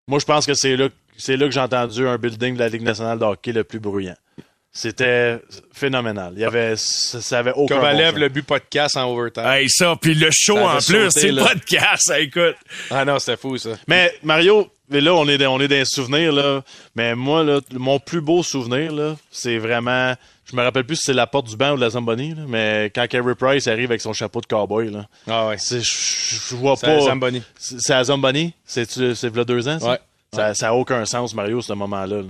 Moi, 0.08 0.20
je 0.20 0.26
pense 0.26 0.46
que 0.46 0.54
c'est 0.54 0.76
là, 0.78 0.88
c'est 1.18 1.36
là 1.36 1.46
que 1.48 1.52
j'ai 1.52 1.60
entendu 1.60 2.08
un 2.08 2.18
building 2.18 2.54
de 2.54 2.60
la 2.60 2.70
Ligue 2.70 2.84
nationale 2.84 3.18
de 3.18 3.24
hockey 3.26 3.52
le 3.52 3.64
plus 3.64 3.80
bruyant. 3.80 4.16
C'était 4.78 5.40
phénoménal. 5.72 6.34
Il 6.36 6.42
y 6.42 6.44
avait, 6.44 6.76
ça, 6.76 7.22
ça 7.22 7.40
avait 7.40 7.54
aucun 7.54 7.76
Comme 7.76 7.86
bon 7.92 7.98
lève 7.98 8.12
sens. 8.12 8.20
le 8.20 8.28
but 8.28 8.46
podcast 8.46 8.98
en 8.98 9.10
overtime. 9.10 9.46
Hey, 9.46 9.70
ça, 9.70 9.96
puis 10.02 10.14
le 10.14 10.28
show 10.34 10.58
Ça 10.58 10.64
en 10.64 10.68
avait 10.72 10.86
plus, 10.86 11.12
c'est 11.12 11.32
le 11.32 11.42
podcast, 11.44 12.12
écoute. 12.20 12.56
Ah 12.92 13.06
non, 13.06 13.18
c'était 13.18 13.38
fou, 13.38 13.58
ça. 13.58 13.70
Mais 13.88 14.14
Mario, 14.22 14.68
mais 14.90 15.00
là, 15.00 15.14
on 15.14 15.26
est, 15.30 15.46
on 15.46 15.62
est 15.62 15.70
dans 15.70 15.76
les 15.76 15.86
souvenirs, 15.86 16.34
là. 16.34 16.62
Mais 16.94 17.16
moi, 17.16 17.42
là, 17.46 17.62
mon 17.74 18.00
plus 18.00 18.20
beau 18.20 18.44
souvenir, 18.44 18.92
là, 18.92 19.16
c'est 19.32 19.58
vraiment. 19.60 20.14
Je 20.44 20.56
me 20.58 20.62
rappelle 20.62 20.84
plus 20.84 20.98
si 20.98 21.04
c'est 21.06 21.14
la 21.14 21.26
porte 21.26 21.48
du 21.48 21.56
banc 21.56 21.72
ou 21.72 21.76
de 21.78 21.82
la 21.82 21.90
Zamboni, 21.92 22.36
là, 22.36 22.42
mais 22.46 22.92
quand 22.94 23.08
Carey 23.08 23.34
Price 23.34 23.68
arrive 23.68 23.92
avec 23.92 24.02
son 24.02 24.12
chapeau 24.12 24.42
de 24.42 24.46
cowboy, 24.46 24.92
là. 24.92 25.08
Ah 25.26 25.48
ouais. 25.48 25.58
c'est- 25.58 25.82
Je 25.82 26.54
vois 26.56 26.76
C'est 26.76 26.86
pas. 26.88 26.98
à 26.98 27.00
Zamboni. 27.00 27.42
C'est 27.58 27.80
c'est 27.80 27.94
à 27.94 28.04
Zamboni? 28.04 28.54
C'est 28.66 28.92
c'est 29.16 29.32
deux 29.32 29.68
ans, 29.70 29.80
ça? 29.80 29.90
Ouais. 29.92 30.54
Ça 30.54 30.68
n'a 30.68 30.74
aucun 30.76 31.06
sens, 31.06 31.34
Mario, 31.34 31.62
ce 31.62 31.72
moment-là. 31.72 32.18
là. 32.18 32.24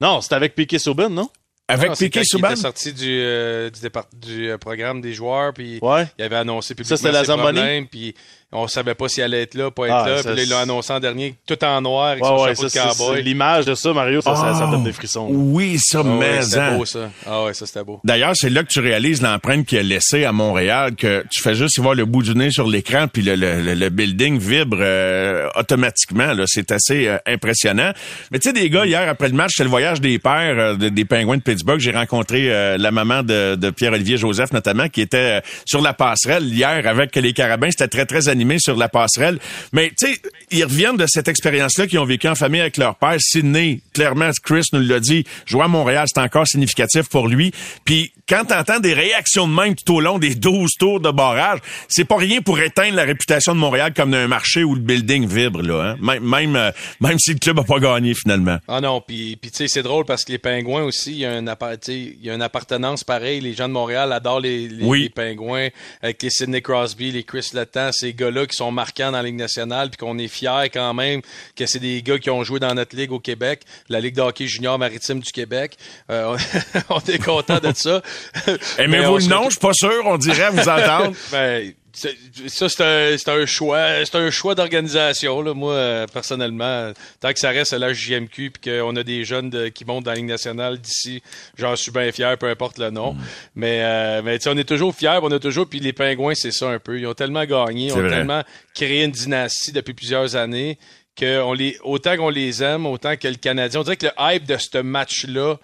Non, 0.00 0.20
c'était 0.20 0.34
avec 0.34 0.54
Piquet 0.54 0.78
Subban, 0.78 1.10
non? 1.10 1.28
Avec 1.66 1.90
Non, 1.90 1.96
Piqué 1.96 2.20
quand 2.20 2.22
il 2.24 2.26
Souban? 2.26 2.50
était 2.50 2.60
sorti 2.60 2.92
du, 2.92 3.08
euh, 3.22 3.70
du, 4.12 4.50
euh, 4.50 4.58
programme 4.58 5.00
des 5.00 5.14
joueurs, 5.14 5.54
puis 5.54 5.78
Ouais. 5.80 6.06
il 6.18 6.24
avait 6.24 6.36
annoncé 6.36 6.74
publiquement 6.74 6.96
c'était 6.98 7.10
la 7.12 7.24
ses 7.24 7.32
problèmes, 7.32 7.86
puis 7.88 8.14
on 8.54 8.66
savait 8.68 8.94
pas 8.94 9.08
s'il 9.08 9.22
allait 9.22 9.42
être 9.42 9.54
là, 9.54 9.70
pas 9.70 9.86
être 9.86 9.94
Ah, 9.94 10.08
là, 10.08 10.16
ça, 10.22 10.28
puis 10.30 10.36
là, 10.38 10.42
il 10.44 10.48
l'a 10.48 10.56
c'est- 10.56 10.62
annoncé 10.62 10.92
en 10.92 11.00
dernier, 11.00 11.34
tout 11.46 11.62
en 11.64 11.80
noir, 11.82 12.06
avec 12.08 12.22
Ouais, 12.22 12.28
son 12.28 12.36
ouais, 12.36 12.48
chapeau 12.54 12.54
ça, 12.56 12.62
de 12.64 12.68
c'est- 12.68 12.78
c'est- 12.94 13.04
cowboy. 13.04 13.22
L'image 13.22 13.64
de 13.66 13.74
ça, 13.74 13.92
Mario, 13.92 14.20
ça, 14.20 14.34
ça, 14.36 14.54
ça 14.54 14.64
Oh, 14.68 14.70
donne 14.70 14.84
des 14.84 14.92
frissons. 14.92 15.26
là. 15.28 15.34
Oui, 15.36 15.76
ça, 15.78 16.02
ouais, 16.02 16.08
mais 16.18 16.42
c'était 16.42 16.58
hein. 16.60 16.76
beau, 16.78 16.84
ça. 16.84 17.10
Ah 17.26 17.44
ouais, 17.44 17.54
ça, 17.54 17.66
c'était 17.66 17.84
beau. 17.84 18.00
D'ailleurs, 18.04 18.32
c'est 18.34 18.50
là 18.50 18.62
que 18.62 18.68
tu 18.68 18.80
réalises 18.80 19.20
l'empreinte 19.22 19.66
qu'il 19.66 19.78
a 19.78 19.82
laissée 19.82 20.24
à 20.24 20.32
Montréal, 20.32 20.94
que 20.94 21.24
tu 21.30 21.42
fais 21.42 21.54
juste 21.54 21.76
y 21.76 21.80
voir 21.80 21.94
le 21.94 22.04
bout 22.04 22.22
du 22.22 22.34
nez 22.34 22.50
sur 22.50 22.66
l'écran, 22.66 23.06
puis 23.12 23.22
le, 23.22 23.34
le, 23.36 23.60
le- 23.60 23.74
le 23.74 23.88
building 23.90 24.38
vibre 24.38 24.78
euh, 24.80 25.48
automatiquement. 25.56 26.32
Là, 26.32 26.44
c'est 26.46 26.70
assez 26.70 27.08
euh, 27.08 27.18
impressionnant. 27.26 27.92
Mais 28.30 28.38
tu 28.38 28.48
sais, 28.48 28.52
des 28.52 28.70
gars, 28.70 28.86
hier 28.86 29.08
après 29.08 29.28
le 29.28 29.34
match, 29.34 29.50
c'était 29.54 29.64
le 29.64 29.70
voyage 29.70 30.00
des 30.00 30.18
pères 30.18 30.58
euh, 30.58 30.76
de- 30.76 30.88
des 30.90 31.04
Pingouins 31.04 31.38
de 31.38 31.42
Pittsburgh. 31.42 31.80
J'ai 31.80 31.90
rencontré 31.90 32.52
euh, 32.52 32.76
la 32.78 32.90
maman 32.90 33.22
de, 33.22 33.56
de 33.56 33.70
Pierre-Olivier 33.70 34.16
Joseph 34.16 34.52
notamment, 34.52 34.88
qui 34.88 35.00
était 35.00 35.38
euh, 35.38 35.40
sur 35.66 35.80
la 35.80 35.92
passerelle 35.92 36.44
hier 36.44 36.86
avec 36.86 37.16
les 37.16 37.32
Carabins. 37.32 37.70
C'était 37.70 37.88
très 37.88 38.06
très 38.06 38.28
animé 38.28 38.43
sur 38.58 38.76
la 38.76 38.88
passerelle. 38.88 39.38
Mais 39.72 39.92
tu 39.98 40.06
sais, 40.06 40.20
ils 40.50 40.64
reviennent 40.64 40.96
de 40.96 41.06
cette 41.06 41.28
expérience-là 41.28 41.86
qu'ils 41.86 41.98
ont 41.98 42.04
vécu 42.04 42.28
en 42.28 42.34
famille 42.34 42.60
avec 42.60 42.76
leur 42.76 42.96
père. 42.96 43.16
Sydney, 43.18 43.80
clairement, 43.92 44.30
Chris 44.42 44.64
nous 44.72 44.80
l'a 44.80 45.00
dit, 45.00 45.24
jouer 45.46 45.62
à 45.62 45.68
Montréal, 45.68 46.06
c'est 46.12 46.20
encore 46.20 46.46
significatif 46.46 47.08
pour 47.08 47.28
lui. 47.28 47.52
Puis 47.84 48.12
quand 48.28 48.44
t'entends 48.46 48.80
des 48.80 48.94
réactions 48.94 49.46
de 49.46 49.52
même 49.52 49.74
tout 49.74 49.94
au 49.94 50.00
long 50.00 50.18
des 50.18 50.34
12 50.34 50.70
tours 50.78 51.00
de 51.00 51.10
barrage, 51.10 51.58
c'est 51.88 52.04
pas 52.04 52.16
rien 52.16 52.40
pour 52.40 52.58
éteindre 52.60 52.96
la 52.96 53.04
réputation 53.04 53.54
de 53.54 53.58
Montréal 53.60 53.92
comme 53.94 54.10
d'un 54.12 54.28
marché 54.28 54.64
où 54.64 54.74
le 54.74 54.80
building 54.80 55.26
vibre, 55.26 55.62
là. 55.62 55.90
Hein? 55.92 55.96
Même, 56.00 56.24
même, 56.24 56.56
euh, 56.56 56.70
même 57.00 57.18
si 57.18 57.32
le 57.34 57.38
club 57.38 57.58
a 57.58 57.64
pas 57.64 57.78
gagné 57.78 58.14
finalement. 58.14 58.58
Ah 58.68 58.80
non, 58.80 59.00
puis 59.00 59.38
tu 59.42 59.50
sais 59.52 59.68
c'est 59.68 59.82
drôle 59.82 60.04
parce 60.04 60.24
que 60.24 60.32
les 60.32 60.38
pingouins 60.38 60.82
aussi, 60.84 61.12
il 61.12 61.18
y 61.18 61.26
a 61.26 61.32
un 61.32 61.46
appart- 61.46 61.78
tu 61.80 61.92
sais, 61.92 61.98
il 62.18 62.24
y 62.24 62.30
a 62.30 62.34
une 62.34 62.42
appartenance 62.42 63.04
pareille. 63.04 63.40
Les 63.40 63.54
gens 63.54 63.68
de 63.68 63.72
Montréal 63.74 64.12
adorent 64.12 64.40
les, 64.40 64.68
les, 64.68 64.84
Oui. 64.84 65.02
les 65.02 65.08
pingouins 65.10 65.68
avec 66.02 66.22
les 66.22 66.30
Sidney 66.30 66.62
Crosby, 66.62 67.10
les 67.12 67.24
Chris 67.24 67.50
Letang, 67.52 67.90
ces 67.92 68.14
gars-là 68.14 68.46
qui 68.46 68.56
sont 68.56 68.70
marquants 68.72 69.10
dans 69.12 69.18
la 69.18 69.22
Ligue 69.22 69.34
nationale, 69.36 69.90
puis 69.90 69.98
qu'on 69.98 70.18
est 70.18 70.28
fiers 70.28 70.70
quand 70.72 70.94
même 70.94 71.20
que 71.56 71.66
c'est 71.66 71.78
des 71.78 72.00
gars 72.02 72.18
qui 72.18 72.30
ont 72.30 72.42
joué 72.44 72.58
dans 72.60 72.74
notre 72.74 72.96
ligue 72.96 73.12
au 73.12 73.20
Québec, 73.20 73.62
la 73.88 74.00
Ligue 74.00 74.14
de 74.14 74.22
hockey 74.22 74.46
junior 74.46 74.78
maritime 74.78 75.20
du 75.20 75.30
Québec. 75.32 75.76
Euh, 76.10 76.36
on 76.88 77.00
est 77.00 77.22
content 77.22 77.58
de 77.58 77.72
ça. 77.74 78.00
Mais 78.78 78.84
Aimez-vous 78.84 79.18
le 79.18 79.26
nom? 79.26 79.44
Je 79.44 79.50
suis 79.50 79.58
pas 79.60 79.72
sûr. 79.72 80.02
On 80.06 80.18
dirait 80.18 80.50
vous 80.50 80.68
entendre. 80.68 81.14
ben, 81.30 81.72
ça, 81.96 82.68
c'est 82.68 82.82
un, 82.82 83.16
c'est 83.16 83.28
un 83.30 83.46
choix, 83.46 84.04
c'est 84.04 84.16
un 84.16 84.28
choix 84.28 84.56
d'organisation. 84.56 85.40
Là. 85.42 85.54
Moi, 85.54 85.74
euh, 85.74 86.06
personnellement, 86.12 86.92
tant 87.20 87.32
que 87.32 87.38
ça 87.38 87.50
reste 87.50 87.72
à 87.72 87.78
la 87.78 87.92
JMQ 87.92 88.50
puis 88.50 88.72
qu'on 88.72 88.96
a 88.96 89.04
des 89.04 89.24
jeunes 89.24 89.48
de- 89.48 89.68
qui 89.68 89.84
montent 89.84 90.02
dans 90.04 90.10
la 90.10 90.16
Ligue 90.16 90.26
nationale 90.26 90.78
d'ici, 90.80 91.22
j'en 91.56 91.76
suis 91.76 91.92
bien 91.92 92.10
fier, 92.10 92.36
peu 92.36 92.48
importe 92.48 92.78
le 92.78 92.90
nom. 92.90 93.14
Mais, 93.54 93.80
euh, 93.84 94.22
mais 94.24 94.38
on 94.48 94.58
est 94.58 94.68
toujours 94.68 94.92
fiers, 94.92 95.20
on 95.22 95.30
a 95.30 95.38
toujours. 95.38 95.68
Puis 95.68 95.78
les 95.78 95.92
Pingouins, 95.92 96.34
c'est 96.34 96.50
ça 96.50 96.68
un 96.68 96.80
peu. 96.80 96.98
Ils 96.98 97.06
ont 97.06 97.14
tellement 97.14 97.44
gagné, 97.44 97.86
ils 97.86 97.92
ont 97.92 98.00
vrai. 98.00 98.10
tellement 98.10 98.42
créé 98.74 99.04
une 99.04 99.12
dynastie 99.12 99.70
depuis 99.70 99.94
plusieurs 99.94 100.34
années 100.34 100.78
que 101.14 101.40
on 101.42 101.52
les, 101.52 101.78
autant 101.84 102.16
qu'on 102.16 102.28
les 102.28 102.60
aime, 102.64 102.86
autant 102.86 103.16
que 103.16 103.28
le 103.28 103.36
Canadien. 103.36 103.78
On 103.78 103.84
dirait 103.84 103.96
que 103.96 104.06
le 104.06 104.12
hype 104.18 104.46
de 104.46 104.56
ce 104.56 104.78
match-là 104.78 105.58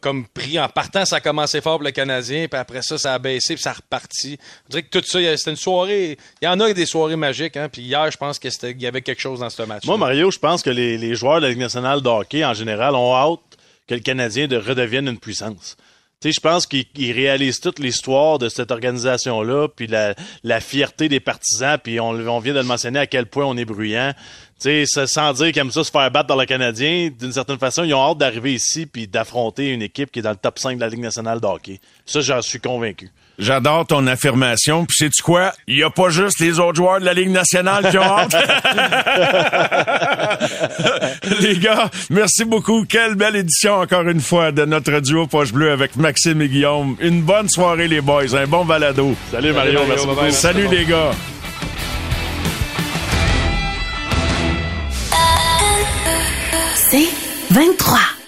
comme 0.00 0.26
pris 0.26 0.58
en 0.58 0.68
partant, 0.68 1.04
ça 1.04 1.16
a 1.16 1.20
commencé 1.20 1.60
fort 1.60 1.76
pour 1.78 1.84
le 1.84 1.90
Canadien, 1.90 2.46
puis 2.48 2.60
après 2.60 2.82
ça, 2.82 2.98
ça 2.98 3.14
a 3.14 3.18
baissé, 3.18 3.54
puis 3.54 3.62
ça 3.62 3.70
a 3.70 3.74
reparti. 3.74 4.38
On 4.66 4.70
dirait 4.70 4.82
que 4.82 4.98
tout 4.98 5.04
ça, 5.06 5.18
c'était 5.36 5.50
une 5.50 5.56
soirée. 5.56 6.18
Il 6.42 6.44
y 6.44 6.48
en 6.48 6.58
a 6.60 6.72
des 6.72 6.86
soirées 6.86 7.16
magiques, 7.16 7.56
hein, 7.56 7.68
puis 7.70 7.82
hier, 7.82 8.10
je 8.10 8.16
pense 8.16 8.38
que 8.38 8.50
c'était- 8.50 8.72
il 8.72 8.82
y 8.82 8.86
avait 8.86 9.02
quelque 9.02 9.20
chose 9.20 9.40
dans 9.40 9.50
ce 9.50 9.62
match. 9.62 9.84
Moi, 9.86 9.96
Mario, 9.96 10.30
je 10.30 10.38
pense 10.38 10.62
que 10.62 10.70
les, 10.70 11.14
joueurs 11.14 11.36
de 11.36 11.46
la 11.46 11.48
Ligue 11.50 11.58
nationale 11.58 12.02
de 12.02 12.08
hockey, 12.08 12.44
en 12.44 12.54
général, 12.54 12.94
ont 12.94 13.14
hâte 13.14 13.40
que 13.86 13.94
le 13.94 14.00
Canadien 14.00 14.46
de 14.46 14.56
redevienne 14.56 15.08
une 15.08 15.18
puissance. 15.18 15.76
Sais, 16.22 16.32
je 16.32 16.40
pense 16.40 16.66
qu'ils 16.66 16.84
ils 16.96 17.12
réalisent 17.12 17.60
toute 17.60 17.78
l'histoire 17.78 18.38
de 18.38 18.50
cette 18.50 18.70
organisation-là, 18.70 19.68
puis 19.68 19.86
la, 19.86 20.60
fierté 20.60 21.08
des 21.08 21.18
partisans, 21.18 21.78
puis 21.82 21.98
on, 21.98 22.12
vient 22.40 22.52
de 22.52 22.58
le 22.58 22.64
mentionner 22.66 22.98
à 22.98 23.06
quel 23.06 23.24
point 23.24 23.46
on 23.46 23.56
est 23.56 23.64
bruyant. 23.64 24.12
Tu 24.60 24.84
sais, 24.84 25.06
sans 25.06 25.32
dire 25.32 25.50
qu'ils 25.50 25.60
aiment 25.60 25.70
ça 25.70 25.82
se 25.82 25.90
faire 25.90 26.10
battre 26.10 26.26
dans 26.26 26.36
le 26.36 26.44
Canadien, 26.44 27.08
d'une 27.18 27.32
certaine 27.32 27.56
façon, 27.56 27.84
ils 27.84 27.94
ont 27.94 28.10
hâte 28.10 28.18
d'arriver 28.18 28.52
ici 28.52 28.84
puis 28.84 29.08
d'affronter 29.08 29.70
une 29.70 29.80
équipe 29.80 30.12
qui 30.12 30.18
est 30.18 30.22
dans 30.22 30.32
le 30.32 30.36
top 30.36 30.58
5 30.58 30.76
de 30.76 30.80
la 30.82 30.90
Ligue 30.90 31.00
nationale 31.00 31.40
de 31.40 31.46
hockey. 31.46 31.80
Ça, 32.04 32.20
j'en 32.20 32.42
suis 32.42 32.60
convaincu. 32.60 33.10
J'adore 33.40 33.86
ton 33.86 34.06
affirmation. 34.06 34.84
Puis 34.84 34.96
sais-tu 34.98 35.22
quoi? 35.22 35.54
Il 35.66 35.78
y 35.78 35.82
a 35.82 35.88
pas 35.88 36.10
juste 36.10 36.40
les 36.40 36.60
autres 36.60 36.76
joueurs 36.76 37.00
de 37.00 37.06
la 37.06 37.14
Ligue 37.14 37.30
nationale 37.30 37.88
qui 37.90 37.96
ont 37.96 38.02
hâte. 38.02 38.36
les 41.40 41.58
gars, 41.58 41.90
merci 42.10 42.44
beaucoup. 42.44 42.84
Quelle 42.84 43.14
belle 43.14 43.36
édition 43.36 43.76
encore 43.76 44.06
une 44.06 44.20
fois 44.20 44.52
de 44.52 44.66
notre 44.66 45.00
duo 45.00 45.26
Poche 45.26 45.52
Bleu 45.52 45.72
avec 45.72 45.96
Maxime 45.96 46.42
et 46.42 46.48
Guillaume. 46.48 46.96
Une 47.00 47.22
bonne 47.22 47.48
soirée 47.48 47.88
les 47.88 48.02
boys, 48.02 48.36
un 48.36 48.46
bon 48.46 48.66
balado. 48.66 49.16
Salut 49.30 49.52
Mario, 49.52 49.72
Mario, 49.72 49.88
merci 49.88 50.06
beaucoup. 50.06 50.22
merci. 50.22 50.40
Salut 50.40 50.68
les 50.68 50.84
gars. 50.84 51.12
C'est 56.90 57.08
23. 57.50 58.19